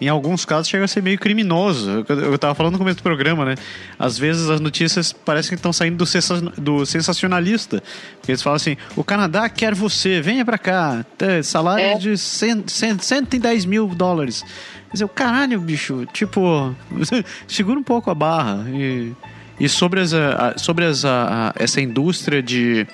em 0.00 0.08
alguns 0.08 0.44
casos 0.44 0.68
chega 0.68 0.84
a 0.84 0.88
ser 0.88 1.02
meio 1.02 1.18
criminoso. 1.18 2.04
Eu 2.08 2.34
estava 2.34 2.54
falando 2.54 2.74
no 2.74 2.78
começo 2.78 2.98
do 2.98 3.02
programa, 3.02 3.44
né? 3.44 3.54
Às 3.98 4.18
vezes 4.18 4.48
as 4.50 4.60
notícias 4.60 5.12
parecem 5.12 5.50
que 5.50 5.54
estão 5.56 5.72
saindo 5.72 5.96
do, 5.96 6.50
do 6.60 6.86
sensacionalista. 6.86 7.82
Porque 8.18 8.32
eles 8.32 8.42
falam 8.42 8.56
assim: 8.56 8.76
o 8.94 9.02
Canadá 9.02 9.48
quer 9.48 9.74
você, 9.74 10.20
venha 10.20 10.44
para 10.44 10.58
cá. 10.58 11.04
Salário 11.42 11.84
é. 11.84 11.98
de 11.98 12.16
100, 12.16 12.64
100, 12.66 12.98
110 12.98 13.64
mil 13.64 13.88
dólares. 13.88 14.44
Mas 14.90 15.00
eu, 15.00 15.08
caralho, 15.08 15.60
bicho, 15.60 16.06
tipo, 16.12 16.74
segura 17.48 17.78
um 17.78 17.82
pouco 17.82 18.10
a 18.10 18.14
barra. 18.14 18.64
E, 18.68 19.12
e 19.58 19.68
sobre, 19.68 20.00
as, 20.00 20.12
sobre 20.56 20.84
as, 20.84 21.04
a, 21.04 21.52
essa 21.58 21.80
indústria 21.80 22.42
de, 22.42 22.86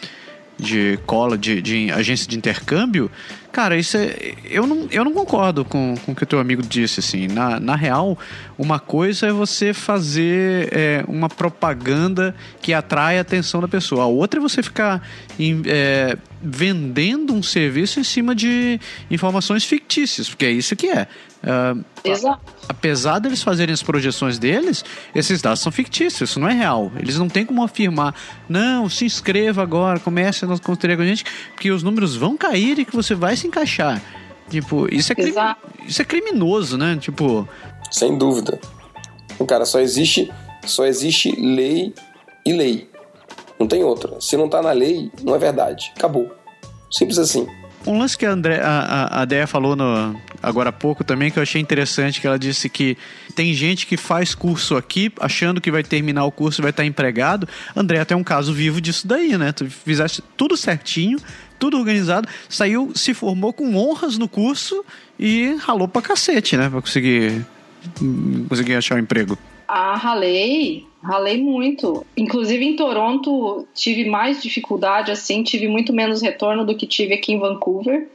de 0.63 0.99
cola, 1.05 1.37
de, 1.37 1.61
de 1.61 1.91
agência 1.91 2.29
de 2.29 2.37
intercâmbio, 2.37 3.11
cara, 3.51 3.77
isso 3.77 3.97
é. 3.97 4.35
Eu 4.45 4.67
não, 4.67 4.89
eu 4.91 5.05
não 5.05 5.13
concordo 5.13 5.65
com, 5.65 5.95
com 6.05 6.13
o 6.13 6.15
que 6.15 6.23
o 6.23 6.27
teu 6.27 6.39
amigo 6.39 6.63
disse, 6.63 7.01
assim. 7.01 7.27
Na, 7.27 7.61
na 7.61 7.77
real, 7.77 8.19
uma 8.57 8.79
coisa 8.79 9.27
é 9.27 9.33
você 9.33 9.75
fazer 9.75 10.69
é, 10.73 11.05
uma 11.07 11.29
propaganda 11.29 12.35
que 12.61 12.73
atrai 12.73 13.19
a 13.19 13.23
atenção 13.23 13.61
da 13.61 13.69
pessoa. 13.69 14.05
A 14.05 14.07
outra 14.07 14.41
é 14.41 14.43
você 14.43 14.63
ficar 14.63 15.07
em, 15.39 15.63
é, 15.67 16.17
vendendo 16.43 17.35
um 17.35 17.43
serviço 17.43 18.01
em 18.01 18.05
cima 18.05 18.35
de 18.35 18.81
informações 19.11 19.65
fictícias, 19.65 20.29
porque 20.29 20.47
é 20.47 20.51
isso 20.51 20.75
que 20.75 20.87
é. 20.87 21.07
Uh, 21.43 21.85
Exato. 22.05 22.41
Apesar 22.69 23.19
deles 23.19 23.43
fazerem 23.43 23.73
as 23.73 23.83
projeções 23.83 24.39
deles, 24.39 24.85
esses 25.15 25.43
dados 25.43 25.61
são 25.61 25.73
fictícios, 25.73 26.31
isso 26.31 26.41
não 26.41 26.49
é 26.49 26.53
real. 26.53 26.93
Eles 26.97 27.19
não 27.19 27.29
têm 27.29 27.45
como 27.45 27.63
afirmar, 27.63 28.15
não, 28.49 28.89
se 28.89 29.05
inscreva 29.05 29.63
agora, 29.63 29.99
comece 29.99 30.45
a 30.45 30.49
consultoria 30.49 30.97
com 30.97 31.03
a 31.03 31.07
gente, 31.07 31.25
que 31.59 31.71
os 31.71 31.83
números 31.83 32.15
vão 32.15 32.37
cair 32.37 32.79
e 32.79 32.85
que 32.85 32.95
você 32.95 33.15
vai 33.15 33.37
se 33.37 33.47
encaixar. 33.47 34.01
Tipo, 34.49 34.93
isso 34.95 35.13
é, 35.13 35.15
crime, 35.15 35.57
isso 35.87 36.03
é 36.03 36.05
criminoso, 36.05 36.77
né? 36.77 36.97
Tipo. 37.01 37.49
Sem 37.91 38.17
dúvida. 38.17 38.61
Cara, 39.49 39.65
só 39.65 39.81
existe, 39.81 40.31
só 40.65 40.85
existe 40.85 41.35
lei 41.41 41.95
e 42.45 42.53
lei. 42.53 42.89
Não 43.59 43.67
tem 43.67 43.83
outra. 43.83 44.21
Se 44.21 44.37
não 44.37 44.49
tá 44.49 44.61
na 44.63 44.73
lei, 44.73 45.11
não 45.23 45.35
é 45.35 45.39
verdade. 45.39 45.93
Acabou. 45.97 46.31
Simples 46.91 47.19
assim. 47.19 47.47
Um 47.87 47.99
lance 47.99 48.17
que 48.17 48.25
a, 48.25 48.31
André, 48.31 48.61
a, 48.63 49.23
a 49.23 49.25
Deia 49.25 49.47
falou 49.47 49.75
no, 49.75 50.21
agora 50.43 50.71
há 50.71 50.73
pouco 50.73 51.03
também, 51.03 51.31
que 51.31 51.39
eu 51.39 51.43
achei 51.43 51.61
interessante, 51.61 52.21
que 52.21 52.27
ela 52.27 52.39
disse 52.39 52.69
que 52.69 52.97
tem 53.35 53.53
gente 53.55 53.87
que 53.87 53.97
faz 53.97 54.35
curso 54.35 54.77
aqui, 54.77 55.13
achando 55.21 55.61
que 55.61 55.71
vai 55.71 55.83
terminar 55.83 56.25
o 56.25 56.33
curso 56.33 56.61
e 56.61 56.63
vai 56.63 56.71
estar 56.71 56.85
empregado. 56.85 57.49
André 57.75 58.01
até 58.01 58.15
um 58.15 58.25
caso 58.25 58.53
vivo 58.53 58.81
disso 58.81 59.07
daí, 59.07 59.37
né? 59.37 59.53
Tu 59.53 59.69
fizeste 59.69 60.23
tudo 60.37 60.57
certinho, 60.57 61.19
tudo 61.59 61.79
organizado, 61.79 62.29
saiu, 62.49 62.93
se 62.95 63.15
formou 63.15 63.53
com 63.53 63.75
honras 63.77 64.19
no 64.19 64.29
curso 64.29 64.85
e 65.19 65.57
ralou 65.61 65.89
pra 65.89 66.03
cacete, 66.03 66.57
né? 66.57 66.69
Pra 66.69 66.81
conseguir, 66.81 67.45
conseguir 68.49 68.75
achar 68.75 68.97
um 68.97 68.99
emprego. 68.99 69.39
Ah, 69.67 69.97
ralei, 69.97 70.87
ralei 71.03 71.43
muito. 71.43 72.07
Inclusive 72.17 72.65
em 72.65 72.77
Toronto 72.77 73.67
tive 73.75 74.09
mais 74.09 74.43
dificuldade, 74.43 75.11
assim, 75.11 75.43
tive 75.43 75.69
muito 75.69 75.93
menos 75.93 76.23
retorno 76.23 76.65
do 76.65 76.77
que 76.77 76.87
tive 76.87 77.15
aqui 77.15 77.33
em 77.33 77.39
Vancouver. 77.39 78.09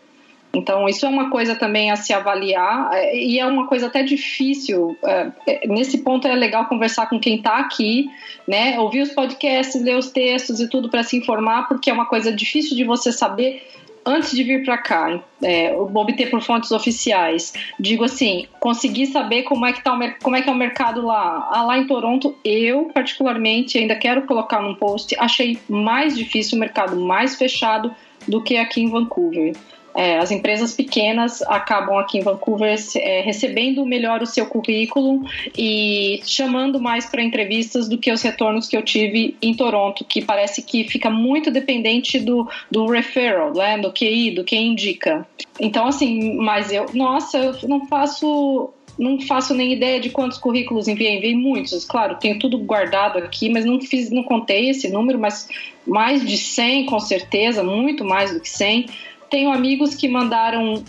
Então, 0.54 0.88
isso 0.88 1.06
é 1.06 1.10
uma 1.10 1.30
coisa 1.30 1.56
também 1.56 1.92
a 1.92 1.96
se 1.96 2.14
avaliar, 2.14 2.90
é, 2.94 3.16
e 3.16 3.38
é 3.38 3.46
uma 3.46 3.68
coisa 3.68 3.88
até 3.88 4.02
difícil. 4.02 4.98
É, 5.04 5.32
é, 5.46 5.68
nesse 5.68 6.00
ponto 6.00 6.28
é 6.28 6.34
legal 6.34 6.66
conversar 6.66 7.08
com 7.08 7.20
quem 7.20 7.36
está 7.36 7.58
aqui, 7.58 8.10
né? 8.48 8.80
Ouvir 8.80 9.02
os 9.02 9.12
podcasts, 9.12 9.80
ler 9.82 9.98
os 9.98 10.10
textos 10.10 10.60
e 10.60 10.68
tudo 10.68 10.90
para 10.90 11.04
se 11.04 11.18
informar, 11.18 11.68
porque 11.68 11.90
é 11.90 11.94
uma 11.94 12.06
coisa 12.06 12.32
difícil 12.32 12.76
de 12.76 12.84
você 12.86 13.12
saber 13.12 13.62
antes 14.08 14.32
de 14.32 14.43
vir 14.43 14.64
para 14.64 14.78
cá, 14.78 15.20
é, 15.43 15.76
obter 15.76 16.30
por 16.30 16.41
fontes 16.41 16.72
oficiais, 16.72 17.53
digo 17.78 18.05
assim, 18.05 18.47
conseguir 18.60 19.08
saber 19.08 19.43
como 19.43 19.66
é 19.66 19.74
que 19.74 19.84
tá 19.84 19.93
o, 19.93 19.99
como 20.24 20.36
é 20.36 20.41
que 20.41 20.49
é 20.49 20.51
o 20.51 20.55
mercado 20.55 21.05
lá. 21.05 21.49
Ah, 21.51 21.64
lá 21.64 21.78
em 21.78 21.86
Toronto, 21.86 22.36
eu 22.43 22.86
particularmente 22.93 23.78
ainda 23.78 23.95
quero 23.95 24.22
colocar 24.24 24.62
num 24.62 24.76
post, 24.76 25.14
achei 25.20 25.60
mais 25.68 26.18
difícil 26.18 26.55
o 26.55 26.60
mercado 26.60 26.95
mais 26.95 27.36
fechado 27.36 27.93
do 28.28 28.41
que 28.41 28.58
aqui 28.58 28.82
em 28.82 28.89
Vancouver. 28.89 29.53
É, 29.98 30.20
as 30.20 30.30
empresas 30.30 30.76
pequenas 30.76 31.41
acabam 31.41 31.98
aqui 31.98 32.20
em 32.20 32.22
Vancouver 32.22 32.78
é, 32.98 33.22
recebendo 33.22 33.84
melhor 33.84 34.22
o 34.22 34.28
seu 34.28 34.45
currículo 34.45 35.26
e 35.58 36.22
chamando 36.24 36.80
mais 36.80 37.08
para 37.08 37.24
entrevistas 37.24 37.89
do 37.89 37.98
que 37.98 38.12
os 38.12 38.22
retornos 38.22 38.68
que 38.68 38.78
eu 38.78 38.84
tive 38.84 39.36
em 39.41 39.56
Toronto, 39.56 40.06
que 40.06 40.24
parece 40.24 40.62
que 40.62 40.84
fica 40.84 41.10
muito 41.10 41.50
dependente 41.50 42.20
do, 42.20 42.48
do 42.70 42.86
referral, 42.86 43.52
né, 43.56 43.80
do 43.80 43.91
QI, 43.91 44.30
do 44.30 44.43
que 44.43 44.56
indica. 44.56 45.28
Então, 45.60 45.88
assim, 45.88 46.38
mas 46.38 46.72
eu, 46.72 46.86
nossa, 46.93 47.39
eu 47.39 47.68
não 47.68 47.88
faço 47.88 48.72
não 49.00 49.22
faço 49.22 49.54
nem 49.54 49.74
ideia 49.74 50.00
de 50.00 50.10
quantos 50.10 50.39
currículos 50.39 50.88
enviei, 50.88 51.18
enviei 51.18 51.36
muitos, 51.36 51.86
claro, 51.86 52.16
tenho 52.16 52.39
tudo 52.39 52.58
guardado 52.58 53.20
aqui, 53.20 53.47
mas 53.47 53.63
não 53.63 53.80
fiz, 53.80 54.09
não 54.09 54.24
contei 54.24 54.70
esse 54.70 54.89
número, 54.89 55.20
mas 55.20 55.47
mais 55.86 56.26
de 56.26 56.36
100 56.36 56.88
com 56.88 57.00
certeza, 57.00 57.63
muito 57.63 58.04
mais 58.04 58.34
do 58.34 58.39
que 58.39 58.50
100. 58.50 58.88
Tenho 59.29 59.51
amigos 59.51 59.95
que 59.95 60.08
mandaram 60.08 60.83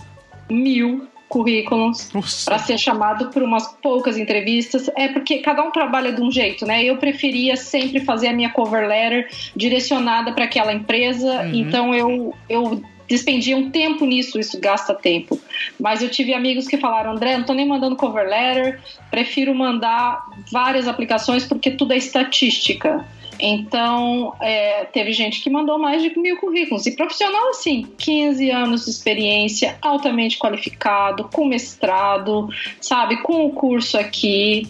mil 0.50 1.08
currículos 1.28 2.10
para 2.44 2.58
ser 2.58 2.78
chamado 2.78 3.28
por 3.30 3.42
umas 3.42 3.68
poucas 3.82 4.16
entrevistas. 4.16 4.90
É 4.96 5.08
porque 5.08 5.38
cada 5.38 5.62
um 5.62 5.70
trabalha 5.70 6.12
de 6.12 6.22
um 6.22 6.30
jeito, 6.30 6.64
né? 6.66 6.82
Eu 6.82 6.96
preferia 6.96 7.56
sempre 7.56 8.00
fazer 8.00 8.28
a 8.28 8.32
minha 8.32 8.50
cover 8.50 8.88
letter 8.88 9.28
direcionada 9.54 10.32
para 10.32 10.44
aquela 10.44 10.72
empresa, 10.72 11.42
uhum. 11.42 11.54
então 11.54 11.94
eu, 11.94 12.34
eu 12.48 12.82
despendiam 13.06 13.70
tempo 13.70 14.04
nisso, 14.04 14.38
isso 14.38 14.60
gasta 14.60 14.94
tempo. 14.94 15.40
Mas 15.78 16.02
eu 16.02 16.08
tive 16.08 16.34
amigos 16.34 16.66
que 16.66 16.76
falaram, 16.76 17.12
André, 17.12 17.36
não 17.36 17.44
tô 17.44 17.54
nem 17.54 17.66
mandando 17.66 17.96
cover 17.96 18.26
letter, 18.28 18.80
prefiro 19.10 19.54
mandar 19.54 20.22
várias 20.50 20.88
aplicações 20.88 21.44
porque 21.44 21.70
tudo 21.70 21.92
é 21.92 21.96
estatística. 21.96 23.04
Então, 23.40 24.34
é, 24.40 24.84
teve 24.86 25.12
gente 25.12 25.40
que 25.40 25.48
mandou 25.48 25.78
mais 25.78 26.02
de 26.02 26.18
mil 26.18 26.36
currículos. 26.38 26.86
E 26.86 26.96
profissional, 26.96 27.50
assim, 27.50 27.86
15 27.98 28.50
anos 28.50 28.84
de 28.84 28.90
experiência, 28.90 29.76
altamente 29.80 30.38
qualificado, 30.38 31.28
com 31.32 31.44
mestrado, 31.44 32.48
sabe, 32.80 33.22
com 33.22 33.46
o 33.46 33.52
curso 33.52 33.98
aqui. 33.98 34.68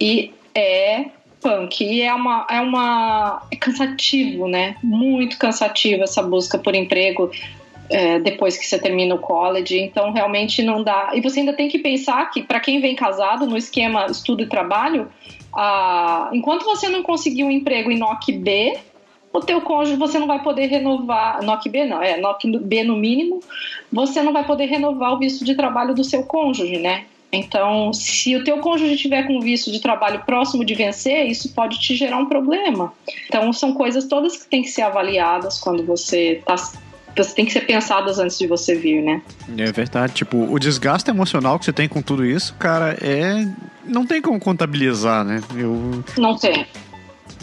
E 0.00 0.32
é 0.54 1.06
punk. 1.44 1.84
E 1.84 2.00
é 2.00 2.14
uma. 2.14 2.46
É, 2.50 2.60
uma, 2.60 3.42
é 3.50 3.56
cansativo, 3.56 4.48
né? 4.48 4.76
Muito 4.82 5.36
cansativo 5.36 6.02
essa 6.02 6.22
busca 6.22 6.58
por 6.58 6.74
emprego. 6.74 7.30
É, 7.90 8.18
depois 8.18 8.56
que 8.56 8.64
você 8.64 8.78
termina 8.78 9.14
o 9.14 9.18
college, 9.18 9.78
então 9.78 10.10
realmente 10.10 10.62
não 10.62 10.82
dá. 10.82 11.10
E 11.12 11.20
você 11.20 11.40
ainda 11.40 11.52
tem 11.52 11.68
que 11.68 11.78
pensar 11.78 12.30
que, 12.30 12.42
para 12.42 12.58
quem 12.58 12.80
vem 12.80 12.96
casado 12.96 13.46
no 13.46 13.58
esquema 13.58 14.06
estudo 14.06 14.42
e 14.42 14.46
trabalho, 14.46 15.10
ah, 15.56 16.30
enquanto 16.32 16.64
você 16.64 16.88
não 16.88 17.02
conseguir 17.02 17.44
um 17.44 17.50
emprego 17.50 17.90
em 17.90 17.98
NOC 17.98 18.32
B, 18.32 18.78
o 19.32 19.40
teu 19.40 19.60
cônjuge 19.60 19.96
você 19.96 20.18
não 20.18 20.26
vai 20.26 20.42
poder 20.42 20.66
renovar, 20.66 21.42
NOC 21.42 21.68
B 21.68 21.84
não, 21.84 22.02
é 22.02 22.16
NOC 22.20 22.46
B 22.58 22.84
no 22.84 22.96
mínimo, 22.96 23.40
você 23.92 24.22
não 24.22 24.32
vai 24.32 24.44
poder 24.44 24.66
renovar 24.66 25.12
o 25.12 25.18
visto 25.18 25.44
de 25.44 25.54
trabalho 25.54 25.94
do 25.94 26.04
seu 26.04 26.22
cônjuge, 26.22 26.78
né? 26.78 27.04
Então, 27.32 27.92
se 27.92 28.36
o 28.36 28.44
teu 28.44 28.58
cônjuge 28.58 28.96
tiver 28.96 29.24
com 29.26 29.40
visto 29.40 29.72
de 29.72 29.80
trabalho 29.80 30.22
próximo 30.24 30.64
de 30.64 30.74
vencer, 30.74 31.26
isso 31.26 31.52
pode 31.52 31.80
te 31.80 31.96
gerar 31.96 32.18
um 32.18 32.26
problema. 32.26 32.92
Então, 33.26 33.52
são 33.52 33.74
coisas 33.74 34.06
todas 34.06 34.36
que 34.36 34.48
têm 34.48 34.62
que 34.62 34.70
ser 34.70 34.82
avaliadas 34.82 35.58
quando 35.58 35.84
você 35.84 36.34
está 36.38 36.54
você 37.16 37.32
tem 37.32 37.44
que 37.44 37.52
ser 37.52 37.60
pensadas 37.60 38.18
antes 38.18 38.36
de 38.36 38.46
você 38.46 38.74
vir, 38.74 39.00
né? 39.00 39.22
É 39.56 39.70
verdade. 39.70 40.14
Tipo, 40.14 40.52
o 40.52 40.58
desgaste 40.58 41.08
emocional 41.08 41.58
que 41.60 41.64
você 41.64 41.72
tem 41.72 41.88
com 41.88 42.02
tudo 42.02 42.24
isso, 42.24 42.54
cara, 42.54 42.96
é. 43.00 43.46
Não 43.86 44.06
tem 44.06 44.20
como 44.20 44.38
contabilizar, 44.40 45.24
né? 45.24 45.40
Eu... 45.56 46.02
Não 46.18 46.36
tem. 46.36 46.66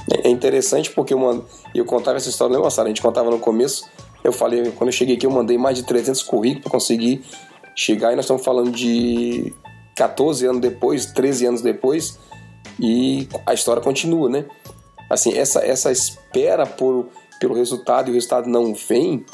É 0.10 0.30
interessante 0.30 0.90
porque 0.92 1.14
eu, 1.14 1.46
eu 1.74 1.86
contava 1.86 2.18
essa 2.18 2.30
história, 2.30 2.56
lembra, 2.56 2.70
Sara? 2.70 2.88
A 2.88 2.90
gente 2.90 3.02
contava 3.02 3.30
no 3.30 3.40
começo. 3.40 3.90
Eu 4.24 4.32
falei, 4.32 4.72
quando 4.72 4.90
eu 4.90 4.94
cheguei 4.94 5.16
aqui, 5.16 5.26
eu 5.26 5.32
mandei 5.32 5.58
mais 5.58 5.78
de 5.78 5.84
300 5.84 6.22
currículos 6.24 6.64
para 6.64 6.72
conseguir 6.72 7.24
chegar. 7.76 8.12
E 8.12 8.16
nós 8.16 8.26
estamos 8.26 8.44
falando 8.44 8.72
de 8.72 9.54
14 9.96 10.46
anos 10.46 10.62
depois, 10.62 11.06
13 11.08 11.46
anos 11.46 11.62
depois. 11.62 12.20
E 12.80 13.28
a 13.46 13.54
história 13.54 13.82
continua, 13.82 14.30
né? 14.30 14.46
Assim, 15.10 15.38
essa, 15.38 15.60
essa 15.66 15.92
espera 15.92 16.66
por, 16.66 17.08
pelo 17.40 17.54
resultado 17.54 18.08
e 18.08 18.12
o 18.12 18.14
resultado 18.14 18.48
não 18.50 18.74
vem, 18.74 19.26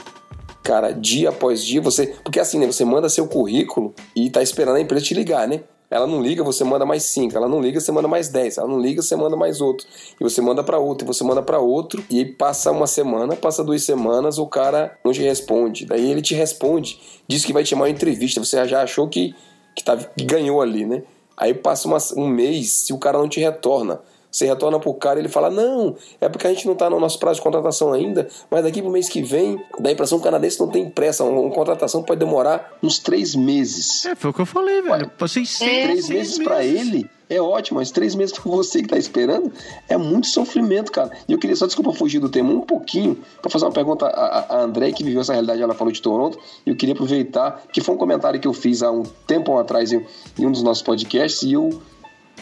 cara, 0.64 0.92
dia 0.92 1.30
após 1.30 1.64
dia, 1.64 1.82
você. 1.82 2.08
Porque 2.24 2.40
assim, 2.40 2.60
né? 2.60 2.66
Você 2.66 2.84
manda 2.84 3.08
seu 3.10 3.28
currículo 3.28 3.94
e 4.16 4.30
tá 4.30 4.42
esperando 4.42 4.76
a 4.76 4.82
empresa 4.82 5.06
te 5.06 5.14
ligar, 5.14 5.48
né? 5.48 5.62
Ela 5.90 6.06
não 6.06 6.22
liga, 6.22 6.44
você 6.44 6.64
manda 6.64 6.86
mais 6.86 7.04
cinco. 7.04 7.38
Ela 7.38 7.48
não 7.48 7.62
liga, 7.62 7.80
você 7.80 7.92
manda 7.92 8.08
mais 8.08 8.28
dez. 8.28 8.58
Ela 8.58 8.68
não 8.68 8.80
liga, 8.80 9.02
você 9.02 9.16
manda 9.16 9.38
mais 9.38 9.62
outro. 9.62 9.88
E 10.20 10.24
você 10.24 10.42
manda 10.42 10.64
para 10.64 10.78
outro, 10.78 11.06
e 11.06 11.08
você 11.08 11.24
manda 11.24 11.42
para 11.42 11.60
outro. 11.60 12.04
E 12.10 12.26
passa 12.26 12.72
uma 12.72 12.88
semana, 12.88 13.36
passa 13.36 13.64
duas 13.64 13.84
semanas, 13.84 14.38
o 14.38 14.48
cara 14.48 14.98
não 15.04 15.14
te 15.14 15.22
responde. 15.22 15.86
Daí 15.86 16.12
ele 16.12 16.22
te 16.22 16.36
responde, 16.36 17.00
diz 17.28 17.46
que 17.46 17.54
vai 17.54 17.64
te 17.64 17.70
chamar 17.70 17.84
uma 17.84 17.90
entrevista. 17.90 18.44
Você 18.44 18.66
já 18.68 18.82
achou 18.82 19.08
que, 19.08 19.34
que, 19.76 19.84
tá, 19.84 19.96
que 19.96 20.26
ganhou 20.26 20.62
ali, 20.62 20.86
né? 20.86 21.04
Aí 21.38 21.54
passa 21.54 21.88
uma, 21.88 21.98
um 22.18 22.28
mês, 22.28 22.72
se 22.72 22.94
o 22.94 22.98
cara 22.98 23.18
não 23.18 23.30
te 23.30 23.40
retorna. 23.40 24.02
Você 24.32 24.46
retorna 24.46 24.80
pro 24.80 24.94
cara 24.94 25.20
e 25.20 25.22
ele 25.22 25.30
fala: 25.30 25.50
Não, 25.50 25.96
é 26.20 26.30
porque 26.30 26.48
a 26.48 26.50
gente 26.50 26.68
não 26.68 26.76
tá 26.76 26.90
no 26.90 27.00
nosso 27.00 27.20
prazo 27.20 27.38
de 27.38 27.44
contratação 27.44 27.94
ainda, 27.94 28.28
mas 28.50 28.64
daqui 28.64 28.82
pro 28.82 28.92
mês 28.92 29.10
que 29.10 29.22
vem, 29.22 29.62
dá 29.80 29.90
a 29.90 29.94
impressão 29.94 30.20
que 30.20 30.24
o 30.24 30.26
canadense 30.26 30.60
não 30.60 30.70
tem 30.70 30.90
pressa. 30.90 31.24
Uma, 31.24 31.42
uma 31.42 31.52
contratação 31.52 32.04
pode 32.04 32.20
demorar 32.20 32.78
uns 32.84 33.00
três 33.00 33.36
meses. 33.36 34.06
É, 34.06 34.16
foi 34.16 34.32
o 34.32 34.34
que 34.34 34.42
eu 34.42 34.46
falei, 34.46 34.82
velho. 34.82 35.10
Passei 35.18 35.46
seis, 35.46 35.84
três 35.84 36.10
meses, 36.10 36.38
meses. 36.38 36.44
para 36.44 36.64
ele 36.64 37.10
é 37.30 37.42
ótimo, 37.42 37.80
mas 37.80 37.92
três 37.92 38.16
meses 38.16 38.38
para 38.38 38.50
você 38.50 38.82
que 38.82 38.88
tá 38.88 38.98
esperando 38.98 39.52
é 39.88 39.98
muito 39.98 40.28
sofrimento, 40.28 40.92
cara. 40.92 41.12
E 41.28 41.34
eu 41.34 41.38
queria 41.38 41.56
só, 41.56 41.66
desculpa, 41.66 41.92
fugir 41.92 42.20
do 42.20 42.30
tema 42.30 42.52
um 42.52 42.62
pouquinho 42.62 43.18
para 43.42 43.52
fazer 43.52 43.66
uma 43.66 43.72
pergunta 43.72 44.08
a, 44.08 44.56
a 44.56 44.62
André, 44.62 44.92
que 44.92 45.04
viveu 45.04 45.22
essa 45.22 45.34
realidade, 45.34 45.62
ela 45.62 45.74
falou 45.74 45.92
de 45.92 46.02
Toronto, 46.02 46.40
e 46.66 46.70
eu 46.70 46.76
queria 46.76 46.94
aproveitar, 46.94 47.64
que 47.72 47.82
foi 47.82 47.96
um 47.96 47.98
comentário 47.98 48.40
que 48.40 48.48
eu 48.48 48.54
fiz 48.54 48.82
há 48.82 48.92
um 48.92 49.04
tempo 49.04 49.58
atrás 49.58 49.92
em, 49.92 50.06
em 50.40 50.46
um 50.46 50.52
dos 50.52 50.64
nossos 50.64 50.84
podcasts, 50.84 51.44
e 51.44 51.54
eu 51.54 51.82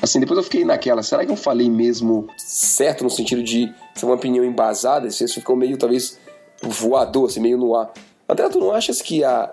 Assim, 0.01 0.19
depois 0.19 0.38
eu 0.38 0.43
fiquei 0.43 0.65
naquela, 0.65 1.01
será 1.01 1.26
que 1.26 1.31
eu 1.31 1.35
falei 1.38 1.69
mesmo 1.69 2.27
certo 2.38 3.03
no 3.03 3.09
sentido 3.09 3.41
de 3.41 3.73
ser 3.93 4.05
uma 4.05 4.15
opinião 4.15 4.43
embasada? 4.43 5.09
Você 5.09 5.27
ficou 5.27 5.55
meio, 5.55 5.77
talvez, 5.77 6.19
voador, 6.61 7.30
assim, 7.30 7.39
meio 7.39 7.57
no 7.57 7.76
ar. 7.76 7.91
Até 8.27 8.47
tu 8.49 8.59
não 8.59 8.72
achas 8.72 9.01
que 9.01 9.23
a 9.23 9.51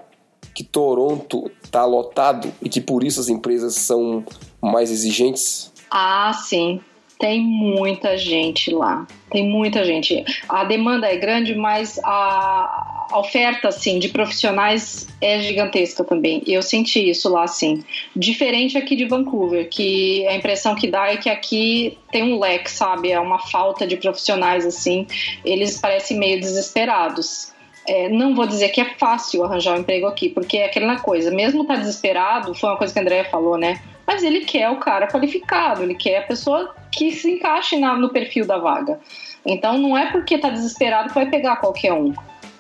que 0.55 0.65
Toronto 0.65 1.51
tá 1.71 1.85
lotado 1.85 2.53
e 2.61 2.69
que 2.69 2.81
por 2.81 3.05
isso 3.05 3.21
as 3.21 3.29
empresas 3.29 3.75
são 3.75 4.25
mais 4.61 4.91
exigentes? 4.91 5.73
Ah, 5.91 6.33
sim. 6.33 6.81
Tem 7.19 7.41
muita 7.41 8.19
gente 8.19 8.75
lá. 8.75 9.07
Tem 9.31 9.49
muita 9.49 9.85
gente. 9.85 10.25
A 10.49 10.65
demanda 10.65 11.07
é 11.07 11.17
grande, 11.17 11.55
mas 11.55 11.99
a 12.05 12.82
oferta 13.19 13.69
assim 13.69 13.99
de 13.99 14.09
profissionais 14.09 15.09
é 15.21 15.41
gigantesca 15.41 16.05
também. 16.05 16.43
Eu 16.47 16.63
senti 16.63 17.09
isso 17.09 17.29
lá 17.29 17.45
assim. 17.45 17.83
Diferente 18.15 18.77
aqui 18.79 18.97
de 18.97 19.05
Vancouver, 19.05 19.69
que 19.69 20.27
a 20.27 20.35
impressão 20.35 20.75
que 20.75 20.89
dá 20.89 21.09
é 21.09 21.17
que 21.17 21.29
aqui 21.29 21.99
tem 22.11 22.23
um 22.23 22.39
leque, 22.39 22.71
sabe? 22.71 23.11
É 23.11 23.21
uma 23.21 23.39
falta 23.39 23.87
de 23.87 23.97
profissionais 23.97 24.67
assim. 24.67 25.07
Eles 25.45 25.79
parecem 25.79 26.19
meio 26.19 26.41
desesperados. 26.41 27.53
É, 27.87 28.09
não 28.09 28.35
vou 28.35 28.47
dizer 28.47 28.69
que 28.69 28.81
é 28.81 28.95
fácil 28.95 29.43
arranjar 29.43 29.77
um 29.77 29.81
emprego 29.81 30.07
aqui, 30.07 30.29
porque 30.29 30.59
é 30.59 30.67
aquela 30.67 31.01
coisa, 31.01 31.33
mesmo 31.33 31.65
tá 31.65 31.75
desesperado, 31.75 32.55
foi 32.55 32.71
uma 32.71 32.79
coisa 32.79 32.93
que 32.93 32.99
a 32.99 33.03
Andrea 33.03 33.25
falou, 33.25 33.59
né? 33.59 33.81
Mas 34.07 34.23
ele 34.23 34.43
quer 34.43 34.71
o 34.71 34.77
cara 34.77 35.09
qualificado, 35.09 35.83
ele 35.83 35.95
quer 35.95 36.19
a 36.19 36.23
pessoa 36.23 36.75
que 36.93 37.11
se 37.11 37.29
encaixe 37.31 37.77
na, 37.77 37.97
no 37.97 38.11
perfil 38.11 38.47
da 38.47 38.59
vaga. 38.59 39.01
Então 39.45 39.79
não 39.79 39.99
é 39.99 40.13
porque 40.13 40.39
tá 40.39 40.51
desesperado 40.51 41.09
que 41.09 41.15
vai 41.15 41.29
pegar 41.29 41.57
qualquer 41.57 41.93
um. 41.93 42.13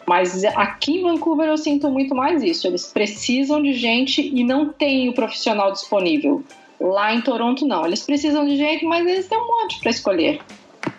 Mas 0.07 0.45
aqui 0.45 0.99
em 0.99 1.03
Vancouver 1.03 1.49
eu 1.49 1.57
sinto 1.57 1.91
muito 1.91 2.15
mais 2.15 2.43
isso. 2.43 2.67
Eles 2.67 2.87
precisam 2.87 3.63
de 3.63 3.73
gente 3.73 4.21
e 4.21 4.45
não 4.45 4.73
tem 4.73 5.09
o 5.09 5.15
profissional 5.15 5.73
disponível. 5.73 6.43
Lá 6.81 7.15
em 7.15 7.21
Toronto 7.21 7.67
não. 7.67 7.87
Eles 7.87 8.03
precisam 8.03 8.45
de 8.47 8.57
gente, 8.57 8.85
mas 8.85 9.07
eles 9.07 9.29
têm 9.29 9.39
um 9.39 9.47
monte 9.47 9.79
para 9.81 9.91
escolher. 9.91 10.41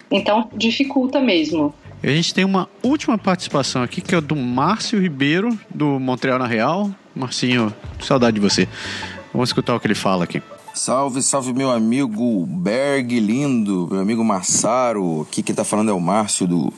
Então 0.09 0.49
dificulta 0.53 1.19
mesmo. 1.19 1.73
A 2.01 2.07
gente 2.07 2.33
tem 2.33 2.43
uma 2.43 2.69
última 2.81 3.17
participação 3.17 3.81
aqui 3.81 4.01
que 4.01 4.13
é 4.13 4.19
do 4.19 4.35
Márcio 4.35 4.99
Ribeiro, 4.99 5.57
do 5.73 5.99
Montreal 5.99 6.37
na 6.37 6.47
Real. 6.47 6.89
Marcinho, 7.15 7.73
saudade 8.01 8.35
de 8.35 8.41
você. 8.41 8.67
Vamos 9.31 9.49
escutar 9.49 9.75
o 9.75 9.79
que 9.79 9.87
ele 9.87 9.95
fala 9.95 10.23
aqui. 10.23 10.41
Salve, 10.73 11.21
salve 11.21 11.53
meu 11.53 11.69
amigo 11.69 12.45
Berg 12.47 13.19
lindo, 13.19 13.87
meu 13.91 14.01
amigo 14.01 14.23
Massaro. 14.23 15.21
Aqui 15.21 15.43
quem 15.43 15.53
tá 15.53 15.63
falando 15.63 15.89
é 15.89 15.93
o 15.93 15.99
Márcio 15.99 16.47
do 16.47 16.73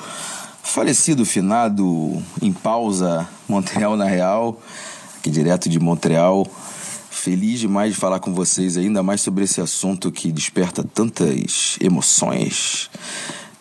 falecido 0.65 1.23
finado 1.25 2.21
em 2.41 2.51
pausa 2.51 3.29
Montreal 3.47 3.95
na 3.95 4.05
Real, 4.05 4.59
aqui 5.17 5.29
direto 5.29 5.69
de 5.69 5.79
Montreal. 5.79 6.45
Feliz 7.11 7.59
demais 7.59 7.93
de 7.93 7.99
falar 7.99 8.19
com 8.19 8.33
vocês 8.33 8.75
ainda 8.75 9.01
mais 9.01 9.21
sobre 9.21 9.43
esse 9.43 9.61
assunto 9.61 10.11
que 10.11 10.31
desperta 10.31 10.83
tantas 10.83 11.77
emoções. 11.79 12.89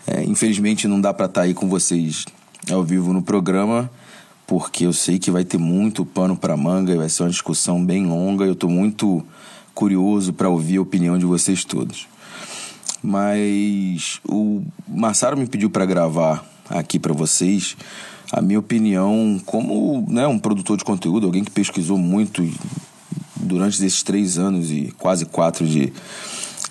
É, 0.06 0.24
infelizmente 0.24 0.88
não 0.88 1.00
dá 1.00 1.12
para 1.12 1.26
estar 1.26 1.42
tá 1.42 1.46
aí 1.46 1.54
com 1.54 1.68
vocês 1.68 2.24
ao 2.70 2.82
vivo 2.82 3.12
no 3.12 3.22
programa, 3.22 3.88
porque 4.46 4.86
eu 4.86 4.92
sei 4.92 5.18
que 5.18 5.30
vai 5.30 5.44
ter 5.44 5.58
muito 5.58 6.04
pano 6.04 6.36
para 6.36 6.56
manga 6.56 6.92
e 6.92 6.96
vai 6.96 7.08
ser 7.08 7.22
uma 7.22 7.30
discussão 7.30 7.84
bem 7.84 8.06
longa. 8.06 8.44
Eu 8.46 8.54
estou 8.54 8.68
muito 8.68 9.24
curioso 9.74 10.32
para 10.32 10.48
ouvir 10.48 10.78
a 10.78 10.82
opinião 10.82 11.18
de 11.18 11.26
vocês 11.26 11.64
todos. 11.64 12.08
Mas 13.02 14.20
o 14.26 14.62
Massaro 14.88 15.36
me 15.36 15.46
pediu 15.46 15.68
para 15.68 15.84
gravar 15.84 16.53
aqui 16.68 16.98
para 16.98 17.12
vocês 17.12 17.76
a 18.32 18.40
minha 18.40 18.58
opinião 18.58 19.40
como 19.44 20.04
né, 20.08 20.26
um 20.26 20.38
produtor 20.38 20.76
de 20.76 20.84
conteúdo, 20.84 21.26
alguém 21.26 21.44
que 21.44 21.50
pesquisou 21.50 21.98
muito 21.98 22.42
durante 23.36 23.84
esses 23.84 24.02
três 24.02 24.38
anos 24.38 24.70
e 24.70 24.92
quase 24.98 25.26
quatro 25.26 25.66
de, 25.66 25.92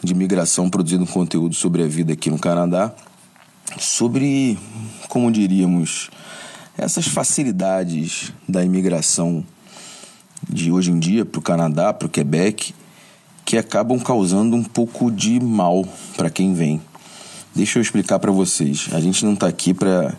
de 0.04 0.14
migração 0.14 0.70
produzindo 0.70 1.06
conteúdo 1.06 1.56
sobre 1.56 1.84
a 1.84 1.88
vida 1.88 2.14
aqui 2.14 2.30
no 2.30 2.40
Canadá 2.40 2.94
sobre, 3.80 4.58
como 5.10 5.32
diríamos, 5.32 6.10
essas 6.78 7.08
facilidades 7.08 8.34
da 8.48 8.64
imigração 8.64 9.44
de 10.48 10.72
hoje 10.72 10.92
em 10.92 11.00
dia 11.00 11.26
para 11.26 11.40
o 11.40 11.42
Canadá, 11.42 11.94
para 11.94 12.06
o 12.06 12.10
Quebec, 12.10 12.74
que 13.46 13.58
acabam 13.58 14.00
causando 14.00 14.56
um 14.56 14.64
pouco 14.64 15.12
de 15.12 15.40
mal 15.40 15.86
para 16.16 16.30
quem 16.30 16.54
vem. 16.54 16.82
Deixa 17.56 17.78
eu 17.78 17.82
explicar 17.82 18.20
para 18.20 18.32
vocês. 18.32 18.90
A 18.92 19.00
gente 19.00 19.24
não 19.24 19.34
está 19.34 19.48
aqui 19.48 19.74
para 19.74 20.16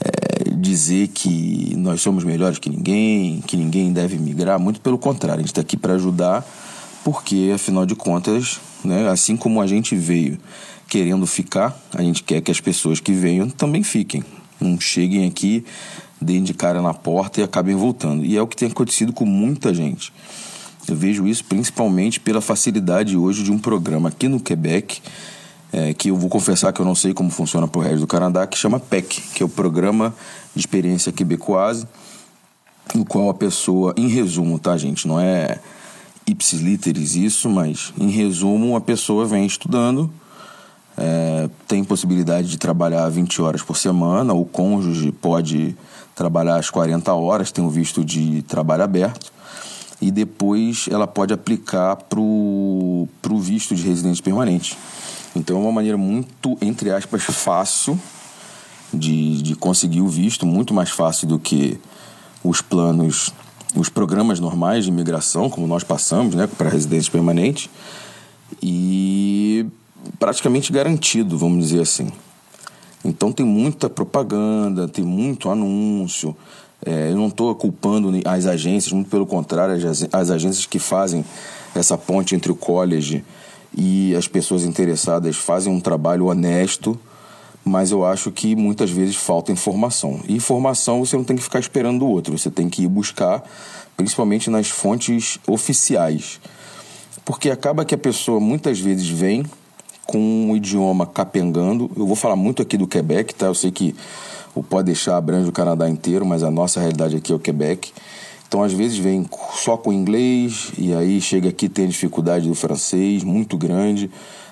é, 0.00 0.50
dizer 0.54 1.08
que 1.08 1.74
nós 1.76 2.00
somos 2.00 2.24
melhores 2.24 2.58
que 2.58 2.70
ninguém, 2.70 3.40
que 3.42 3.56
ninguém 3.56 3.92
deve 3.92 4.16
migrar. 4.16 4.58
Muito 4.58 4.80
pelo 4.80 4.98
contrário, 4.98 5.40
a 5.40 5.42
gente 5.42 5.52
está 5.52 5.60
aqui 5.60 5.76
para 5.76 5.94
ajudar, 5.94 6.46
porque 7.04 7.52
afinal 7.54 7.84
de 7.84 7.94
contas, 7.94 8.60
né, 8.84 9.08
assim 9.08 9.36
como 9.36 9.60
a 9.60 9.66
gente 9.66 9.94
veio 9.94 10.38
querendo 10.88 11.26
ficar, 11.26 11.78
a 11.94 12.02
gente 12.02 12.22
quer 12.22 12.40
que 12.40 12.50
as 12.50 12.60
pessoas 12.60 13.00
que 13.00 13.12
venham 13.12 13.48
também 13.48 13.82
fiquem. 13.82 14.24
Não 14.60 14.80
cheguem 14.80 15.26
aqui 15.26 15.64
deem 16.20 16.42
de 16.42 16.52
cara 16.52 16.82
na 16.82 16.92
porta 16.92 17.40
e 17.40 17.44
acabem 17.44 17.74
voltando. 17.74 18.24
E 18.24 18.36
é 18.36 18.42
o 18.42 18.46
que 18.46 18.56
tem 18.56 18.68
acontecido 18.68 19.12
com 19.12 19.24
muita 19.24 19.72
gente. 19.72 20.12
Eu 20.86 20.94
vejo 20.94 21.26
isso 21.26 21.44
principalmente 21.44 22.20
pela 22.20 22.40
facilidade 22.40 23.16
hoje 23.16 23.42
de 23.42 23.50
um 23.50 23.58
programa 23.58 24.08
aqui 24.08 24.28
no 24.28 24.40
Quebec, 24.40 25.00
é, 25.72 25.94
que 25.94 26.10
eu 26.10 26.16
vou 26.16 26.28
confessar 26.28 26.72
que 26.72 26.80
eu 26.80 26.86
não 26.86 26.94
sei 26.94 27.14
como 27.14 27.30
funciona 27.30 27.68
para 27.68 27.78
o 27.78 27.82
resto 27.82 28.00
do 28.00 28.06
Canadá, 28.06 28.46
que 28.46 28.58
chama 28.58 28.80
PEC, 28.80 29.20
que 29.34 29.42
é 29.42 29.46
o 29.46 29.48
Programa 29.48 30.14
de 30.54 30.60
Experiência 30.60 31.12
Quebecoise, 31.12 31.86
no 32.94 33.04
qual 33.04 33.30
a 33.30 33.34
pessoa, 33.34 33.94
em 33.96 34.08
resumo, 34.08 34.58
tá, 34.58 34.76
gente? 34.76 35.06
Não 35.06 35.20
é 35.20 35.58
ipsis 36.26 36.60
literis 36.60 37.14
isso, 37.14 37.48
mas 37.48 37.92
em 37.98 38.08
resumo, 38.08 38.76
a 38.76 38.80
pessoa 38.80 39.26
vem 39.26 39.46
estudando, 39.46 40.10
é, 40.96 41.48
tem 41.66 41.84
possibilidade 41.84 42.48
de 42.48 42.58
trabalhar 42.58 43.08
20 43.08 43.40
horas 43.40 43.62
por 43.62 43.76
semana, 43.76 44.34
o 44.34 44.44
cônjuge 44.44 45.12
pode 45.12 45.76
trabalhar 46.14 46.56
as 46.56 46.68
40 46.68 47.12
horas, 47.14 47.50
tem 47.52 47.64
o 47.64 47.70
visto 47.70 48.04
de 48.04 48.42
trabalho 48.42 48.82
aberto, 48.82 49.32
e 50.00 50.10
depois 50.10 50.88
ela 50.90 51.06
pode 51.06 51.32
aplicar 51.32 51.96
para 51.96 52.20
o 52.20 53.08
visto 53.38 53.74
de 53.74 53.82
residente 53.82 54.22
permanente. 54.22 54.76
Então 55.34 55.56
é 55.56 55.60
uma 55.60 55.72
maneira 55.72 55.96
muito, 55.96 56.56
entre 56.60 56.90
aspas, 56.90 57.22
fácil 57.22 57.98
de, 58.92 59.42
de 59.42 59.54
conseguir 59.54 60.00
o 60.00 60.08
visto, 60.08 60.44
muito 60.44 60.74
mais 60.74 60.90
fácil 60.90 61.28
do 61.28 61.38
que 61.38 61.78
os 62.42 62.60
planos, 62.60 63.32
os 63.74 63.88
programas 63.88 64.40
normais 64.40 64.84
de 64.84 64.90
imigração, 64.90 65.48
como 65.48 65.66
nós 65.66 65.84
passamos, 65.84 66.34
né, 66.34 66.46
para 66.46 66.68
residentes 66.68 67.08
permanentes, 67.08 67.70
e 68.62 69.66
praticamente 70.18 70.72
garantido, 70.72 71.38
vamos 71.38 71.68
dizer 71.68 71.82
assim. 71.82 72.10
Então 73.04 73.32
tem 73.32 73.46
muita 73.46 73.88
propaganda, 73.88 74.88
tem 74.88 75.04
muito 75.04 75.48
anúncio. 75.48 76.36
É, 76.84 77.10
eu 77.10 77.16
não 77.16 77.28
estou 77.28 77.54
culpando 77.54 78.10
as 78.24 78.46
agências, 78.46 78.92
muito 78.92 79.08
pelo 79.08 79.26
contrário, 79.26 79.74
as, 79.88 80.06
as 80.12 80.30
agências 80.30 80.66
que 80.66 80.78
fazem 80.78 81.24
essa 81.74 81.96
ponte 81.96 82.34
entre 82.34 82.50
o 82.50 82.56
college 82.56 83.24
e 83.76 84.14
as 84.16 84.26
pessoas 84.26 84.64
interessadas 84.64 85.36
fazem 85.36 85.72
um 85.72 85.80
trabalho 85.80 86.26
honesto, 86.26 86.98
mas 87.64 87.90
eu 87.90 88.04
acho 88.04 88.30
que 88.30 88.56
muitas 88.56 88.90
vezes 88.90 89.16
falta 89.16 89.52
informação. 89.52 90.20
E 90.28 90.34
informação 90.34 91.04
você 91.04 91.16
não 91.16 91.24
tem 91.24 91.36
que 91.36 91.42
ficar 91.42 91.60
esperando 91.60 92.00
do 92.00 92.06
outro, 92.06 92.36
você 92.36 92.50
tem 92.50 92.68
que 92.68 92.82
ir 92.82 92.88
buscar, 92.88 93.42
principalmente 93.96 94.50
nas 94.50 94.68
fontes 94.68 95.38
oficiais. 95.46 96.40
Porque 97.24 97.50
acaba 97.50 97.84
que 97.84 97.94
a 97.94 97.98
pessoa 97.98 98.40
muitas 98.40 98.80
vezes 98.80 99.08
vem 99.08 99.44
com 100.06 100.50
o 100.50 100.56
idioma 100.56 101.06
capengando. 101.06 101.88
Eu 101.96 102.06
vou 102.06 102.16
falar 102.16 102.34
muito 102.34 102.62
aqui 102.62 102.76
do 102.76 102.86
Quebec, 102.86 103.34
tá? 103.34 103.46
Eu 103.46 103.54
sei 103.54 103.70
que 103.70 103.94
o 104.54 104.62
Pode 104.62 104.86
Deixar 104.86 105.16
abrange 105.16 105.48
o 105.48 105.52
Canadá 105.52 105.88
inteiro, 105.88 106.26
mas 106.26 106.42
a 106.42 106.50
nossa 106.50 106.80
realidade 106.80 107.16
aqui 107.16 107.30
é 107.30 107.34
o 107.34 107.38
Quebec. 107.38 107.92
Então, 108.50 108.64
às 108.64 108.72
vezes, 108.72 108.98
vem 108.98 109.24
só 109.54 109.76
com 109.76 109.92
inglês 109.92 110.72
e 110.76 110.92
aí 110.92 111.20
chega 111.20 111.50
aqui 111.50 111.68
tem 111.68 111.86
dificuldade 111.86 112.48
do 112.48 112.54
francês 112.56 113.22
muito 113.22 113.56
grande. 113.56 114.10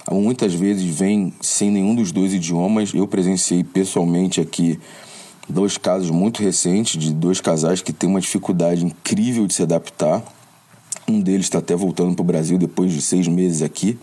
Muitas 0.09 0.55
vezes 0.55 0.85
vem 0.85 1.35
sem 1.41 1.69
nenhum 1.69 1.97
dos 1.97 2.13
dois 2.13 2.33
idiomas. 2.33 2.95
Eu 2.95 3.09
presenciei 3.09 3.65
pessoalmente 3.65 4.41
aqui 4.41 4.79
dois 5.49 5.77
casos 5.77 6.11
muito 6.11 6.41
recentes 6.41 6.97
de 7.03 7.13
dois 7.13 7.41
casais 7.41 7.83
que 7.83 7.93
têm 7.93 8.09
uma 8.09 8.21
dificuldade 8.21 8.85
incrível 8.85 9.49
de 9.49 9.55
se 9.55 9.65
adaptar. 9.65 10.23
Um 11.09 11.21
deles 11.21 11.47
está 11.47 11.59
até 11.59 11.75
voltando 11.75 12.15
para 12.15 12.23
o 12.23 12.25
Brasil 12.25 12.57
depois 12.57 12.93
de 12.93 13.03
seis 13.03 13.27
meses 13.27 13.63
aqui, 13.63 13.99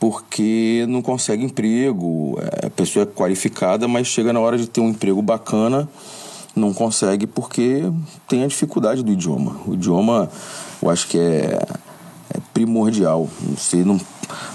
porque 0.00 0.86
não 0.88 1.02
consegue 1.02 1.44
emprego. 1.44 2.38
É, 2.40 2.68
a 2.68 2.70
pessoa 2.70 3.02
é 3.02 3.06
qualificada, 3.06 3.86
mas 3.86 4.06
chega 4.06 4.32
na 4.32 4.40
hora 4.40 4.56
de 4.56 4.66
ter 4.66 4.80
um 4.80 4.88
emprego 4.88 5.20
bacana 5.20 5.86
não 6.54 6.72
consegue 6.72 7.26
porque 7.26 7.90
tem 8.28 8.44
a 8.44 8.46
dificuldade 8.46 9.02
do 9.02 9.12
idioma. 9.12 9.56
O 9.66 9.74
idioma, 9.74 10.30
eu 10.82 10.90
acho 10.90 11.08
que 11.08 11.18
é, 11.18 11.58
é 12.30 12.38
primordial. 12.52 13.28
Você 13.56 13.84
não, 13.84 14.00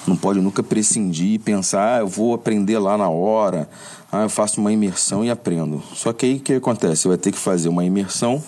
não 0.07 0.15
pode 0.15 0.39
nunca 0.39 0.63
prescindir 0.63 1.33
e 1.33 1.39
pensar, 1.39 1.97
ah, 1.97 1.99
eu 1.99 2.07
vou 2.07 2.33
aprender 2.33 2.79
lá 2.79 2.97
na 2.97 3.09
hora, 3.09 3.69
ah, 4.11 4.23
eu 4.23 4.29
faço 4.29 4.61
uma 4.61 4.71
imersão 4.71 5.23
e 5.23 5.29
aprendo. 5.29 5.83
Só 5.93 6.13
que 6.13 6.25
aí 6.25 6.35
o 6.35 6.39
que 6.39 6.53
acontece? 6.53 7.03
Você 7.03 7.07
vai 7.09 7.17
ter 7.17 7.31
que 7.31 7.37
fazer 7.37 7.69
uma 7.69 7.83
imersão 7.83 8.41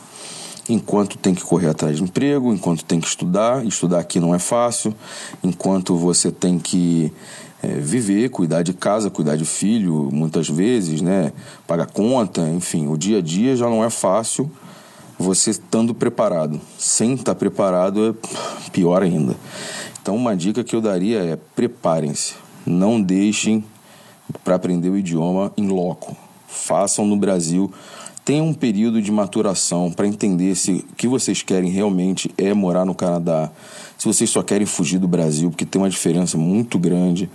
enquanto 0.69 1.17
tem 1.17 1.33
que 1.33 1.43
correr 1.43 1.69
atrás 1.69 1.97
de 1.97 2.03
emprego, 2.03 2.53
enquanto 2.53 2.85
tem 2.85 2.99
que 2.99 3.07
estudar. 3.07 3.65
Estudar 3.65 3.99
aqui 3.99 4.19
não 4.19 4.33
é 4.33 4.39
fácil, 4.39 4.95
enquanto 5.43 5.95
você 5.97 6.31
tem 6.31 6.57
que 6.57 7.11
é, 7.63 7.67
viver, 7.67 8.29
cuidar 8.29 8.63
de 8.63 8.73
casa, 8.73 9.09
cuidar 9.09 9.35
de 9.35 9.45
filho, 9.45 10.09
muitas 10.11 10.49
vezes, 10.49 11.01
né? 11.01 11.31
Pagar 11.67 11.87
conta, 11.87 12.41
enfim, 12.41 12.87
o 12.87 12.97
dia 12.97 13.19
a 13.19 13.21
dia 13.21 13.55
já 13.55 13.69
não 13.69 13.83
é 13.83 13.89
fácil 13.89 14.51
você 15.21 15.51
estando 15.51 15.93
preparado. 15.93 16.59
Sem 16.77 17.13
estar 17.13 17.35
preparado 17.35 18.09
é 18.09 18.69
pior 18.71 19.03
ainda. 19.03 19.35
Então, 20.01 20.15
uma 20.15 20.35
dica 20.35 20.63
que 20.63 20.75
eu 20.75 20.81
daria 20.81 21.19
é 21.19 21.37
preparem-se. 21.55 22.33
Não 22.65 23.01
deixem 23.01 23.63
para 24.43 24.55
aprender 24.55 24.89
o 24.89 24.97
idioma 24.97 25.51
em 25.55 25.67
loco. 25.67 26.15
Façam 26.47 27.05
no 27.05 27.15
Brasil. 27.15 27.71
Tenham 28.25 28.47
um 28.47 28.53
período 28.53 29.01
de 29.01 29.11
maturação 29.11 29.91
para 29.91 30.07
entender 30.07 30.55
se 30.55 30.85
o 30.91 30.95
que 30.95 31.07
vocês 31.07 31.41
querem 31.41 31.71
realmente 31.71 32.31
é 32.37 32.53
morar 32.53 32.85
no 32.85 32.95
Canadá 32.95 33.51
se 34.01 34.07
vocês 34.07 34.31
só 34.31 34.41
querem 34.41 34.65
fugir 34.65 34.97
do 34.97 35.07
Brasil, 35.07 35.51
porque 35.51 35.63
tem 35.63 35.79
uma 35.79 35.87
diferença 35.87 36.35
muito 36.35 36.79
grande. 36.79 37.29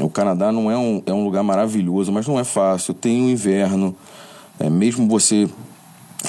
O 0.00 0.08
Canadá 0.08 0.50
não 0.50 0.70
é 0.70 0.78
um, 0.78 1.02
é 1.04 1.12
um 1.12 1.22
lugar 1.22 1.42
maravilhoso, 1.42 2.10
mas 2.10 2.26
não 2.26 2.40
é 2.40 2.44
fácil. 2.44 2.94
Tem 2.94 3.22
o 3.22 3.28
inverno, 3.28 3.94
é, 4.58 4.70
mesmo 4.70 5.06
você 5.06 5.46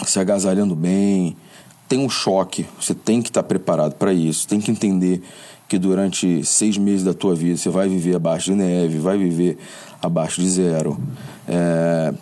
se 0.05 0.19
agasalhando 0.19 0.75
bem, 0.75 1.37
tem 1.87 1.99
um 1.99 2.09
choque. 2.09 2.65
Você 2.81 2.93
tem 2.93 3.21
que 3.21 3.29
estar 3.29 3.43
preparado 3.43 3.93
para 3.93 4.11
isso. 4.11 4.45
Tem 4.45 4.59
que 4.59 4.69
entender 4.69 5.23
que 5.69 5.79
durante 5.79 6.43
seis 6.43 6.77
meses 6.77 7.05
da 7.05 7.13
tua 7.13 7.33
vida 7.33 7.55
você 7.55 7.69
vai 7.69 7.87
viver 7.87 8.17
abaixo 8.17 8.51
de 8.51 8.57
neve, 8.57 8.97
vai 8.97 9.17
viver 9.17 9.57
abaixo 10.01 10.41
de 10.41 10.49
zero. 10.49 10.99
É, 11.47 12.13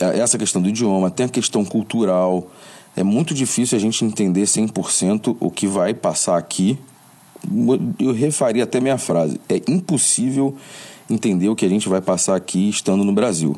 é 0.00 0.18
essa 0.18 0.36
questão 0.36 0.60
do 0.60 0.68
idioma, 0.68 1.12
tem 1.12 1.26
a 1.26 1.28
questão 1.28 1.64
cultural. 1.64 2.50
É 2.98 3.04
muito 3.04 3.32
difícil 3.32 3.78
a 3.78 3.80
gente 3.80 4.04
entender 4.04 4.42
100% 4.42 5.36
o 5.38 5.50
que 5.50 5.68
vai 5.68 5.94
passar 5.94 6.36
aqui 6.36 6.78
eu 7.98 8.12
refaria 8.12 8.64
até 8.64 8.80
minha 8.80 8.98
frase: 8.98 9.40
é 9.48 9.60
impossível 9.68 10.56
entender 11.08 11.48
o 11.48 11.56
que 11.56 11.64
a 11.64 11.68
gente 11.68 11.88
vai 11.88 12.00
passar 12.00 12.34
aqui 12.34 12.68
estando 12.68 13.04
no 13.04 13.12
Brasil. 13.12 13.56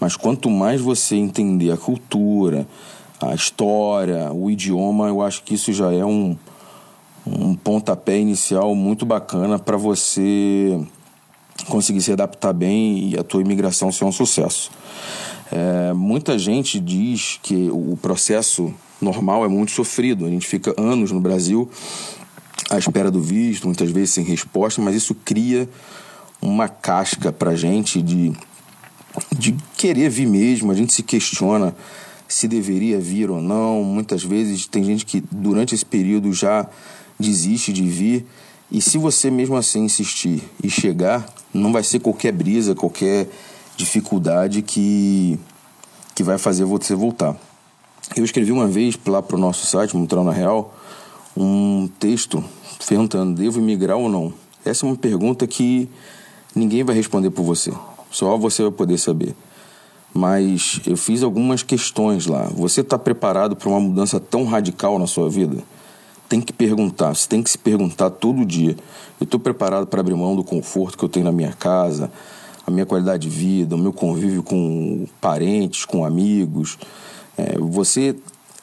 Mas 0.00 0.16
quanto 0.16 0.50
mais 0.50 0.80
você 0.80 1.14
entender 1.14 1.70
a 1.70 1.76
cultura, 1.76 2.66
a 3.20 3.34
história, 3.34 4.32
o 4.32 4.50
idioma, 4.50 5.06
eu 5.06 5.22
acho 5.22 5.44
que 5.44 5.54
isso 5.54 5.72
já 5.72 5.92
é 5.92 6.04
um, 6.04 6.36
um 7.24 7.54
pontapé 7.54 8.18
inicial 8.18 8.74
muito 8.74 9.06
bacana 9.06 9.60
para 9.60 9.76
você 9.76 10.80
conseguir 11.68 12.00
se 12.00 12.12
adaptar 12.12 12.52
bem 12.52 13.10
e 13.10 13.16
a 13.16 13.22
tua 13.22 13.40
imigração 13.40 13.92
ser 13.92 14.04
um 14.04 14.10
sucesso. 14.10 14.72
É, 15.52 15.92
muita 15.92 16.38
gente 16.38 16.80
diz 16.80 17.38
que 17.42 17.68
o 17.70 17.94
processo 18.00 18.72
normal 19.00 19.44
é 19.44 19.48
muito 19.48 19.70
sofrido. 19.70 20.24
A 20.24 20.30
gente 20.30 20.46
fica 20.46 20.74
anos 20.80 21.12
no 21.12 21.20
Brasil 21.20 21.70
à 22.70 22.78
espera 22.78 23.10
do 23.10 23.20
visto, 23.20 23.66
muitas 23.66 23.90
vezes 23.90 24.14
sem 24.14 24.24
resposta, 24.24 24.80
mas 24.80 24.94
isso 24.94 25.14
cria 25.14 25.68
uma 26.40 26.70
casca 26.70 27.30
para 27.30 27.54
gente 27.54 28.00
de, 28.00 28.32
de 29.30 29.54
querer 29.76 30.08
vir 30.08 30.26
mesmo. 30.26 30.72
A 30.72 30.74
gente 30.74 30.94
se 30.94 31.02
questiona 31.02 31.74
se 32.26 32.48
deveria 32.48 32.98
vir 32.98 33.30
ou 33.30 33.42
não. 33.42 33.84
Muitas 33.84 34.24
vezes 34.24 34.66
tem 34.66 34.82
gente 34.82 35.04
que 35.04 35.22
durante 35.30 35.74
esse 35.74 35.84
período 35.84 36.32
já 36.32 36.66
desiste 37.20 37.74
de 37.74 37.82
vir. 37.82 38.24
E 38.70 38.80
se 38.80 38.96
você 38.96 39.30
mesmo 39.30 39.54
assim 39.54 39.84
insistir 39.84 40.42
e 40.64 40.70
chegar, 40.70 41.28
não 41.52 41.70
vai 41.70 41.82
ser 41.82 42.00
qualquer 42.00 42.32
brisa, 42.32 42.74
qualquer 42.74 43.28
dificuldade 43.76 44.62
que, 44.62 45.38
que 46.14 46.22
vai 46.22 46.38
fazer 46.38 46.64
você 46.64 46.94
voltar. 46.94 47.36
Eu 48.16 48.24
escrevi 48.24 48.52
uma 48.52 48.66
vez 48.66 48.98
lá 49.06 49.22
para 49.22 49.36
o 49.36 49.40
nosso 49.40 49.66
site, 49.66 49.96
Montrão 49.96 50.24
na 50.24 50.32
Real, 50.32 50.74
um 51.36 51.88
texto 51.98 52.42
perguntando: 52.86 53.40
devo 53.40 53.60
migrar 53.60 53.96
ou 53.96 54.08
não? 54.08 54.32
Essa 54.64 54.84
é 54.84 54.88
uma 54.88 54.96
pergunta 54.96 55.46
que 55.46 55.88
ninguém 56.54 56.84
vai 56.84 56.94
responder 56.94 57.30
por 57.30 57.42
você, 57.42 57.72
só 58.10 58.36
você 58.36 58.62
vai 58.62 58.72
poder 58.72 58.98
saber. 58.98 59.34
Mas 60.14 60.80
eu 60.86 60.96
fiz 60.96 61.22
algumas 61.22 61.62
questões 61.62 62.26
lá. 62.26 62.42
Você 62.54 62.82
está 62.82 62.98
preparado 62.98 63.56
para 63.56 63.68
uma 63.68 63.80
mudança 63.80 64.20
tão 64.20 64.44
radical 64.44 64.98
na 64.98 65.06
sua 65.06 65.30
vida? 65.30 65.62
Tem 66.28 66.40
que 66.40 66.52
perguntar, 66.52 67.14
você 67.14 67.26
tem 67.26 67.42
que 67.42 67.50
se 67.50 67.56
perguntar 67.56 68.10
todo 68.10 68.44
dia. 68.44 68.76
Eu 69.18 69.24
estou 69.24 69.40
preparado 69.40 69.86
para 69.86 70.00
abrir 70.00 70.14
mão 70.14 70.36
do 70.36 70.44
conforto 70.44 70.98
que 70.98 71.04
eu 71.04 71.08
tenho 71.08 71.24
na 71.24 71.32
minha 71.32 71.52
casa, 71.52 72.12
a 72.66 72.70
minha 72.70 72.86
qualidade 72.86 73.28
de 73.28 73.34
vida, 73.34 73.74
o 73.74 73.78
meu 73.78 73.92
convívio 73.92 74.42
com 74.42 75.06
parentes, 75.20 75.84
com 75.84 76.04
amigos. 76.04 76.78
É, 77.36 77.58
você 77.58 78.16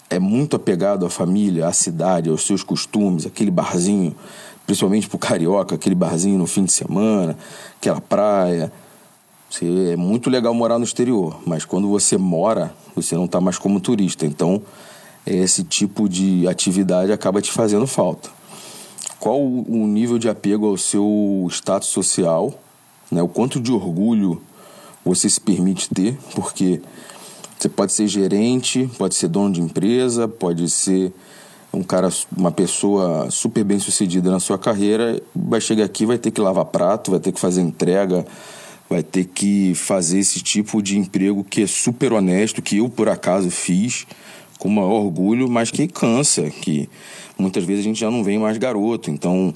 é 0.09 0.19
muito 0.19 0.55
apegado 0.55 1.05
à 1.05 1.09
família, 1.09 1.67
à 1.67 1.73
cidade, 1.73 2.29
aos 2.29 2.45
seus 2.45 2.63
costumes, 2.63 3.25
aquele 3.25 3.51
barzinho, 3.51 4.15
principalmente 4.65 5.07
pro 5.07 5.17
carioca, 5.17 5.75
aquele 5.75 5.95
barzinho 5.95 6.37
no 6.37 6.47
fim 6.47 6.63
de 6.63 6.71
semana, 6.71 7.37
aquela 7.77 8.01
praia. 8.01 8.71
Você, 9.49 9.91
é 9.93 9.95
muito 9.95 10.29
legal 10.29 10.53
morar 10.53 10.77
no 10.77 10.83
exterior, 10.83 11.39
mas 11.45 11.65
quando 11.65 11.89
você 11.89 12.17
mora, 12.17 12.73
você 12.95 13.15
não 13.15 13.25
está 13.25 13.41
mais 13.41 13.57
como 13.57 13.79
turista. 13.79 14.25
Então, 14.25 14.61
esse 15.25 15.63
tipo 15.63 16.07
de 16.07 16.47
atividade 16.47 17.11
acaba 17.11 17.41
te 17.41 17.51
fazendo 17.51 17.85
falta. 17.85 18.29
Qual 19.19 19.41
o 19.41 19.87
nível 19.87 20.17
de 20.17 20.29
apego 20.29 20.67
ao 20.67 20.77
seu 20.77 21.47
status 21.49 21.89
social, 21.89 22.53
né? 23.11 23.21
o 23.21 23.27
quanto 23.27 23.59
de 23.59 23.71
orgulho 23.71 24.41
você 25.03 25.29
se 25.29 25.39
permite 25.39 25.89
ter, 25.89 26.17
porque 26.35 26.81
você 27.57 27.67
pode 27.69 27.91
ser 27.91 28.07
gerente, 28.07 28.89
pode 28.97 29.15
ser 29.15 29.27
dono 29.27 29.53
de 29.53 29.61
empresa, 29.61 30.27
pode 30.27 30.69
ser 30.69 31.11
um 31.73 31.83
cara, 31.83 32.09
uma 32.35 32.51
pessoa 32.51 33.29
super 33.29 33.63
bem 33.63 33.79
sucedida 33.79 34.31
na 34.31 34.39
sua 34.39 34.57
carreira, 34.57 35.21
vai 35.35 35.61
chegar 35.61 35.85
aqui, 35.85 36.05
vai 36.05 36.17
ter 36.17 36.31
que 36.31 36.41
lavar 36.41 36.65
prato, 36.65 37.11
vai 37.11 37.19
ter 37.19 37.31
que 37.31 37.39
fazer 37.39 37.61
entrega, 37.61 38.25
vai 38.89 39.03
ter 39.03 39.25
que 39.25 39.73
fazer 39.75 40.19
esse 40.19 40.41
tipo 40.41 40.81
de 40.81 40.97
emprego 40.97 41.43
que 41.43 41.63
é 41.63 41.67
super 41.67 42.11
honesto, 42.13 42.61
que 42.61 42.77
eu 42.77 42.89
por 42.89 43.07
acaso 43.07 43.51
fiz 43.51 44.07
com 44.57 44.67
maior 44.67 45.05
orgulho, 45.05 45.49
mas 45.49 45.69
que 45.71 45.87
cansa, 45.87 46.49
que 46.49 46.89
muitas 47.37 47.63
vezes 47.63 47.81
a 47.81 47.87
gente 47.87 47.99
já 47.99 48.11
não 48.11 48.23
vem 48.23 48.39
mais 48.39 48.57
garoto, 48.57 49.11
então 49.11 49.53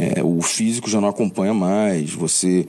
é, 0.00 0.22
o 0.24 0.40
físico 0.40 0.88
já 0.88 0.98
não 0.98 1.08
acompanha 1.08 1.52
mais, 1.52 2.12
você 2.12 2.66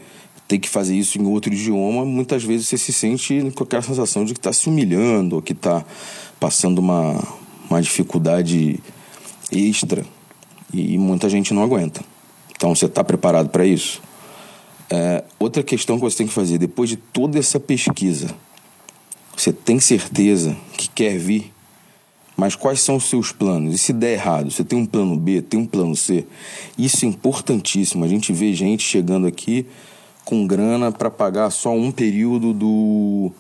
tem 0.50 0.60
que 0.60 0.68
fazer 0.68 0.96
isso 0.98 1.18
em 1.18 1.26
outro 1.26 1.54
idioma, 1.54 2.04
muitas 2.04 2.44
vezes 2.44 2.68
você 2.68 2.78
se 2.78 2.92
sente 2.92 3.52
com 3.56 3.64
aquela 3.64 3.82
sensação 3.82 4.26
de 4.26 4.34
que 4.34 4.40
está 4.40 4.52
se 4.52 4.68
humilhando, 4.68 5.38
ou 5.38 5.42
que 5.42 5.54
está 5.54 5.86
passando 6.38 6.80
uma, 6.80 7.24
uma 7.70 7.82
dificuldade 7.82 8.80
extra 9.50 10.06
e 10.74 10.98
muita 10.98 11.30
gente 11.30 11.54
não 11.54 11.64
aguenta. 11.64 12.02
Então 12.54 12.76
você 12.76 12.86
está 12.86 13.02
preparado 13.02 13.48
para 13.48 13.66
isso? 13.66 14.02
É, 14.90 15.24
outra 15.40 15.64
questão 15.64 15.96
que 15.96 16.02
você 16.02 16.18
tem 16.18 16.28
que 16.28 16.34
fazer, 16.34 16.58
depois 16.58 16.90
de 16.90 16.98
toda 16.98 17.40
essa 17.40 17.58
pesquisa, 17.58 18.36
você 19.38 19.54
tem 19.54 19.80
certeza 19.80 20.58
que 20.78 20.90
quer 20.90 21.18
vir, 21.18 21.54
mas 22.42 22.56
quais 22.56 22.82
são 22.82 22.96
os 22.96 23.04
seus 23.04 23.32
planos? 23.32 23.76
E 23.76 23.78
se 23.78 23.94
der 23.94 24.14
errado, 24.14 24.50
você 24.50 24.64
tem 24.64 24.80
um 24.80 24.86
plano 24.88 25.16
B, 25.16 25.44
tem 25.44 25.60
um 25.60 25.66
plano 25.68 25.96
C? 25.96 26.26
Isso 26.76 27.06
é 27.06 27.08
importantíssimo. 27.08 28.04
A 28.04 28.08
gente 28.08 28.34
vê 28.34 28.52
gente 28.52 28.82
chegando 28.82 29.28
aqui 29.28 29.68
com 30.26 30.48
grana 30.48 30.92
para 30.92 31.12
pagar 31.12 31.52
só 31.52 31.72
um 31.72 31.92
período 31.92 32.52
do, 32.52 33.32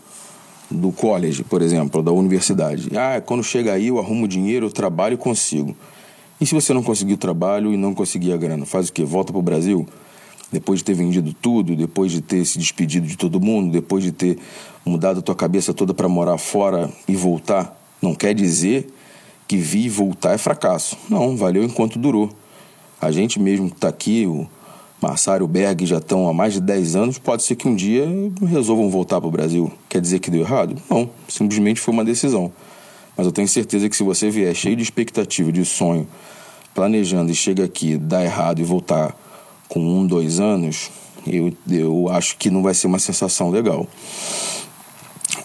do 0.69 0.91
college, 0.91 1.43
por 1.43 1.63
exemplo, 1.63 2.03
da 2.03 2.11
universidade. 2.11 2.91
Ah, 2.95 3.19
quando 3.19 3.43
chega 3.43 3.73
aí 3.73 3.87
eu 3.87 3.97
arrumo 3.97 4.27
dinheiro, 4.27 4.67
eu 4.67 4.71
trabalho 4.71 5.15
e 5.15 5.17
consigo. 5.17 5.75
E 6.39 6.45
se 6.45 6.53
você 6.53 6.71
não 6.71 6.83
conseguir 6.83 7.13
o 7.13 7.17
trabalho 7.17 7.73
e 7.73 7.77
não 7.77 7.95
conseguir 7.95 8.33
a 8.33 8.37
grana, 8.37 8.67
faz 8.67 8.89
o 8.89 8.93
quê? 8.93 9.03
Volta 9.03 9.33
para 9.33 9.39
o 9.39 9.41
Brasil? 9.41 9.83
depois 10.51 10.79
de 10.79 10.83
ter 10.83 10.93
vendido 10.93 11.33
tudo, 11.33 11.77
depois 11.77 12.11
de 12.11 12.19
ter 12.19 12.43
se 12.43 12.59
despedido 12.59 13.07
de 13.07 13.17
todo 13.17 13.39
mundo, 13.39 13.71
depois 13.71 14.03
de 14.03 14.11
ter 14.11 14.37
mudado 14.85 15.21
a 15.21 15.21
tua 15.21 15.33
cabeça 15.33 15.73
toda 15.73 15.93
para 15.93 16.09
morar 16.09 16.37
fora 16.37 16.91
e 17.07 17.15
voltar, 17.15 17.80
não 18.01 18.15
quer 18.15 18.33
dizer 18.33 18.91
que 19.47 19.57
vir 19.57 19.85
e 19.85 19.89
voltar 19.89 20.33
é 20.33 20.37
fracasso. 20.37 20.97
Não, 21.09 21.35
valeu 21.35 21.63
enquanto 21.63 21.99
durou. 21.99 22.29
A 23.01 23.11
gente 23.11 23.39
mesmo 23.39 23.69
que 23.69 23.75
está 23.75 23.89
aqui, 23.89 24.25
o 24.25 24.47
Massaro 25.01 25.43
e 25.43 25.45
o 25.45 25.47
Berg 25.47 25.85
já 25.85 25.97
estão 25.97 26.27
há 26.29 26.33
mais 26.33 26.53
de 26.53 26.61
10 26.61 26.95
anos, 26.95 27.17
pode 27.17 27.43
ser 27.43 27.55
que 27.55 27.67
um 27.67 27.75
dia 27.75 28.07
resolvam 28.47 28.89
voltar 28.89 29.19
para 29.19 29.27
o 29.27 29.31
Brasil. 29.31 29.71
Quer 29.89 29.99
dizer 29.99 30.19
que 30.19 30.29
deu 30.29 30.41
errado? 30.41 30.75
Não, 30.89 31.09
simplesmente 31.27 31.79
foi 31.79 31.93
uma 31.93 32.05
decisão. 32.05 32.51
Mas 33.17 33.25
eu 33.25 33.31
tenho 33.31 33.47
certeza 33.47 33.89
que 33.89 33.95
se 33.95 34.03
você 34.03 34.29
vier 34.29 34.55
cheio 34.55 34.75
de 34.75 34.83
expectativa, 34.83 35.51
de 35.51 35.65
sonho, 35.65 36.07
planejando 36.73 37.31
e 37.31 37.35
chega 37.35 37.65
aqui, 37.65 37.97
dá 37.97 38.23
errado 38.23 38.59
e 38.59 38.63
voltar 38.63 39.15
com 39.67 39.79
um, 39.79 40.05
dois 40.05 40.39
anos, 40.39 40.91
eu, 41.25 41.53
eu 41.69 42.09
acho 42.09 42.37
que 42.37 42.49
não 42.49 42.61
vai 42.61 42.73
ser 42.73 42.87
uma 42.87 42.99
sensação 42.99 43.49
legal. 43.49 43.87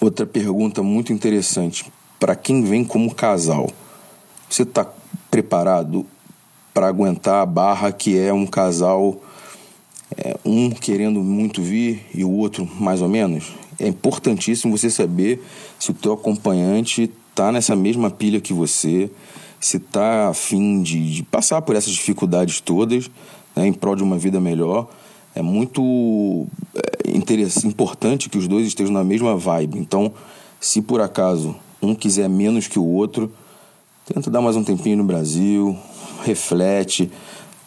Outra 0.00 0.26
pergunta 0.26 0.82
muito 0.82 1.12
interessante: 1.12 1.84
para 2.18 2.34
quem 2.34 2.62
vem 2.62 2.84
como 2.84 3.14
casal, 3.14 3.70
você 4.48 4.62
está 4.62 4.86
preparado 5.30 6.06
para 6.72 6.88
aguentar 6.88 7.42
a 7.42 7.46
barra 7.46 7.92
que 7.92 8.18
é 8.18 8.32
um 8.32 8.46
casal, 8.46 9.20
é, 10.16 10.36
um 10.44 10.70
querendo 10.70 11.20
muito 11.20 11.62
vir 11.62 12.06
e 12.14 12.24
o 12.24 12.30
outro 12.30 12.68
mais 12.78 13.02
ou 13.02 13.08
menos? 13.08 13.52
É 13.78 13.86
importantíssimo 13.86 14.76
você 14.76 14.88
saber 14.88 15.44
se 15.78 15.90
o 15.90 15.94
teu 15.94 16.12
acompanhante 16.12 17.10
está 17.30 17.52
nessa 17.52 17.76
mesma 17.76 18.10
pilha 18.10 18.40
que 18.40 18.52
você, 18.52 19.10
se 19.60 19.76
está 19.76 20.28
afim 20.28 20.82
de, 20.82 21.14
de 21.14 21.22
passar 21.22 21.60
por 21.62 21.76
essas 21.76 21.92
dificuldades 21.92 22.60
todas 22.60 23.10
né, 23.54 23.66
em 23.66 23.72
prol 23.72 23.96
de 23.96 24.02
uma 24.02 24.16
vida 24.16 24.40
melhor. 24.40 24.88
É 25.34 25.42
muito 25.42 26.46
é, 26.74 27.66
importante 27.66 28.30
que 28.30 28.38
os 28.38 28.48
dois 28.48 28.66
estejam 28.66 28.92
na 28.92 29.04
mesma 29.04 29.36
vibe. 29.36 29.78
Então, 29.78 30.12
se 30.58 30.80
por 30.80 31.02
acaso 31.02 31.54
um 31.80 31.94
quiser 31.94 32.28
menos 32.28 32.66
que 32.66 32.78
o 32.78 32.84
outro, 32.84 33.32
tenta 34.04 34.30
dar 34.30 34.40
mais 34.40 34.56
um 34.56 34.64
tempinho 34.64 34.98
no 34.98 35.04
Brasil, 35.04 35.76
reflete, 36.24 37.10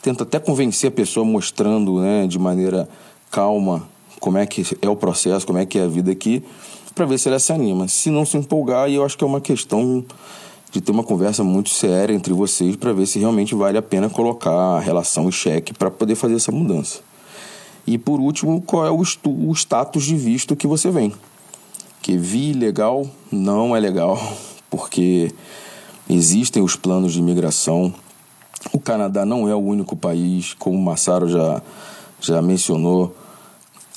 tenta 0.01 0.23
até 0.23 0.39
convencer 0.39 0.89
a 0.89 0.91
pessoa 0.91 1.25
mostrando 1.25 1.99
né, 1.99 2.27
de 2.27 2.39
maneira 2.39 2.87
calma 3.29 3.87
como 4.19 4.37
é 4.37 4.45
que 4.45 4.63
é 4.81 4.89
o 4.89 4.95
processo, 4.95 5.45
como 5.45 5.59
é 5.59 5.65
que 5.65 5.79
é 5.79 5.83
a 5.83 5.87
vida 5.87 6.11
aqui, 6.11 6.43
para 6.93 7.05
ver 7.05 7.17
se 7.17 7.29
ela 7.29 7.39
se 7.39 7.53
anima. 7.53 7.87
Se 7.87 8.09
não 8.09 8.25
se 8.25 8.37
empolgar, 8.37 8.89
eu 8.89 9.05
acho 9.05 9.17
que 9.17 9.23
é 9.23 9.27
uma 9.27 9.39
questão 9.39 10.03
de 10.71 10.81
ter 10.81 10.91
uma 10.91 11.03
conversa 11.03 11.43
muito 11.43 11.69
séria 11.69 12.13
entre 12.13 12.33
vocês 12.33 12.75
para 12.75 12.93
ver 12.93 13.05
se 13.05 13.17
realmente 13.19 13.55
vale 13.55 13.77
a 13.77 13.81
pena 13.81 14.09
colocar 14.09 14.51
a 14.51 14.79
relação 14.79 15.27
em 15.27 15.31
xeque 15.31 15.73
para 15.73 15.89
poder 15.89 16.15
fazer 16.15 16.35
essa 16.35 16.51
mudança. 16.51 16.99
E 17.87 17.97
por 17.97 18.19
último, 18.19 18.61
qual 18.61 18.85
é 18.85 18.91
o, 18.91 19.01
o 19.01 19.51
status 19.53 20.03
de 20.03 20.15
visto 20.15 20.55
que 20.55 20.67
você 20.67 20.91
vem? 20.91 21.13
Que 22.01 22.17
vi 22.17 22.53
legal 22.53 23.05
não 23.31 23.75
é 23.75 23.79
legal, 23.79 24.17
porque 24.69 25.31
existem 26.09 26.63
os 26.63 26.75
planos 26.75 27.13
de 27.13 27.19
imigração. 27.19 27.93
O 28.71 28.79
Canadá 28.79 29.25
não 29.25 29.47
é 29.47 29.55
o 29.55 29.59
único 29.59 29.95
país, 29.95 30.53
como 30.53 30.77
o 30.77 30.81
Massaro 30.81 31.27
já, 31.27 31.61
já 32.19 32.41
mencionou. 32.41 33.15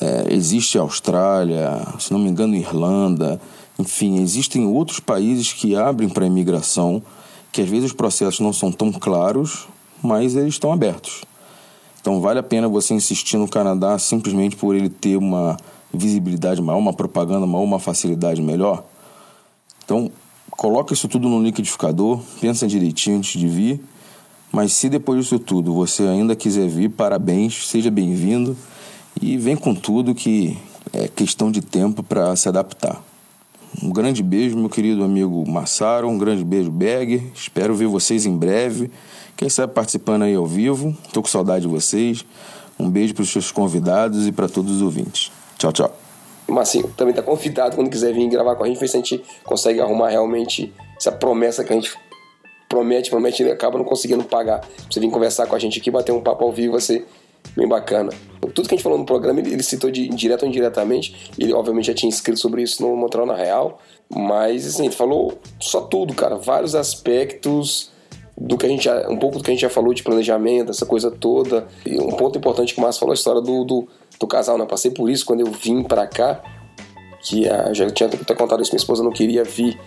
É, 0.01 0.35
existe 0.35 0.79
a 0.79 0.83
Austrália, 0.83 1.81
se 1.99 2.13
não 2.13 2.19
me 2.19 2.29
engano, 2.29 2.55
Irlanda 2.55 3.41
enfim, 3.79 4.21
existem 4.21 4.67
outros 4.67 5.01
países 5.01 5.53
que 5.53 5.75
abrem 5.75 6.09
para 6.09 6.25
a 6.25 6.27
imigração, 6.27 7.03
que 7.51 7.61
às 7.61 7.69
vezes 7.69 7.87
os 7.87 7.93
processos 7.93 8.41
não 8.41 8.53
são 8.53 8.71
tão 8.71 8.93
claros, 8.93 9.67
mas 10.03 10.37
eles 10.37 10.55
estão 10.55 10.73
abertos. 10.73 11.23
Então 12.01 12.21
vale 12.21 12.39
a 12.39 12.43
pena 12.43 12.69
você 12.69 12.95
insistir 12.95 13.37
no 13.37 13.49
Canadá 13.49 13.99
simplesmente 13.99 14.57
por 14.57 14.75
ele 14.75 14.89
ter 14.89 15.17
uma 15.17 15.57
visibilidade 15.93 16.61
maior, 16.61 16.79
uma 16.79 16.93
propaganda 16.93 17.47
maior, 17.47 17.65
uma 17.65 17.79
facilidade 17.79 18.41
melhor. 18.41 18.85
Então 19.85 20.11
coloca 20.51 20.93
isso 20.93 21.09
tudo 21.09 21.29
no 21.29 21.43
liquidificador, 21.43 22.21
pensa 22.41 22.67
direitinho 22.67 23.19
antes 23.19 23.39
de 23.39 23.49
vir. 23.49 23.81
Mas 24.51 24.75
se 24.75 24.89
depois 24.89 25.23
disso 25.23 25.39
tudo 25.39 25.73
você 25.75 26.03
ainda 26.05 26.37
quiser 26.37 26.69
vir, 26.69 26.91
parabéns, 26.91 27.67
seja 27.69 27.91
bem-vindo 27.91 28.57
e 29.21 29.39
vem 29.39 29.57
com 29.57 29.75
tudo 29.75 30.15
que 30.15 30.59
é 30.93 31.09
questão 31.09 31.51
de 31.51 31.63
tempo 31.63 32.03
para 32.03 32.35
se 32.37 32.49
adaptar. 32.49 33.03
Um 33.83 33.91
grande 33.91 34.23
beijo, 34.23 34.57
meu 34.57 34.69
querido 34.69 35.03
amigo 35.03 35.49
Massaro. 35.49 36.09
Um 36.09 36.19
grande 36.19 36.45
beijo, 36.45 36.71
Berg. 36.71 37.33
Espero 37.35 37.75
ver 37.75 37.87
vocês 37.87 38.27
em 38.27 38.37
breve. 38.37 38.91
Quem 39.37 39.49
sabe 39.49 39.73
participando 39.73 40.23
aí 40.23 40.35
ao 40.35 40.47
vivo. 40.47 40.95
Tô 41.13 41.23
com 41.23 41.29
saudade 41.29 41.63
de 41.63 41.69
vocês. 41.69 42.25
Um 42.79 42.91
beijo 42.91 43.15
para 43.15 43.23
os 43.23 43.31
seus 43.31 43.51
convidados 43.51 44.27
e 44.27 44.33
para 44.33 44.49
todos 44.49 44.77
os 44.77 44.83
ouvintes. 44.83 45.33
Tchau, 45.63 45.73
tchau. 45.73 45.97
Marcinho 46.49 46.89
também 46.97 47.15
tá 47.15 47.23
convidado 47.23 47.77
quando 47.77 47.89
quiser 47.89 48.13
vir 48.13 48.29
gravar 48.29 48.57
com 48.57 48.65
a 48.65 48.67
gente, 48.67 48.81
ver 48.81 48.89
se 48.89 48.97
a 48.97 48.99
gente 48.99 49.25
consegue 49.45 49.81
arrumar 49.81 50.09
realmente 50.09 50.75
essa 50.97 51.13
promessa 51.13 51.63
que 51.63 51.73
a 51.73 51.77
gente 51.77 51.97
promete, 52.69 53.11
promete 53.11 53.45
e 53.45 53.51
acaba 53.51 53.79
não 53.79 53.85
conseguindo 53.85 54.25
pagar. 54.25 54.67
Você 54.91 54.99
vir 54.99 55.09
conversar 55.09 55.47
com 55.47 55.55
a 55.55 55.59
gente 55.61 55.79
aqui, 55.79 55.89
bater 55.89 56.11
um 56.11 56.21
papo 56.21 56.45
ao 56.45 56.51
vivo, 56.51 56.73
vai 56.73 56.81
ser 56.81 57.07
bem 57.57 57.69
bacana. 57.69 58.11
Tudo 58.41 58.69
que 58.69 58.75
a 58.75 58.77
gente 58.77 58.83
falou 58.83 58.99
no 58.99 59.07
programa, 59.07 59.39
ele, 59.39 59.53
ele 59.53 59.63
citou 59.63 59.89
de 59.89 60.09
direto 60.09 60.43
ou 60.43 60.49
indiretamente. 60.49 61.31
Ele, 61.39 61.53
obviamente, 61.53 61.87
já 61.87 61.95
tinha 61.95 62.11
escrito 62.11 62.41
sobre 62.41 62.63
isso 62.63 62.83
no 62.83 62.97
Montreal 62.97 63.25
na 63.25 63.37
Real. 63.37 63.81
Mas, 64.13 64.67
assim, 64.67 64.87
ele 64.87 64.95
falou 64.95 65.39
só 65.61 65.83
tudo, 65.83 66.13
cara. 66.13 66.35
Vários 66.35 66.75
aspectos 66.75 67.92
do 68.47 68.59
que 68.59 68.67
a 68.67 68.69
gente 68.69 68.85
já, 68.85 69.09
um 69.09 69.17
pouco 69.17 69.39
do 69.39 69.45
que 69.45 69.51
a 69.51 69.55
gente 69.55 69.63
já 69.63 69.71
falou 69.71 69.95
de 69.95 70.03
planejamento, 70.03 70.71
essa 70.71 70.87
coisa 70.87 71.11
toda. 71.11 71.67
E 71.87 71.99
um 72.01 72.13
ponto 72.13 72.39
importante 72.39 72.75
que 72.75 72.81
o 72.81 72.83
Márcio 72.83 73.01
falou, 73.01 73.13
a 73.13 73.15
história 73.15 73.41
do, 73.41 73.65
do, 73.65 73.89
do 74.19 74.27
casal, 74.27 74.57
né? 74.59 74.65
Eu 74.65 74.69
passei 74.69 74.91
por 74.91 75.09
isso 75.09 75.25
quando 75.25 75.41
eu 75.41 75.51
vim 75.51 75.83
para 75.83 76.07
cá, 76.07 76.43
que 77.23 77.49
a, 77.49 77.73
já 77.73 77.89
tinha 77.91 78.09
até 78.09 78.35
contado 78.35 78.63
isso, 78.63 78.73
minha 78.73 78.81
esposa 78.81 79.03
não 79.03 79.13
queria 79.13 79.45
vir. 79.45 79.79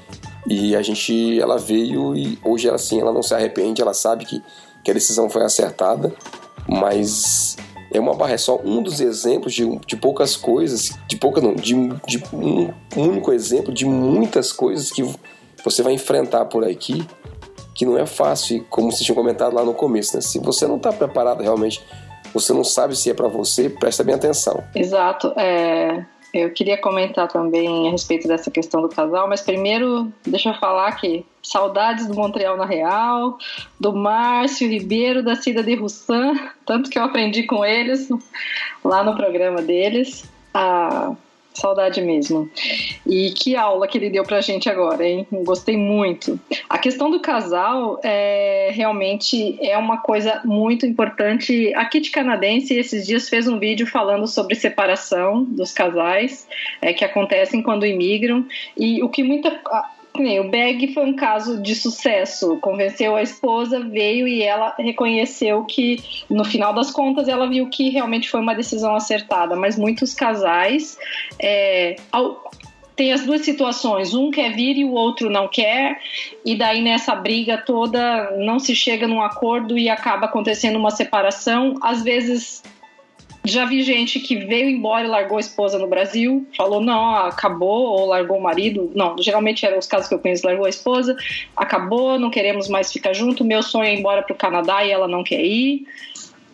E 0.48 0.76
a 0.76 0.82
gente, 0.82 1.40
ela 1.40 1.58
veio 1.58 2.16
e 2.16 2.38
hoje 2.44 2.68
ela, 2.68 2.76
assim, 2.76 3.02
ela 3.02 3.12
não 3.12 3.24
se 3.24 3.34
arrepende, 3.34 3.82
ela 3.82 3.94
sabe 3.94 4.26
que, 4.26 4.42
que 4.84 4.92
a 4.92 4.94
decisão 4.94 5.30
foi 5.30 5.44
acertada 5.44 6.14
mas 6.68 7.56
é 7.92 8.00
uma 8.00 8.14
barra, 8.14 8.34
é 8.34 8.38
só 8.38 8.60
um 8.64 8.82
dos 8.82 9.00
exemplos 9.00 9.54
de, 9.54 9.66
de 9.86 9.96
poucas 9.96 10.36
coisas, 10.36 10.98
de 11.08 11.16
poucas 11.16 11.44
não, 11.44 11.54
de, 11.56 11.74
de 12.08 12.24
um 12.34 12.74
único 12.96 13.32
exemplo 13.32 13.74
de 13.74 13.86
muitas 13.86 14.52
coisas 14.52 14.92
que 14.92 15.04
você 15.64 15.82
vai 15.82 15.94
enfrentar 15.94 16.46
por 16.46 16.64
aqui 16.66 17.06
que 17.76 17.86
não 17.86 17.98
é 17.98 18.06
fácil, 18.06 18.66
como 18.70 18.90
vocês 18.90 19.06
tinham 19.06 19.16
comentado 19.16 19.54
lá 19.54 19.64
no 19.64 19.74
começo, 19.74 20.16
né? 20.16 20.22
Se 20.22 20.40
você 20.40 20.66
não 20.66 20.78
está 20.78 20.94
preparado 20.94 21.44
realmente, 21.44 21.84
você 22.34 22.54
não 22.54 22.64
sabe 22.64 22.96
se 22.96 23.12
é 23.12 23.14
para 23.14 23.28
você, 23.28 23.70
presta 23.70 24.04
bem 24.04 24.16
atenção. 24.16 24.64
Exato. 24.74 25.34
É... 25.38 26.06
Eu 26.34 26.52
queria 26.52 26.78
comentar 26.78 27.30
também 27.30 27.88
a 27.88 27.92
respeito 27.92 28.28
dessa 28.28 28.52
questão 28.52 28.82
do 28.82 28.90
casal, 28.90 29.26
mas 29.26 29.40
primeiro 29.40 30.12
deixa 30.28 30.50
eu 30.50 30.54
falar 30.56 30.92
que 30.94 31.26
saudades 31.42 32.08
do 32.08 32.14
Montreal 32.14 32.58
na 32.58 32.66
Real, 32.66 33.38
do 33.80 33.94
Márcio 33.94 34.68
Ribeiro, 34.68 35.24
da 35.24 35.36
Cida 35.36 35.64
de 35.64 35.76
Roussan, 35.76 36.34
tanto 36.66 36.90
que 36.90 37.00
eu 37.00 37.04
aprendi 37.04 37.44
com 37.44 37.64
eles 37.64 38.10
lá 38.84 39.02
no 39.02 39.16
programa 39.16 39.62
deles. 39.62 40.26
Ah, 40.54 41.14
Saudade 41.56 42.02
mesmo. 42.02 42.50
E 43.08 43.32
que 43.32 43.56
aula 43.56 43.88
que 43.88 43.98
ele 43.98 44.10
deu 44.10 44.24
pra 44.24 44.42
gente 44.42 44.70
agora, 44.70 45.08
hein? 45.08 45.26
Gostei 45.32 45.78
muito. 45.78 46.38
A 46.70 46.78
questão 46.78 47.10
do 47.10 47.22
casal 47.22 48.00
é 48.04 48.72
realmente 48.74 49.58
é 49.66 49.78
uma 49.78 49.98
coisa 49.98 50.42
muito 50.44 50.86
importante. 50.86 51.74
A 51.74 51.86
Kit 51.86 52.12
Canadense 52.12 52.74
esses 52.74 53.08
dias 53.08 53.30
fez 53.30 53.48
um 53.48 53.58
vídeo 53.58 53.88
falando 53.88 54.28
sobre 54.28 54.56
separação 54.56 55.46
dos 55.46 55.72
casais 55.72 56.46
é, 56.82 56.92
que 56.94 57.06
acontecem 57.06 57.64
quando 57.64 57.86
imigram. 57.86 58.46
E 58.78 59.02
o 59.02 59.08
que 59.08 59.24
muita 59.24 59.52
o 60.22 60.50
Bag 60.50 60.94
foi 60.94 61.06
um 61.06 61.16
caso 61.16 61.62
de 61.62 61.76
sucesso. 61.76 62.58
Convenceu 62.58 63.16
a 63.16 63.22
esposa, 63.22 63.80
veio 63.80 64.28
e 64.28 64.42
ela 64.42 64.74
reconheceu 64.78 65.64
que, 65.66 65.98
no 66.30 66.44
final 66.44 66.74
das 66.74 66.92
contas, 66.92 67.28
ela 67.28 67.48
viu 67.48 67.70
que 67.70 67.90
realmente 67.90 68.30
foi 68.30 68.42
uma 68.42 68.56
decisão 68.56 68.96
acertada. 68.96 69.56
Mas 69.56 69.78
muitos 69.78 70.14
casais. 70.14 70.98
É, 71.40 71.96
tem 72.96 73.12
as 73.12 73.26
duas 73.26 73.42
situações, 73.42 74.14
um 74.14 74.32
quer 74.32 74.54
vir 74.54 74.78
e 74.78 74.86
o 74.86 74.94
outro 74.94 75.30
não 75.30 75.50
quer, 75.50 76.00
e 76.46 76.56
daí 76.56 76.82
nessa 76.82 77.14
briga 77.14 77.58
toda 77.58 78.32
não 78.38 78.58
se 78.58 78.74
chega 78.74 79.06
num 79.06 79.22
acordo 79.22 79.78
e 79.78 79.90
acaba 79.90 80.28
acontecendo 80.28 80.78
uma 80.78 80.92
separação. 80.92 81.76
Às 81.82 82.04
vezes 82.04 82.64
já 83.46 83.66
vi 83.66 83.84
gente 83.84 84.20
que 84.20 84.36
veio 84.36 84.70
embora 84.70 85.06
e 85.06 85.10
largou 85.10 85.38
a 85.38 85.40
esposa 85.40 85.78
no 85.78 85.88
Brasil, 85.88 86.46
falou 86.56 86.82
não, 86.82 87.16
acabou, 87.16 87.86
ou 87.86 88.08
largou 88.08 88.38
o 88.38 88.42
marido. 88.42 88.92
Não, 88.96 89.16
geralmente 89.20 89.66
eram 89.66 89.78
os 89.78 89.88
casos 89.88 90.08
que 90.08 90.14
eu 90.14 90.20
conheço, 90.20 90.46
largou 90.46 90.66
a 90.66 90.70
esposa, 90.70 91.16
acabou, 91.56 92.20
não 92.20 92.30
queremos 92.30 92.68
mais 92.68 92.92
ficar 92.92 93.14
junto, 93.14 93.44
meu 93.44 93.62
sonho 93.62 93.86
é 93.86 93.94
ir 93.94 94.00
embora 94.00 94.24
para 94.24 94.34
o 94.34 94.38
Canadá 94.38 94.84
e 94.84 94.92
ela 94.92 95.08
não 95.08 95.24
quer 95.24 95.44
ir. 95.44 95.86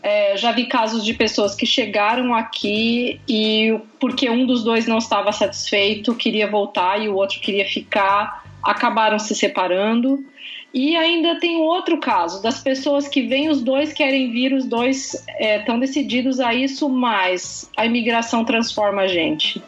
É, 0.04 0.36
já 0.36 0.52
vi 0.52 0.66
casos 0.66 1.06
de 1.06 1.14
pessoas 1.14 1.54
que 1.54 1.66
chegaram 1.66 2.34
aqui 2.34 3.22
e 3.30 3.80
porque 4.00 4.30
um 4.30 4.46
dos 4.46 4.64
dois 4.64 4.88
não 4.88 4.98
estava 4.98 5.32
satisfeito, 5.32 6.16
queria 6.16 6.48
voltar 6.48 7.00
e 7.00 7.08
o 7.08 7.16
outro 7.16 7.40
queria 7.40 7.66
ficar, 7.66 8.44
acabaram 8.64 9.20
se 9.20 9.36
separando. 9.36 10.24
E 10.74 10.96
ainda 10.96 11.40
tem 11.40 11.58
outro 11.58 11.98
caso 11.98 12.42
das 12.42 12.62
pessoas 12.62 13.08
que 13.08 13.24
vêm, 13.24 13.50
os 13.50 13.62
dois 13.62 13.92
querem 13.92 14.32
vir, 14.32 14.54
os 14.54 14.66
dois 14.66 15.14
estão 15.40 15.76
é, 15.76 15.80
decididos 15.80 16.40
a 16.40 16.54
isso, 16.54 16.88
mas 16.88 17.70
a 17.76 17.86
imigração 17.86 18.46
transforma 18.46 19.02
a 19.02 19.08
gente 19.08 19.62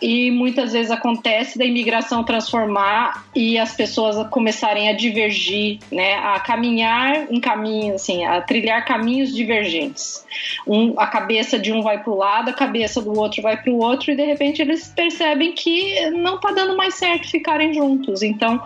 e 0.00 0.30
muitas 0.30 0.72
vezes 0.72 0.90
acontece 0.90 1.58
da 1.58 1.64
imigração 1.64 2.24
transformar 2.24 3.24
e 3.34 3.58
as 3.58 3.74
pessoas 3.74 4.26
começarem 4.28 4.88
a 4.88 4.92
divergir, 4.92 5.78
né, 5.90 6.14
a 6.14 6.40
caminhar 6.40 7.32
em 7.32 7.40
caminhos, 7.40 8.02
assim, 8.02 8.24
a 8.24 8.40
trilhar 8.40 8.84
caminhos 8.84 9.34
divergentes. 9.34 10.24
Um, 10.66 10.98
a 10.98 11.06
cabeça 11.06 11.58
de 11.58 11.72
um 11.72 11.82
vai 11.82 12.02
para 12.02 12.12
o 12.12 12.16
lado, 12.16 12.50
a 12.50 12.52
cabeça 12.52 13.00
do 13.00 13.16
outro 13.18 13.42
vai 13.42 13.56
para 13.56 13.70
o 13.70 13.78
outro 13.78 14.10
e 14.10 14.16
de 14.16 14.24
repente 14.24 14.60
eles 14.60 14.88
percebem 14.88 15.52
que 15.52 16.10
não 16.10 16.36
está 16.36 16.50
dando 16.50 16.76
mais 16.76 16.94
certo 16.94 17.30
ficarem 17.30 17.72
juntos. 17.72 18.22
Então 18.22 18.60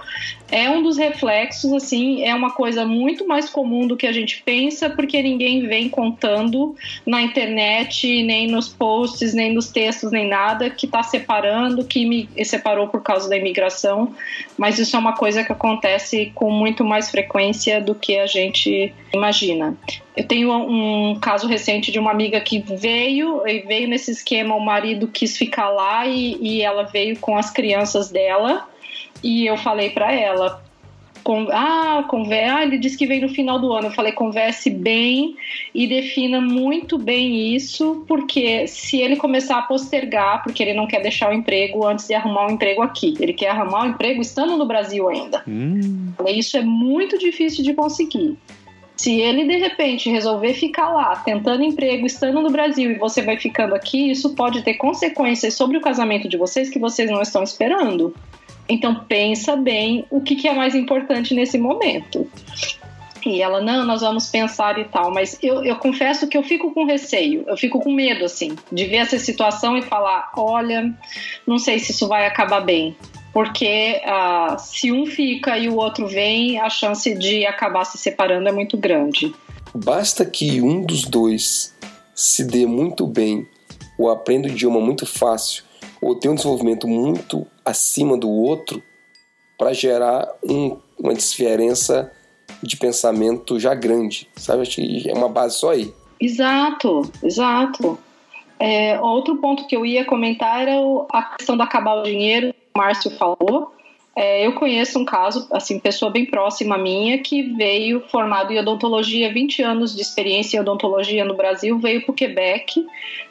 é 0.50 0.70
um 0.70 0.82
dos 0.82 0.96
reflexos, 0.96 1.72
assim, 1.72 2.22
é 2.22 2.34
uma 2.34 2.52
coisa 2.52 2.84
muito 2.84 3.26
mais 3.26 3.50
comum 3.50 3.86
do 3.86 3.96
que 3.96 4.06
a 4.06 4.12
gente 4.12 4.42
pensa, 4.44 4.88
porque 4.88 5.20
ninguém 5.20 5.66
vem 5.66 5.88
contando 5.88 6.74
na 7.04 7.20
internet, 7.20 8.22
nem 8.22 8.46
nos 8.46 8.68
posts, 8.68 9.34
nem 9.34 9.52
nos 9.52 9.68
textos, 9.68 10.12
nem 10.12 10.28
nada 10.28 10.70
que 10.70 10.86
está 10.86 11.02
separando, 11.02 11.84
que 11.84 12.06
me 12.06 12.28
separou 12.44 12.88
por 12.88 13.02
causa 13.02 13.28
da 13.28 13.36
imigração, 13.36 14.14
mas 14.56 14.78
isso 14.78 14.94
é 14.94 14.98
uma 14.98 15.14
coisa 15.14 15.42
que 15.42 15.52
acontece 15.52 16.30
com 16.34 16.50
muito 16.50 16.84
mais 16.84 17.10
frequência 17.10 17.80
do 17.80 17.94
que 17.94 18.18
a 18.18 18.26
gente 18.26 18.94
imagina. 19.12 19.76
Eu 20.16 20.26
tenho 20.26 20.50
um 20.52 21.18
caso 21.20 21.46
recente 21.46 21.90
de 21.90 21.98
uma 21.98 22.10
amiga 22.10 22.40
que 22.40 22.60
veio 22.60 23.46
e 23.46 23.60
veio 23.60 23.88
nesse 23.88 24.12
esquema, 24.12 24.54
o 24.54 24.64
marido 24.64 25.08
quis 25.08 25.36
ficar 25.36 25.68
lá 25.70 26.06
e, 26.06 26.38
e 26.40 26.62
ela 26.62 26.84
veio 26.84 27.18
com 27.18 27.36
as 27.36 27.50
crianças 27.50 28.10
dela 28.10 28.66
e 29.26 29.44
eu 29.44 29.56
falei 29.56 29.90
para 29.90 30.12
ela, 30.12 30.62
ah, 31.52 32.04
converse, 32.08 32.48
ah, 32.48 32.62
ele 32.62 32.78
disse 32.78 32.96
que 32.96 33.06
vem 33.06 33.20
no 33.20 33.28
final 33.28 33.58
do 33.58 33.72
ano. 33.72 33.88
Eu 33.88 33.90
falei, 33.90 34.12
converse 34.12 34.70
bem 34.70 35.34
e 35.74 35.84
defina 35.88 36.40
muito 36.40 36.96
bem 36.96 37.52
isso, 37.56 38.04
porque 38.06 38.68
se 38.68 39.00
ele 39.00 39.16
começar 39.16 39.58
a 39.58 39.62
postergar, 39.62 40.44
porque 40.44 40.62
ele 40.62 40.74
não 40.74 40.86
quer 40.86 41.02
deixar 41.02 41.30
o 41.30 41.34
emprego 41.34 41.84
antes 41.84 42.06
de 42.06 42.14
arrumar 42.14 42.46
um 42.46 42.52
emprego 42.52 42.82
aqui, 42.82 43.14
ele 43.18 43.32
quer 43.32 43.48
arrumar 43.48 43.82
um 43.82 43.90
emprego 43.90 44.20
estando 44.20 44.56
no 44.56 44.64
Brasil 44.64 45.08
ainda. 45.08 45.42
Hum. 45.48 46.12
Isso 46.28 46.56
é 46.56 46.62
muito 46.62 47.18
difícil 47.18 47.64
de 47.64 47.74
conseguir. 47.74 48.38
Se 48.96 49.20
ele 49.20 49.44
de 49.44 49.58
repente 49.58 50.08
resolver 50.08 50.54
ficar 50.54 50.88
lá, 50.88 51.16
tentando 51.16 51.62
emprego, 51.64 52.06
estando 52.06 52.40
no 52.40 52.50
Brasil 52.50 52.92
e 52.92 52.98
você 52.98 53.20
vai 53.20 53.36
ficando 53.36 53.74
aqui, 53.74 54.10
isso 54.10 54.34
pode 54.34 54.62
ter 54.62 54.74
consequências 54.74 55.54
sobre 55.54 55.76
o 55.76 55.82
casamento 55.82 56.28
de 56.28 56.36
vocês 56.36 56.70
que 56.70 56.78
vocês 56.78 57.10
não 57.10 57.20
estão 57.20 57.42
esperando. 57.42 58.14
Então 58.68 59.04
pensa 59.08 59.56
bem 59.56 60.04
o 60.10 60.20
que, 60.20 60.34
que 60.34 60.48
é 60.48 60.54
mais 60.54 60.74
importante 60.74 61.34
nesse 61.34 61.58
momento. 61.58 62.28
E 63.24 63.42
ela, 63.42 63.60
não, 63.60 63.84
nós 63.84 64.02
vamos 64.02 64.28
pensar 64.28 64.78
e 64.78 64.84
tal. 64.84 65.12
Mas 65.12 65.36
eu, 65.42 65.64
eu 65.64 65.76
confesso 65.76 66.28
que 66.28 66.38
eu 66.38 66.44
fico 66.44 66.72
com 66.72 66.84
receio, 66.84 67.44
eu 67.48 67.56
fico 67.56 67.80
com 67.80 67.92
medo, 67.92 68.24
assim, 68.24 68.56
de 68.70 68.84
ver 68.84 68.98
essa 68.98 69.18
situação 69.18 69.76
e 69.76 69.82
falar: 69.82 70.30
olha, 70.36 70.94
não 71.44 71.58
sei 71.58 71.80
se 71.80 71.90
isso 71.90 72.06
vai 72.06 72.26
acabar 72.26 72.60
bem. 72.60 72.96
Porque 73.32 74.00
uh, 74.06 74.58
se 74.58 74.90
um 74.92 75.04
fica 75.04 75.58
e 75.58 75.68
o 75.68 75.76
outro 75.76 76.06
vem, 76.06 76.58
a 76.58 76.70
chance 76.70 77.14
de 77.14 77.44
acabar 77.44 77.84
se 77.84 77.98
separando 77.98 78.48
é 78.48 78.52
muito 78.52 78.78
grande. 78.78 79.34
Basta 79.74 80.24
que 80.24 80.62
um 80.62 80.80
dos 80.80 81.02
dois 81.02 81.76
se 82.14 82.44
dê 82.44 82.64
muito 82.64 83.06
bem 83.06 83.46
ou 83.98 84.08
aprenda 84.08 84.48
o 84.48 84.50
idioma 84.50 84.80
muito 84.80 85.04
fácil 85.04 85.65
ou 86.06 86.14
tenha 86.14 86.30
um 86.30 86.36
desenvolvimento 86.36 86.86
muito 86.86 87.46
acima 87.64 88.16
do 88.16 88.30
outro 88.30 88.80
para 89.58 89.72
gerar 89.72 90.28
um, 90.48 90.76
uma 90.98 91.12
diferença 91.12 92.12
de 92.62 92.76
pensamento 92.76 93.58
já 93.58 93.74
grande, 93.74 94.28
sabe? 94.36 94.62
Acho 94.62 94.76
que 94.76 95.10
é 95.10 95.12
uma 95.12 95.28
base 95.28 95.58
só 95.58 95.70
aí. 95.70 95.92
Exato, 96.20 97.02
exato. 97.22 97.98
É, 98.58 99.00
outro 99.00 99.36
ponto 99.38 99.66
que 99.66 99.76
eu 99.76 99.84
ia 99.84 100.04
comentar 100.04 100.62
era 100.62 100.76
a 101.10 101.22
questão 101.36 101.56
do 101.56 101.62
acabar 101.62 101.96
o 101.96 102.04
dinheiro, 102.04 102.54
o 102.74 102.78
Márcio 102.78 103.10
falou. 103.18 103.72
É, 104.18 104.46
eu 104.46 104.54
conheço 104.54 104.98
um 104.98 105.04
caso, 105.04 105.46
assim, 105.52 105.78
pessoa 105.78 106.10
bem 106.10 106.24
próxima 106.24 106.78
minha, 106.78 107.18
que 107.18 107.42
veio 107.42 108.00
formado 108.08 108.50
em 108.50 108.58
odontologia, 108.58 109.30
20 109.30 109.62
anos 109.62 109.94
de 109.94 110.00
experiência 110.00 110.56
em 110.56 110.60
odontologia 110.60 111.22
no 111.22 111.36
Brasil, 111.36 111.78
veio 111.78 112.00
para 112.00 112.12
o 112.12 112.14
Quebec, 112.14 112.82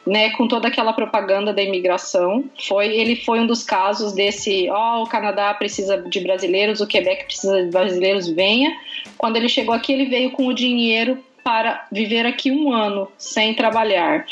né, 0.06 0.30
com 0.30 0.46
toda 0.46 0.68
aquela 0.68 0.92
propaganda 0.92 1.52
da 1.52 1.60
imigração. 1.60 2.44
Foi, 2.68 2.86
ele 2.86 3.16
foi 3.16 3.40
um 3.40 3.48
dos 3.48 3.64
casos 3.64 4.12
desse, 4.12 4.70
ó, 4.70 5.00
oh, 5.00 5.02
o 5.02 5.08
Canadá 5.08 5.52
precisa 5.54 5.98
de 6.00 6.20
brasileiros, 6.20 6.80
o 6.80 6.86
Quebec 6.86 7.24
precisa 7.24 7.64
de 7.64 7.70
brasileiros, 7.70 8.28
venha. 8.28 8.72
Quando 9.18 9.36
ele 9.38 9.48
chegou 9.48 9.74
aqui, 9.74 9.92
ele 9.92 10.06
veio 10.06 10.30
com 10.30 10.46
o 10.46 10.54
dinheiro 10.54 11.18
para 11.46 11.86
viver 11.92 12.26
aqui 12.26 12.50
um 12.50 12.72
ano 12.72 13.06
sem 13.16 13.54
trabalhar, 13.54 14.26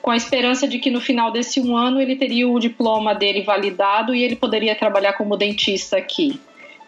com 0.00 0.12
a 0.12 0.16
esperança 0.16 0.68
de 0.68 0.78
que 0.78 0.88
no 0.88 1.00
final 1.00 1.32
desse 1.32 1.60
um 1.60 1.76
ano 1.76 2.00
ele 2.00 2.14
teria 2.14 2.48
o 2.48 2.60
diploma 2.60 3.12
dele 3.12 3.42
validado 3.42 4.14
e 4.14 4.22
ele 4.22 4.36
poderia 4.36 4.76
trabalhar 4.76 5.14
como 5.14 5.36
dentista 5.36 5.96
aqui. 5.96 6.38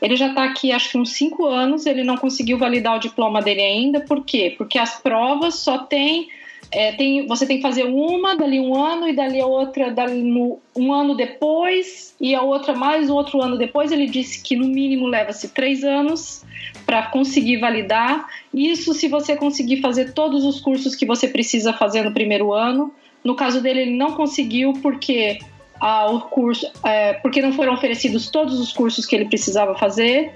Ele 0.01 0.15
já 0.15 0.29
está 0.29 0.45
aqui 0.45 0.71
acho 0.71 0.89
que 0.89 0.99
uns 0.99 1.11
cinco 1.11 1.47
anos, 1.47 1.85
ele 1.85 2.05
não 2.05 2.17
conseguiu 2.17 2.59
validar 2.59 2.95
o 2.95 3.01
diploma 3.01 3.43
dele 3.43 3.61
ainda, 3.61 3.99
por 3.99 4.25
quê? 4.25 4.55
Porque 4.57 4.79
as 4.79 5.01
provas 5.01 5.57
só 5.57 5.79
tem 5.79 6.29
é, 6.73 6.93
tem, 6.93 7.27
você 7.27 7.47
tem 7.47 7.57
que 7.59 7.63
fazer 7.63 7.85
uma, 7.85 8.35
dali 8.35 8.59
um 8.59 8.75
ano, 8.75 9.07
e 9.07 9.15
dali 9.15 9.39
a 9.39 9.47
outra, 9.47 9.91
dali 9.91 10.23
no, 10.23 10.59
um 10.75 10.91
ano 10.91 11.15
depois, 11.15 12.17
e 12.19 12.35
a 12.35 12.41
outra 12.41 12.73
mais 12.73 13.11
um 13.11 13.15
outro 13.15 13.43
ano 13.43 13.59
depois. 13.59 13.93
Ele 13.93 14.07
disse 14.07 14.43
que 14.43 14.57
no 14.57 14.67
mínimo 14.67 15.07
leva-se 15.07 15.49
três 15.49 15.85
anos 15.85 16.43
para 16.87 17.03
conseguir 17.09 17.59
validar. 17.59 18.27
Isso 18.55 18.95
se 18.95 19.07
você 19.07 19.37
conseguir 19.37 19.83
fazer 19.83 20.15
todos 20.15 20.47
os 20.47 20.61
cursos 20.61 20.95
que 20.95 21.05
você 21.05 21.29
precisa 21.29 21.75
fazer 21.75 22.03
no 22.03 22.13
primeiro 22.13 22.55
ano. 22.55 22.91
No 23.23 23.37
caso 23.37 23.61
dele, 23.61 23.83
ele 23.83 23.97
não 23.97 24.13
conseguiu 24.13 24.73
porque 24.81 25.41
ah, 25.79 26.11
o 26.11 26.23
curso, 26.23 26.67
é, 26.85 27.13
porque 27.15 27.43
não 27.43 27.53
foram 27.53 27.75
oferecidos 27.75 28.31
todos 28.31 28.59
os 28.59 28.73
cursos 28.73 29.05
que 29.05 29.15
ele 29.15 29.27
precisava 29.27 29.75
fazer. 29.75 30.33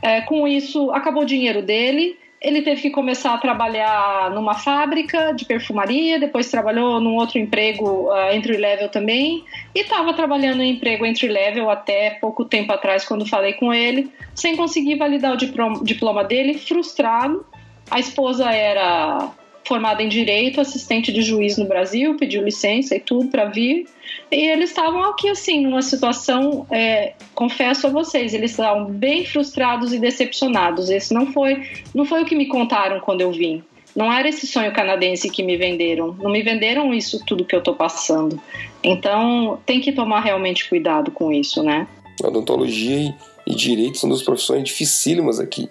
É, 0.00 0.22
com 0.22 0.48
isso, 0.48 0.90
acabou 0.92 1.24
o 1.24 1.26
dinheiro 1.26 1.60
dele 1.62 2.16
ele 2.44 2.60
teve 2.60 2.82
que 2.82 2.90
começar 2.90 3.32
a 3.32 3.38
trabalhar 3.38 4.30
numa 4.30 4.54
fábrica 4.54 5.32
de 5.32 5.46
perfumaria, 5.46 6.20
depois 6.20 6.50
trabalhou 6.50 7.00
num 7.00 7.16
outro 7.16 7.38
emprego 7.38 8.12
uh, 8.12 8.34
entry 8.34 8.58
level 8.58 8.90
também, 8.90 9.42
e 9.74 9.80
estava 9.80 10.12
trabalhando 10.12 10.60
em 10.62 10.72
emprego 10.72 11.06
entry 11.06 11.28
level 11.28 11.70
até 11.70 12.10
pouco 12.20 12.44
tempo 12.44 12.70
atrás, 12.70 13.06
quando 13.06 13.26
falei 13.26 13.54
com 13.54 13.72
ele, 13.72 14.12
sem 14.34 14.56
conseguir 14.56 14.96
validar 14.96 15.32
o 15.32 15.82
diploma 15.82 16.22
dele, 16.22 16.58
frustrado. 16.58 17.46
A 17.90 17.98
esposa 17.98 18.52
era 18.52 19.32
formada 19.66 20.02
em 20.02 20.08
direito, 20.08 20.60
assistente 20.60 21.10
de 21.10 21.22
juiz 21.22 21.56
no 21.56 21.66
Brasil, 21.66 22.14
pediu 22.16 22.44
licença 22.44 22.94
e 22.94 23.00
tudo 23.00 23.30
para 23.30 23.46
vir. 23.46 23.86
E 24.34 24.48
eles 24.48 24.70
estavam 24.70 25.04
aqui, 25.04 25.28
assim, 25.28 25.60
numa 25.62 25.80
situação, 25.80 26.66
é, 26.68 27.12
confesso 27.36 27.86
a 27.86 27.90
vocês, 27.90 28.34
eles 28.34 28.50
estavam 28.50 28.86
bem 28.86 29.24
frustrados 29.24 29.92
e 29.92 29.98
decepcionados. 30.00 30.90
Esse 30.90 31.14
não 31.14 31.32
foi, 31.32 31.62
não 31.94 32.04
foi 32.04 32.22
o 32.22 32.24
que 32.24 32.34
me 32.34 32.46
contaram 32.46 32.98
quando 32.98 33.20
eu 33.20 33.30
vim. 33.30 33.62
Não 33.94 34.12
era 34.12 34.28
esse 34.28 34.44
sonho 34.44 34.72
canadense 34.72 35.30
que 35.30 35.40
me 35.40 35.56
venderam. 35.56 36.16
Não 36.20 36.32
me 36.32 36.42
venderam 36.42 36.92
isso 36.92 37.24
tudo 37.24 37.44
que 37.44 37.54
eu 37.54 37.62
tô 37.62 37.74
passando. 37.74 38.40
Então, 38.82 39.60
tem 39.64 39.80
que 39.80 39.92
tomar 39.92 40.20
realmente 40.20 40.68
cuidado 40.68 41.12
com 41.12 41.32
isso, 41.32 41.62
né? 41.62 41.86
Odontologia 42.20 43.14
e 43.46 43.54
direito 43.54 43.98
são 43.98 44.08
duas 44.08 44.22
profissões 44.22 44.64
dificílimas 44.64 45.38
aqui 45.38 45.68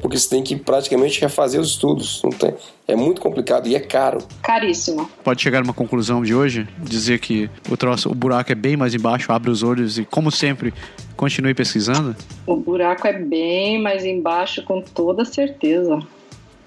porque 0.00 0.18
você 0.18 0.28
tem 0.28 0.42
que 0.42 0.56
praticamente 0.56 1.20
refazer 1.20 1.60
os 1.60 1.70
estudos. 1.70 2.20
Não 2.22 2.30
tem, 2.30 2.54
é 2.88 2.96
muito 2.96 3.20
complicado 3.20 3.68
e 3.68 3.74
é 3.74 3.80
caro. 3.80 4.18
Caríssimo. 4.42 5.08
Pode 5.22 5.40
chegar 5.40 5.60
a 5.60 5.62
uma 5.62 5.72
conclusão 5.72 6.22
de 6.22 6.34
hoje, 6.34 6.68
dizer 6.78 7.20
que 7.20 7.48
o 7.70 7.76
troço, 7.76 8.10
o 8.10 8.14
buraco 8.14 8.50
é 8.52 8.54
bem 8.54 8.76
mais 8.76 8.94
embaixo, 8.94 9.32
abre 9.32 9.50
os 9.50 9.62
olhos 9.62 9.98
e, 9.98 10.04
como 10.04 10.30
sempre, 10.30 10.74
continue 11.16 11.54
pesquisando? 11.54 12.16
O 12.46 12.56
buraco 12.56 13.06
é 13.06 13.12
bem 13.12 13.80
mais 13.80 14.04
embaixo, 14.04 14.62
com 14.64 14.80
toda 14.80 15.24
certeza. 15.24 16.00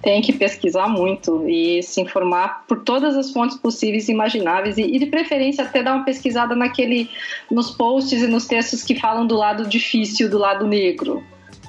Tem 0.01 0.21
que 0.21 0.31
pesquisar 0.31 0.87
muito 0.87 1.49
e 1.49 1.81
se 1.81 1.99
informar 1.99 2.63
por 2.67 2.83
todas 2.83 3.17
as 3.17 3.31
fontes 3.31 3.57
possíveis 3.57 4.07
e 4.07 4.11
imagináveis 4.11 4.77
e, 4.77 4.83
e 4.83 4.99
de 4.99 5.07
preferência 5.07 5.63
até 5.63 5.81
dar 5.81 5.95
uma 5.95 6.05
pesquisada 6.05 6.55
naquele 6.55 7.09
nos 7.49 7.71
posts 7.71 8.21
e 8.21 8.27
nos 8.27 8.45
textos 8.45 8.83
que 8.83 8.93
falam 8.93 9.25
do 9.25 9.35
lado 9.35 9.67
difícil, 9.67 10.29
do 10.29 10.37
lado 10.37 10.67
negro 10.67 11.23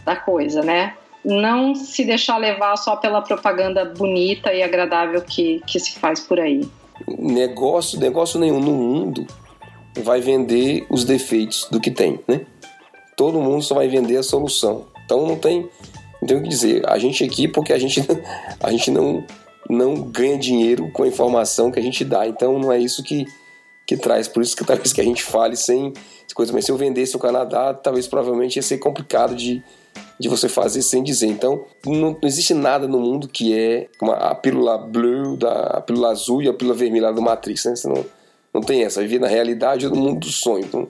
da 0.05 0.15
coisa, 0.15 0.63
né? 0.63 0.95
Não 1.27 1.75
se 1.75 2.05
deixar 2.05 2.37
levar 2.37 2.77
só 2.77 2.95
pela 2.95 3.21
propaganda 3.21 3.85
bonita 3.85 4.55
e 4.55 4.63
agradável 4.63 5.21
que, 5.21 5.61
que 5.67 5.81
se 5.81 5.99
faz 5.99 6.21
por 6.21 6.39
aí. 6.39 6.67
Negócio, 7.19 7.99
negócio 7.99 8.39
nenhum 8.39 8.61
no 8.61 8.73
mundo 8.73 9.27
vai 9.97 10.21
vender 10.21 10.87
os 10.89 11.05
defeitos 11.05 11.67
do 11.69 11.81
que 11.81 11.91
tem, 11.91 12.21
né? 12.29 12.47
Todo 13.17 13.41
mundo 13.41 13.63
só 13.63 13.75
vai 13.75 13.89
vender 13.89 14.17
a 14.17 14.23
solução. 14.23 14.87
Então 15.05 15.27
não 15.27 15.37
tem, 15.37 15.69
não 16.21 16.29
tem 16.29 16.37
o 16.37 16.43
que 16.43 16.49
dizer. 16.49 16.89
A 16.89 16.97
gente 16.97 17.25
aqui, 17.25 17.49
porque 17.49 17.73
a 17.73 17.79
gente, 17.79 18.07
a 18.63 18.71
gente 18.71 18.91
não, 18.93 19.25
não 19.69 19.97
ganha 20.03 20.39
dinheiro 20.39 20.93
com 20.93 21.03
a 21.03 21.09
informação 21.09 21.73
que 21.73 21.81
a 21.81 21.83
gente 21.83 22.05
dá. 22.05 22.27
Então 22.27 22.57
não 22.59 22.71
é 22.71 22.79
isso 22.79 23.03
que, 23.03 23.25
que 23.85 23.97
traz. 23.97 24.29
Por 24.29 24.43
isso 24.43 24.57
que 24.57 24.65
talvez 24.65 24.93
que 24.93 25.01
a 25.01 25.05
gente 25.05 25.25
fale 25.25 25.57
sem 25.57 25.93
coisa. 26.37 26.53
Mas 26.53 26.67
se 26.67 26.71
eu 26.71 26.77
vendesse 26.77 27.17
o 27.17 27.19
Canadá, 27.19 27.73
talvez 27.73 28.07
provavelmente 28.07 28.57
ia 28.57 28.63
ser 28.63 28.79
complicado 28.79 29.35
de, 29.35 29.65
de 30.19 30.29
você 30.29 30.49
fazer 30.49 30.83
sem 30.83 31.03
dizer. 31.03 31.27
Então, 31.27 31.65
não, 31.85 32.13
não 32.13 32.19
existe 32.23 32.55
nada 32.55 32.89
no 32.89 32.99
mundo 32.99 33.29
que 33.29 33.57
é 33.59 33.89
uma, 34.01 34.15
a 34.15 34.35
pílula 34.35 34.79
blue, 34.79 35.37
da, 35.37 35.53
a 35.53 35.81
pílula 35.81 36.11
azul 36.11 36.43
e 36.43 36.49
a 36.49 36.55
pílula 36.55 36.77
vermelha 36.77 37.13
do 37.13 37.23
Matrix. 37.23 37.65
Né? 37.65 37.77
Você 37.77 37.89
não, 37.89 38.05
não 38.53 38.61
tem 38.61 38.85
essa. 38.85 39.01
Viver 39.01 39.21
na 39.21 39.29
realidade 39.29 39.87
ou 39.87 39.95
no 39.95 40.01
mundo 40.01 40.21
do 40.21 40.33
sonho. 40.33 40.65
Então, 40.65 40.89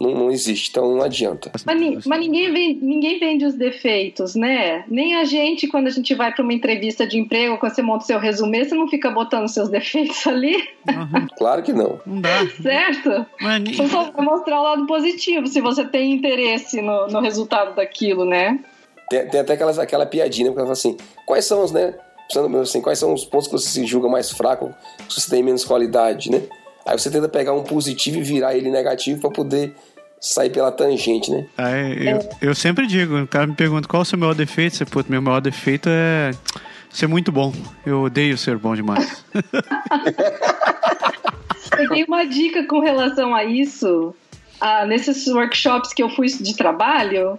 não, 0.00 0.10
não 0.10 0.30
existe, 0.30 0.70
então 0.70 0.94
não 0.94 1.02
adianta. 1.02 1.50
Mas, 1.64 2.06
mas, 2.06 2.20
ninguém, 2.20 2.52
vende, 2.52 2.84
ninguém 2.84 3.18
vende 3.18 3.44
os 3.44 3.54
defeitos, 3.54 4.34
né? 4.34 4.84
Nem 4.88 5.16
a 5.16 5.24
gente, 5.24 5.66
quando 5.66 5.86
a 5.86 5.90
gente 5.90 6.14
vai 6.14 6.32
para 6.32 6.42
uma 6.42 6.52
entrevista 6.52 7.06
de 7.06 7.18
emprego, 7.18 7.58
quando 7.58 7.74
você 7.74 7.82
monta 7.82 8.04
o 8.04 8.06
seu 8.06 8.18
resumê, 8.18 8.64
você 8.64 8.74
não 8.74 8.88
fica 8.88 9.10
botando 9.10 9.48
seus 9.48 9.68
defeitos 9.70 10.26
ali? 10.26 10.56
Uhum. 10.88 11.26
Claro 11.38 11.62
que 11.62 11.72
não. 11.72 11.98
Não 12.06 12.20
dá. 12.20 12.46
Certo? 12.62 13.26
Mas... 13.40 13.76
Você 13.76 13.88
só 13.88 14.10
vai 14.10 14.24
mostrar 14.24 14.60
o 14.60 14.62
lado 14.62 14.86
positivo, 14.86 15.46
se 15.46 15.60
você 15.60 15.84
tem 15.84 16.12
interesse 16.12 16.82
no, 16.82 17.06
no 17.08 17.20
resultado 17.20 17.74
daquilo, 17.74 18.24
né? 18.24 18.58
Tem, 19.08 19.26
tem 19.28 19.40
até 19.40 19.54
aquelas, 19.54 19.78
aquela 19.78 20.04
piadinha, 20.04 20.50
porque 20.50 20.60
ela 20.60 20.66
fala 20.66 20.72
assim, 20.72 20.96
quais 21.24 21.44
são 21.44 21.62
os, 21.62 21.72
né? 21.72 21.94
Assim, 22.60 22.80
quais 22.80 22.98
são 22.98 23.14
os 23.14 23.24
pontos 23.24 23.46
que 23.46 23.52
você 23.52 23.68
se 23.68 23.86
julga 23.86 24.08
mais 24.08 24.30
fraco, 24.30 24.74
que 25.08 25.14
você 25.14 25.30
tem 25.30 25.42
menos 25.42 25.64
qualidade, 25.64 26.30
né? 26.30 26.42
Aí 26.86 26.98
você 26.98 27.10
tenta 27.10 27.28
pegar 27.28 27.52
um 27.52 27.64
positivo 27.64 28.18
e 28.18 28.22
virar 28.22 28.56
ele 28.56 28.70
negativo 28.70 29.20
para 29.20 29.30
poder 29.30 29.74
sair 30.20 30.50
pela 30.50 30.70
tangente, 30.70 31.30
né? 31.30 31.46
Aí, 31.58 32.08
eu, 32.08 32.18
eu 32.40 32.54
sempre 32.54 32.86
digo, 32.86 33.22
o 33.22 33.26
cara 33.26 33.46
me 33.46 33.54
pergunta 33.54 33.88
qual 33.88 34.02
é 34.02 34.04
o 34.04 34.04
seu 34.04 34.18
maior 34.18 34.34
defeito, 34.34 34.76
você, 34.76 34.84
pô, 34.84 35.04
meu 35.08 35.20
maior 35.20 35.40
defeito 35.40 35.88
é 35.88 36.30
ser 36.90 37.06
muito 37.06 37.30
bom. 37.32 37.52
Eu 37.84 38.02
odeio 38.02 38.38
ser 38.38 38.56
bom 38.56 38.74
demais. 38.74 39.24
eu 41.78 41.88
tenho 41.88 42.06
uma 42.06 42.24
dica 42.24 42.66
com 42.66 42.80
relação 42.80 43.34
a 43.34 43.44
isso. 43.44 44.14
Ah, 44.60 44.86
nesses 44.86 45.26
workshops 45.26 45.92
que 45.92 46.02
eu 46.02 46.08
fui 46.08 46.28
de 46.28 46.56
trabalho, 46.56 47.38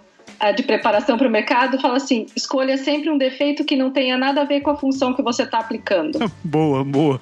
de 0.54 0.62
preparação 0.62 1.18
para 1.18 1.26
o 1.26 1.30
mercado 1.30 1.80
fala 1.80 1.96
assim: 1.96 2.26
escolha 2.34 2.76
sempre 2.76 3.10
um 3.10 3.18
defeito 3.18 3.64
que 3.64 3.76
não 3.76 3.90
tenha 3.90 4.16
nada 4.16 4.42
a 4.42 4.44
ver 4.44 4.60
com 4.60 4.70
a 4.70 4.76
função 4.76 5.12
que 5.14 5.22
você 5.22 5.42
está 5.42 5.58
aplicando. 5.58 6.18
Boa, 6.44 6.84
boa. 6.84 7.20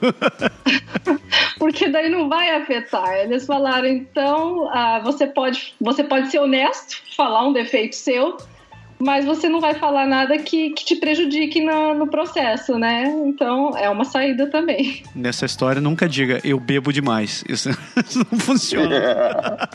Porque 1.59 1.89
daí 1.89 2.09
não 2.09 2.29
vai 2.29 2.51
afetar. 2.51 3.15
Eles 3.15 3.47
falaram, 3.47 3.87
então, 3.87 4.69
ah, 4.71 5.01
você, 5.03 5.27
pode, 5.27 5.75
você 5.81 6.05
pode 6.05 6.31
ser 6.31 6.39
honesto, 6.39 7.03
falar 7.17 7.47
um 7.47 7.53
defeito 7.53 7.97
seu, 7.97 8.37
mas 8.99 9.25
você 9.25 9.49
não 9.49 9.61
vai 9.61 9.75
falar 9.75 10.07
nada 10.07 10.39
que, 10.39 10.71
que 10.71 10.85
te 10.85 10.97
prejudique 10.97 11.61
no, 11.61 11.95
no, 11.95 12.07
processo, 12.07 12.79
né? 12.79 13.05
Então 13.27 13.77
é 13.77 13.89
uma 13.91 14.05
saída 14.05 14.47
também. 14.47 15.03
Nessa 15.15 15.45
história, 15.45 15.81
nunca 15.81 16.09
diga 16.09 16.41
eu 16.45 16.59
bebo 16.59 16.93
demais. 16.93 17.45
Isso, 17.49 17.71
isso 18.07 18.19
não 18.31 18.39
funciona. 18.39 19.69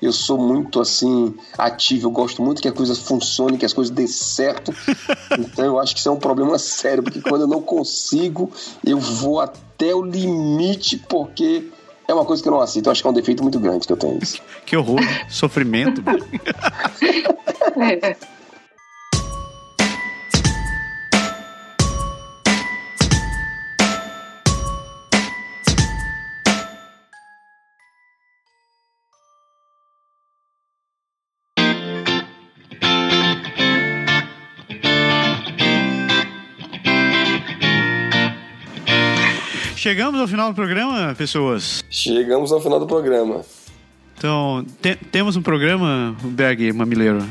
Eu 0.00 0.12
sou 0.12 0.38
muito 0.38 0.80
assim 0.80 1.34
ativo, 1.56 2.06
eu 2.06 2.10
gosto 2.10 2.42
muito 2.42 2.62
que 2.62 2.68
as 2.68 2.74
coisas 2.74 2.98
funcionem, 2.98 3.58
que 3.58 3.66
as 3.66 3.72
coisas 3.72 3.94
dêem 3.94 4.08
certo. 4.08 4.72
Então 5.38 5.64
eu 5.64 5.78
acho 5.78 5.94
que 5.94 6.00
isso 6.00 6.08
é 6.08 6.12
um 6.12 6.18
problema 6.18 6.58
sério, 6.58 7.02
porque 7.02 7.20
quando 7.20 7.42
eu 7.42 7.46
não 7.46 7.60
consigo, 7.60 8.50
eu 8.84 8.98
vou 8.98 9.40
até 9.40 9.94
o 9.94 10.02
limite, 10.02 10.96
porque 10.96 11.68
é 12.08 12.14
uma 12.14 12.24
coisa 12.24 12.42
que 12.42 12.48
eu 12.48 12.52
não 12.52 12.60
aceito. 12.60 12.86
Eu 12.86 12.92
acho 12.92 13.02
que 13.02 13.06
é 13.06 13.10
um 13.10 13.14
defeito 13.14 13.42
muito 13.42 13.60
grande 13.60 13.86
que 13.86 13.92
eu 13.92 13.96
tenho 13.96 14.18
isso. 14.22 14.40
Que 14.64 14.76
horror, 14.76 15.00
sofrimento. 15.28 16.02
é. 17.76 18.16
Chegamos 39.78 40.20
ao 40.20 40.26
final 40.26 40.48
do 40.48 40.56
programa, 40.56 41.14
pessoas? 41.16 41.84
Chegamos 41.88 42.50
ao 42.50 42.60
final 42.60 42.80
do 42.80 42.86
programa. 42.88 43.42
Então, 44.16 44.66
te 44.82 44.96
temos 44.96 45.36
um 45.36 45.40
programa, 45.40 46.16
Berg 46.20 46.72
Mamileiro? 46.72 47.24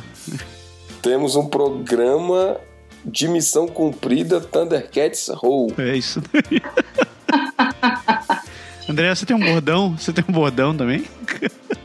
Temos 1.01 1.35
um 1.35 1.45
programa 1.45 2.55
de 3.03 3.27
missão 3.27 3.67
cumprida 3.67 4.39
Thundercats 4.39 5.27
Roll. 5.27 5.73
É 5.77 5.97
isso 5.97 6.21
daí. 6.31 6.61
André, 8.89 9.13
você 9.13 9.25
tem 9.25 9.35
um 9.35 9.41
bordão? 9.41 9.97
Você 9.97 10.13
tem 10.13 10.23
um 10.25 10.31
bordão 10.31 10.73
também? 10.73 11.03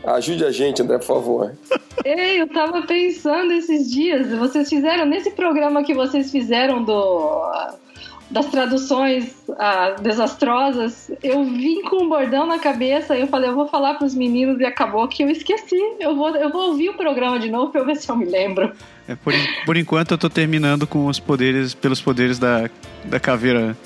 Ajude 0.05 0.45
a 0.45 0.53
gente, 0.53 0.81
André, 0.81 0.99
por 0.99 1.07
favor. 1.07 1.57
Ei, 2.05 2.41
eu 2.41 2.47
tava 2.47 2.83
pensando 2.83 3.53
esses 3.53 3.91
dias, 3.91 4.31
vocês 4.39 4.69
fizeram, 4.69 5.07
nesse 5.07 5.33
programa 5.33 5.83
que 5.83 5.93
vocês 5.93 6.31
fizeram 6.31 6.85
do 6.85 7.51
das 8.33 8.47
traduções 8.47 9.35
ah, 9.59 9.95
desastrosas, 10.01 11.11
eu 11.23 11.45
vim 11.45 11.83
com 11.83 12.05
um 12.05 12.09
bordão 12.09 12.47
na 12.47 12.59
cabeça 12.59 13.15
e 13.15 13.21
eu 13.21 13.27
falei, 13.27 13.51
eu 13.51 13.55
vou 13.55 13.69
falar 13.69 13.95
para 13.95 14.07
os 14.07 14.15
meninos 14.15 14.59
e 14.59 14.65
acabou 14.65 15.07
que 15.07 15.23
eu 15.23 15.29
esqueci. 15.29 15.79
Eu 16.01 16.17
vou, 16.17 16.35
eu 16.35 16.51
vou 16.51 16.71
ouvir 16.71 16.89
o 16.89 16.95
programa 16.95 17.39
de 17.39 17.51
novo 17.51 17.71
para 17.71 17.85
ver 17.85 17.97
se 17.97 18.09
eu 18.11 18.17
me 18.17 18.25
lembro. 18.25 18.73
É, 19.07 19.15
por, 19.15 19.35
por 19.67 19.77
enquanto 19.77 20.13
eu 20.13 20.19
tô 20.19 20.31
terminando 20.31 20.87
com 20.87 21.07
os 21.07 21.21
poderes, 21.21 21.75
pelos 21.75 22.01
poderes 22.01 22.39
da, 22.39 22.71
da 23.05 23.21
caveira. 23.21 23.77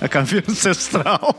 A 0.00 0.08
caveira 0.08 0.46
ancestral. 0.50 1.36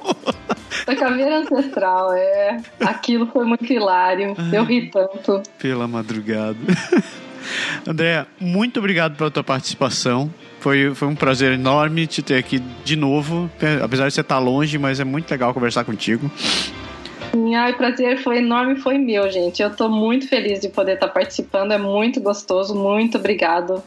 Da 0.86 0.96
caveira 0.96 1.40
ancestral, 1.40 2.14
é. 2.14 2.62
Aquilo 2.80 3.26
foi 3.28 3.46
muito 3.46 3.72
hilário. 3.74 4.36
Eu 4.54 4.64
ri 4.64 4.90
tanto. 4.90 5.42
Pela 5.58 5.88
madrugada. 5.88 6.58
André, 7.86 8.26
muito 8.40 8.80
obrigado 8.80 9.18
pela 9.18 9.30
tua 9.32 9.44
participação. 9.44 10.32
Foi, 10.64 10.96
foi 10.96 11.10
um 11.10 11.16
prazer 11.16 11.52
enorme 11.52 12.08
te 12.08 12.22
ter 12.22 12.36
aqui 12.36 12.58
de 12.86 12.96
novo. 12.96 13.52
Apesar 13.84 14.08
de 14.08 14.14
você 14.14 14.22
estar 14.22 14.40
longe, 14.40 14.78
mas 14.78 14.98
é 14.98 15.04
muito 15.04 15.30
legal 15.30 15.54
conversar 15.54 15.84
contigo. 15.84 16.32
Ai, 17.54 17.74
o 17.74 17.76
prazer 17.76 18.24
foi 18.24 18.38
enorme, 18.38 18.78
foi 18.78 18.98
meu, 18.98 19.30
gente. 19.30 19.62
Eu 19.62 19.68
estou 19.68 19.90
muito 19.90 20.26
feliz 20.26 20.62
de 20.62 20.70
poder 20.70 20.94
estar 20.94 21.10
participando, 21.10 21.74
é 21.74 21.78
muito 21.78 22.22
gostoso. 22.22 22.74
Muito 22.74 23.18
obrigado. 23.18 23.84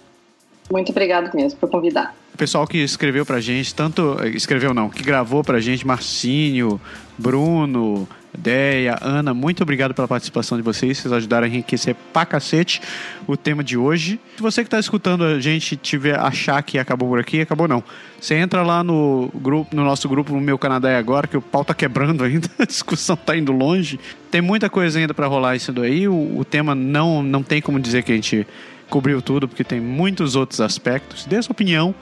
Muito 0.71 0.91
obrigado 0.91 1.35
mesmo 1.35 1.59
por 1.59 1.71
convidar. 1.71 2.15
o 2.35 2.37
pessoal 2.37 2.67
que 2.67 2.77
escreveu 2.77 3.25
pra 3.25 3.41
gente, 3.41 3.75
tanto. 3.75 4.19
Escreveu 4.35 4.75
não, 4.75 4.91
que 4.91 5.03
gravou 5.03 5.43
pra 5.43 5.59
gente, 5.59 5.87
Marcinho, 5.87 6.79
Bruno, 7.17 8.07
Deia, 8.37 8.99
Ana, 9.01 9.33
muito 9.33 9.63
obrigado 9.63 9.95
pela 9.95 10.07
participação 10.07 10.59
de 10.59 10.63
vocês. 10.63 10.99
Vocês 10.99 11.13
ajudaram 11.13 11.47
a 11.47 11.49
enriquecer 11.49 11.97
pra 12.13 12.27
cacete 12.27 12.81
o 13.27 13.37
tema 13.37 13.65
de 13.65 13.77
hoje. 13.77 14.21
Se 14.37 14.43
você 14.43 14.63
que 14.63 14.67
está 14.67 14.79
escutando 14.79 15.25
a 15.25 15.41
gente 15.41 15.77
tiver 15.77 16.19
achar 16.19 16.63
que 16.63 16.79
acabou 16.79 17.09
por 17.09 17.19
aqui, 17.19 17.41
acabou 17.41 17.67
não. 17.67 17.83
Você 18.21 18.35
entra 18.35 18.63
lá 18.63 18.85
no 18.85 19.31
grupo, 19.35 19.75
no 19.75 19.85
nosso 19.85 20.09
grupo, 20.09 20.33
no 20.33 20.41
meu 20.41 20.59
Canadá 20.59 20.91
é 20.91 20.97
agora, 20.97 21.27
que 21.27 21.37
o 21.37 21.43
pau 21.43 21.65
tá 21.65 21.75
quebrando 21.75 22.23
ainda, 22.25 22.49
a 22.59 22.65
discussão 22.65 23.17
tá 23.17 23.37
indo 23.37 23.53
longe. 23.53 23.99
Tem 24.31 24.41
muita 24.41 24.69
coisa 24.69 24.99
ainda 24.99 25.15
para 25.15 25.27
rolar 25.27 25.57
isso 25.57 25.73
daí. 25.73 26.07
O, 26.07 26.39
o 26.39 26.45
tema 26.45 26.75
não, 26.75 27.23
não 27.23 27.43
tem 27.43 27.63
como 27.63 27.81
dizer 27.81 28.03
que 28.03 28.13
a 28.13 28.15
gente 28.15 28.47
cobriu 28.89 29.21
tudo, 29.21 29.49
porque 29.49 29.65
tem 29.65 29.81
muitos 29.81 30.37
outros 30.37 30.61
aspectos. 30.61 31.25
Dê 31.25 31.41
sua 31.43 31.53
opinião, 31.53 31.95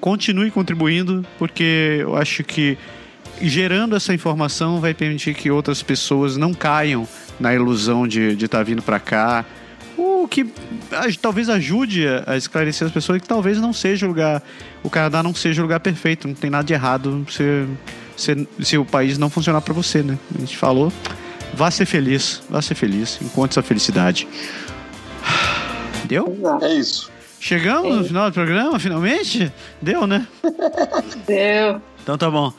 continue 0.00 0.50
contribuindo, 0.50 1.24
porque 1.38 1.98
eu 2.00 2.16
acho 2.16 2.42
que 2.42 2.76
gerando 3.48 3.96
essa 3.96 4.14
informação 4.14 4.80
vai 4.80 4.94
permitir 4.94 5.34
que 5.34 5.50
outras 5.50 5.82
pessoas 5.82 6.36
não 6.36 6.54
caiam 6.54 7.06
na 7.38 7.54
ilusão 7.54 8.06
de 8.06 8.32
estar 8.32 8.58
tá 8.58 8.62
vindo 8.62 8.82
para 8.82 9.00
cá. 9.00 9.44
O 9.96 10.26
que 10.28 10.46
talvez 11.20 11.48
ajude 11.48 12.06
a 12.26 12.36
esclarecer 12.36 12.86
as 12.86 12.92
pessoas 12.92 13.20
que 13.20 13.28
talvez 13.28 13.58
não 13.58 13.72
seja 13.72 14.06
o 14.06 14.08
lugar. 14.08 14.42
O 14.82 14.88
Canadá 14.90 15.22
não 15.22 15.34
seja 15.34 15.60
o 15.60 15.64
lugar 15.64 15.80
perfeito. 15.80 16.26
Não 16.28 16.34
tem 16.34 16.50
nada 16.50 16.64
de 16.64 16.72
errado 16.72 17.26
se, 17.28 17.66
se, 18.16 18.48
se 18.60 18.78
o 18.78 18.84
país 18.84 19.18
não 19.18 19.28
funcionar 19.28 19.60
para 19.60 19.74
você, 19.74 20.02
né? 20.02 20.18
A 20.34 20.38
gente 20.38 20.56
falou. 20.56 20.92
Vá 21.54 21.70
ser 21.70 21.84
feliz, 21.84 22.42
vá 22.48 22.62
ser 22.62 22.74
feliz, 22.74 23.18
encontre 23.20 23.52
essa 23.52 23.62
felicidade. 23.62 24.26
Deu? 26.08 26.38
É 26.62 26.74
isso. 26.74 27.10
Chegamos 27.38 27.96
no 27.96 28.04
final 28.04 28.30
do 28.30 28.32
programa, 28.32 28.78
finalmente? 28.78 29.52
Deu, 29.80 30.06
né? 30.06 30.26
Deu. 31.26 31.82
Então 32.02 32.16
tá 32.16 32.30
bom. 32.30 32.52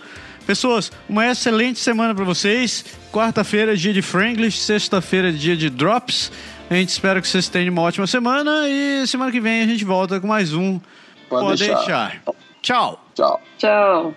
Pessoas, 0.45 0.91
uma 1.07 1.25
excelente 1.25 1.79
semana 1.79 2.13
para 2.13 2.25
vocês. 2.25 2.85
Quarta-feira 3.11 3.73
é 3.73 3.75
dia 3.75 3.93
de 3.93 4.01
Franglish, 4.01 4.57
sexta-feira 4.59 5.29
é 5.29 5.31
dia 5.31 5.55
de 5.55 5.69
Drops. 5.69 6.31
A 6.69 6.75
gente 6.75 6.89
espera 6.89 7.21
que 7.21 7.27
vocês 7.27 7.47
tenham 7.47 7.71
uma 7.71 7.81
ótima 7.81 8.07
semana 8.07 8.67
e 8.67 9.05
semana 9.07 9.31
que 9.31 9.39
vem 9.39 9.61
a 9.63 9.67
gente 9.67 9.85
volta 9.85 10.19
com 10.19 10.27
mais 10.27 10.53
um 10.53 10.79
Pode 11.29 11.45
Pode 11.45 11.65
deixar. 11.65 11.77
deixar. 11.77 12.21
Tchau. 12.61 13.05
Tchau. 13.15 13.41
Tchau. 13.57 14.15